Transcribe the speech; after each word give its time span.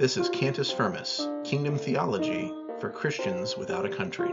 This 0.00 0.16
is 0.16 0.30
Cantus 0.30 0.72
Firmus, 0.72 1.28
Kingdom 1.44 1.76
Theology 1.76 2.50
for 2.80 2.88
Christians 2.88 3.58
without 3.58 3.84
a 3.84 3.88
country. 3.90 4.30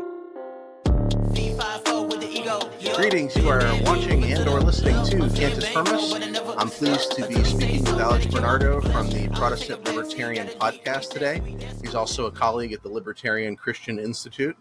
Greetings, 2.96 3.36
you 3.36 3.50
are 3.50 3.84
watching 3.84 4.24
and 4.24 4.48
or 4.48 4.62
listening 4.62 4.96
to 5.08 5.30
Cantus 5.36 5.68
Firmus. 5.68 6.14
I'm 6.58 6.70
pleased 6.70 7.12
to 7.18 7.28
be 7.28 7.44
speaking 7.44 7.84
with 7.84 8.00
Alex 8.00 8.28
Bernardo 8.28 8.80
from 8.80 9.10
the 9.10 9.28
Protestant 9.36 9.84
Libertarian 9.84 10.48
podcast 10.48 11.10
today. 11.10 11.42
He's 11.82 11.96
also 11.96 12.28
a 12.28 12.32
colleague 12.32 12.72
at 12.72 12.82
the 12.82 12.90
Libertarian 12.90 13.58
Christian 13.58 14.00
Institute. 14.00 14.56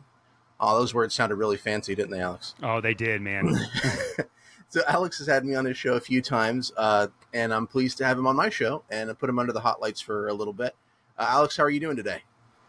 Oh, 0.58 0.76
those 0.76 0.92
words 0.92 1.14
sounded 1.14 1.36
really 1.36 1.56
fancy, 1.56 1.94
didn't 1.94 2.10
they, 2.10 2.20
Alex? 2.20 2.56
Oh, 2.64 2.80
they 2.80 2.94
did, 2.94 3.22
man. 3.22 3.56
so 4.70 4.80
Alex 4.88 5.18
has 5.18 5.28
had 5.28 5.44
me 5.44 5.54
on 5.54 5.66
his 5.66 5.78
show 5.78 5.94
a 5.94 6.00
few 6.00 6.20
times, 6.20 6.72
uh, 6.76 7.06
and 7.32 7.54
I'm 7.54 7.68
pleased 7.68 7.96
to 7.98 8.04
have 8.04 8.18
him 8.18 8.26
on 8.26 8.34
my 8.34 8.48
show 8.48 8.82
and 8.90 9.16
put 9.16 9.30
him 9.30 9.38
under 9.38 9.52
the 9.52 9.60
hot 9.60 9.80
lights 9.80 10.00
for 10.00 10.26
a 10.26 10.34
little 10.34 10.52
bit. 10.52 10.74
Uh, 11.18 11.26
Alex, 11.28 11.56
how 11.56 11.64
are 11.64 11.70
you 11.70 11.80
doing 11.80 11.96
today? 11.96 12.22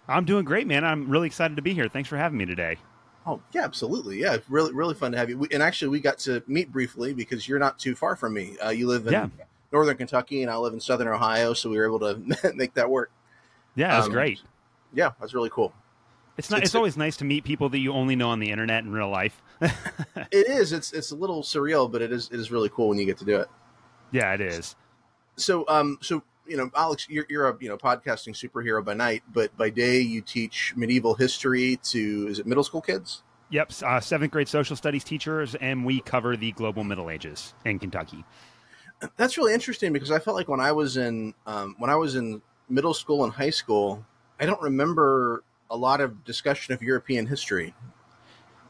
I'm 0.07 0.25
doing 0.25 0.45
great, 0.45 0.67
man. 0.67 0.85
I'm 0.85 1.09
really 1.09 1.27
excited 1.27 1.55
to 1.57 1.61
be 1.61 1.73
here. 1.73 1.87
Thanks 1.89 2.07
for 2.07 2.17
having 2.17 2.37
me 2.37 2.45
today. 2.45 2.77
Oh 3.25 3.41
yeah, 3.51 3.63
absolutely. 3.65 4.19
Yeah, 4.21 4.37
really, 4.47 4.71
really 4.73 4.93
fun 4.93 5.11
to 5.11 5.17
have 5.17 5.29
you. 5.29 5.37
We, 5.37 5.47
and 5.51 5.61
actually, 5.61 5.89
we 5.89 5.99
got 5.99 6.17
to 6.19 6.41
meet 6.47 6.71
briefly 6.71 7.13
because 7.13 7.47
you're 7.47 7.59
not 7.59 7.77
too 7.77 7.93
far 7.93 8.15
from 8.15 8.33
me. 8.33 8.57
Uh, 8.63 8.69
you 8.69 8.87
live 8.87 9.05
in 9.05 9.13
Yeah. 9.13 9.27
northern 9.73 9.97
Kentucky, 9.97 10.43
and 10.43 10.51
I 10.51 10.55
live 10.55 10.71
in 10.73 10.79
southern 10.79 11.09
Ohio, 11.09 11.53
so 11.53 11.69
we 11.69 11.77
were 11.77 11.85
able 11.85 11.99
to 11.99 12.53
make 12.55 12.73
that 12.75 12.89
work. 12.89 13.11
Yeah, 13.75 13.89
that's 13.89 14.05
Um, 14.07 14.13
great. 14.13 14.39
Yeah, 14.93 15.11
that's 15.19 15.33
really 15.33 15.49
cool. 15.49 15.73
It's 16.37 16.49
not, 16.49 16.57
it's- 16.57 16.69
it's 16.69 16.75
always 16.75 16.95
nice 16.95 17.17
to 17.17 17.25
meet 17.25 17.43
people 17.43 17.67
that 17.69 17.79
you 17.79 17.91
only 17.91 18.15
know 18.15 18.29
on 18.29 18.39
the 18.39 18.49
internet 18.49 18.83
in 18.85 18.91
real 18.93 19.09
life. 19.09 19.41
It 20.31 20.47
is. 20.49 20.71
It's 20.71 20.91
it's 20.93 21.11
a 21.11 21.15
little 21.15 21.41
surreal, 21.41 21.91
but 21.91 22.01
it 22.01 22.11
is 22.11 22.29
it 22.31 22.39
is 22.39 22.51
really 22.51 22.69
cool 22.69 22.89
when 22.89 22.97
you 22.97 23.05
get 23.05 23.17
to 23.19 23.25
do 23.25 23.37
it. 23.37 23.47
yeah, 24.11 24.33
it 24.33 24.41
is. 24.41 24.75
So 25.35 25.65
um 25.67 25.97
so 26.01 26.21
you 26.47 26.57
know 26.57 26.69
Alex, 26.75 27.07
you're 27.09 27.25
you're 27.29 27.49
a 27.49 27.57
you 27.59 27.69
know 27.69 27.77
podcasting 27.77 28.33
superhero 28.33 28.83
by 28.83 28.93
night, 28.93 29.23
but 29.31 29.55
by 29.57 29.69
day 29.69 29.99
you 29.99 30.21
teach 30.21 30.73
medieval 30.75 31.13
history 31.13 31.79
to 31.83 32.27
is 32.29 32.39
it 32.39 32.47
middle 32.47 32.63
school 32.63 32.81
kids? 32.81 33.23
Yep, 33.49 33.71
uh, 33.83 33.99
seventh 33.99 34.31
grade 34.31 34.49
social 34.49 34.75
studies 34.75 35.03
teachers, 35.03 35.55
and 35.55 35.85
we 35.85 36.01
cover 36.01 36.35
the 36.35 36.51
global 36.51 36.83
Middle 36.83 37.09
Ages 37.09 37.53
in 37.63 37.79
Kentucky. 37.79 38.25
That's 39.17 39.37
really 39.37 39.53
interesting 39.53 39.93
because 39.93 40.11
I 40.11 40.19
felt 40.19 40.35
like 40.35 40.49
when 40.49 40.59
I 40.59 40.71
was 40.71 40.97
in 40.97 41.33
um, 41.45 41.75
when 41.77 41.89
I 41.89 41.95
was 41.95 42.15
in 42.15 42.41
middle 42.69 42.93
school 42.93 43.23
and 43.23 43.31
high 43.33 43.51
school, 43.51 44.05
I 44.39 44.45
don't 44.45 44.61
remember 44.61 45.43
a 45.69 45.77
lot 45.77 46.01
of 46.01 46.23
discussion 46.23 46.73
of 46.73 46.81
European 46.81 47.25
history. 47.25 47.73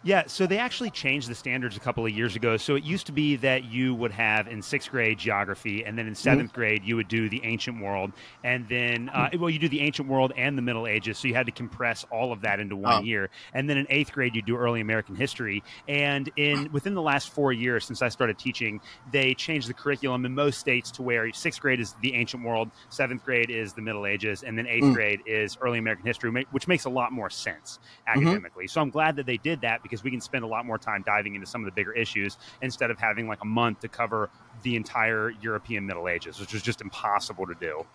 Yeah, 0.08 0.24
so 0.28 0.48
they 0.48 0.58
actually 0.58 0.90
changed 0.90 1.28
the 1.30 1.36
standards 1.36 1.76
a 1.76 1.82
couple 1.82 2.06
of 2.06 2.14
years 2.14 2.38
ago. 2.38 2.56
So 2.56 2.76
it 2.76 2.84
used 2.86 3.08
to 3.08 3.12
be 3.12 3.36
that 3.36 3.66
you 3.66 3.94
would 3.94 4.14
have 4.14 4.48
in 4.48 4.62
sixth 4.62 4.90
grade 4.90 5.18
geography, 5.20 5.84
and 5.84 6.00
then 6.00 6.08
in 6.08 6.16
7th 6.16 6.54
grade 6.54 6.86
you 6.86 6.96
would 6.96 7.10
do 7.10 7.28
the 7.28 7.44
ancient 7.44 7.82
world, 7.82 8.14
and 8.42 8.70
then 8.70 9.10
uh, 9.10 9.28
well 9.38 9.50
you 9.50 9.60
do 9.60 9.68
the 9.68 9.82
ancient 9.82 10.08
world 10.08 10.32
and 10.38 10.58
the 10.58 10.62
Middle 10.62 10.88
Ages. 10.88 11.20
So 11.20 11.28
you 11.28 11.34
had 11.34 11.46
to 11.48 11.52
compress 11.52 12.06
all 12.10 12.32
of 12.32 12.40
that 12.44 12.62
into 12.62 12.78
one 12.78 13.02
Oh. 13.02 13.02
year, 13.02 13.30
and 13.52 13.70
then 13.70 13.78
in 13.78 13.86
eighth 13.90 14.14
grade 14.14 14.34
you 14.34 14.42
do 14.42 14.56
early 14.56 14.80
American 14.80 15.14
history. 15.14 15.66
And 15.90 16.32
in 16.38 16.70
within 16.72 16.94
the 16.94 17.02
last 17.02 17.32
four 17.32 17.52
years 17.52 17.86
since 17.86 18.02
I 18.02 18.08
started 18.08 18.38
teaching, 18.40 18.80
they 19.06 19.36
changed 19.36 19.68
the 19.68 19.74
curriculum 19.74 20.26
in 20.26 20.34
most 20.34 20.58
states 20.58 20.90
to 20.94 21.02
where 21.04 21.30
sixth 21.34 21.60
grade 21.60 21.82
is 21.82 21.96
the 21.96 22.14
ancient 22.14 22.46
world, 22.46 22.72
seventh 22.88 23.24
grade 23.24 23.50
is 23.50 23.74
the 23.74 23.82
Middle 23.82 24.06
Ages, 24.06 24.42
and 24.42 24.58
then 24.58 24.68
eighth 24.68 24.86
Mm. 24.86 24.94
grade 24.94 25.22
is 25.26 25.58
early 25.60 25.80
American 25.80 26.06
history, 26.06 26.46
which 26.50 26.66
makes 26.66 26.86
a 26.86 26.90
lot 26.90 27.12
more 27.12 27.30
sense 27.30 27.78
academically. 28.08 28.68
So 28.68 28.80
I'm 28.80 28.90
glad 28.90 29.18
that 29.18 29.26
they 29.26 29.38
did 29.38 29.60
that 29.62 29.82
because 29.84 29.97
we 30.04 30.12
can 30.12 30.22
spend 30.22 30.44
a 30.44 30.48
lot 30.48 30.66
more 30.66 30.78
time 30.78 31.04
diving 31.06 31.36
into 31.36 31.48
some 31.48 31.62
of 31.62 31.66
the 31.66 31.72
bigger 31.72 31.94
issues 31.94 32.38
instead 32.62 32.92
of 32.92 33.00
having 33.00 33.28
like 33.28 33.42
a 33.42 33.46
month 33.46 33.82
to 33.82 33.88
cover 33.88 34.30
the 34.64 34.76
entire 34.76 35.30
European 35.42 35.86
Middle 35.86 36.08
Ages, 36.08 36.40
which 36.40 36.54
was 36.54 36.62
just 36.62 36.82
impossible 36.82 37.46
to 37.46 37.56
do. 37.60 37.86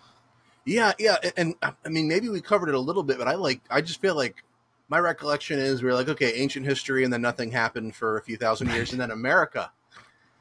Yeah, 0.65 0.93
yeah, 0.97 1.17
and, 1.23 1.33
and 1.37 1.55
uh, 1.61 1.71
I 1.85 1.89
mean 1.89 2.07
maybe 2.07 2.29
we 2.29 2.41
covered 2.41 2.69
it 2.69 2.75
a 2.75 2.79
little 2.79 3.03
bit, 3.03 3.17
but 3.17 3.27
I 3.27 3.35
like 3.35 3.61
I 3.69 3.81
just 3.81 4.01
feel 4.01 4.15
like 4.15 4.43
my 4.87 4.99
recollection 4.99 5.59
is 5.59 5.83
we 5.83 5.89
are 5.89 5.93
like 5.93 6.09
okay, 6.09 6.33
ancient 6.35 6.65
history, 6.65 7.03
and 7.03 7.11
then 7.11 7.21
nothing 7.21 7.51
happened 7.51 7.95
for 7.95 8.17
a 8.17 8.21
few 8.21 8.37
thousand 8.37 8.69
years, 8.69 8.91
and 8.91 9.01
then 9.01 9.11
America. 9.11 9.71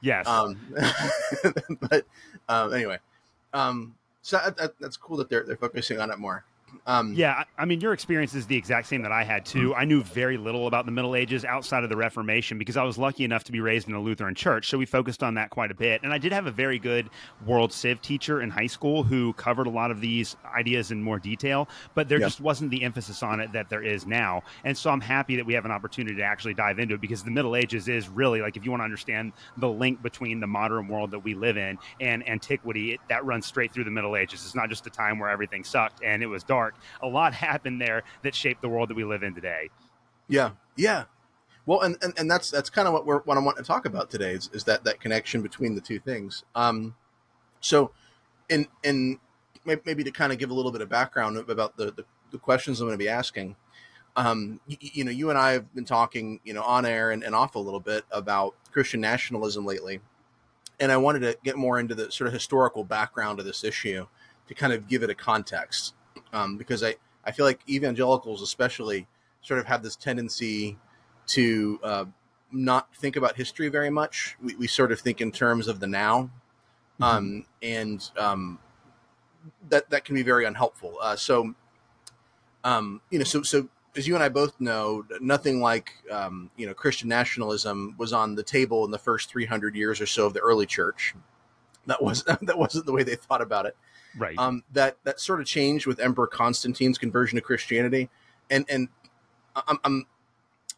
Yes. 0.05 0.27
Um, 0.27 0.59
but 1.81 2.05
um, 2.49 2.75
anyway, 2.75 2.99
um, 3.53 3.95
so 4.21 4.37
that, 4.37 4.57
that, 4.57 4.79
that's 4.81 4.97
cool 4.97 5.17
that 5.19 5.29
they're 5.31 5.45
they're 5.45 5.57
focusing 5.57 6.01
on 6.01 6.11
it 6.11 6.19
more. 6.19 6.45
Um, 6.87 7.15
Yeah, 7.15 7.45
I 7.59 7.65
mean, 7.65 7.81
your 7.81 7.93
experience 7.93 8.35
is 8.35 8.47
the 8.47 8.57
exact 8.57 8.89
same 8.89 9.03
that 9.03 9.13
I 9.13 9.25
had 9.25 9.45
too. 9.47 9.75
I 9.75 9.85
knew 9.85 10.03
very 10.03 10.37
little 10.37 10.67
about 10.67 10.87
the 10.87 10.93
Middle 10.93 11.15
Ages 11.15 11.45
outside 11.45 11.85
of 11.85 11.91
the 11.91 11.97
Reformation 11.97 12.59
because 12.59 12.77
I 12.77 12.83
was 12.83 12.99
lucky 12.99 13.25
enough 13.25 13.45
to 13.45 13.53
be 13.53 13.61
raised 13.61 13.89
in 13.89 13.95
a 13.95 14.01
Lutheran 14.01 14.35
church, 14.35 14.69
so 14.69 14.79
we 14.79 14.87
focused 14.87 15.23
on 15.23 15.35
that 15.35 15.51
quite 15.51 15.71
a 15.71 15.75
bit. 15.75 16.01
And 16.03 16.13
I 16.13 16.19
did 16.19 16.33
have 16.33 16.47
a 16.47 16.51
very 16.51 16.79
good 16.79 17.11
world 17.47 17.73
civ 17.73 18.01
teacher 18.03 18.43
in 18.43 18.51
high 18.51 18.67
school 18.67 19.03
who 19.03 19.33
covered 19.35 19.67
a 19.67 19.71
lot 19.71 19.91
of 19.91 20.01
these 20.01 20.37
ideas 20.57 20.91
in 20.91 21.03
more 21.03 21.19
detail, 21.19 21.69
but 21.95 22.09
there 22.09 22.19
Yeah. 22.19 22.27
just 22.27 22.41
wasn't 22.41 22.71
the 22.71 22.83
emphasis 22.83 23.23
on 23.23 23.41
it 23.41 23.53
that 23.53 23.69
there 23.69 23.83
is 23.83 24.07
now. 24.07 24.43
And 24.65 24.77
so 24.77 24.91
I'm 24.91 25.01
happy 25.01 25.37
that 25.37 25.47
we 25.47 25.55
have 25.55 25.65
an 25.65 25.71
opportunity 25.71 26.17
to 26.17 26.23
actually 26.23 26.55
dive 26.55 26.79
into 26.79 26.95
it 26.95 27.01
because 27.01 27.23
the 27.23 27.31
Middle 27.31 27.55
Ages 27.57 27.89
is 27.89 28.09
really 28.09 28.41
like 28.41 28.57
if 28.57 28.65
you 28.65 28.71
want 28.71 28.81
to 28.81 28.85
understand 28.85 29.33
the 29.57 29.69
link 29.69 30.03
between 30.03 30.41
the 30.41 30.47
modern 30.47 30.89
world 30.89 31.11
that 31.13 31.21
we 31.21 31.35
live 31.35 31.57
in 31.57 31.79
and 32.01 32.27
antiquity, 32.29 32.93
it, 32.93 33.01
that 33.09 33.25
runs 33.25 33.47
straight 33.47 33.73
through 33.73 33.85
the 33.85 33.91
Middle 33.91 34.17
Ages. 34.17 34.45
It's 34.45 34.55
not 34.55 34.69
just 34.69 34.87
a 34.87 34.91
time 34.91 35.19
where 35.19 35.29
everything 35.29 35.65
sucked 35.65 36.03
and 36.03 36.23
it 36.23 36.27
was 36.27 36.43
dark. 36.43 36.62
A 37.03 37.07
lot 37.07 37.35
happened 37.49 37.81
there 37.81 38.03
that 38.23 38.35
shaped 38.35 38.63
the 38.63 38.69
world 38.69 38.91
that 38.91 38.97
we 38.97 39.05
live 39.05 39.23
in 39.23 39.35
today. 39.35 39.71
Yeah, 40.29 40.51
yeah. 40.77 41.05
Well, 41.67 41.81
and, 41.83 41.97
and, 42.03 42.13
and 42.19 42.31
that's 42.31 42.51
that's 42.51 42.71
kind 42.71 42.89
of 42.89 42.95
what 42.95 43.07
we're 43.07 43.21
what 43.21 43.37
I 43.37 43.41
want 43.41 43.57
to 43.59 43.63
talk 43.63 43.87
about 43.87 44.11
today 44.11 44.33
is, 44.33 44.51
is 44.53 44.65
that 44.65 44.85
that 44.85 45.01
connection 45.01 45.43
between 45.43 45.75
the 45.75 45.81
two 45.81 46.01
things. 46.01 46.45
Um, 46.55 46.97
so, 47.61 47.93
in 48.49 48.67
in 48.83 49.19
maybe 49.65 50.03
to 50.03 50.11
kind 50.11 50.33
of 50.33 50.39
give 50.39 50.51
a 50.51 50.55
little 50.55 50.73
bit 50.73 50.81
of 50.81 50.89
background 50.89 51.37
about 51.37 51.77
the 51.77 51.93
the, 51.93 52.05
the 52.33 52.39
questions 52.39 52.81
I'm 52.81 52.89
going 52.89 52.99
to 52.99 53.03
be 53.03 53.09
asking. 53.09 53.57
Um, 54.15 54.61
you, 54.67 54.77
you 54.81 55.05
know, 55.05 55.11
you 55.11 55.31
and 55.31 55.39
I 55.39 55.53
have 55.53 55.73
been 55.75 55.87
talking, 55.87 56.41
you 56.45 56.53
know, 56.53 56.63
on 56.63 56.85
air 56.85 57.13
and, 57.13 57.23
and 57.23 57.35
off 57.35 57.55
a 57.55 57.59
little 57.59 57.81
bit 57.81 58.05
about 58.11 58.55
Christian 58.71 59.01
nationalism 59.01 59.65
lately, 59.65 60.01
and 60.81 60.91
I 60.91 60.97
wanted 60.97 61.21
to 61.21 61.39
get 61.45 61.57
more 61.57 61.79
into 61.79 61.95
the 61.95 62.11
sort 62.11 62.27
of 62.27 62.35
historical 62.35 62.85
background 62.85 63.39
of 63.39 63.47
this 63.47 63.65
issue 63.65 64.07
to 64.49 64.55
kind 64.55 64.73
of 64.73 64.89
give 64.89 65.03
it 65.03 65.11
a 65.11 65.15
context, 65.15 65.95
um, 66.33 66.57
because 66.57 66.83
I 66.83 66.97
I 67.25 67.33
feel 67.33 67.47
like 67.47 67.61
evangelicals 67.69 68.43
especially 68.43 69.07
sort 69.43 69.61
of 69.61 69.67
have 69.67 69.83
this 69.83 69.97
tendency 69.97 70.79
to 71.29 71.81
uh, 71.83 72.05
not 72.51 72.95
think 72.95 73.17
about 73.17 73.37
history 73.37 73.69
very 73.69 73.91
much. 73.91 74.37
We, 74.43 74.55
we 74.57 74.67
sort 74.67 74.93
of 74.93 75.01
think 75.01 75.21
in 75.21 75.33
terms 75.33 75.69
of 75.69 75.81
the 75.81 75.87
now, 75.87 76.31
um, 77.01 77.47
and 77.63 78.09
um, 78.17 78.59
that 79.69 79.91
that 79.91 80.05
can 80.05 80.15
be 80.15 80.23
very 80.23 80.45
unhelpful. 80.45 80.97
Uh, 81.01 81.17
so, 81.17 81.55
um, 82.65 83.01
you 83.11 83.19
know, 83.19 83.25
so 83.25 83.43
so 83.43 83.69
as 83.97 84.07
you 84.07 84.15
and 84.15 84.23
I 84.23 84.29
both 84.29 84.61
know, 84.61 85.05
nothing 85.21 85.61
like 85.61 85.93
um, 86.11 86.51
you 86.57 86.67
know 86.67 86.75
Christian 86.75 87.09
nationalism 87.09 87.95
was 87.99 88.13
on 88.13 88.35
the 88.35 88.43
table 88.43 88.85
in 88.85 88.91
the 88.91 88.99
first 88.99 89.29
three 89.29 89.47
hundred 89.47 89.75
years 89.75 90.01
or 90.01 90.07
so 90.07 90.27
of 90.27 90.35
the 90.35 90.41
early 90.41 90.67
church. 90.67 91.15
That 91.87 92.03
was 92.03 92.25
that 92.43 92.59
wasn't 92.59 92.87
the 92.87 92.93
way 92.93 93.03
they 93.03 93.17
thought 93.17 93.43
about 93.43 93.67
it 93.67 93.77
Right. 94.19 94.39
um, 94.39 94.63
that 94.73 94.99
that 95.05 95.21
sort 95.21 95.41
of 95.41 95.47
changed 95.47 95.87
with 95.87 96.01
Emperor 96.01 96.27
Constantine's 96.27 96.99
conversion 96.99 97.37
to 97.37 97.43
Christianity, 97.43 98.11
and 98.51 98.65
and 98.69 98.89
I'm 99.55 99.79
I'm, 99.85 100.07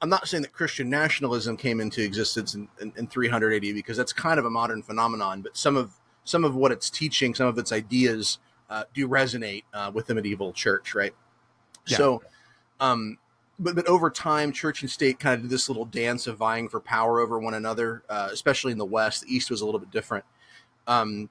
I'm 0.00 0.08
not 0.08 0.28
saying 0.28 0.42
that 0.42 0.52
Christian 0.52 0.90
nationalism 0.90 1.56
came 1.56 1.80
into 1.80 2.02
existence 2.02 2.54
in, 2.54 2.68
in, 2.80 2.92
in 2.96 3.06
300 3.06 3.54
AD 3.54 3.74
because 3.74 3.96
that's 3.96 4.12
kind 4.12 4.38
of 4.38 4.44
a 4.44 4.50
modern 4.50 4.82
phenomenon, 4.82 5.40
but 5.42 5.56
some 5.56 5.76
of 5.76 5.94
some 6.24 6.44
of 6.44 6.54
what 6.54 6.72
it's 6.72 6.90
teaching, 6.90 7.34
some 7.34 7.46
of 7.46 7.58
its 7.58 7.72
ideas 7.72 8.38
uh, 8.70 8.84
do 8.94 9.08
resonate 9.08 9.64
uh, 9.72 9.90
with 9.94 10.06
the 10.06 10.14
medieval 10.14 10.52
church, 10.52 10.94
right? 10.94 11.14
Yeah. 11.86 11.96
So, 11.98 12.22
um, 12.80 13.18
but 13.58 13.76
but 13.76 13.86
over 13.86 14.10
time, 14.10 14.52
church 14.52 14.82
and 14.82 14.90
state 14.90 15.20
kind 15.20 15.34
of 15.34 15.42
did 15.42 15.50
this 15.50 15.68
little 15.68 15.84
dance 15.84 16.26
of 16.26 16.36
vying 16.36 16.68
for 16.68 16.80
power 16.80 17.20
over 17.20 17.38
one 17.38 17.54
another, 17.54 18.02
uh, 18.08 18.28
especially 18.32 18.72
in 18.72 18.78
the 18.78 18.84
West. 18.84 19.22
The 19.22 19.34
East 19.34 19.50
was 19.50 19.60
a 19.60 19.64
little 19.64 19.80
bit 19.80 19.90
different. 19.90 20.24
Um, 20.86 21.30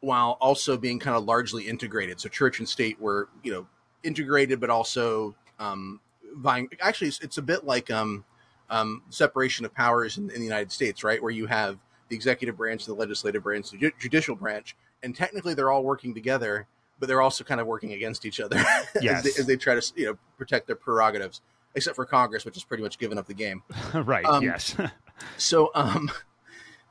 while 0.00 0.38
also 0.40 0.76
being 0.76 0.98
kind 0.98 1.16
of 1.16 1.24
largely 1.24 1.68
integrated. 1.68 2.20
So 2.20 2.28
church 2.28 2.58
and 2.58 2.68
state 2.68 3.00
were, 3.00 3.28
you 3.42 3.52
know, 3.52 3.66
integrated, 4.02 4.60
but 4.60 4.70
also 4.70 5.34
um, 5.58 6.00
vying. 6.34 6.68
Actually, 6.80 7.08
it's, 7.08 7.20
it's 7.20 7.38
a 7.38 7.42
bit 7.42 7.64
like 7.64 7.90
um, 7.90 8.24
um, 8.70 9.02
separation 9.10 9.64
of 9.64 9.74
powers 9.74 10.16
in, 10.16 10.30
in 10.30 10.38
the 10.38 10.44
United 10.44 10.72
States, 10.72 11.04
right? 11.04 11.22
Where 11.22 11.32
you 11.32 11.46
have 11.46 11.78
the 12.08 12.16
executive 12.16 12.56
branch, 12.56 12.86
the 12.86 12.94
legislative 12.94 13.42
branch, 13.42 13.70
the 13.70 13.78
ju- 13.78 13.92
judicial 13.98 14.34
branch, 14.34 14.76
and 15.02 15.14
technically 15.14 15.54
they're 15.54 15.70
all 15.70 15.84
working 15.84 16.14
together, 16.14 16.66
but 16.98 17.06
they're 17.06 17.22
also 17.22 17.44
kind 17.44 17.60
of 17.60 17.66
working 17.66 17.92
against 17.92 18.24
each 18.24 18.40
other 18.40 18.56
as, 19.02 19.22
they, 19.22 19.30
as 19.38 19.46
they 19.46 19.56
try 19.56 19.74
to, 19.74 19.92
you 19.96 20.06
know, 20.06 20.18
protect 20.38 20.66
their 20.66 20.76
prerogatives. 20.76 21.40
Except 21.76 21.94
for 21.94 22.04
Congress, 22.04 22.44
which 22.44 22.56
has 22.56 22.64
pretty 22.64 22.82
much 22.82 22.98
given 22.98 23.16
up 23.16 23.26
the 23.26 23.34
game 23.34 23.62
right. 23.94 24.24
um, 24.24 24.42
yes. 24.42 24.74
so 25.36 25.70
um 25.74 26.10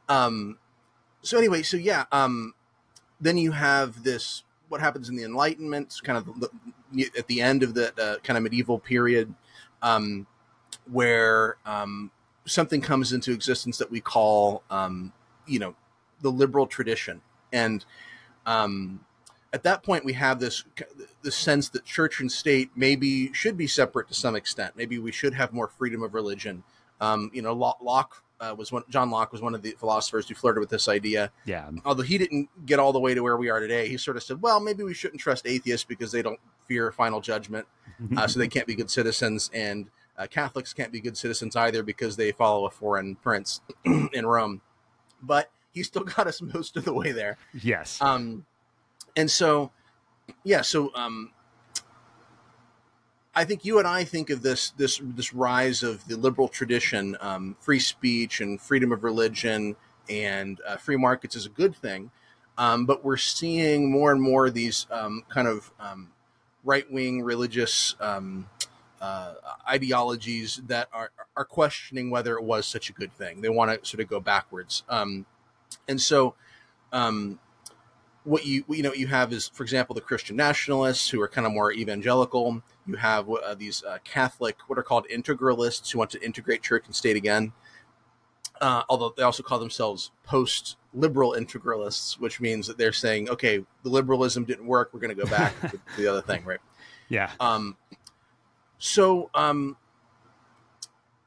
um 0.07 0.57
so 1.21 1.38
anyway 1.38 1.61
so 1.63 1.75
yeah 1.75 2.06
um 2.11 2.53
then 3.19 3.38
you 3.38 3.51
have 3.51 4.04
this 4.04 4.44
what 4.69 4.81
happens 4.81 5.10
in 5.10 5.16
the 5.16 5.24
enlightenment 5.24 6.00
kind 6.04 6.18
of 6.18 6.39
the, 6.39 6.50
at 7.18 7.27
the 7.27 7.42
end 7.42 7.63
of 7.63 7.74
the 7.74 7.94
uh, 8.01 8.18
kind 8.19 8.38
of 8.38 8.44
medieval 8.44 8.80
period 8.80 9.33
um 9.81 10.25
where 10.92 11.57
um 11.66 12.12
something 12.45 12.81
comes 12.81 13.13
into 13.13 13.31
existence 13.31 13.77
that 13.77 13.89
we 13.89 14.00
call 14.00 14.63
um 14.69 15.12
you 15.48 15.60
know 15.60 15.75
the 16.21 16.30
liberal 16.30 16.68
tradition 16.68 17.21
and 17.51 17.86
um 18.45 19.00
at 19.54 19.63
that 19.63 19.83
point 19.83 20.06
we 20.06 20.13
have 20.13 20.39
this 20.39 20.63
the 21.21 21.31
sense 21.31 21.69
that 21.69 21.86
church 21.86 22.19
and 22.19 22.31
state 22.31 22.69
maybe 22.75 23.33
should 23.33 23.57
be 23.57 23.68
separate 23.68 24.07
to 24.07 24.13
some 24.13 24.36
extent. 24.36 24.74
Maybe 24.75 25.00
we 25.00 25.12
should 25.12 25.33
have 25.33 25.54
more 25.54 25.68
freedom 25.68 26.04
of 26.04 26.13
religion. 26.13 26.63
Um, 27.01 27.31
you 27.33 27.42
know, 27.42 27.54
Locke 27.54 28.24
uh, 28.39 28.56
was 28.57 28.71
one. 28.71 28.83
John 28.89 29.09
Locke 29.09 29.31
was 29.31 29.41
one 29.41 29.53
of 29.53 29.62
the 29.62 29.71
philosophers 29.80 30.27
who 30.27 30.36
flirted 30.36 30.59
with 30.59 30.69
this 30.69 30.88
idea. 30.88 31.31
Yeah. 31.45 31.69
Although 31.86 32.03
he 32.03 32.18
didn't 32.18 32.50
get 32.65 32.80
all 32.80 32.94
the 32.94 33.00
way 33.00 33.13
to 33.13 33.21
where 33.21 33.38
we 33.38 33.50
are 33.50 33.59
today, 33.59 33.88
he 33.88 33.97
sort 33.97 34.18
of 34.18 34.24
said, 34.24 34.41
"Well, 34.41 34.59
maybe 34.59 34.83
we 34.83 34.94
shouldn't 34.94 35.21
trust 35.21 35.45
atheists 35.45 35.86
because 35.86 36.12
they 36.12 36.21
don't 36.21 36.39
fear 36.68 36.91
final 36.91 37.21
judgment, 37.21 37.68
uh, 38.18 38.27
so 38.27 38.39
they 38.39 38.47
can't 38.47 38.68
be 38.68 38.75
good 38.75 38.89
citizens, 38.89 39.50
and 39.53 39.89
uh, 40.18 40.27
Catholics 40.27 40.74
can't 40.74 40.91
be 40.91 41.01
good 41.01 41.18
citizens 41.18 41.56
either 41.56 41.83
because 41.83 42.15
they 42.15 42.31
follow 42.31 42.65
a 42.65 42.71
foreign 42.71 43.15
prince 43.15 43.62
in 43.86 44.25
Rome." 44.25 44.62
But 45.21 45.51
he 45.71 45.83
still 45.83 46.03
got 46.15 46.27
us 46.27 46.42
most 46.42 46.77
of 46.77 46.85
the 46.85 46.94
way 46.94 47.12
there. 47.12 47.38
Yes. 47.53 48.01
Um, 48.01 48.45
and 49.15 49.30
so, 49.30 49.71
yeah. 50.44 50.62
So, 50.62 50.94
um, 50.95 51.31
I 53.39 53.45
think 53.45 53.63
you 53.63 53.80
and 53.80 53.88
I 53.88 54.03
think 54.03 54.30
of 54.30 54.41
this 54.41 54.71
this 54.71 55.00
this 55.01 55.33
rise 55.33 55.81
of 55.81 56.06
the 56.09 56.18
liberal 56.18 56.50
tradition, 56.50 57.15
um, 57.21 57.56
free 57.62 57.80
speech 57.80 58.41
and 58.41 58.59
freedom 58.59 58.91
of 58.91 59.01
religion 59.01 59.77
and 60.09 60.59
uh, 60.68 60.75
free 60.75 60.97
markets 60.97 61.38
is 61.38 61.45
a 61.45 61.50
good 61.50 61.74
thing, 61.74 62.12
um, 62.57 62.86
but 62.86 63.06
we're 63.06 63.15
seeing 63.15 63.89
more 63.89 64.12
and 64.12 64.21
more 64.21 64.47
of 64.47 64.53
these 64.53 64.88
um, 64.91 65.24
kind 65.30 65.47
of 65.47 65.71
um, 65.80 66.09
right 66.65 66.91
wing 66.91 67.21
religious 67.21 67.95
um, 68.01 68.50
uh, 69.00 69.36
ideologies 69.65 70.59
that 70.68 70.89
are 70.92 71.12
are 71.38 71.45
questioning 71.45 72.09
whether 72.09 72.35
it 72.35 72.44
was 72.44 72.65
such 72.65 72.89
a 72.89 72.94
good 72.94 73.13
thing. 73.13 73.39
They 73.39 73.47
want 73.47 73.71
to 73.71 73.89
sort 73.89 74.01
of 74.01 74.09
go 74.09 74.19
backwards, 74.19 74.83
um, 74.89 75.25
and 75.88 76.01
so 76.01 76.35
what 78.24 78.45
you 78.45 78.63
you 78.69 78.83
know 78.83 78.94
you 78.94 79.07
have 79.07 79.31
is, 79.33 79.48
for 79.50 79.63
example, 79.63 79.94
the 79.94 80.01
Christian 80.01 80.36
nationalists 80.36 81.10
who 81.10 81.21
are 81.21 81.27
kind 81.27 81.48
of 81.48 81.54
more 81.54 81.71
evangelical. 81.71 82.62
You 82.86 82.95
have 82.95 83.30
uh, 83.30 83.56
these 83.56 83.83
uh, 83.83 84.00
Catholic, 84.04 84.57
what 84.68 84.77
are 84.77 84.83
called 84.83 85.07
integralists, 85.12 85.92
who 85.92 86.00
want 86.00 86.12
to 86.12 86.24
integrate 86.24 86.62
church 86.62 86.83
and 86.86 86.95
state 86.95 87.16
again. 87.16 87.54
Uh, 88.62 88.83
although 88.89 89.13
they 89.16 89.24
also 89.24 89.42
call 89.42 89.57
themselves 89.57 90.12
post-liberal 90.24 91.33
integralists, 91.33 92.19
which 92.19 92.42
means 92.42 92.68
that 92.68 92.77
they're 92.77 92.92
saying, 92.92 93.30
okay, 93.30 93.63
the 93.83 93.89
liberalism 93.89 94.44
didn't 94.44 94.66
work, 94.66 94.89
we're 94.92 95.00
going 95.00 95.16
to 95.16 95.24
go 95.24 95.30
back 95.30 95.54
to 95.62 95.80
the 95.98 96.06
other 96.06 96.21
thing, 96.21 96.44
right? 96.44 96.60
Yeah. 97.07 97.31
Um, 97.39 97.77
so, 98.80 99.30
um, 99.33 99.77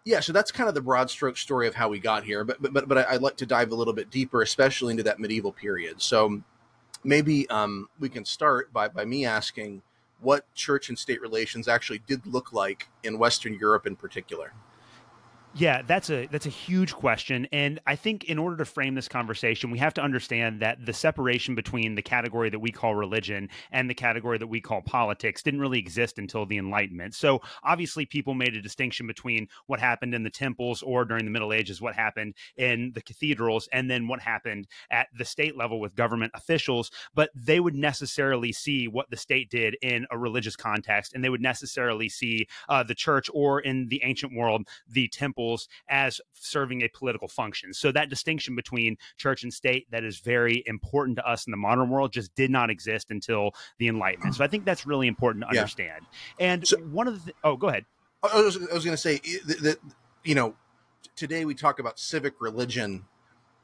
yeah, 0.05 0.21
so 0.21 0.33
that's 0.33 0.53
kind 0.53 0.69
of 0.69 0.75
the 0.75 0.83
broad 0.83 1.09
stroke 1.09 1.39
story 1.39 1.69
of 1.69 1.75
how 1.75 1.89
we 1.89 2.01
got 2.01 2.25
here. 2.25 2.45
But 2.45 2.61
but 2.61 2.89
but 2.89 2.99
I'd 2.99 3.23
like 3.23 3.37
to 3.37 3.47
dive 3.47 3.71
a 3.71 3.75
little 3.75 3.95
bit 3.95 4.11
deeper, 4.11 4.43
especially 4.43 4.91
into 4.91 5.05
that 5.05 5.21
medieval 5.21 5.53
period. 5.53 6.03
So 6.03 6.43
maybe 7.05 7.49
um, 7.51 7.89
we 7.99 8.09
can 8.09 8.25
start 8.25 8.73
by, 8.73 8.89
by 8.89 9.05
me 9.05 9.25
asking 9.25 9.83
what 10.21 10.53
church 10.55 10.89
and 10.89 10.99
state 10.99 11.21
relations 11.21 11.67
actually 11.69 12.01
did 12.07 12.25
look 12.27 12.53
like 12.53 12.89
in 13.03 13.19
Western 13.19 13.55
Europe 13.55 13.87
in 13.87 13.97
particular. 13.97 14.53
Yeah, 15.55 15.83
that's 15.83 16.09
a 16.09 16.29
that's 16.29 16.47
a 16.47 16.51
huge 16.51 16.95
question 16.95 17.47
and 17.53 17.79
I 17.87 17.95
think 17.95 18.25
in 18.25 18.39
order 18.39 18.57
to 18.57 18.65
frame 18.65 18.95
this 18.95 19.07
conversation 19.07 19.71
we 19.71 19.79
have 19.81 19.93
to 19.95 20.01
understand 20.01 20.61
that 20.63 20.87
the 20.87 20.95
separation 20.95 21.55
between 21.55 21.95
the 21.95 22.01
category 22.01 22.49
that 22.49 22.59
we 22.59 22.71
call 22.73 22.95
religion 22.95 23.51
and 23.71 23.89
the 23.89 23.95
category 23.95 24.39
that 24.39 24.47
we 24.47 24.63
call 24.63 24.81
politics 24.81 25.43
didn't 25.43 25.61
really 25.61 25.79
exist 25.79 26.19
until 26.19 26.47
the 26.47 26.57
enlightenment. 26.57 27.15
So 27.15 27.43
obviously 27.63 28.07
people 28.07 28.33
made 28.33 28.57
a 28.57 28.63
distinction 28.63 29.07
between 29.07 29.47
what 29.67 29.79
happened 29.79 30.15
in 30.15 30.23
the 30.23 30.31
temples 30.31 30.83
or 30.83 31.05
during 31.05 31.27
the 31.27 31.31
middle 31.31 31.53
ages 31.53 31.83
what 31.83 31.95
happened 31.95 32.35
in 32.57 32.93
the 32.95 33.03
cathedrals 33.03 33.69
and 33.75 33.91
then 33.91 34.09
what 34.09 34.21
happened 34.21 34.67
at 34.91 35.09
the 35.19 35.25
state 35.25 35.55
level 35.55 35.81
with 35.81 35.95
government 35.95 36.33
officials, 36.35 36.91
but 37.15 37.29
they 37.35 37.61
would 37.61 37.75
necessarily 37.75 38.53
see 38.53 38.89
what 38.89 39.11
the 39.11 39.19
state 39.19 39.51
did 39.51 39.77
in 39.83 40.07
a 40.11 40.17
religious 40.17 40.57
context 40.57 41.13
and 41.13 41.23
they 41.23 41.29
would 41.29 41.43
necessarily 41.43 42.09
see 42.09 42.47
uh, 42.71 42.83
the 42.83 42.95
church 42.95 43.29
or 43.35 43.61
in 43.61 43.87
the 43.89 44.03
ancient 44.03 44.35
world 44.35 44.67
the 44.89 45.09
temple 45.09 45.42
as 45.89 46.21
serving 46.35 46.83
a 46.83 46.89
political 46.89 47.29
function. 47.29 47.73
So 47.73 47.93
that 47.93 48.09
distinction 48.09 48.55
between 48.55 48.97
church 49.17 49.43
and 49.43 49.53
state 49.53 49.87
that 49.91 50.05
is 50.05 50.19
very 50.19 50.63
important 50.67 51.17
to 51.19 51.29
us 51.29 51.47
in 51.47 51.51
the 51.51 51.57
modern 51.57 51.89
world 51.89 52.13
just 52.13 52.35
did 52.35 52.51
not 52.51 52.71
exist 52.71 53.11
until 53.11 53.53
the 53.79 53.89
Enlightenment. 53.89 54.35
So 54.35 54.45
I 54.45 54.49
think 54.49 54.65
that's 54.65 54.87
really 54.87 55.09
important 55.09 55.45
to 55.45 55.49
understand. 55.49 56.07
Yeah. 56.39 56.53
And 56.53 56.67
so, 56.67 56.77
one 56.79 57.09
of 57.09 57.25
the 57.25 57.33
oh, 57.45 57.57
go 57.57 57.69
ahead. 57.69 57.85
I 58.23 58.41
was, 58.41 58.59
was 58.59 58.85
going 58.85 58.97
to 58.97 58.97
say 58.97 59.19
that 59.47 59.79
you 60.25 60.35
know 60.35 60.55
today 61.17 61.45
we 61.45 61.55
talk 61.55 61.79
about 61.79 61.99
civic 61.99 62.41
religion 62.41 63.05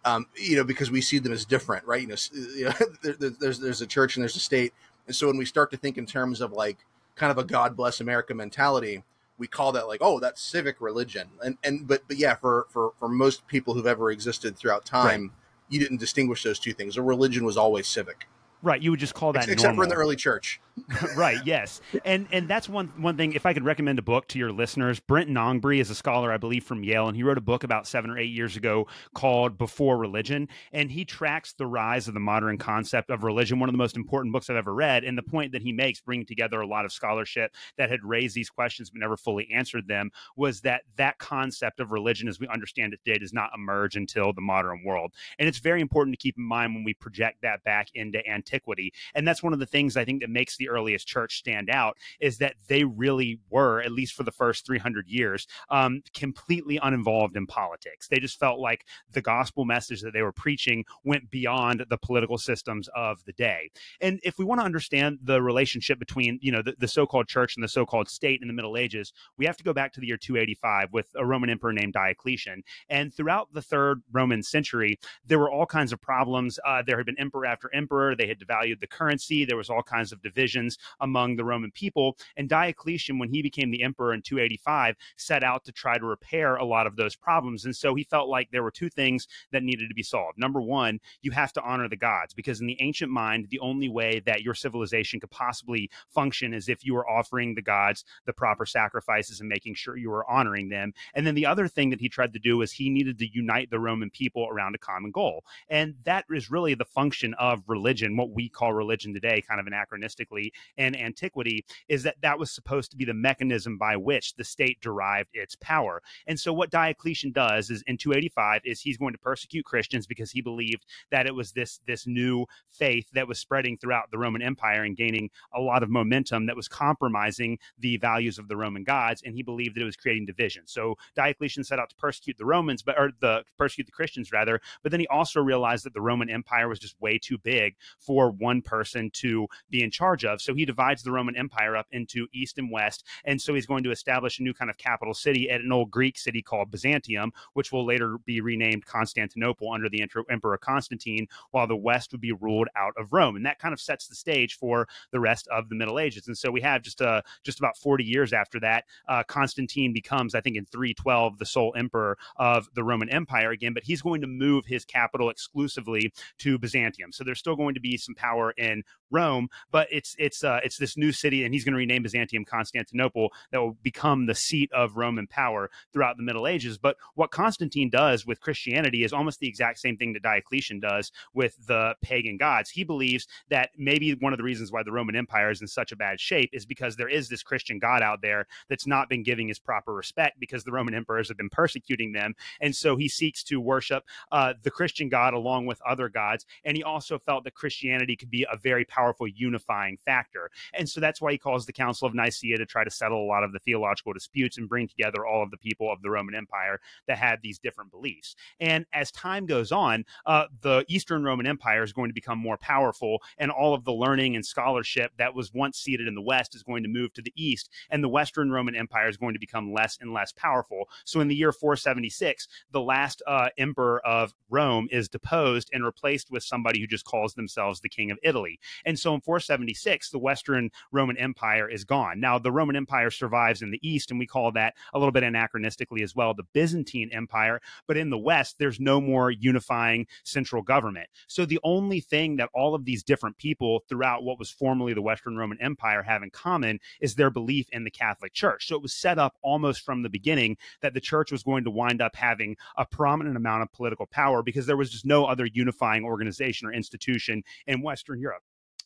um, 0.04 0.26
you 0.36 0.56
know, 0.56 0.64
because 0.64 0.90
we 0.90 1.00
see 1.00 1.18
them 1.18 1.32
as 1.32 1.44
different, 1.44 1.84
right? 1.84 2.00
You 2.00 2.08
know, 2.08 2.16
you 2.32 2.64
know 2.64 2.72
there, 3.18 3.30
there's 3.30 3.58
there's 3.58 3.80
a 3.82 3.86
church 3.86 4.16
and 4.16 4.22
there's 4.22 4.36
a 4.36 4.40
state, 4.40 4.72
and 5.06 5.14
so 5.14 5.26
when 5.26 5.36
we 5.36 5.44
start 5.44 5.70
to 5.72 5.76
think 5.76 5.98
in 5.98 6.06
terms 6.06 6.40
of 6.40 6.52
like 6.52 6.78
kind 7.16 7.30
of 7.30 7.38
a 7.38 7.44
God 7.44 7.76
bless 7.76 8.00
America 8.00 8.34
mentality, 8.34 9.02
we 9.38 9.46
call 9.46 9.72
that 9.72 9.88
like 9.88 10.00
oh 10.02 10.20
that's 10.20 10.40
civic 10.40 10.80
religion. 10.80 11.28
And 11.42 11.58
and 11.62 11.86
but 11.86 12.02
but 12.08 12.16
yeah 12.16 12.34
for 12.34 12.66
for 12.70 12.92
for 12.98 13.08
most 13.08 13.46
people 13.46 13.74
who've 13.74 13.86
ever 13.86 14.10
existed 14.10 14.56
throughout 14.56 14.84
time 14.84 15.22
right. 15.22 15.30
you 15.68 15.80
didn't 15.80 15.98
distinguish 15.98 16.42
those 16.42 16.58
two 16.58 16.72
things. 16.72 16.96
A 16.96 17.02
religion 17.02 17.44
was 17.44 17.56
always 17.56 17.86
civic 17.86 18.26
Right, 18.60 18.82
you 18.82 18.90
would 18.90 19.00
just 19.00 19.14
call 19.14 19.32
that 19.34 19.44
except 19.44 19.62
normal. 19.62 19.76
for 19.76 19.82
in 19.84 19.88
the 19.88 19.94
early 19.94 20.16
church. 20.16 20.60
right, 21.16 21.38
yes, 21.44 21.80
and 22.04 22.26
and 22.32 22.48
that's 22.48 22.68
one 22.68 22.88
one 22.96 23.16
thing. 23.16 23.32
If 23.32 23.46
I 23.46 23.52
could 23.52 23.64
recommend 23.64 23.98
a 23.98 24.02
book 24.02 24.26
to 24.28 24.38
your 24.38 24.52
listeners, 24.52 25.00
Brent 25.00 25.30
Nongbri 25.30 25.80
is 25.80 25.90
a 25.90 25.94
scholar, 25.94 26.32
I 26.32 26.38
believe, 26.38 26.64
from 26.64 26.82
Yale, 26.82 27.08
and 27.08 27.16
he 27.16 27.22
wrote 27.22 27.38
a 27.38 27.42
book 27.42 27.64
about 27.64 27.86
seven 27.86 28.10
or 28.10 28.18
eight 28.18 28.30
years 28.30 28.56
ago 28.56 28.86
called 29.14 29.58
"Before 29.58 29.96
Religion," 29.96 30.48
and 30.72 30.90
he 30.90 31.04
tracks 31.04 31.52
the 31.52 31.66
rise 31.66 32.08
of 32.08 32.14
the 32.14 32.20
modern 32.20 32.58
concept 32.58 33.10
of 33.10 33.24
religion. 33.24 33.60
One 33.60 33.68
of 33.68 33.72
the 33.72 33.78
most 33.78 33.96
important 33.96 34.32
books 34.32 34.50
I've 34.50 34.56
ever 34.56 34.74
read, 34.74 35.04
and 35.04 35.16
the 35.16 35.22
point 35.22 35.52
that 35.52 35.62
he 35.62 35.72
makes, 35.72 36.00
bringing 36.00 36.26
together 36.26 36.60
a 36.60 36.66
lot 36.66 36.84
of 36.84 36.92
scholarship 36.92 37.54
that 37.76 37.90
had 37.90 38.04
raised 38.04 38.34
these 38.34 38.50
questions 38.50 38.90
but 38.90 39.00
never 39.00 39.16
fully 39.16 39.48
answered 39.52 39.88
them, 39.88 40.10
was 40.36 40.60
that 40.62 40.82
that 40.96 41.18
concept 41.18 41.80
of 41.80 41.92
religion, 41.92 42.28
as 42.28 42.40
we 42.40 42.48
understand 42.48 42.92
it 42.92 43.00
today, 43.04 43.18
does 43.18 43.32
not 43.32 43.50
emerge 43.54 43.96
until 43.96 44.32
the 44.32 44.40
modern 44.40 44.82
world, 44.84 45.12
and 45.38 45.48
it's 45.48 45.58
very 45.58 45.80
important 45.80 46.12
to 46.12 46.22
keep 46.22 46.36
in 46.36 46.44
mind 46.44 46.74
when 46.74 46.84
we 46.84 46.94
project 46.94 47.38
that 47.42 47.62
back 47.64 47.88
into 47.94 48.18
antiquity 48.28 48.47
antiquity. 48.48 48.92
And 49.14 49.26
that's 49.26 49.42
one 49.42 49.52
of 49.52 49.58
the 49.58 49.66
things 49.66 49.96
I 49.96 50.04
think 50.04 50.20
that 50.20 50.30
makes 50.30 50.56
the 50.56 50.68
earliest 50.68 51.06
church 51.06 51.38
stand 51.38 51.70
out 51.70 51.96
is 52.20 52.38
that 52.38 52.54
they 52.68 52.84
really 52.84 53.40
were, 53.50 53.80
at 53.80 53.92
least 53.92 54.14
for 54.14 54.22
the 54.22 54.32
first 54.32 54.66
300 54.66 55.08
years, 55.08 55.46
um, 55.70 56.02
completely 56.14 56.78
uninvolved 56.82 57.36
in 57.36 57.46
politics. 57.46 58.08
They 58.08 58.18
just 58.18 58.38
felt 58.38 58.58
like 58.58 58.84
the 59.12 59.22
gospel 59.22 59.64
message 59.64 60.02
that 60.02 60.12
they 60.12 60.22
were 60.22 60.32
preaching 60.32 60.84
went 61.04 61.30
beyond 61.30 61.84
the 61.88 61.98
political 61.98 62.38
systems 62.38 62.88
of 62.94 63.24
the 63.24 63.32
day. 63.32 63.70
And 64.00 64.20
if 64.22 64.38
we 64.38 64.44
want 64.44 64.60
to 64.60 64.64
understand 64.64 65.18
the 65.22 65.42
relationship 65.42 65.98
between, 65.98 66.38
you 66.42 66.52
know, 66.52 66.62
the, 66.62 66.74
the 66.78 66.88
so-called 66.88 67.28
church 67.28 67.56
and 67.56 67.64
the 67.64 67.68
so-called 67.68 68.08
state 68.08 68.40
in 68.40 68.48
the 68.48 68.54
Middle 68.54 68.76
Ages, 68.76 69.12
we 69.36 69.46
have 69.46 69.56
to 69.56 69.64
go 69.64 69.72
back 69.72 69.92
to 69.92 70.00
the 70.00 70.06
year 70.06 70.16
285 70.16 70.92
with 70.92 71.08
a 71.16 71.24
Roman 71.24 71.50
emperor 71.50 71.72
named 71.72 71.92
Diocletian. 71.92 72.62
And 72.88 73.12
throughout 73.12 73.52
the 73.52 73.62
third 73.62 74.02
Roman 74.12 74.42
century, 74.42 74.98
there 75.26 75.38
were 75.38 75.50
all 75.50 75.66
kinds 75.66 75.92
of 75.92 76.00
problems. 76.00 76.58
Uh, 76.66 76.82
there 76.86 76.96
had 76.96 77.06
been 77.06 77.18
emperor 77.18 77.46
after 77.46 77.72
emperor. 77.74 78.14
They 78.16 78.26
had 78.26 78.37
had 78.38 78.46
devalued 78.46 78.80
the 78.80 78.86
currency. 78.86 79.44
There 79.44 79.56
was 79.56 79.70
all 79.70 79.82
kinds 79.82 80.12
of 80.12 80.22
divisions 80.22 80.78
among 81.00 81.36
the 81.36 81.44
Roman 81.44 81.70
people. 81.70 82.16
And 82.36 82.48
Diocletian, 82.48 83.18
when 83.18 83.30
he 83.30 83.42
became 83.42 83.70
the 83.70 83.82
emperor 83.82 84.14
in 84.14 84.22
285, 84.22 84.96
set 85.16 85.44
out 85.44 85.64
to 85.64 85.72
try 85.72 85.98
to 85.98 86.06
repair 86.06 86.56
a 86.56 86.64
lot 86.64 86.86
of 86.86 86.96
those 86.96 87.16
problems. 87.16 87.64
And 87.64 87.74
so 87.74 87.94
he 87.94 88.04
felt 88.04 88.28
like 88.28 88.50
there 88.50 88.62
were 88.62 88.70
two 88.70 88.88
things 88.88 89.26
that 89.52 89.62
needed 89.62 89.88
to 89.88 89.94
be 89.94 90.02
solved. 90.02 90.38
Number 90.38 90.60
one, 90.60 91.00
you 91.22 91.30
have 91.32 91.52
to 91.54 91.62
honor 91.62 91.88
the 91.88 91.96
gods, 91.96 92.34
because 92.34 92.60
in 92.60 92.66
the 92.66 92.80
ancient 92.80 93.10
mind, 93.10 93.48
the 93.50 93.60
only 93.60 93.88
way 93.88 94.20
that 94.26 94.42
your 94.42 94.54
civilization 94.54 95.20
could 95.20 95.30
possibly 95.30 95.90
function 96.08 96.54
is 96.54 96.68
if 96.68 96.84
you 96.84 96.94
were 96.94 97.08
offering 97.08 97.54
the 97.54 97.62
gods 97.62 98.04
the 98.26 98.32
proper 98.32 98.66
sacrifices 98.66 99.40
and 99.40 99.48
making 99.48 99.74
sure 99.74 99.96
you 99.96 100.10
were 100.10 100.28
honoring 100.30 100.68
them. 100.68 100.92
And 101.14 101.26
then 101.26 101.34
the 101.34 101.46
other 101.46 101.68
thing 101.68 101.90
that 101.90 102.00
he 102.00 102.08
tried 102.08 102.32
to 102.32 102.38
do 102.38 102.58
was 102.58 102.72
he 102.72 102.90
needed 102.90 103.18
to 103.18 103.28
unite 103.32 103.70
the 103.70 103.80
Roman 103.80 104.10
people 104.10 104.46
around 104.50 104.74
a 104.74 104.78
common 104.78 105.10
goal. 105.10 105.44
And 105.68 105.94
that 106.04 106.24
is 106.30 106.50
really 106.50 106.74
the 106.74 106.84
function 106.84 107.34
of 107.34 107.62
religion. 107.66 108.16
What 108.16 108.27
what 108.28 108.36
we 108.36 108.48
call 108.48 108.72
religion 108.72 109.14
today, 109.14 109.42
kind 109.46 109.60
of 109.60 109.66
anachronistically 109.66 110.50
in 110.76 110.94
antiquity, 110.94 111.64
is 111.88 112.02
that 112.02 112.16
that 112.22 112.38
was 112.38 112.50
supposed 112.50 112.90
to 112.90 112.96
be 112.96 113.04
the 113.04 113.14
mechanism 113.14 113.78
by 113.78 113.96
which 113.96 114.34
the 114.34 114.44
state 114.44 114.80
derived 114.80 115.30
its 115.32 115.56
power. 115.56 116.02
And 116.26 116.38
so 116.38 116.52
what 116.52 116.70
Diocletian 116.70 117.32
does 117.32 117.70
is 117.70 117.82
in 117.86 117.96
285 117.96 118.62
is 118.64 118.80
he's 118.80 118.96
going 118.96 119.12
to 119.12 119.18
persecute 119.18 119.64
Christians 119.64 120.06
because 120.06 120.30
he 120.30 120.40
believed 120.40 120.86
that 121.10 121.26
it 121.26 121.34
was 121.34 121.52
this 121.52 121.80
this 121.86 122.06
new 122.06 122.46
faith 122.68 123.08
that 123.12 123.28
was 123.28 123.38
spreading 123.38 123.76
throughout 123.78 124.10
the 124.10 124.18
Roman 124.18 124.42
Empire 124.42 124.82
and 124.82 124.96
gaining 124.96 125.30
a 125.54 125.60
lot 125.60 125.82
of 125.82 125.90
momentum 125.90 126.46
that 126.46 126.56
was 126.56 126.68
compromising 126.68 127.58
the 127.78 127.96
values 127.96 128.38
of 128.38 128.48
the 128.48 128.56
Roman 128.56 128.84
gods, 128.84 129.22
and 129.24 129.34
he 129.34 129.42
believed 129.42 129.76
that 129.76 129.82
it 129.82 129.86
was 129.86 129.96
creating 129.96 130.26
division. 130.26 130.62
So 130.66 130.96
Diocletian 131.14 131.64
set 131.64 131.78
out 131.78 131.90
to 131.90 131.96
persecute 131.96 132.36
the 132.38 132.44
Romans, 132.44 132.82
but 132.82 132.98
or 132.98 133.10
the 133.20 133.44
persecute 133.56 133.86
the 133.86 133.92
Christians 133.92 134.32
rather, 134.32 134.60
but 134.82 134.90
then 134.90 135.00
he 135.00 135.06
also 135.08 135.40
realized 135.40 135.84
that 135.84 135.94
the 135.94 136.00
Roman 136.00 136.28
Empire 136.30 136.68
was 136.68 136.78
just 136.78 137.00
way 137.00 137.18
too 137.18 137.38
big 137.38 137.76
for 137.98 138.17
for 138.18 138.32
one 138.32 138.60
person 138.60 139.08
to 139.12 139.46
be 139.70 139.80
in 139.80 139.92
charge 139.92 140.24
of. 140.24 140.42
So 140.42 140.52
he 140.52 140.64
divides 140.64 141.04
the 141.04 141.12
Roman 141.12 141.36
Empire 141.36 141.76
up 141.76 141.86
into 141.92 142.26
east 142.34 142.58
and 142.58 142.68
west. 142.68 143.04
And 143.24 143.40
so 143.40 143.54
he's 143.54 143.64
going 143.64 143.84
to 143.84 143.92
establish 143.92 144.40
a 144.40 144.42
new 144.42 144.52
kind 144.52 144.68
of 144.68 144.76
capital 144.76 145.14
city 145.14 145.48
at 145.48 145.60
an 145.60 145.70
old 145.70 145.92
Greek 145.92 146.18
city 146.18 146.42
called 146.42 146.72
Byzantium, 146.72 147.32
which 147.52 147.70
will 147.70 147.86
later 147.86 148.18
be 148.26 148.40
renamed 148.40 148.86
Constantinople 148.86 149.72
under 149.72 149.88
the 149.88 150.04
Emperor 150.28 150.58
Constantine, 150.58 151.28
while 151.52 151.68
the 151.68 151.76
west 151.76 152.10
would 152.10 152.20
be 152.20 152.32
ruled 152.32 152.66
out 152.74 152.92
of 152.98 153.12
Rome. 153.12 153.36
And 153.36 153.46
that 153.46 153.60
kind 153.60 153.72
of 153.72 153.80
sets 153.80 154.08
the 154.08 154.16
stage 154.16 154.56
for 154.56 154.88
the 155.12 155.20
rest 155.20 155.46
of 155.52 155.68
the 155.68 155.76
Middle 155.76 156.00
Ages. 156.00 156.26
And 156.26 156.36
so 156.36 156.50
we 156.50 156.60
have 156.62 156.82
just 156.82 157.00
uh, 157.00 157.22
just 157.44 157.60
about 157.60 157.76
40 157.76 158.02
years 158.02 158.32
after 158.32 158.58
that, 158.58 158.82
uh, 159.08 159.22
Constantine 159.28 159.92
becomes, 159.92 160.34
I 160.34 160.40
think, 160.40 160.56
in 160.56 160.66
312, 160.66 161.38
the 161.38 161.46
sole 161.46 161.72
emperor 161.76 162.18
of 162.34 162.68
the 162.74 162.82
Roman 162.82 163.10
Empire 163.10 163.52
again, 163.52 163.74
but 163.74 163.84
he's 163.84 164.02
going 164.02 164.22
to 164.22 164.26
move 164.26 164.66
his 164.66 164.84
capital 164.84 165.30
exclusively 165.30 166.12
to 166.38 166.58
Byzantium. 166.58 167.12
So 167.12 167.22
there's 167.22 167.38
still 167.38 167.54
going 167.54 167.74
to 167.74 167.80
be 167.80 167.96
some 168.08 168.14
power 168.14 168.52
in 168.52 168.82
Rome, 169.10 169.48
but 169.70 169.88
it's 169.90 170.14
it's 170.18 170.44
uh, 170.44 170.60
it's 170.62 170.76
this 170.76 170.96
new 170.96 171.12
city, 171.12 171.44
and 171.44 171.54
he's 171.54 171.64
going 171.64 171.72
to 171.72 171.78
rename 171.78 172.02
Byzantium 172.02 172.44
Constantinople 172.44 173.30
that 173.52 173.60
will 173.60 173.76
become 173.82 174.26
the 174.26 174.34
seat 174.34 174.70
of 174.72 174.96
Roman 174.96 175.26
power 175.26 175.70
throughout 175.92 176.16
the 176.16 176.22
Middle 176.22 176.46
Ages. 176.46 176.76
But 176.76 176.96
what 177.14 177.30
Constantine 177.30 177.88
does 177.90 178.26
with 178.26 178.40
Christianity 178.40 179.04
is 179.04 179.12
almost 179.12 179.40
the 179.40 179.48
exact 179.48 179.78
same 179.78 179.96
thing 179.96 180.12
that 180.12 180.22
Diocletian 180.22 180.80
does 180.80 181.10
with 181.32 181.56
the 181.66 181.94
pagan 182.02 182.36
gods. 182.36 182.70
He 182.70 182.84
believes 182.84 183.26
that 183.48 183.70
maybe 183.76 184.12
one 184.12 184.32
of 184.32 184.36
the 184.36 184.42
reasons 184.42 184.70
why 184.70 184.82
the 184.82 184.92
Roman 184.92 185.16
Empire 185.16 185.50
is 185.50 185.60
in 185.60 185.68
such 185.68 185.92
a 185.92 185.96
bad 185.96 186.20
shape 186.20 186.50
is 186.52 186.66
because 186.66 186.96
there 186.96 187.08
is 187.08 187.28
this 187.28 187.42
Christian 187.42 187.78
God 187.78 188.02
out 188.02 188.20
there 188.20 188.46
that's 188.68 188.86
not 188.86 189.08
been 189.08 189.22
giving 189.22 189.48
his 189.48 189.58
proper 189.58 189.94
respect 189.94 190.38
because 190.38 190.64
the 190.64 190.72
Roman 190.72 190.94
emperors 190.94 191.28
have 191.28 191.38
been 191.38 191.50
persecuting 191.50 192.12
them, 192.12 192.34
and 192.60 192.74
so 192.76 192.96
he 192.96 193.08
seeks 193.08 193.42
to 193.44 193.58
worship 193.60 194.04
uh, 194.32 194.54
the 194.62 194.70
Christian 194.70 195.08
God 195.08 195.32
along 195.32 195.66
with 195.66 195.80
other 195.88 196.08
gods. 196.08 196.44
And 196.64 196.76
he 196.76 196.82
also 196.82 197.18
felt 197.18 197.44
that 197.44 197.54
Christianity 197.54 197.97
could 198.16 198.30
be 198.30 198.46
a 198.50 198.56
very 198.56 198.84
powerful 198.84 199.26
unifying 199.26 199.96
factor. 199.96 200.50
And 200.74 200.88
so 200.88 201.00
that's 201.00 201.20
why 201.20 201.32
he 201.32 201.38
calls 201.38 201.66
the 201.66 201.72
Council 201.72 202.06
of 202.06 202.14
Nicaea 202.14 202.58
to 202.58 202.66
try 202.66 202.84
to 202.84 202.90
settle 202.90 203.22
a 203.22 203.26
lot 203.26 203.44
of 203.44 203.52
the 203.52 203.58
theological 203.58 204.12
disputes 204.12 204.58
and 204.58 204.68
bring 204.68 204.88
together 204.88 205.26
all 205.26 205.42
of 205.42 205.50
the 205.50 205.56
people 205.56 205.90
of 205.92 206.02
the 206.02 206.10
Roman 206.10 206.34
Empire 206.34 206.80
that 207.06 207.18
had 207.18 207.40
these 207.42 207.58
different 207.58 207.90
beliefs. 207.90 208.34
And 208.60 208.86
as 208.92 209.10
time 209.10 209.46
goes 209.46 209.72
on, 209.72 210.04
uh, 210.26 210.46
the 210.60 210.84
Eastern 210.88 211.24
Roman 211.24 211.46
Empire 211.46 211.82
is 211.82 211.92
going 211.92 212.10
to 212.10 212.14
become 212.14 212.38
more 212.38 212.56
powerful, 212.56 213.22
and 213.38 213.50
all 213.50 213.74
of 213.74 213.84
the 213.84 213.92
learning 213.92 214.36
and 214.36 214.44
scholarship 214.44 215.12
that 215.18 215.34
was 215.34 215.52
once 215.52 215.78
seated 215.78 216.06
in 216.06 216.14
the 216.14 216.22
West 216.22 216.54
is 216.54 216.62
going 216.62 216.82
to 216.82 216.88
move 216.88 217.12
to 217.14 217.22
the 217.22 217.32
East, 217.36 217.70
and 217.90 218.02
the 218.02 218.08
Western 218.08 218.50
Roman 218.50 218.74
Empire 218.74 219.08
is 219.08 219.16
going 219.16 219.34
to 219.34 219.40
become 219.40 219.72
less 219.72 219.98
and 220.00 220.12
less 220.12 220.32
powerful. 220.32 220.88
So 221.04 221.20
in 221.20 221.28
the 221.28 221.34
year 221.34 221.52
476, 221.52 222.48
the 222.70 222.80
last 222.80 223.22
uh, 223.26 223.48
emperor 223.58 224.04
of 224.06 224.34
Rome 224.50 224.88
is 224.90 225.08
deposed 225.08 225.70
and 225.72 225.84
replaced 225.84 226.30
with 226.30 226.42
somebody 226.42 226.80
who 226.80 226.86
just 226.86 227.04
calls 227.04 227.34
themselves 227.34 227.80
the 227.80 227.87
King 227.88 228.10
of 228.10 228.18
Italy. 228.22 228.58
And 228.84 228.98
so 228.98 229.14
in 229.14 229.20
476, 229.20 230.10
the 230.10 230.18
Western 230.18 230.70
Roman 230.92 231.16
Empire 231.18 231.68
is 231.68 231.84
gone. 231.84 232.20
Now, 232.20 232.38
the 232.38 232.52
Roman 232.52 232.76
Empire 232.76 233.10
survives 233.10 233.62
in 233.62 233.70
the 233.70 233.88
East, 233.88 234.10
and 234.10 234.18
we 234.18 234.26
call 234.26 234.52
that 234.52 234.74
a 234.92 234.98
little 234.98 235.12
bit 235.12 235.22
anachronistically 235.22 236.02
as 236.02 236.14
well 236.14 236.34
the 236.34 236.44
Byzantine 236.52 237.10
Empire. 237.12 237.60
But 237.86 237.96
in 237.96 238.10
the 238.10 238.18
West, 238.18 238.56
there's 238.58 238.80
no 238.80 239.00
more 239.00 239.30
unifying 239.30 240.06
central 240.24 240.62
government. 240.62 241.08
So 241.26 241.44
the 241.44 241.60
only 241.64 242.00
thing 242.00 242.36
that 242.36 242.50
all 242.54 242.74
of 242.74 242.84
these 242.84 243.02
different 243.02 243.38
people 243.38 243.84
throughout 243.88 244.22
what 244.22 244.38
was 244.38 244.50
formerly 244.50 244.94
the 244.94 245.02
Western 245.02 245.36
Roman 245.36 245.60
Empire 245.60 246.02
have 246.02 246.22
in 246.22 246.30
common 246.30 246.80
is 247.00 247.14
their 247.14 247.30
belief 247.30 247.68
in 247.72 247.84
the 247.84 247.90
Catholic 247.90 248.32
Church. 248.32 248.66
So 248.66 248.76
it 248.76 248.82
was 248.82 248.92
set 248.92 249.18
up 249.18 249.36
almost 249.42 249.82
from 249.84 250.02
the 250.02 250.08
beginning 250.08 250.56
that 250.80 250.94
the 250.94 251.00
church 251.00 251.32
was 251.32 251.42
going 251.42 251.64
to 251.64 251.70
wind 251.70 252.00
up 252.00 252.16
having 252.16 252.56
a 252.76 252.84
prominent 252.84 253.36
amount 253.36 253.62
of 253.62 253.72
political 253.72 254.06
power 254.06 254.42
because 254.42 254.66
there 254.66 254.76
was 254.76 254.90
just 254.90 255.06
no 255.06 255.24
other 255.24 255.46
unifying 255.46 256.04
organization 256.04 256.66
or 256.66 256.72
institution 256.72 257.42
in 257.68 257.82
Western 257.82 258.20
Europe 258.20 258.42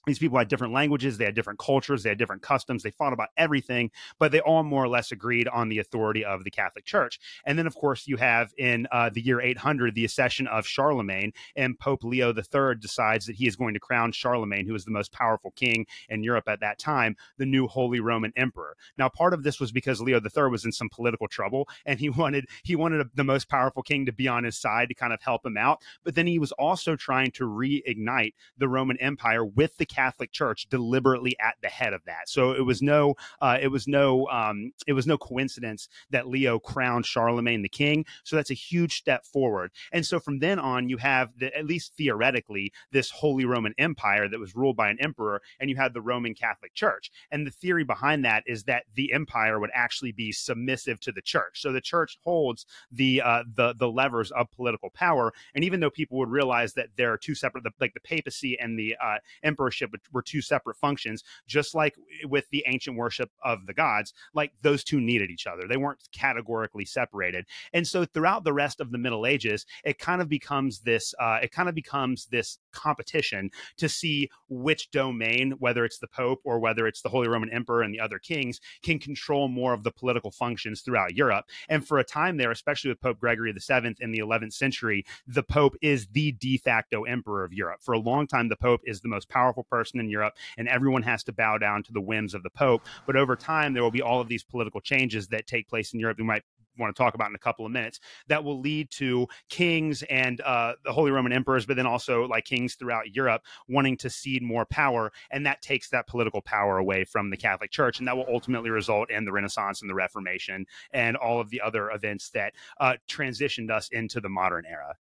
these 0.06 0.18
people 0.18 0.38
had 0.38 0.48
different 0.48 0.72
languages, 0.72 1.18
they 1.18 1.24
had 1.24 1.34
different 1.34 1.58
cultures, 1.58 2.02
they 2.02 2.08
had 2.08 2.18
different 2.18 2.42
customs, 2.42 2.82
they 2.82 2.90
fought 2.90 3.12
about 3.12 3.28
everything, 3.36 3.90
but 4.18 4.32
they 4.32 4.40
all 4.40 4.62
more 4.62 4.84
or 4.84 4.88
less 4.88 5.12
agreed 5.12 5.48
on 5.48 5.68
the 5.68 5.78
authority 5.78 6.24
of 6.24 6.44
the 6.44 6.50
Catholic 6.50 6.84
Church. 6.84 7.20
And 7.44 7.58
then, 7.58 7.66
of 7.66 7.74
course, 7.74 8.06
you 8.06 8.16
have 8.16 8.52
in 8.58 8.86
uh, 8.90 9.10
the 9.12 9.20
year 9.20 9.40
800 9.40 9.94
the 9.94 10.04
accession 10.04 10.46
of 10.46 10.66
Charlemagne, 10.66 11.32
and 11.56 11.78
Pope 11.78 12.04
Leo 12.04 12.34
III 12.34 12.76
decides 12.80 13.26
that 13.26 13.36
he 13.36 13.46
is 13.46 13.56
going 13.56 13.74
to 13.74 13.80
crown 13.80 14.12
Charlemagne, 14.12 14.66
who 14.66 14.72
was 14.72 14.84
the 14.84 14.90
most 14.90 15.12
powerful 15.12 15.52
king 15.52 15.86
in 16.08 16.22
Europe 16.22 16.48
at 16.48 16.60
that 16.60 16.78
time, 16.78 17.16
the 17.38 17.46
new 17.46 17.66
Holy 17.66 18.00
Roman 18.00 18.32
Emperor. 18.36 18.76
Now, 18.98 19.08
part 19.08 19.34
of 19.34 19.42
this 19.42 19.60
was 19.60 19.72
because 19.72 20.00
Leo 20.00 20.20
III 20.20 20.50
was 20.50 20.64
in 20.64 20.72
some 20.72 20.88
political 20.88 21.28
trouble, 21.28 21.68
and 21.86 21.98
he 22.00 22.08
wanted 22.22 22.46
he 22.64 22.76
wanted 22.76 23.06
the 23.14 23.24
most 23.24 23.48
powerful 23.48 23.82
king 23.82 24.06
to 24.06 24.12
be 24.12 24.28
on 24.28 24.44
his 24.44 24.56
side 24.58 24.88
to 24.88 24.94
kind 24.94 25.12
of 25.12 25.22
help 25.22 25.44
him 25.44 25.56
out. 25.56 25.82
But 26.04 26.14
then 26.14 26.26
he 26.26 26.38
was 26.38 26.52
also 26.52 26.96
trying 26.96 27.30
to 27.32 27.44
reignite 27.44 28.34
the 28.58 28.68
Roman 28.68 28.96
Empire 28.98 29.44
with 29.44 29.76
the 29.76 29.86
Catholic 29.92 30.32
Church 30.32 30.68
deliberately 30.68 31.36
at 31.40 31.56
the 31.62 31.68
head 31.68 31.92
of 31.92 32.02
that. 32.06 32.28
So 32.28 32.52
it 32.52 32.64
was 32.64 32.80
no, 32.80 33.14
uh, 33.40 33.58
it 33.60 33.68
was 33.68 33.86
no, 33.86 34.28
um, 34.28 34.72
it 34.86 34.92
was 34.92 35.06
no 35.06 35.18
coincidence 35.18 35.88
that 36.10 36.28
Leo 36.28 36.58
crowned 36.58 37.06
Charlemagne 37.06 37.62
the 37.62 37.68
king. 37.68 38.04
So 38.24 38.36
that's 38.36 38.50
a 38.50 38.54
huge 38.54 38.96
step 38.96 39.24
forward. 39.24 39.70
And 39.92 40.04
so 40.06 40.18
from 40.18 40.38
then 40.38 40.58
on, 40.58 40.88
you 40.88 40.96
have 40.98 41.30
the, 41.36 41.56
at 41.56 41.66
least 41.66 41.94
theoretically 41.96 42.72
this 42.90 43.10
Holy 43.10 43.44
Roman 43.44 43.74
Empire 43.78 44.28
that 44.28 44.40
was 44.40 44.56
ruled 44.56 44.76
by 44.76 44.88
an 44.90 44.98
emperor, 45.00 45.42
and 45.60 45.68
you 45.70 45.76
had 45.76 45.94
the 45.94 46.00
Roman 46.00 46.34
Catholic 46.34 46.74
Church. 46.74 47.10
And 47.30 47.46
the 47.46 47.50
theory 47.50 47.84
behind 47.84 48.24
that 48.24 48.42
is 48.46 48.64
that 48.64 48.84
the 48.94 49.12
empire 49.12 49.58
would 49.60 49.70
actually 49.74 50.12
be 50.12 50.32
submissive 50.32 51.00
to 51.00 51.12
the 51.12 51.22
church. 51.22 51.60
So 51.60 51.72
the 51.72 51.80
church 51.80 52.18
holds 52.24 52.66
the 52.90 53.22
uh, 53.22 53.42
the 53.54 53.74
the 53.74 53.90
levers 53.90 54.30
of 54.30 54.50
political 54.50 54.90
power. 54.90 55.32
And 55.54 55.64
even 55.64 55.80
though 55.80 55.90
people 55.90 56.18
would 56.18 56.30
realize 56.30 56.74
that 56.74 56.88
there 56.96 57.12
are 57.12 57.18
two 57.18 57.34
separate, 57.34 57.64
like 57.80 57.94
the 57.94 58.00
papacy 58.00 58.58
and 58.58 58.78
the 58.78 58.96
uh, 59.02 59.18
emperorship 59.42 59.81
were 60.12 60.22
two 60.22 60.40
separate 60.40 60.76
functions, 60.76 61.22
just 61.46 61.74
like 61.74 61.96
with 62.24 62.46
the 62.50 62.64
ancient 62.66 62.96
worship 62.96 63.30
of 63.44 63.66
the 63.66 63.74
gods, 63.74 64.12
like 64.34 64.52
those 64.62 64.84
two 64.84 65.00
needed 65.00 65.30
each 65.30 65.46
other. 65.46 65.66
They 65.68 65.76
weren't 65.76 66.00
categorically 66.12 66.84
separated. 66.84 67.46
And 67.72 67.86
so 67.86 68.04
throughout 68.04 68.44
the 68.44 68.52
rest 68.52 68.80
of 68.80 68.92
the 68.92 68.98
Middle 68.98 69.26
Ages, 69.26 69.66
it 69.84 69.98
kind 69.98 70.20
of 70.20 70.28
becomes 70.28 70.80
this, 70.80 71.14
uh, 71.20 71.38
it 71.42 71.52
kind 71.52 71.68
of 71.68 71.74
becomes 71.74 72.26
this 72.26 72.58
competition 72.72 73.50
to 73.78 73.88
see 73.88 74.30
which 74.48 74.90
domain, 74.90 75.52
whether 75.58 75.84
it's 75.84 75.98
the 75.98 76.08
Pope 76.08 76.40
or 76.44 76.58
whether 76.58 76.86
it's 76.86 77.02
the 77.02 77.08
Holy 77.08 77.28
Roman 77.28 77.50
Emperor 77.50 77.82
and 77.82 77.94
the 77.94 78.00
other 78.00 78.18
kings, 78.18 78.60
can 78.82 78.98
control 78.98 79.48
more 79.48 79.72
of 79.72 79.82
the 79.82 79.90
political 79.90 80.30
functions 80.30 80.82
throughout 80.82 81.14
Europe. 81.14 81.46
And 81.68 81.86
for 81.86 81.98
a 81.98 82.04
time 82.04 82.36
there, 82.36 82.50
especially 82.50 82.90
with 82.90 83.00
Pope 83.00 83.18
Gregory 83.18 83.52
VII 83.52 83.96
in 84.00 84.12
the 84.12 84.18
11th 84.18 84.52
century, 84.52 85.04
the 85.26 85.42
Pope 85.42 85.76
is 85.80 86.06
the 86.08 86.32
de 86.32 86.56
facto 86.58 87.04
emperor 87.04 87.44
of 87.44 87.52
Europe. 87.52 87.80
For 87.82 87.92
a 87.92 87.98
long 87.98 88.26
time, 88.26 88.48
the 88.48 88.56
Pope 88.56 88.82
is 88.84 89.00
the 89.00 89.08
most 89.08 89.28
powerful 89.28 89.64
person 89.76 90.00
in 90.00 90.08
Europe, 90.08 90.34
and 90.58 90.68
everyone 90.68 91.02
has 91.02 91.24
to 91.24 91.32
bow 91.32 91.54
down 91.66 91.82
to 91.84 91.92
the 91.92 92.00
whims 92.10 92.34
of 92.34 92.42
the 92.42 92.50
Pope. 92.50 92.82
But 93.06 93.16
over 93.16 93.34
time, 93.36 93.72
there 93.72 93.82
will 93.82 93.98
be 94.00 94.02
all 94.08 94.20
of 94.20 94.28
these 94.28 94.44
political 94.44 94.80
changes 94.80 95.28
that 95.28 95.46
take 95.46 95.66
place 95.68 95.94
in 95.94 96.00
Europe. 96.00 96.18
We 96.18 96.24
might 96.24 96.44
want 96.78 96.94
to 96.94 97.02
talk 97.02 97.14
about 97.14 97.28
in 97.28 97.34
a 97.34 97.38
couple 97.38 97.66
of 97.66 97.72
minutes 97.72 98.00
that 98.28 98.44
will 98.44 98.60
lead 98.60 98.90
to 98.90 99.26
kings 99.48 100.02
and 100.04 100.40
uh, 100.40 100.72
the 100.84 100.92
Holy 100.92 101.10
Roman 101.10 101.32
emperors, 101.32 101.66
but 101.66 101.76
then 101.76 101.86
also 101.86 102.24
like 102.24 102.44
kings 102.44 102.74
throughout 102.74 103.14
Europe 103.14 103.42
wanting 103.68 103.96
to 103.98 104.10
cede 104.10 104.42
more 104.42 104.64
power. 104.64 105.12
And 105.30 105.44
that 105.46 105.62
takes 105.62 105.90
that 105.90 106.06
political 106.06 106.40
power 106.40 106.78
away 106.78 107.04
from 107.04 107.30
the 107.30 107.36
Catholic 107.36 107.70
Church. 107.70 107.98
And 107.98 108.08
that 108.08 108.16
will 108.16 108.26
ultimately 108.28 108.70
result 108.70 109.10
in 109.10 109.24
the 109.24 109.32
Renaissance 109.32 109.82
and 109.82 109.90
the 109.90 109.94
Reformation 109.94 110.66
and 110.92 111.16
all 111.16 111.40
of 111.40 111.50
the 111.50 111.60
other 111.60 111.90
events 111.90 112.30
that 112.30 112.54
uh, 112.80 112.94
transitioned 113.06 113.70
us 113.70 113.88
into 113.92 114.20
the 114.20 114.30
modern 114.30 114.64
era. 114.66 114.96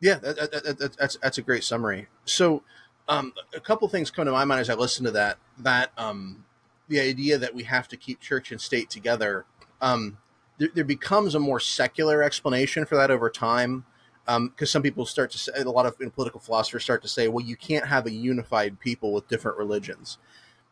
Yeah, 0.00 0.18
that, 0.18 0.36
that, 0.36 0.78
that, 0.78 0.96
that's, 0.98 1.16
that's 1.16 1.38
a 1.38 1.42
great 1.42 1.64
summary. 1.64 2.06
So, 2.24 2.62
um, 3.08 3.32
a 3.54 3.60
couple 3.60 3.88
things 3.88 4.10
come 4.10 4.24
to 4.26 4.32
my 4.32 4.44
mind 4.44 4.60
as 4.60 4.70
I 4.70 4.74
listen 4.74 5.04
to 5.04 5.10
that. 5.12 5.38
That 5.58 5.92
um, 5.96 6.44
the 6.88 7.00
idea 7.00 7.38
that 7.38 7.54
we 7.54 7.64
have 7.64 7.88
to 7.88 7.96
keep 7.96 8.20
church 8.20 8.50
and 8.50 8.60
state 8.60 8.90
together. 8.90 9.44
Um, 9.80 10.18
there, 10.58 10.68
there, 10.74 10.84
becomes 10.84 11.34
a 11.34 11.38
more 11.38 11.60
secular 11.60 12.22
explanation 12.22 12.86
for 12.86 12.96
that 12.96 13.10
over 13.10 13.28
time, 13.28 13.84
because 14.24 14.36
um, 14.36 14.66
some 14.66 14.82
people 14.82 15.04
start 15.04 15.30
to 15.32 15.38
say 15.38 15.52
a 15.56 15.64
lot 15.64 15.86
of 15.86 15.98
political 16.14 16.40
philosophers 16.40 16.82
start 16.82 17.02
to 17.02 17.08
say, 17.08 17.28
well, 17.28 17.44
you 17.44 17.56
can't 17.56 17.86
have 17.86 18.06
a 18.06 18.10
unified 18.10 18.80
people 18.80 19.12
with 19.12 19.28
different 19.28 19.58
religions, 19.58 20.18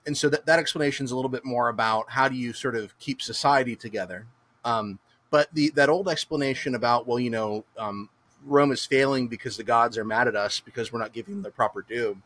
and 0.07 0.17
so 0.17 0.29
that 0.31 0.47
that 0.47 0.59
explanation 0.59 1.05
is 1.05 1.13
a 1.13 1.17
little 1.17 1.31
bit 1.31 1.45
more 1.45 1.69
about 1.69 2.11
how 2.11 2.29
do 2.29 2.35
you 2.35 2.53
sort 2.53 2.77
of 2.77 2.99
keep 2.99 3.21
society 3.21 3.77
together. 3.77 4.27
Um, 4.65 4.99
but 5.31 5.49
the 5.53 5.71
that 5.71 5.91
old 5.91 6.09
explanation 6.09 6.75
about 6.75 7.07
well, 7.07 7.19
you 7.19 7.31
know, 7.31 7.65
um, 7.77 8.09
Rome 8.45 8.73
is 8.73 8.85
failing 8.85 9.29
because 9.29 9.57
the 9.57 9.65
gods 9.65 9.97
are 9.99 10.05
mad 10.05 10.29
at 10.29 10.37
us 10.37 10.61
because 10.61 10.93
we're 10.93 10.99
not 10.99 11.13
giving 11.13 11.35
them 11.35 11.43
the 11.43 11.51
proper 11.51 11.83
due. 11.83 12.21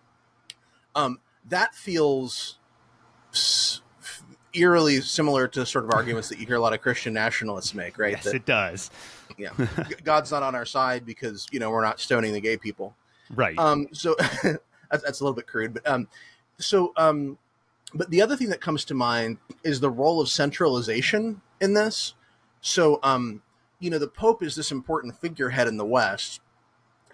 Um, 0.94 1.20
that 1.48 1.74
feels 1.74 2.58
eerily 4.52 5.00
similar 5.00 5.46
to 5.48 5.64
sort 5.66 5.84
of 5.84 5.92
arguments 5.92 6.28
that 6.28 6.38
you 6.38 6.46
hear 6.46 6.56
a 6.56 6.60
lot 6.60 6.72
of 6.72 6.80
Christian 6.80 7.12
nationalists 7.12 7.74
make, 7.74 7.98
right? 7.98 8.12
Yes, 8.12 8.24
that, 8.24 8.34
it 8.34 8.46
does. 8.46 8.90
Yeah, 9.36 9.50
God's 10.04 10.30
not 10.30 10.42
on 10.42 10.54
our 10.54 10.64
side 10.64 11.06
because 11.06 11.46
you 11.52 11.60
know 11.60 11.70
we're 11.70 11.84
not 11.84 12.00
stoning 12.00 12.32
the 12.32 12.40
gay 12.40 12.56
people, 12.56 12.96
right? 13.34 13.58
Um, 13.58 13.88
so 13.92 14.16
that's, 14.42 14.58
that's, 14.90 15.20
a 15.20 15.24
little 15.24 15.34
bit 15.34 15.46
crude, 15.46 15.74
but 15.74 15.86
um, 15.88 16.08
so 16.58 16.92
um, 16.96 17.38
but 17.94 18.10
the 18.10 18.22
other 18.22 18.36
thing 18.36 18.48
that 18.50 18.60
comes 18.60 18.84
to 18.86 18.94
mind 18.94 19.38
is 19.62 19.80
the 19.80 19.90
role 19.90 20.20
of 20.20 20.28
centralization 20.28 21.40
in 21.60 21.74
this. 21.74 22.14
So 22.60 22.98
um, 23.02 23.42
you 23.80 23.90
know, 23.90 23.98
the 23.98 24.08
Pope 24.08 24.42
is 24.42 24.54
this 24.54 24.70
important 24.70 25.16
figurehead 25.20 25.68
in 25.68 25.76
the 25.76 25.84
West, 25.84 26.40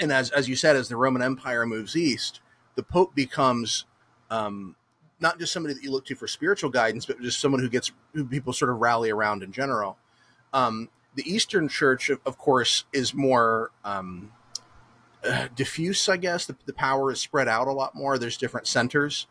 and 0.01 0.13
as 0.13 0.31
as 0.31 0.49
you 0.49 0.57
said, 0.57 0.77
as 0.77 0.89
the 0.89 0.97
Roman 0.97 1.23
Empire 1.23 1.67
moves 1.67 1.97
east, 1.97 2.41
the 2.75 2.83
Pope 2.83 3.15
becomes 3.15 3.85
um, 4.31 4.77
not 5.21 5.39
just 5.39 5.53
somebody 5.53 5.75
that 5.75 5.83
you 5.83 5.91
look 5.91 6.07
to 6.07 6.15
for 6.15 6.27
spiritual 6.27 6.71
guidance, 6.71 7.07
but 7.07 7.21
just 7.21 7.41
someone 7.41 7.61
who 7.61 7.69
gets 7.69 7.93
who 8.13 8.25
people 8.25 8.53
sort 8.53 8.71
of 8.71 8.79
rally 8.79 9.11
around 9.11 9.43
in 9.43 9.53
general. 9.53 9.97
Um, 10.53 10.89
the 11.15 11.29
Eastern 11.31 11.69
Church, 11.69 12.11
of, 12.11 12.39
course, 12.39 12.85
is 12.93 13.15
more 13.15 13.71
um, 13.85 14.33
uh, 15.25 15.49
diffuse. 15.55 16.09
I 16.09 16.17
guess 16.17 16.47
the, 16.47 16.57
the 16.67 16.73
power 16.73 17.13
is 17.13 17.21
spread 17.21 17.49
out 17.49 17.69
a 17.69 17.73
lot 17.73 17.95
more. 17.95 18.19
There's 18.19 18.37
different 18.37 18.67
centers, 18.67 19.27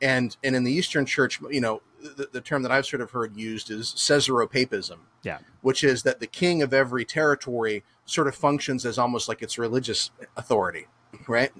and 0.00 0.36
and 0.44 0.54
in 0.54 0.64
the 0.64 0.72
Eastern 0.72 1.06
Church, 1.06 1.40
you 1.50 1.60
know, 1.60 1.82
the, 2.00 2.28
the 2.32 2.40
term 2.40 2.62
that 2.62 2.72
I've 2.72 2.86
sort 2.86 3.00
of 3.00 3.10
heard 3.10 3.36
used 3.36 3.70
is 3.70 3.92
Caesaropapism. 3.92 4.98
Yeah, 5.22 5.38
which 5.62 5.82
is 5.82 6.02
that 6.04 6.20
the 6.20 6.26
king 6.26 6.62
of 6.62 6.72
every 6.72 7.04
territory 7.04 7.82
sort 8.04 8.28
of 8.28 8.34
functions 8.34 8.86
as 8.86 8.98
almost 8.98 9.28
like 9.28 9.42
its 9.42 9.58
religious 9.58 10.10
authority, 10.36 10.86
right? 11.26 11.52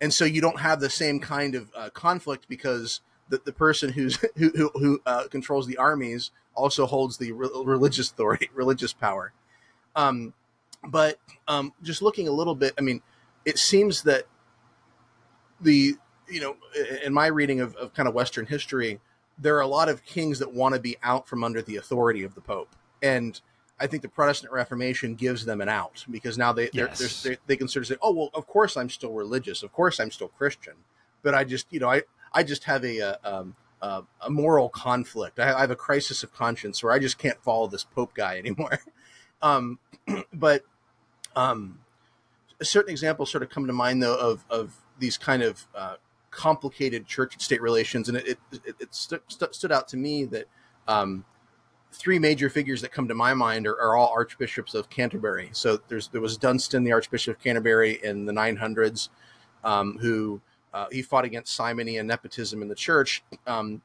And 0.00 0.12
so 0.12 0.24
you 0.24 0.40
don't 0.40 0.60
have 0.60 0.80
the 0.80 0.90
same 0.90 1.20
kind 1.20 1.54
of 1.54 1.70
uh, 1.76 1.90
conflict 1.90 2.46
because 2.48 3.00
the, 3.28 3.40
the 3.44 3.52
person 3.52 3.92
who's 3.92 4.16
who 4.36 4.50
who, 4.50 4.70
who 4.74 5.02
uh, 5.06 5.24
controls 5.28 5.66
the 5.66 5.76
armies 5.76 6.30
also 6.54 6.86
holds 6.86 7.18
the 7.18 7.32
re- 7.32 7.48
religious 7.54 8.10
authority, 8.10 8.50
religious 8.54 8.92
power. 8.92 9.32
Um, 9.96 10.34
but 10.86 11.18
um, 11.48 11.72
just 11.82 12.02
looking 12.02 12.28
a 12.28 12.32
little 12.32 12.54
bit, 12.54 12.74
I 12.78 12.82
mean, 12.82 13.02
it 13.44 13.58
seems 13.58 14.02
that 14.02 14.24
the 15.60 15.96
you 16.28 16.40
know, 16.40 16.56
in 17.04 17.12
my 17.12 17.26
reading 17.26 17.60
of, 17.60 17.74
of 17.76 17.94
kind 17.94 18.08
of 18.08 18.14
Western 18.14 18.46
history, 18.46 19.00
there 19.38 19.56
are 19.56 19.60
a 19.60 19.66
lot 19.66 19.88
of 19.88 20.04
kings 20.04 20.38
that 20.38 20.52
want 20.52 20.74
to 20.74 20.80
be 20.80 20.96
out 21.02 21.28
from 21.28 21.44
under 21.44 21.62
the 21.62 21.76
authority 21.76 22.22
of 22.22 22.34
the 22.34 22.40
Pope, 22.40 22.74
and 23.02 23.40
I 23.78 23.86
think 23.86 24.02
the 24.02 24.08
Protestant 24.08 24.52
Reformation 24.52 25.14
gives 25.14 25.44
them 25.44 25.60
an 25.60 25.68
out 25.68 26.04
because 26.10 26.38
now 26.38 26.52
they 26.52 26.70
yes. 26.72 26.98
they're, 26.98 27.30
they're, 27.30 27.40
they 27.46 27.56
can 27.56 27.68
sort 27.68 27.82
of 27.82 27.88
say, 27.88 27.96
"Oh 28.00 28.12
well, 28.12 28.30
of 28.34 28.46
course 28.46 28.76
I'm 28.76 28.88
still 28.88 29.12
religious, 29.12 29.62
of 29.62 29.72
course 29.72 29.98
I'm 29.98 30.10
still 30.10 30.28
Christian, 30.28 30.74
but 31.22 31.34
I 31.34 31.44
just 31.44 31.66
you 31.70 31.80
know 31.80 31.90
I 31.90 32.02
I 32.32 32.42
just 32.44 32.64
have 32.64 32.84
a 32.84 32.98
a, 32.98 33.18
um, 33.24 33.56
a, 33.82 34.02
a 34.22 34.30
moral 34.30 34.68
conflict. 34.68 35.40
I, 35.40 35.52
I, 35.52 35.60
have 35.60 35.70
a 35.70 35.76
crisis 35.76 36.22
of 36.22 36.32
conscience 36.32 36.82
where 36.82 36.92
I 36.92 36.98
just 36.98 37.18
can't 37.18 37.42
follow 37.42 37.66
this 37.66 37.84
Pope 37.84 38.14
guy 38.14 38.38
anymore." 38.38 38.80
um, 39.42 39.78
but 40.32 40.62
um, 41.34 41.80
certain 42.62 42.90
examples 42.90 43.30
sort 43.30 43.42
of 43.42 43.50
come 43.50 43.66
to 43.66 43.72
mind 43.72 44.02
though 44.02 44.16
of 44.16 44.44
of 44.48 44.76
these 44.98 45.18
kind 45.18 45.42
of 45.42 45.66
uh, 45.74 45.96
complicated 46.34 47.06
church 47.06 47.34
and 47.34 47.42
state 47.42 47.62
relations, 47.62 48.08
and 48.08 48.18
it 48.18 48.38
it, 48.52 48.74
it 48.80 48.94
st- 48.94 49.22
st- 49.28 49.54
stood 49.54 49.72
out 49.72 49.88
to 49.88 49.96
me 49.96 50.24
that 50.24 50.46
um, 50.88 51.24
three 51.92 52.18
major 52.18 52.50
figures 52.50 52.80
that 52.82 52.92
come 52.92 53.08
to 53.08 53.14
my 53.14 53.32
mind 53.32 53.66
are, 53.66 53.80
are, 53.80 53.96
all 53.96 54.12
archbishops 54.14 54.74
of 54.74 54.90
Canterbury. 54.90 55.48
So 55.52 55.78
there's 55.88 56.08
there 56.08 56.20
was 56.20 56.36
Dunstan, 56.36 56.84
the 56.84 56.92
Archbishop 56.92 57.36
of 57.36 57.42
Canterbury, 57.42 58.00
in 58.02 58.26
the 58.26 58.32
900s, 58.32 59.08
um, 59.62 59.96
who 59.98 60.40
uh, 60.72 60.86
he 60.90 61.02
fought 61.02 61.24
against 61.24 61.54
simony 61.54 61.98
and 61.98 62.08
nepotism 62.08 62.62
in 62.62 62.68
the 62.68 62.74
church, 62.74 63.22
um, 63.46 63.80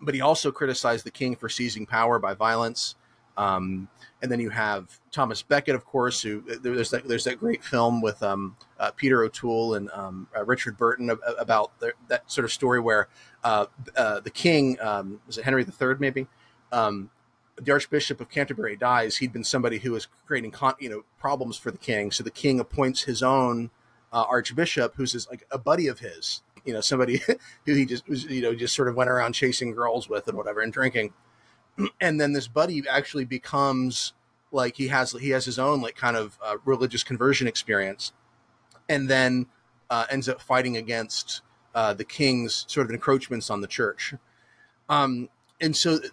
but 0.00 0.14
he 0.14 0.20
also 0.20 0.50
criticized 0.50 1.06
the 1.06 1.10
king 1.10 1.36
for 1.36 1.48
seizing 1.48 1.86
power 1.86 2.18
by 2.18 2.34
violence. 2.34 2.96
Um, 3.36 3.88
and 4.20 4.30
then 4.30 4.40
you 4.40 4.50
have 4.50 5.00
Thomas 5.10 5.42
Becket, 5.42 5.74
of 5.74 5.84
course, 5.84 6.22
who 6.22 6.42
there's 6.60 6.90
that 6.90 7.08
there's 7.08 7.24
that 7.24 7.40
great 7.40 7.64
film 7.64 8.00
with 8.00 8.22
um, 8.22 8.56
uh, 8.78 8.90
Peter 8.92 9.22
O'Toole 9.24 9.74
and 9.74 9.90
um, 9.90 10.28
uh, 10.36 10.44
Richard 10.44 10.76
Burton 10.76 11.10
about 11.38 11.78
the, 11.80 11.92
that 12.08 12.30
sort 12.30 12.44
of 12.44 12.52
story 12.52 12.80
where 12.80 13.08
uh, 13.42 13.66
uh 13.96 14.20
the 14.20 14.30
king 14.30 14.78
um, 14.80 15.20
was 15.26 15.38
it 15.38 15.44
Henry 15.44 15.64
III 15.64 15.94
maybe? 15.98 16.26
Um, 16.70 17.10
the 17.60 17.72
Archbishop 17.72 18.20
of 18.20 18.30
Canterbury 18.30 18.76
dies. 18.76 19.16
He'd 19.16 19.32
been 19.32 19.44
somebody 19.44 19.78
who 19.78 19.92
was 19.92 20.08
creating 20.26 20.52
con- 20.52 20.74
you 20.78 20.88
know 20.88 21.04
problems 21.18 21.56
for 21.56 21.70
the 21.70 21.78
king, 21.78 22.10
so 22.10 22.22
the 22.22 22.30
king 22.30 22.60
appoints 22.60 23.02
his 23.02 23.22
own 23.22 23.70
uh, 24.12 24.24
archbishop, 24.28 24.94
who's 24.96 25.12
his, 25.12 25.28
like 25.30 25.46
a 25.50 25.58
buddy 25.58 25.86
of 25.86 26.00
his, 26.00 26.42
you 26.64 26.72
know, 26.72 26.80
somebody 26.80 27.20
who 27.66 27.74
he 27.74 27.86
just 27.86 28.06
you 28.06 28.42
know 28.42 28.54
just 28.54 28.74
sort 28.74 28.88
of 28.88 28.94
went 28.94 29.10
around 29.10 29.32
chasing 29.32 29.72
girls 29.72 30.08
with 30.08 30.28
and 30.28 30.36
whatever 30.36 30.60
and 30.60 30.72
drinking 30.72 31.12
and 32.00 32.20
then 32.20 32.32
this 32.32 32.48
buddy 32.48 32.82
actually 32.88 33.24
becomes 33.24 34.12
like 34.50 34.76
he 34.76 34.88
has 34.88 35.12
he 35.12 35.30
has 35.30 35.44
his 35.44 35.58
own 35.58 35.80
like 35.80 35.96
kind 35.96 36.16
of 36.16 36.38
uh, 36.44 36.56
religious 36.64 37.02
conversion 37.02 37.46
experience, 37.46 38.12
and 38.88 39.08
then 39.08 39.46
uh, 39.90 40.06
ends 40.10 40.28
up 40.28 40.40
fighting 40.40 40.76
against 40.76 41.42
uh, 41.74 41.94
the 41.94 42.04
king's 42.04 42.64
sort 42.68 42.86
of 42.86 42.90
encroachments 42.92 43.50
on 43.50 43.60
the 43.60 43.66
church. 43.66 44.14
Um, 44.88 45.28
and 45.60 45.76
so 45.76 45.98
th- 45.98 46.12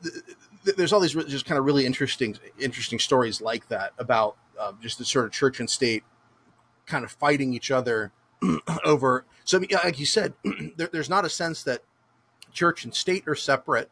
th- 0.63 0.75
there's 0.77 0.93
all 0.93 0.99
these 0.99 1.15
re- 1.15 1.25
just 1.25 1.45
kind 1.45 1.59
of 1.59 1.65
really 1.65 1.85
interesting 1.85 2.37
interesting 2.59 2.99
stories 2.99 3.41
like 3.41 3.67
that 3.69 3.93
about 3.97 4.37
uh, 4.59 4.73
just 4.81 4.97
the 4.97 5.05
sort 5.05 5.25
of 5.25 5.31
church 5.31 5.59
and 5.59 5.69
state 5.69 6.03
kind 6.85 7.03
of 7.03 7.11
fighting 7.11 7.53
each 7.53 7.71
other 7.71 8.11
over. 8.85 9.25
So 9.43 9.59
like 9.83 9.99
you 9.99 10.05
said, 10.05 10.33
there, 10.77 10.89
there's 10.91 11.09
not 11.09 11.25
a 11.25 11.29
sense 11.29 11.63
that 11.63 11.83
church 12.51 12.83
and 12.83 12.93
state 12.93 13.27
are 13.27 13.35
separate 13.35 13.89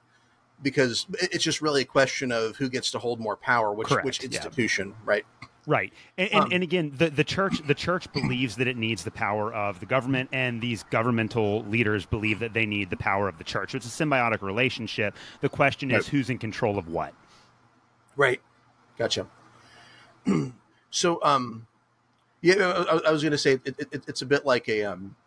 because 0.62 1.06
it's 1.20 1.44
just 1.44 1.62
really 1.62 1.82
a 1.82 1.86
question 1.86 2.32
of 2.32 2.56
who 2.56 2.70
gets 2.70 2.92
to 2.92 3.00
hold 3.00 3.20
more 3.20 3.36
power, 3.36 3.74
which 3.74 3.88
Correct, 3.88 4.06
which 4.06 4.24
institution, 4.24 4.90
yeah. 4.90 4.96
right? 5.06 5.26
Right, 5.68 5.92
and, 6.18 6.32
and, 6.32 6.44
um, 6.46 6.50
and, 6.54 6.64
again, 6.64 6.94
the, 6.96 7.10
the 7.10 7.26
church 7.26 7.62
the 7.68 7.76
church 7.76 8.12
believes 8.14 8.56
that 8.56 8.70
it 8.70 8.78
needs 8.78 9.04
the 9.04 9.12
power 9.12 9.54
of 9.54 9.82
the 9.82 9.86
government, 9.86 10.30
and 10.32 10.62
these 10.62 10.84
governmental 10.84 11.64
leaders 11.64 12.06
believe 12.06 12.40
that 12.40 12.54
they 12.54 12.66
need 12.66 12.90
the 12.90 12.96
power 12.96 13.28
of 13.28 13.38
the 13.38 13.44
church. 13.44 13.72
So 13.72 13.78
it's 13.78 13.86
a 13.86 14.06
symbiotic 14.06 14.42
relationship. 14.42 15.16
The 15.42 15.50
question 15.50 15.92
is, 15.92 16.06
right. 16.06 16.06
who's 16.06 16.30
in 16.30 16.38
control 16.38 16.78
of 16.78 16.88
what? 16.88 17.14
Right, 18.16 18.40
gotcha. 18.98 19.28
so, 20.90 21.22
um, 21.22 21.68
yeah, 22.42 22.56
I, 22.90 23.02
I 23.08 23.12
was 23.12 23.22
going 23.22 23.32
to 23.32 23.38
say 23.38 23.60
it, 23.66 23.76
it, 23.92 24.04
it's 24.08 24.22
a 24.22 24.26
bit 24.26 24.46
like 24.46 24.70
a 24.70 24.86
um, 24.86 25.18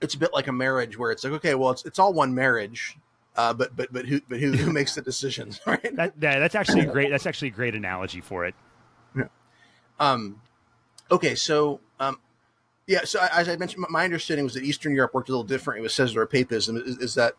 it's 0.00 0.14
a 0.14 0.18
bit 0.18 0.32
like 0.32 0.48
a 0.48 0.52
marriage 0.52 0.98
where 0.98 1.10
it's 1.10 1.24
like, 1.24 1.32
okay, 1.34 1.54
well, 1.54 1.70
it's 1.70 1.84
it's 1.84 1.98
all 1.98 2.12
one 2.12 2.32
marriage, 2.34 2.96
uh, 3.36 3.52
but 3.52 3.74
but 3.74 3.92
but 3.92 4.06
who 4.06 4.20
but 4.28 4.40
who, 4.40 4.52
who 4.52 4.72
makes 4.72 4.94
the 4.94 5.02
decisions, 5.02 5.60
right? 5.66 5.96
That, 5.96 6.14
yeah, 6.20 6.38
that's 6.38 6.54
actually 6.54 6.82
a 6.82 6.86
great. 6.86 7.10
That's 7.10 7.26
actually 7.26 7.48
a 7.48 7.52
great 7.52 7.74
analogy 7.74 8.20
for 8.20 8.44
it. 8.44 8.54
Yeah. 9.16 9.24
Um. 9.98 10.40
Okay, 11.10 11.34
so 11.34 11.80
um, 12.00 12.18
yeah. 12.86 13.04
So 13.04 13.26
as 13.32 13.48
I 13.48 13.56
mentioned, 13.56 13.86
my 13.88 14.04
understanding 14.04 14.44
was 14.44 14.54
that 14.54 14.64
Eastern 14.64 14.94
Europe 14.94 15.14
worked 15.14 15.28
a 15.28 15.32
little 15.32 15.44
different 15.44 15.82
with 15.82 15.92
Caesaropapism. 15.92 16.86
Is, 16.86 16.98
is 16.98 17.14
that, 17.14 17.34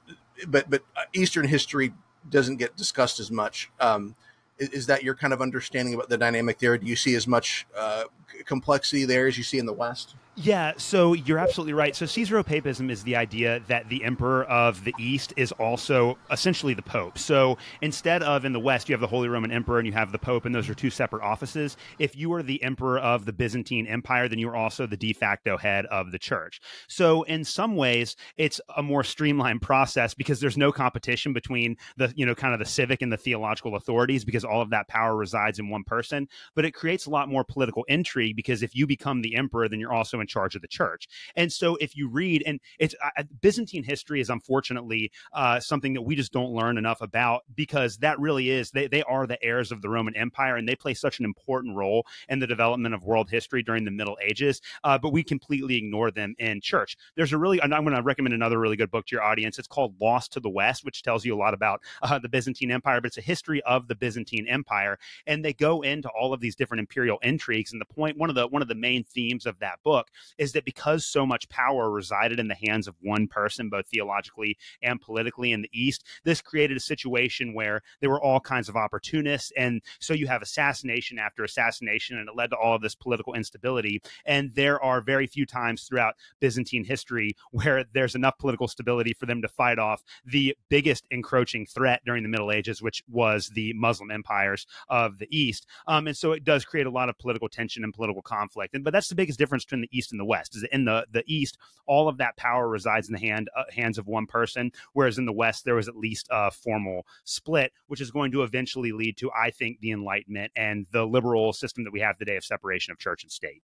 but 0.47 0.69
but 0.69 0.83
uh, 0.95 1.01
Eastern 1.13 1.47
history 1.47 1.93
doesn't 2.29 2.57
get 2.57 2.75
discussed 2.75 3.19
as 3.19 3.29
much. 3.29 3.69
Um, 3.79 4.15
is, 4.57 4.69
is, 4.69 4.85
that 4.87 5.03
your 5.03 5.15
kind 5.15 5.33
of 5.33 5.41
understanding 5.41 5.93
about 5.93 6.09
the 6.09 6.17
dynamic 6.17 6.59
there? 6.59 6.77
Do 6.77 6.85
you 6.85 6.95
see 6.95 7.15
as 7.15 7.27
much 7.27 7.67
uh, 7.77 8.05
complexity 8.45 9.05
there 9.05 9.27
as 9.27 9.37
you 9.37 9.43
see 9.43 9.57
in 9.57 9.65
the 9.65 9.73
West? 9.73 10.15
Yeah, 10.35 10.73
so 10.77 11.13
you're 11.13 11.37
absolutely 11.37 11.73
right. 11.73 11.95
So 11.95 12.05
Caesaropapism 12.05 12.89
is 12.89 13.03
the 13.03 13.15
idea 13.15 13.61
that 13.67 13.87
the 13.89 14.03
emperor 14.03 14.45
of 14.45 14.83
the 14.83 14.93
East 14.97 15.31
is 15.37 15.51
also 15.51 16.17
essentially 16.31 16.73
the 16.73 16.81
Pope. 16.81 17.19
So 17.19 17.59
instead 17.81 18.23
of 18.23 18.43
in 18.43 18.51
the 18.51 18.59
West, 18.59 18.89
you 18.89 18.93
have 18.93 18.99
the 18.99 19.05
Holy 19.05 19.29
Roman 19.29 19.51
Emperor 19.51 19.77
and 19.77 19.85
you 19.85 19.93
have 19.93 20.11
the 20.11 20.17
Pope, 20.17 20.45
and 20.45 20.55
those 20.55 20.67
are 20.67 20.73
two 20.73 20.89
separate 20.89 21.21
offices. 21.21 21.77
If 21.99 22.15
you 22.15 22.33
are 22.33 22.41
the 22.41 22.63
emperor 22.63 22.97
of 22.97 23.25
the 23.25 23.33
Byzantine 23.33 23.85
Empire, 23.85 24.27
then 24.27 24.39
you 24.39 24.49
are 24.49 24.55
also 24.55 24.87
the 24.87 24.97
de 24.97 25.13
facto 25.13 25.55
head 25.55 25.85
of 25.85 26.11
the 26.11 26.17
church. 26.17 26.59
So 26.87 27.21
in 27.23 27.43
some 27.43 27.75
ways, 27.75 28.15
it's 28.35 28.59
a 28.75 28.81
more 28.81 29.03
streamlined 29.03 29.61
process 29.61 30.15
because 30.15 30.39
there's 30.39 30.57
no 30.57 30.71
competition 30.71 31.33
between 31.33 31.77
the, 31.97 32.11
you 32.15 32.25
know, 32.25 32.33
kind 32.33 32.55
of 32.55 32.59
the 32.59 32.65
civic 32.65 33.03
and 33.03 33.13
the 33.13 33.17
theological 33.17 33.75
authorities 33.75 34.25
because 34.25 34.43
all 34.43 34.63
of 34.63 34.71
that 34.71 34.87
power 34.87 35.15
resides 35.15 35.59
in 35.59 35.69
one 35.69 35.83
person. 35.83 36.27
But 36.55 36.65
it 36.65 36.71
creates 36.71 37.05
a 37.05 37.11
lot 37.11 37.29
more 37.29 37.43
political 37.43 37.83
intrigue 37.87 38.35
because 38.35 38.63
if 38.63 38.75
you 38.75 38.87
become 38.87 39.21
the 39.21 39.35
emperor, 39.35 39.69
then 39.69 39.79
you're 39.79 39.93
also 39.93 40.22
in 40.23 40.27
charge 40.27 40.55
of 40.55 40.61
the 40.61 40.67
church. 40.67 41.07
And 41.35 41.51
so 41.51 41.75
if 41.75 41.95
you 41.95 42.09
read, 42.09 42.43
and 42.45 42.59
it's 42.79 42.95
uh, 43.03 43.23
Byzantine 43.41 43.83
history 43.83 44.19
is 44.21 44.29
unfortunately 44.29 45.11
uh, 45.33 45.59
something 45.59 45.93
that 45.93 46.01
we 46.01 46.15
just 46.15 46.33
don't 46.33 46.51
learn 46.51 46.77
enough 46.77 47.01
about 47.01 47.43
because 47.53 47.97
that 47.97 48.19
really 48.19 48.49
is, 48.49 48.71
they, 48.71 48.87
they 48.87 49.03
are 49.03 49.27
the 49.27 49.41
heirs 49.43 49.71
of 49.71 49.81
the 49.81 49.89
Roman 49.89 50.15
Empire 50.15 50.55
and 50.55 50.67
they 50.67 50.75
play 50.75 50.93
such 50.93 51.19
an 51.19 51.25
important 51.25 51.75
role 51.75 52.05
in 52.29 52.39
the 52.39 52.47
development 52.47 52.95
of 52.95 53.03
world 53.03 53.29
history 53.29 53.61
during 53.61 53.85
the 53.85 53.91
Middle 53.91 54.17
Ages. 54.21 54.61
Uh, 54.83 54.97
but 54.97 55.11
we 55.13 55.23
completely 55.23 55.75
ignore 55.75 56.09
them 56.09 56.33
in 56.39 56.61
church. 56.61 56.95
There's 57.15 57.33
a 57.33 57.37
really, 57.37 57.61
I'm 57.61 57.69
going 57.69 57.95
to 57.95 58.01
recommend 58.01 58.33
another 58.33 58.59
really 58.59 58.77
good 58.77 58.91
book 58.91 59.05
to 59.07 59.15
your 59.15 59.23
audience. 59.23 59.59
It's 59.59 59.67
called 59.67 59.95
Lost 60.01 60.33
to 60.33 60.39
the 60.39 60.49
West, 60.49 60.85
which 60.85 61.03
tells 61.03 61.25
you 61.25 61.35
a 61.35 61.37
lot 61.37 61.53
about 61.53 61.81
uh, 62.01 62.19
the 62.19 62.29
Byzantine 62.29 62.71
Empire, 62.71 63.01
but 63.01 63.07
it's 63.07 63.17
a 63.17 63.21
history 63.21 63.61
of 63.63 63.87
the 63.87 63.95
Byzantine 63.95 64.47
Empire. 64.47 64.97
And 65.27 65.43
they 65.43 65.53
go 65.53 65.81
into 65.81 66.09
all 66.09 66.33
of 66.33 66.39
these 66.39 66.55
different 66.55 66.79
imperial 66.79 67.19
intrigues. 67.21 67.71
And 67.71 67.81
the 67.81 67.93
point, 67.93 68.17
one 68.17 68.29
of 68.29 68.35
the 68.35 68.47
one 68.47 68.61
of 68.61 68.67
the 68.67 68.75
main 68.75 69.03
themes 69.03 69.45
of 69.45 69.59
that 69.59 69.79
book 69.83 70.07
is 70.37 70.53
that 70.53 70.65
because 70.65 71.05
so 71.05 71.25
much 71.25 71.49
power 71.49 71.89
resided 71.91 72.39
in 72.39 72.47
the 72.47 72.55
hands 72.55 72.87
of 72.87 72.95
one 73.01 73.27
person, 73.27 73.69
both 73.69 73.87
theologically 73.87 74.57
and 74.81 75.01
politically 75.01 75.51
in 75.51 75.61
the 75.61 75.69
East, 75.73 76.05
this 76.23 76.41
created 76.41 76.77
a 76.77 76.81
situation 76.81 77.53
where 77.53 77.81
there 78.01 78.09
were 78.09 78.21
all 78.21 78.39
kinds 78.39 78.69
of 78.69 78.75
opportunists. 78.75 79.51
And 79.57 79.81
so 79.99 80.13
you 80.13 80.27
have 80.27 80.41
assassination 80.41 81.19
after 81.19 81.43
assassination, 81.43 82.17
and 82.17 82.29
it 82.29 82.35
led 82.35 82.49
to 82.51 82.57
all 82.57 82.75
of 82.75 82.81
this 82.81 82.95
political 82.95 83.33
instability. 83.33 84.01
And 84.25 84.53
there 84.55 84.81
are 84.83 85.01
very 85.01 85.27
few 85.27 85.45
times 85.45 85.83
throughout 85.83 86.15
Byzantine 86.39 86.83
history 86.83 87.35
where 87.51 87.85
there's 87.93 88.15
enough 88.15 88.37
political 88.37 88.67
stability 88.67 89.13
for 89.13 89.25
them 89.25 89.41
to 89.41 89.47
fight 89.47 89.79
off 89.79 90.03
the 90.25 90.55
biggest 90.69 91.05
encroaching 91.11 91.65
threat 91.65 92.01
during 92.05 92.23
the 92.23 92.29
Middle 92.29 92.51
Ages, 92.51 92.81
which 92.81 93.03
was 93.09 93.49
the 93.49 93.73
Muslim 93.73 94.11
empires 94.11 94.65
of 94.89 95.17
the 95.17 95.27
East. 95.35 95.67
Um, 95.87 96.07
and 96.07 96.17
so 96.17 96.31
it 96.31 96.43
does 96.43 96.65
create 96.65 96.87
a 96.87 96.91
lot 96.91 97.09
of 97.09 97.17
political 97.17 97.49
tension 97.49 97.83
and 97.83 97.93
political 97.93 98.21
conflict. 98.21 98.73
And 98.73 98.83
but 98.83 98.93
that's 98.93 99.09
the 99.09 99.15
biggest 99.15 99.39
difference 99.39 99.65
between 99.65 99.81
the 99.81 99.97
East 99.97 100.02
East 100.03 100.11
and 100.11 100.19
the 100.19 100.25
West. 100.25 100.55
Is 100.55 100.63
in 100.71 100.85
the 100.85 101.05
the 101.11 101.23
East, 101.27 101.57
all 101.85 102.07
of 102.07 102.17
that 102.17 102.35
power 102.37 102.67
resides 102.67 103.07
in 103.07 103.13
the 103.13 103.19
hand 103.19 103.49
uh, 103.55 103.63
hands 103.73 103.97
of 103.97 104.07
one 104.07 104.27
person, 104.27 104.71
whereas 104.93 105.17
in 105.17 105.25
the 105.25 105.33
West 105.33 105.63
there 105.63 105.75
was 105.75 105.87
at 105.87 105.95
least 105.95 106.27
a 106.29 106.51
formal 106.51 107.05
split, 107.23 107.71
which 107.87 108.01
is 108.01 108.11
going 108.11 108.31
to 108.33 108.43
eventually 108.43 108.91
lead 108.91 109.17
to, 109.17 109.31
I 109.31 109.51
think, 109.51 109.79
the 109.79 109.91
Enlightenment 109.91 110.51
and 110.55 110.85
the 110.91 111.05
liberal 111.05 111.53
system 111.53 111.83
that 111.85 111.93
we 111.93 112.01
have 112.01 112.17
today 112.17 112.35
of 112.35 112.43
separation 112.43 112.91
of 112.91 112.99
church 112.99 113.23
and 113.23 113.31
state. 113.31 113.63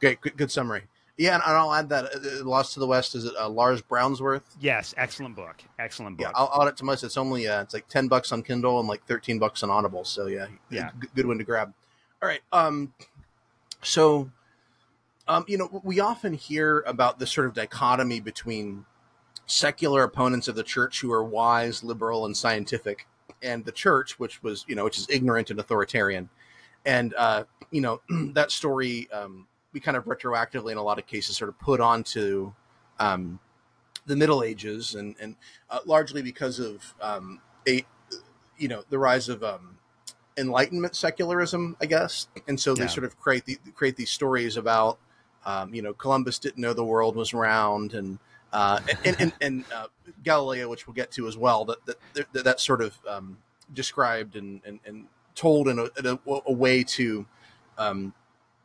Great, 0.00 0.20
good, 0.20 0.36
good 0.36 0.50
summary. 0.50 0.82
Yeah, 1.16 1.34
and 1.34 1.42
I'll 1.44 1.74
add 1.74 1.88
that 1.88 2.14
uh, 2.14 2.44
Lost 2.44 2.74
to 2.74 2.80
the 2.80 2.86
West 2.86 3.16
is 3.16 3.24
it 3.24 3.34
uh, 3.36 3.48
Lars 3.48 3.82
Brownworth? 3.82 4.44
Yes, 4.60 4.94
excellent 4.96 5.34
book. 5.34 5.56
Excellent 5.80 6.16
book. 6.16 6.28
Yeah, 6.28 6.32
I'll, 6.36 6.62
add 6.62 6.68
it 6.68 6.76
to 6.76 6.84
my 6.84 6.92
list. 6.92 7.02
It's 7.02 7.16
only 7.16 7.48
uh, 7.48 7.62
it's 7.62 7.74
like 7.74 7.88
ten 7.88 8.06
bucks 8.06 8.30
on 8.30 8.44
Kindle 8.44 8.78
and 8.78 8.88
like 8.88 9.04
thirteen 9.06 9.40
bucks 9.40 9.64
on 9.64 9.70
Audible. 9.70 10.04
So 10.04 10.26
yeah, 10.26 10.46
yeah, 10.70 10.90
good 11.16 11.26
one 11.26 11.38
to 11.38 11.44
grab. 11.44 11.74
All 12.20 12.28
right, 12.28 12.40
um, 12.52 12.92
so 13.82 14.30
um, 15.28 15.44
you 15.46 15.58
know, 15.58 15.80
we 15.84 16.00
often 16.00 16.32
hear 16.32 16.80
about 16.86 17.18
this 17.18 17.30
sort 17.30 17.46
of 17.46 17.54
dichotomy 17.54 18.18
between 18.18 18.86
secular 19.46 20.02
opponents 20.02 20.48
of 20.48 20.56
the 20.56 20.62
church 20.62 21.00
who 21.00 21.12
are 21.12 21.22
wise, 21.22 21.84
liberal, 21.84 22.24
and 22.26 22.36
scientific, 22.36 23.06
and 23.42 23.64
the 23.64 23.72
church, 23.72 24.18
which 24.18 24.42
was 24.42 24.64
you 24.66 24.74
know, 24.74 24.84
which 24.84 24.98
is 24.98 25.06
ignorant 25.10 25.50
and 25.50 25.60
authoritarian. 25.60 26.28
And 26.86 27.14
uh, 27.16 27.44
you 27.70 27.82
know, 27.82 28.00
that 28.32 28.50
story 28.50 29.08
um, 29.12 29.46
we 29.72 29.80
kind 29.80 29.96
of 29.96 30.04
retroactively 30.06 30.72
in 30.72 30.78
a 30.78 30.82
lot 30.82 30.98
of 30.98 31.06
cases 31.06 31.36
sort 31.36 31.50
of 31.50 31.58
put 31.60 31.80
onto 31.80 32.52
um, 32.98 33.38
the 34.06 34.16
Middle 34.16 34.42
Ages, 34.42 34.94
and 34.94 35.14
and 35.20 35.36
uh, 35.70 35.80
largely 35.84 36.22
because 36.22 36.58
of 36.58 36.94
um, 37.00 37.40
a 37.68 37.84
you 38.56 38.68
know 38.68 38.82
the 38.88 38.98
rise 38.98 39.28
of 39.28 39.44
um, 39.44 39.77
Enlightenment 40.38 40.94
secularism, 40.94 41.76
I 41.80 41.86
guess, 41.86 42.28
and 42.46 42.58
so 42.58 42.74
they 42.74 42.84
Yeah. 42.84 42.88
sort 42.88 43.04
of 43.04 43.18
create 43.18 43.44
the, 43.44 43.58
create 43.74 43.96
these 43.96 44.10
stories 44.10 44.56
about 44.56 44.98
um, 45.44 45.74
you 45.74 45.82
know 45.82 45.92
Columbus 45.92 46.38
didn't 46.38 46.58
know 46.58 46.72
the 46.72 46.84
world 46.84 47.16
was 47.16 47.34
round, 47.34 47.94
and 47.94 48.18
uh, 48.52 48.78
and 49.04 49.16
and, 49.20 49.32
and 49.40 49.64
uh, 49.72 49.88
Galileo, 50.22 50.68
which 50.68 50.86
we'll 50.86 50.94
get 50.94 51.10
to 51.12 51.26
as 51.26 51.36
well, 51.36 51.64
that 51.64 51.84
that 51.86 51.96
that, 52.32 52.44
that 52.44 52.60
sort 52.60 52.80
of 52.80 52.98
um, 53.06 53.38
described 53.74 54.36
and, 54.36 54.60
and 54.64 54.80
and 54.86 55.06
told 55.34 55.68
in 55.68 55.78
a, 55.78 55.84
in 55.98 56.06
a, 56.06 56.18
a 56.46 56.52
way 56.52 56.82
to 56.82 57.26
um, 57.76 58.12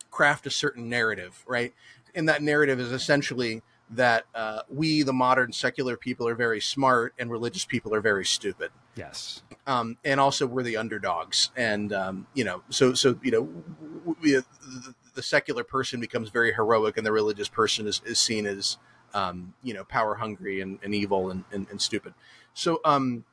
craft 0.10 0.48
a 0.48 0.50
certain 0.52 0.90
narrative, 0.90 1.44
right? 1.48 1.74
And 2.16 2.28
that 2.30 2.42
narrative 2.42 2.80
is 2.80 2.92
essentially 2.92 3.62
that 3.92 4.26
uh, 4.34 4.62
we, 4.70 5.04
the 5.04 5.14
modern 5.14 5.52
secular 5.52 5.96
people, 5.98 6.28
are 6.28 6.36
very 6.36 6.60
smart, 6.62 7.14
and 7.20 7.30
religious 7.30 7.66
people 7.66 7.94
are 7.94 8.02
very 8.02 8.26
stupid. 8.26 8.72
Yes. 8.96 9.44
Um, 9.66 9.98
and 10.04 10.20
also, 10.20 10.46
we're 10.46 10.64
the 10.64 10.76
underdogs, 10.78 11.50
and 11.56 11.94
um, 11.94 12.28
you 12.34 12.44
know, 12.44 12.64
so 12.70 12.94
so 12.94 13.18
you 13.24 13.32
know, 13.32 14.14
we, 14.22 14.34
the, 14.34 14.46
the 15.14 15.24
secular 15.24 15.64
person 15.64 16.02
becomes 16.02 16.30
very 16.30 16.54
heroic, 16.54 16.98
and 16.98 17.06
the 17.06 17.14
religious 17.14 17.48
person 17.48 17.88
is, 17.88 18.02
is 18.06 18.20
seen 18.20 18.46
as 18.46 18.78
um, 19.14 19.54
you 19.64 19.74
know 19.74 19.86
power 19.86 20.16
hungry 20.16 20.60
and, 20.60 20.80
and 20.84 20.94
evil 20.94 21.32
and, 21.32 21.46
and, 21.54 21.68
and 21.70 21.82
stupid. 21.82 22.14
So 22.54 22.82
um, 22.84 23.24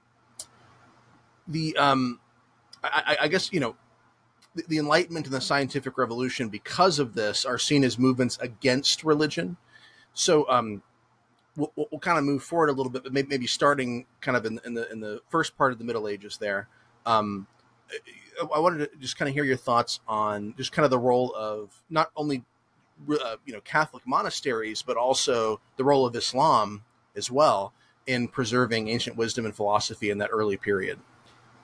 the 1.48 1.76
um, 1.76 2.20
I, 2.84 3.16
I- 3.22 3.28
guess 3.28 3.52
you 3.52 3.60
know 3.60 3.76
the, 4.54 4.64
the 4.68 4.78
Enlightenment 4.78 5.26
and 5.26 5.34
the 5.34 5.40
scientific 5.40 5.98
revolution, 5.98 6.48
because 6.48 6.98
of 6.98 7.14
this, 7.14 7.44
are 7.44 7.58
seen 7.58 7.84
as 7.84 7.98
movements 7.98 8.38
against 8.40 9.04
religion. 9.04 9.56
So 10.14 10.48
um, 10.50 10.82
we'll, 11.60 11.88
we'll, 11.90 12.00
kind 12.00 12.18
of 12.18 12.24
move 12.24 12.42
forward 12.42 12.68
a 12.68 12.72
little 12.72 12.90
bit, 12.90 13.02
but 13.02 13.12
maybe, 13.12 13.28
maybe 13.28 13.46
starting 13.46 14.06
kind 14.20 14.36
of 14.36 14.44
in, 14.46 14.60
in 14.64 14.74
the 14.74 14.90
in 14.90 15.00
the 15.00 15.20
first 15.28 15.56
part 15.56 15.72
of 15.72 15.78
the 15.78 15.84
Middle 15.84 16.08
Ages. 16.08 16.38
There, 16.38 16.68
um, 17.06 17.46
I, 18.40 18.56
I 18.56 18.58
wanted 18.58 18.90
to 18.90 18.98
just 18.98 19.16
kind 19.16 19.28
of 19.28 19.34
hear 19.34 19.44
your 19.44 19.56
thoughts 19.56 20.00
on 20.08 20.54
just 20.56 20.72
kind 20.72 20.84
of 20.84 20.90
the 20.90 20.98
role 20.98 21.34
of 21.36 21.82
not 21.90 22.10
only 22.16 22.44
uh, 23.08 23.36
you 23.44 23.52
know 23.52 23.60
Catholic 23.60 24.06
monasteries, 24.06 24.82
but 24.82 24.96
also 24.96 25.60
the 25.76 25.84
role 25.84 26.06
of 26.06 26.16
Islam 26.16 26.84
as 27.16 27.30
well 27.30 27.72
in 28.06 28.28
preserving 28.28 28.88
ancient 28.88 29.16
wisdom 29.16 29.44
and 29.44 29.54
philosophy 29.54 30.10
in 30.10 30.18
that 30.18 30.30
early 30.32 30.56
period. 30.56 30.98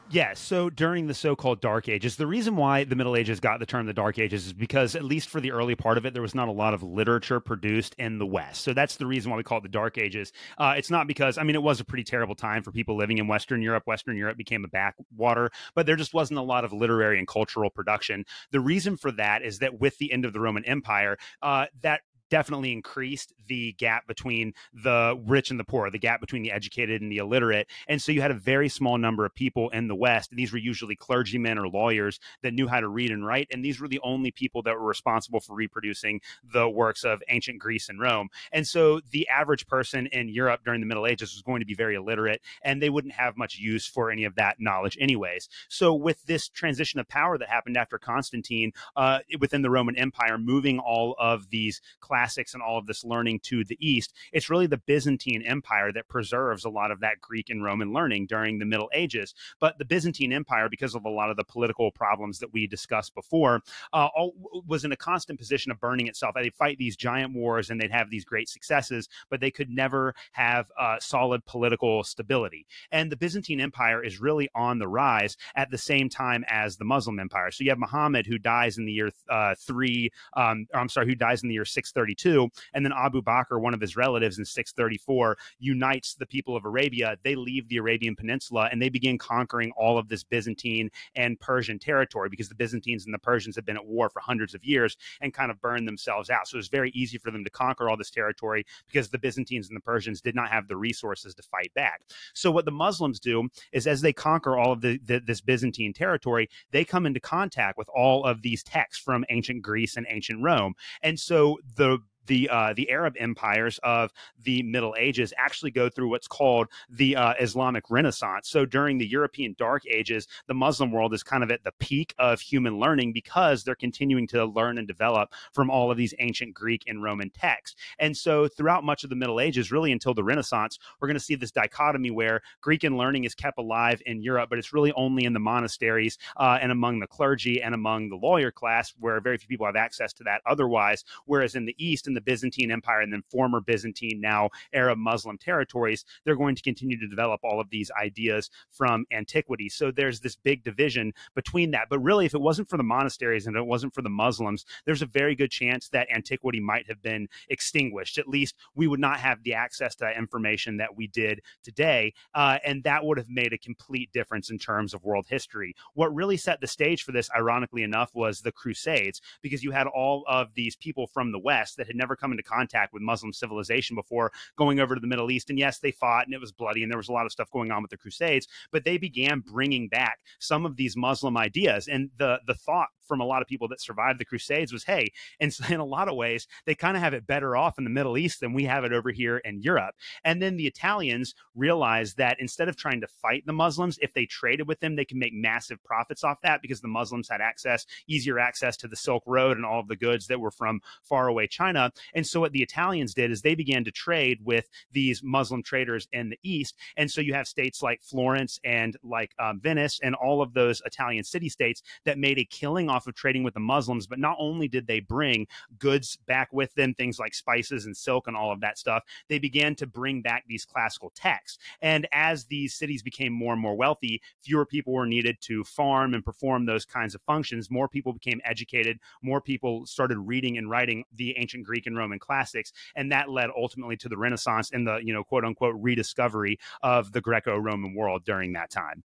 Yeah, 0.09 0.35
so 0.35 0.71
during 0.71 1.09
the 1.09 1.15
so-called 1.15 1.61
Dark 1.61 1.89
Ages, 1.89 2.15
the 2.15 2.29
reason 2.29 2.55
why 2.55 2.85
the 2.85 2.95
Middle 2.95 3.17
Ages 3.17 3.41
got 3.41 3.59
the 3.59 3.67
term 3.67 3.87
the 3.87 3.93
Dark 3.93 4.21
Ages 4.21 4.47
is 4.47 4.53
because 4.53 4.95
at 4.95 5.03
least 5.03 5.29
for 5.29 5.41
the 5.41 5.51
early 5.51 5.75
part 5.75 5.99
of 5.99 6.07
it, 6.07 6.13
there 6.13 6.23
was 6.23 6.35
not 6.35 6.47
a 6.47 6.53
lot 6.53 6.75
of 6.75 6.85
literature 6.85 7.41
produced 7.41 7.97
in 7.99 8.19
the 8.19 8.27
West. 8.27 8.63
So 8.63 8.73
that's 8.73 8.97
the 8.97 9.07
reason 9.07 9.33
why 9.33 9.37
we 9.37 9.43
call 9.43 9.59
it 9.59 9.63
the 9.63 9.69
Dark 9.69 9.99
Ages. 9.99 10.33
Uh, 10.59 10.75
it's 10.79 10.91
not 10.91 11.09
because 11.09 11.39
I 11.39 11.43
mean 11.43 11.57
it 11.57 11.63
was 11.63 11.81
a 11.81 11.85
pretty 11.85 12.05
terrible 12.05 12.37
time 12.37 12.63
for 12.63 12.71
people 12.71 12.97
living 12.97 13.19
in 13.19 13.27
Western 13.27 13.63
Europe. 13.63 13.83
Western 13.87 14.17
Europe 14.17 14.37
became 14.37 14.65
a 14.65 14.69
backwater, 14.69 15.51
but 15.75 15.87
there 15.87 15.97
just 15.97 16.15
wasn't 16.15 16.39
a 16.39 16.43
lot 16.43 16.65
of 16.65 16.73
literary 16.73 17.19
and 17.19 17.27
cultural 17.27 17.69
production. 17.69 18.25
The 18.53 18.61
reason 18.61 18.97
for 18.97 19.11
that 19.13 19.43
is 19.43 19.59
that 19.59 19.81
with 19.81 19.99
the 19.99 20.13
end 20.13 20.25
of 20.25 20.33
the 20.33 20.41
Roman 20.41 20.65
Empire, 20.67 21.17
uh, 21.43 21.67
that 21.83 22.03
definitely 22.31 22.73
increased 22.73 23.33
the 23.47 23.73
gap 23.75 24.07
between 24.07 24.53
the 24.73 25.21
rich 25.27 25.51
and 25.51 25.61
the 25.61 25.65
poor, 25.65 25.91
the 25.91 25.99
gap 25.99 26.21
between 26.21 26.43
the 26.43 26.53
educated 26.53 27.03
and 27.03 27.11
the 27.11 27.19
illiterate. 27.19 27.69
And 27.89 28.01
so 28.01 28.13
you 28.13 28.21
had 28.21 28.31
a 28.31 28.35
very 28.35 28.69
small 28.69 28.99
number 28.99 29.25
of 29.25 29.35
people 29.35 29.69
in 29.71 29.89
the 29.89 29.95
West. 29.95 30.31
These 30.33 30.53
were 30.53 30.59
usually 30.59 30.97
clergymen 30.97 31.59
or 31.59 31.69
lawyers 31.69 32.19
that 32.43 32.55
knew 32.55 32.67
how 32.67 32.81
to 32.81 32.89
read 32.89 33.11
and 33.11 33.27
write. 33.27 33.49
And 33.53 33.65
these 33.65 33.81
were 33.81 33.89
the 33.89 34.01
only 34.03 34.31
people 34.31 34.63
that 34.63 34.75
were 34.75 34.87
responsible 34.87 35.41
for 35.41 35.55
reproducing 35.55 36.21
the 36.53 36.69
works 36.69 37.05
of 37.05 37.23
ancient 37.29 37.59
Greece 37.59 37.89
and 37.89 38.01
Rome. 38.01 38.29
And 38.53 38.67
so 38.67 39.01
the 39.11 39.29
average 39.29 39.67
person 39.67 40.07
in 40.09 40.29
Europe 40.29 40.61
during 40.65 40.81
the 40.81 40.87
Middle 40.87 41.07
Ages 41.07 41.35
was 41.35 41.43
going 41.43 41.61
to 41.61 41.67
be 41.67 41.75
very 41.75 41.95
illiterate 41.95 42.43
and 42.63 42.83
they 42.83 42.91
wouldn't 42.91 43.15
have 43.15 43.37
much 43.37 43.59
use 43.59 43.87
for 43.87 44.11
any 44.11 44.25
of 44.25 44.35
that 44.37 44.57
knowledge, 44.59 44.97
anyways. 45.01 45.49
So 45.69 45.95
with 45.95 46.25
this 46.27 46.49
transition 46.49 47.01
of 47.01 47.09
power 47.09 47.39
that 47.39 47.49
happened 47.49 47.77
after 47.77 47.99
Constantine 47.99 48.73
uh, 48.97 49.21
within 49.39 49.63
the 49.63 49.71
Roman 49.71 49.97
Empire, 49.97 50.39
moving 50.39 50.79
all 50.79 51.15
of 51.19 51.51
these 51.51 51.81
classics 52.17 52.55
and 52.55 52.63
all 52.63 52.79
of 52.79 52.87
this 52.87 53.05
learning 53.05 53.39
to 53.41 53.63
the 53.65 53.77
east, 53.79 54.15
it's 54.33 54.49
really 54.49 54.67
the 54.67 54.79
Byzantine 54.87 55.43
Empire 55.43 55.93
that 55.93 56.09
preserves 56.09 56.65
a 56.65 56.71
lot 56.71 56.91
of 56.91 57.01
that 57.01 57.21
Greek 57.21 57.51
and 57.51 57.63
Roman 57.63 57.93
learning 57.93 58.27
during 58.27 58.59
the 58.59 58.65
Middle 58.65 58.89
Ages. 58.95 59.35
But 59.61 59.77
the 59.79 59.85
Byzantine 59.85 60.33
Empire, 60.33 60.69
because 60.71 60.95
of 60.95 61.05
a 61.05 61.11
lot 61.11 61.29
of 61.31 61.37
the 61.37 61.45
political 61.45 61.91
problems 61.91 62.39
that 62.39 62.53
we 62.55 62.67
discussed 62.67 63.15
before, 63.15 63.61
uh, 63.93 64.09
all, 64.17 64.35
was 64.67 64.85
in 64.87 64.93
a 64.93 64.97
constant 64.97 65.39
position 65.39 65.71
of 65.71 65.79
burning 65.79 66.07
itself. 66.07 66.35
They'd 66.35 66.55
fight 66.55 66.79
these 66.79 66.97
giant 66.97 67.35
wars 67.35 67.69
and 67.69 67.79
they'd 67.79 67.91
have 67.91 68.09
these 68.09 68.25
great 68.25 68.49
successes, 68.49 69.11
but 69.29 69.41
they 69.41 69.51
could 69.51 69.69
never 69.69 70.15
have 70.33 70.71
uh, 70.81 70.97
solid 71.01 71.45
political 71.45 72.03
stability. 72.03 72.67
And 72.93 73.13
the 73.13 73.17
Byzantine 73.17 73.61
Empire 73.61 74.03
is 74.03 74.23
really 74.23 74.49
on 74.55 74.79
the 74.79 74.89
rise 74.89 75.37
at 75.55 75.71
the 75.71 75.79
same 75.79 76.09
time 76.09 76.47
as 76.49 76.79
the 76.79 76.85
Muslim 76.87 77.19
Empire. 77.19 77.51
So 77.51 77.63
you 77.63 77.71
have 77.71 77.79
Muhammad 77.79 78.27
who 78.27 78.39
dies 78.39 78.79
in 78.79 78.87
the 78.87 78.93
year 78.93 79.11
uh, 79.29 79.55
three, 79.59 80.11
um, 80.35 80.67
I'm 80.73 80.89
sorry, 80.89 81.07
who 81.07 81.15
dies 81.15 81.43
in 81.43 81.49
the 81.51 81.55
year 81.55 81.67
632, 82.07 82.49
and 82.75 82.85
then 82.85 82.93
Abu 82.93 83.23
Bakr, 83.23 83.61
one 83.61 83.75
of 83.75 83.81
his 83.81 83.97
relatives 83.97 84.39
in 84.39 84.45
634, 84.45 85.37
unites 85.59 86.15
the 86.15 86.27
people 86.27 86.57
of 86.57 86.65
Arabia. 86.65 87.17
They 87.23 87.35
leave 87.35 87.69
the 87.69 87.77
Arabian 87.77 88.17
Peninsula 88.17 88.69
and 88.71 88.81
they 88.81 88.89
begin 88.89 89.19
conquering 89.19 89.73
all 89.77 89.99
of 89.99 90.09
this 90.09 90.23
Byzantine 90.25 90.91
and 91.15 91.39
Persian 91.41 91.79
territory 91.79 92.29
because 92.29 92.49
the 92.49 92.55
Byzantines 92.55 93.05
and 93.05 93.15
the 93.15 93.19
Persians 93.19 93.57
have 93.57 93.65
been 93.65 93.77
at 93.77 93.87
war 93.87 94.09
for 94.09 94.21
hundreds 94.21 94.55
of 94.55 94.65
years 94.65 94.97
and 95.21 95.35
kind 95.35 95.51
of 95.51 95.61
burned 95.61 95.87
themselves 95.87 96.31
out. 96.31 96.49
So 96.49 96.57
it 96.57 96.59
was 96.59 96.69
very 96.69 96.91
easy 96.91 97.19
for 97.19 97.31
them 97.31 97.45
to 97.45 97.51
conquer 97.51 97.89
all 97.89 97.97
this 97.97 98.11
territory 98.11 98.65
because 98.87 99.09
the 99.09 99.19
Byzantines 99.19 99.69
and 99.69 99.77
the 99.77 99.81
Persians 99.81 100.21
did 100.21 100.35
not 100.35 100.51
have 100.51 100.69
the 100.69 100.77
resources 100.77 101.35
to 101.35 101.43
fight 101.43 101.73
back. 101.75 102.03
So 102.35 102.51
what 102.51 102.65
the 102.65 102.71
Muslims 102.71 103.21
do 103.21 103.49
is 103.73 103.87
as 103.87 104.01
they 104.01 104.13
conquer 104.13 104.57
all 104.57 104.73
of 104.73 104.81
the, 104.81 104.99
the, 105.05 105.21
this 105.21 105.41
Byzantine 105.41 105.93
territory, 105.93 106.49
they 106.71 106.85
come 106.85 107.07
into 107.07 107.21
contact 107.21 107.79
with 107.79 107.89
all 107.95 108.25
of 108.25 108.43
these 108.43 108.63
texts 108.63 109.03
from 109.03 109.25
ancient 109.31 109.63
Greece 109.63 109.97
and 109.97 110.07
ancient 110.09 110.43
Rome. 110.43 110.75
And 111.03 111.19
so 111.19 111.59
the 111.77 111.96
the 112.27 112.49
uh, 112.49 112.73
the 112.75 112.91
Arab 112.91 113.15
empires 113.19 113.79
of 113.83 114.13
the 114.43 114.63
Middle 114.63 114.95
Ages 114.99 115.33
actually 115.39 115.71
go 115.71 115.89
through 115.89 116.09
what's 116.11 116.29
called 116.29 116.69
the 116.89 117.17
uh, 117.17 117.35
Islamic 117.41 117.85
Renaissance. 117.91 118.49
So 118.49 118.65
during 118.65 118.99
the 118.99 119.07
European 119.07 119.55
Dark 119.59 119.85
Ages, 119.87 120.27
the 120.47 120.55
Muslim 120.55 120.91
world 120.93 121.15
is 121.15 121.23
kind 121.23 121.43
of 121.43 121.51
at 121.51 121.65
the 121.65 121.73
peak 121.79 122.15
of 122.19 122.41
human 122.41 122.79
learning 122.79 123.13
because 123.13 123.65
they're 123.65 123.75
continuing 123.75 124.27
to 124.29 124.45
learn 124.45 124.79
and 124.79 124.87
develop 124.87 125.33
from 125.53 125.71
all 125.71 125.91
of 125.91 125.97
these 125.97 126.15
ancient 126.19 126.55
Greek 126.55 126.85
and 126.87 127.03
Roman 127.03 127.31
texts. 127.31 127.77
And 127.99 128.17
so 128.17 128.49
throughout 128.49 128.85
much 128.85 129.05
of 129.05 129.11
the 129.11 129.17
Middle 129.17 129.41
Ages, 129.41 129.73
really 129.73 129.93
until 129.93 130.15
the 130.15 130.25
Renaissance, 130.25 130.79
we're 131.01 131.09
going 131.09 131.19
to 131.19 131.25
see 131.25 131.35
this 131.35 131.51
dichotomy 131.51 132.11
where 132.11 132.43
Greek 132.61 132.85
and 132.85 132.97
learning 132.97 133.25
is 133.25 133.35
kept 133.35 133.59
alive 133.59 134.03
in 134.07 134.23
Europe, 134.23 134.51
but 134.51 134.59
it's 134.59 134.73
really 134.73 134.93
only 134.93 135.25
in 135.25 135.33
the 135.33 135.41
monasteries 135.41 136.19
uh, 136.37 136.59
and 136.61 136.73
among 136.73 137.01
the 137.01 137.07
clergy 137.07 137.63
and 137.63 137.75
among 137.75 138.09
the 138.09 138.17
lawyer 138.17 138.51
class 138.51 138.95
where 138.99 139.21
very 139.21 139.39
few 139.39 139.49
people 139.49 139.67
have 139.67 139.77
access 139.77 140.13
to 140.13 140.25
that 140.25 140.41
otherwise. 140.47 141.05
Whereas 141.27 141.55
in 141.55 141.65
the 141.65 141.75
East, 141.79 142.07
in 142.07 142.15
the 142.17 142.21
Byzantine 142.21 142.71
Empire 142.71 143.01
and 143.01 143.13
then 143.13 143.23
former 143.31 143.61
Byzantine, 143.61 144.21
now 144.21 144.51
Arab 144.73 144.99
Muslim 144.99 145.39
territories, 145.39 146.05
they're 146.25 146.37
going 146.37 146.57
to 146.57 146.63
continue 146.63 146.99
to 146.99 147.07
develop 147.07 147.41
all 147.45 147.61
of 147.61 147.71
these 147.71 147.91
ideas 148.01 148.51
from 148.71 149.05
antiquity. 149.13 149.69
So 149.69 149.91
there's 149.91 150.21
this 150.21 150.37
big 150.37 150.65
division 150.65 151.13
between 151.35 151.71
that. 151.73 151.89
But 151.89 152.01
really, 152.01 152.27
if 152.27 152.35
it 152.35 152.41
wasn't 152.41 152.69
for 152.69 152.77
the 152.77 152.83
monasteries 152.83 153.47
and 153.47 153.57
it 153.57 153.67
wasn't 153.67 153.95
for 153.95 154.03
the 154.03 154.09
Muslims, 154.09 154.65
there's 154.85 155.03
a 155.03 155.07
very 155.07 155.35
good 155.35 155.51
chance 155.51 155.89
that 155.91 156.09
antiquity 156.15 156.61
might 156.61 156.87
have 156.89 157.03
been 157.03 157.29
extinguished. 157.49 158.19
At 158.19 158.29
least 158.29 158.55
we 158.75 158.87
would 158.87 159.01
not 159.01 159.21
have 159.21 159.43
the 159.43 159.55
access 159.55 159.95
to 159.97 160.05
that 160.05 160.17
information 160.17 160.79
that 160.79 160.97
we 160.97 161.07
did 161.09 161.41
today. 161.63 162.15
Uh, 162.35 162.59
and 162.65 162.83
that 162.85 163.05
would 163.05 163.19
have 163.19 163.29
made 163.29 163.53
a 163.53 163.59
complete 163.59 164.11
difference 164.13 164.51
in 164.51 164.59
terms 164.59 164.95
of 164.95 165.05
world 165.05 165.27
history. 165.29 165.75
What 165.95 166.15
really 166.15 166.37
set 166.37 166.61
the 166.61 166.67
stage 166.67 167.03
for 167.03 167.13
this, 167.13 167.29
ironically 167.37 167.83
enough, 167.83 168.15
was 168.15 168.41
the 168.41 168.53
Crusades, 168.53 169.21
because 169.43 169.65
you 169.65 169.73
had 169.73 169.87
all 169.87 170.25
of 170.29 170.55
these 170.55 170.77
people 170.77 171.07
from 171.07 171.33
the 171.33 171.39
West 171.39 171.77
that 171.77 171.87
had 171.87 171.97
never 171.97 172.06
come 172.15 172.31
into 172.31 172.43
contact 172.43 172.93
with 172.93 173.03
Muslim 173.03 173.33
civilization 173.33 173.97
before 173.97 174.31
going 174.57 174.79
over 174.79 174.95
to 174.95 175.01
the 175.01 175.07
Middle 175.07 175.31
East. 175.31 175.51
And 175.51 175.59
yes, 175.59 175.79
they 175.79 175.91
fought 175.91 176.27
and 176.27 176.35
it 176.35 176.41
was 176.41 176.53
bloody 176.53 176.83
and 176.83 176.93
there 176.93 176.99
was 176.99 177.09
a 177.09 177.13
lot 177.13 177.27
of 177.27 177.33
stuff 177.33 177.51
going 177.51 177.73
on 177.73 177.83
with 177.83 177.91
the 177.91 177.97
Crusades, 177.97 178.47
but 178.71 178.85
they 178.85 178.99
began 178.99 179.41
bringing 179.41 179.89
back 179.89 180.21
some 180.39 180.67
of 180.67 180.77
these 180.77 180.97
Muslim 180.97 181.37
ideas. 181.37 181.89
And 181.89 182.11
the, 182.19 182.39
the 182.47 182.55
thought 182.55 182.89
from 183.07 183.21
a 183.21 183.25
lot 183.25 183.41
of 183.41 183.49
people 183.49 183.69
that 183.69 183.81
survived 183.81 184.21
the 184.21 184.25
Crusades 184.25 184.73
was, 184.73 184.85
hey, 184.85 185.13
and 185.41 185.53
so 185.55 185.65
in 185.73 185.81
a 185.81 185.85
lot 185.85 186.09
of 186.09 186.17
ways, 186.17 186.47
they 186.67 186.75
kind 186.75 186.97
of 186.97 187.03
have 187.03 187.15
it 187.15 187.27
better 187.27 187.57
off 187.57 187.79
in 187.79 187.85
the 187.85 187.91
Middle 187.91 188.19
East 188.19 188.41
than 188.41 188.53
we 188.53 188.65
have 188.65 188.85
it 188.85 188.93
over 188.93 189.11
here 189.11 189.39
in 189.39 189.63
Europe. 189.63 189.95
And 190.25 190.43
then 190.43 190.57
the 190.57 190.67
Italians 190.67 191.35
realized 191.55 192.17
that 192.19 192.37
instead 192.41 192.69
of 192.69 192.77
trying 192.77 193.01
to 193.01 193.09
fight 193.09 193.45
the 193.47 193.53
Muslims, 193.53 193.99
if 194.03 194.13
they 194.13 194.27
traded 194.27 194.69
with 194.69 194.81
them, 194.81 194.97
they 194.97 195.05
can 195.05 195.19
make 195.19 195.33
massive 195.33 195.83
profits 195.85 196.25
off 196.25 196.41
that 196.43 196.63
because 196.63 196.81
the 196.81 196.89
Muslims 196.89 197.29
had 197.29 197.41
access, 197.41 197.87
easier 198.07 198.39
access 198.39 198.77
to 198.79 198.89
the 198.89 198.97
Silk 198.97 199.23
Road 199.27 199.57
and 199.57 199.65
all 199.65 199.81
of 199.81 199.89
the 199.89 199.97
goods 199.97 200.27
that 200.27 200.41
were 200.41 200.51
from 200.51 200.81
far 201.03 201.29
away 201.29 201.47
China. 201.47 201.93
And 202.15 202.27
so 202.27 202.41
what 202.41 202.53
the 202.53 202.63
Italians 202.63 203.15
did 203.15 203.31
is 203.31 203.43
they 203.43 203.55
began 203.55 203.85
to 203.85 203.91
trade 203.91 204.39
with 204.45 204.69
these 204.93 205.23
Muslim 205.23 205.63
traders 205.63 206.09
in 206.13 206.31
the 206.31 206.39
East. 206.43 206.77
And 206.97 207.11
so 207.11 207.21
you 207.21 207.35
have 207.35 207.49
states 207.49 207.83
like 207.83 208.03
Florence 208.03 208.59
and 208.65 208.97
like 209.03 209.33
um, 209.39 209.61
Venice 209.61 210.01
and 210.03 210.15
all 210.15 210.43
of 210.43 210.55
those 210.55 210.83
Italian 210.85 211.25
city 211.25 211.49
states 211.49 211.83
that 212.05 212.19
made 212.19 212.39
a 212.39 212.45
killing 212.45 212.89
off 212.89 213.07
of 213.07 213.15
trading 213.15 213.43
with 213.43 213.55
the 213.55 213.61
Muslims. 213.61 214.07
But 214.07 214.19
not 214.19 214.37
only 214.39 214.69
did 214.69 214.87
they 214.87 215.01
bring 215.01 215.47
goods 215.79 216.17
back 216.27 216.49
with 216.53 216.75
them, 216.75 216.95
things 216.95 217.19
like 217.19 217.35
spices 217.35 217.87
and 217.87 217.97
silk 217.97 218.27
and 218.27 218.37
all 218.37 218.53
of 218.53 218.61
that 218.61 218.79
stuff, 218.79 219.03
they 219.29 219.39
began 219.39 219.75
to 219.77 219.87
bring 219.87 220.23
back 220.23 220.45
these 220.47 220.65
classical 220.65 221.13
texts. 221.15 221.59
And 221.81 222.07
as 222.13 222.47
these 222.47 222.75
cities 222.75 223.03
became 223.03 223.33
more 223.33 223.53
and 223.53 223.63
more 223.63 223.77
wealthy, 223.77 224.21
fewer 224.43 224.67
people 224.67 224.93
were 224.93 225.07
needed 225.07 225.39
to 225.43 225.65
farm 225.65 226.15
and 226.15 226.25
perform 226.25 226.67
those 226.67 226.85
kinds 226.85 227.15
of 227.15 227.23
functions. 227.23 227.71
More 227.71 227.89
people 227.89 228.13
became 228.13 228.41
educated, 228.45 228.99
more 229.23 229.41
people 229.41 229.87
started 229.87 230.19
reading 230.19 230.59
and 230.59 230.71
writing 230.71 231.05
the 231.15 231.37
ancient 231.39 231.65
Greek 231.65 231.86
and 231.87 231.97
Roman 231.97 232.19
classics. 232.19 232.73
And 232.95 233.13
that 233.13 233.31
led 233.31 233.51
ultimately 233.57 233.97
to 233.99 234.09
the 234.09 234.17
Renaissance 234.17 234.71
and 234.73 234.87
the, 234.87 234.99
you 234.99 235.13
know, 235.13 235.25
quote 235.25 235.45
unquote 235.45 235.75
rediscovery 235.79 236.59
of 236.83 237.13
the 237.13 237.21
Greco 237.21 237.57
Roman 237.57 237.95
world 237.95 238.25
during 238.25 238.53
that 238.53 238.71
time. 238.71 239.03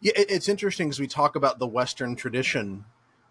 Yeah, 0.00 0.12
it's 0.16 0.48
interesting 0.48 0.88
as 0.88 0.98
we 0.98 1.06
talk 1.06 1.36
about 1.36 1.58
the 1.58 1.66
Western 1.66 2.16
tradition. 2.16 2.86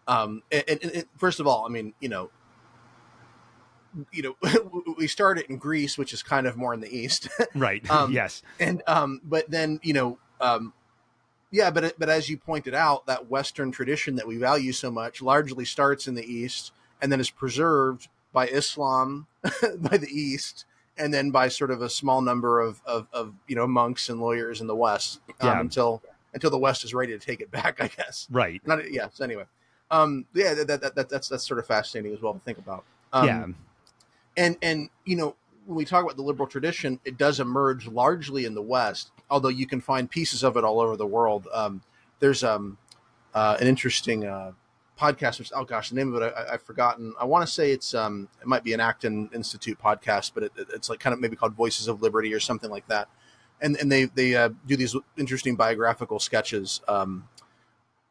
Um, 0.08 0.43
and, 0.52 0.63
and, 0.67 0.84
and, 0.84 1.06
first 1.17 1.39
of 1.39 1.48
all, 1.48 1.65
I 1.65 1.69
mean, 1.69 1.93
you 2.00 2.10
know, 2.10 2.30
you 4.12 4.22
know, 4.22 4.93
we 4.98 5.08
started 5.08 5.45
in 5.50 5.58
Greece, 5.58 5.98
which 5.98 6.13
is 6.13 6.22
kind 6.22 6.45
of 6.45 6.56
more 6.56 6.74
in 6.74 6.80
the 6.80 6.95
east, 6.95 7.28
right? 7.56 7.88
um, 7.91 8.12
yes, 8.12 8.43
and 8.60 8.84
um, 8.88 9.22
but 9.24 9.50
then 9.50 9.80
you 9.82 9.93
know, 9.93 10.19
um, 10.39 10.74
yeah, 11.52 11.72
but 11.72 11.98
but 11.98 12.10
as 12.10 12.30
you 12.30 12.38
pointed 12.38 12.76
out, 12.76 13.08
that 13.08 13.30
Western 13.30 13.72
tradition 13.72 14.15
that 14.17 14.28
we 14.28 14.38
value 14.38 14.72
so 14.72 14.91
much 14.91 15.22
largely 15.22 15.65
starts 15.65 16.08
in 16.08 16.13
the 16.15 16.26
east 16.26 16.72
and 17.02 17.12
then 17.12 17.20
is 17.20 17.30
preserved 17.30 18.08
by 18.32 18.48
Islam 18.48 19.28
by 19.78 19.98
the 19.98 20.10
east, 20.10 20.66
and 20.98 21.14
then 21.14 21.32
by 21.32 21.48
sort 21.48 21.72
of 21.72 21.82
a 21.82 21.90
small 21.90 22.22
number 22.22 22.60
of 22.60 22.82
of, 22.86 23.08
of 23.14 23.34
you 23.48 23.56
know 23.56 23.68
monks 23.68 24.10
and 24.10 24.20
lawyers 24.20 24.62
in 24.62 24.68
the 24.68 24.76
west 24.76 25.20
um, 25.42 25.50
yeah. 25.50 25.60
until 25.60 26.02
until 26.34 26.50
the 26.50 26.58
West 26.58 26.84
is 26.84 26.94
ready 26.94 27.18
to 27.18 27.20
take 27.20 27.42
it 27.42 27.52
back, 27.52 27.82
I 27.82 27.88
guess. 27.88 28.28
Right. 28.30 28.62
Not 28.66 28.92
yes. 28.92 29.18
Yeah, 29.20 29.24
anyway, 29.24 29.46
um, 29.92 30.26
yeah, 30.34 30.54
that, 30.54 30.68
that, 30.68 30.96
that, 30.96 31.10
that's 31.10 31.30
that's 31.30 31.48
sort 31.48 31.60
of 31.60 31.68
fascinating 31.68 32.14
as 32.14 32.22
well 32.22 32.34
to 32.34 32.40
think 32.40 32.58
about. 32.58 32.84
Um, 33.14 33.28
yeah. 33.28 33.46
And 34.38 34.58
and 34.62 34.90
you 35.06 35.16
know 35.16 35.36
when 35.66 35.76
we 35.76 35.86
talk 35.86 36.04
about 36.04 36.16
the 36.16 36.24
liberal 36.24 36.48
tradition, 36.48 37.00
it 37.06 37.18
does 37.18 37.40
emerge 37.40 37.88
largely 37.88 38.46
in 38.46 38.56
the 38.56 38.62
West, 38.62 39.12
although 39.30 39.50
you 39.50 39.68
can 39.68 39.82
find 39.82 40.10
pieces 40.10 40.44
of 40.44 40.58
it 40.58 40.64
all 40.64 40.80
over 40.80 40.96
the 40.96 41.06
world. 41.06 41.48
Um, 41.54 41.82
there's 42.20 42.44
um, 42.44 42.78
uh, 43.34 43.58
an 43.60 43.68
interesting 43.68 44.26
uh, 44.26 44.52
podcast. 45.00 45.40
Which, 45.40 45.52
oh 45.56 45.64
gosh, 45.64 45.90
the 45.90 45.96
name 45.96 46.14
of 46.14 46.22
it 46.22 46.34
I, 46.36 46.52
have 46.52 46.64
forgotten. 46.64 47.14
I 47.20 47.26
want 47.26 47.48
to 47.48 47.52
say 47.52 47.72
it's 47.72 47.94
um, 47.94 48.28
it 48.42 48.48
might 48.48 48.64
be 48.64 48.74
an 48.74 48.80
Acton 48.80 49.30
Institute 49.34 49.80
podcast, 49.80 50.32
but 50.34 50.44
it, 50.44 50.52
it's 50.74 50.90
like 50.90 51.00
kind 51.00 51.14
of 51.14 51.20
maybe 51.20 51.36
called 51.36 51.54
Voices 51.54 51.88
of 51.88 52.02
Liberty 52.02 52.34
or 52.34 52.40
something 52.40 52.70
like 52.70 52.88
that 52.88 53.08
and 53.62 53.78
and 53.78 53.92
they 53.92 54.06
they 54.06 54.36
uh, 54.36 54.50
do 54.66 54.76
these 54.76 54.96
interesting 55.18 55.56
biographical 55.56 56.20
sketches. 56.20 56.82
Um, 56.88 57.28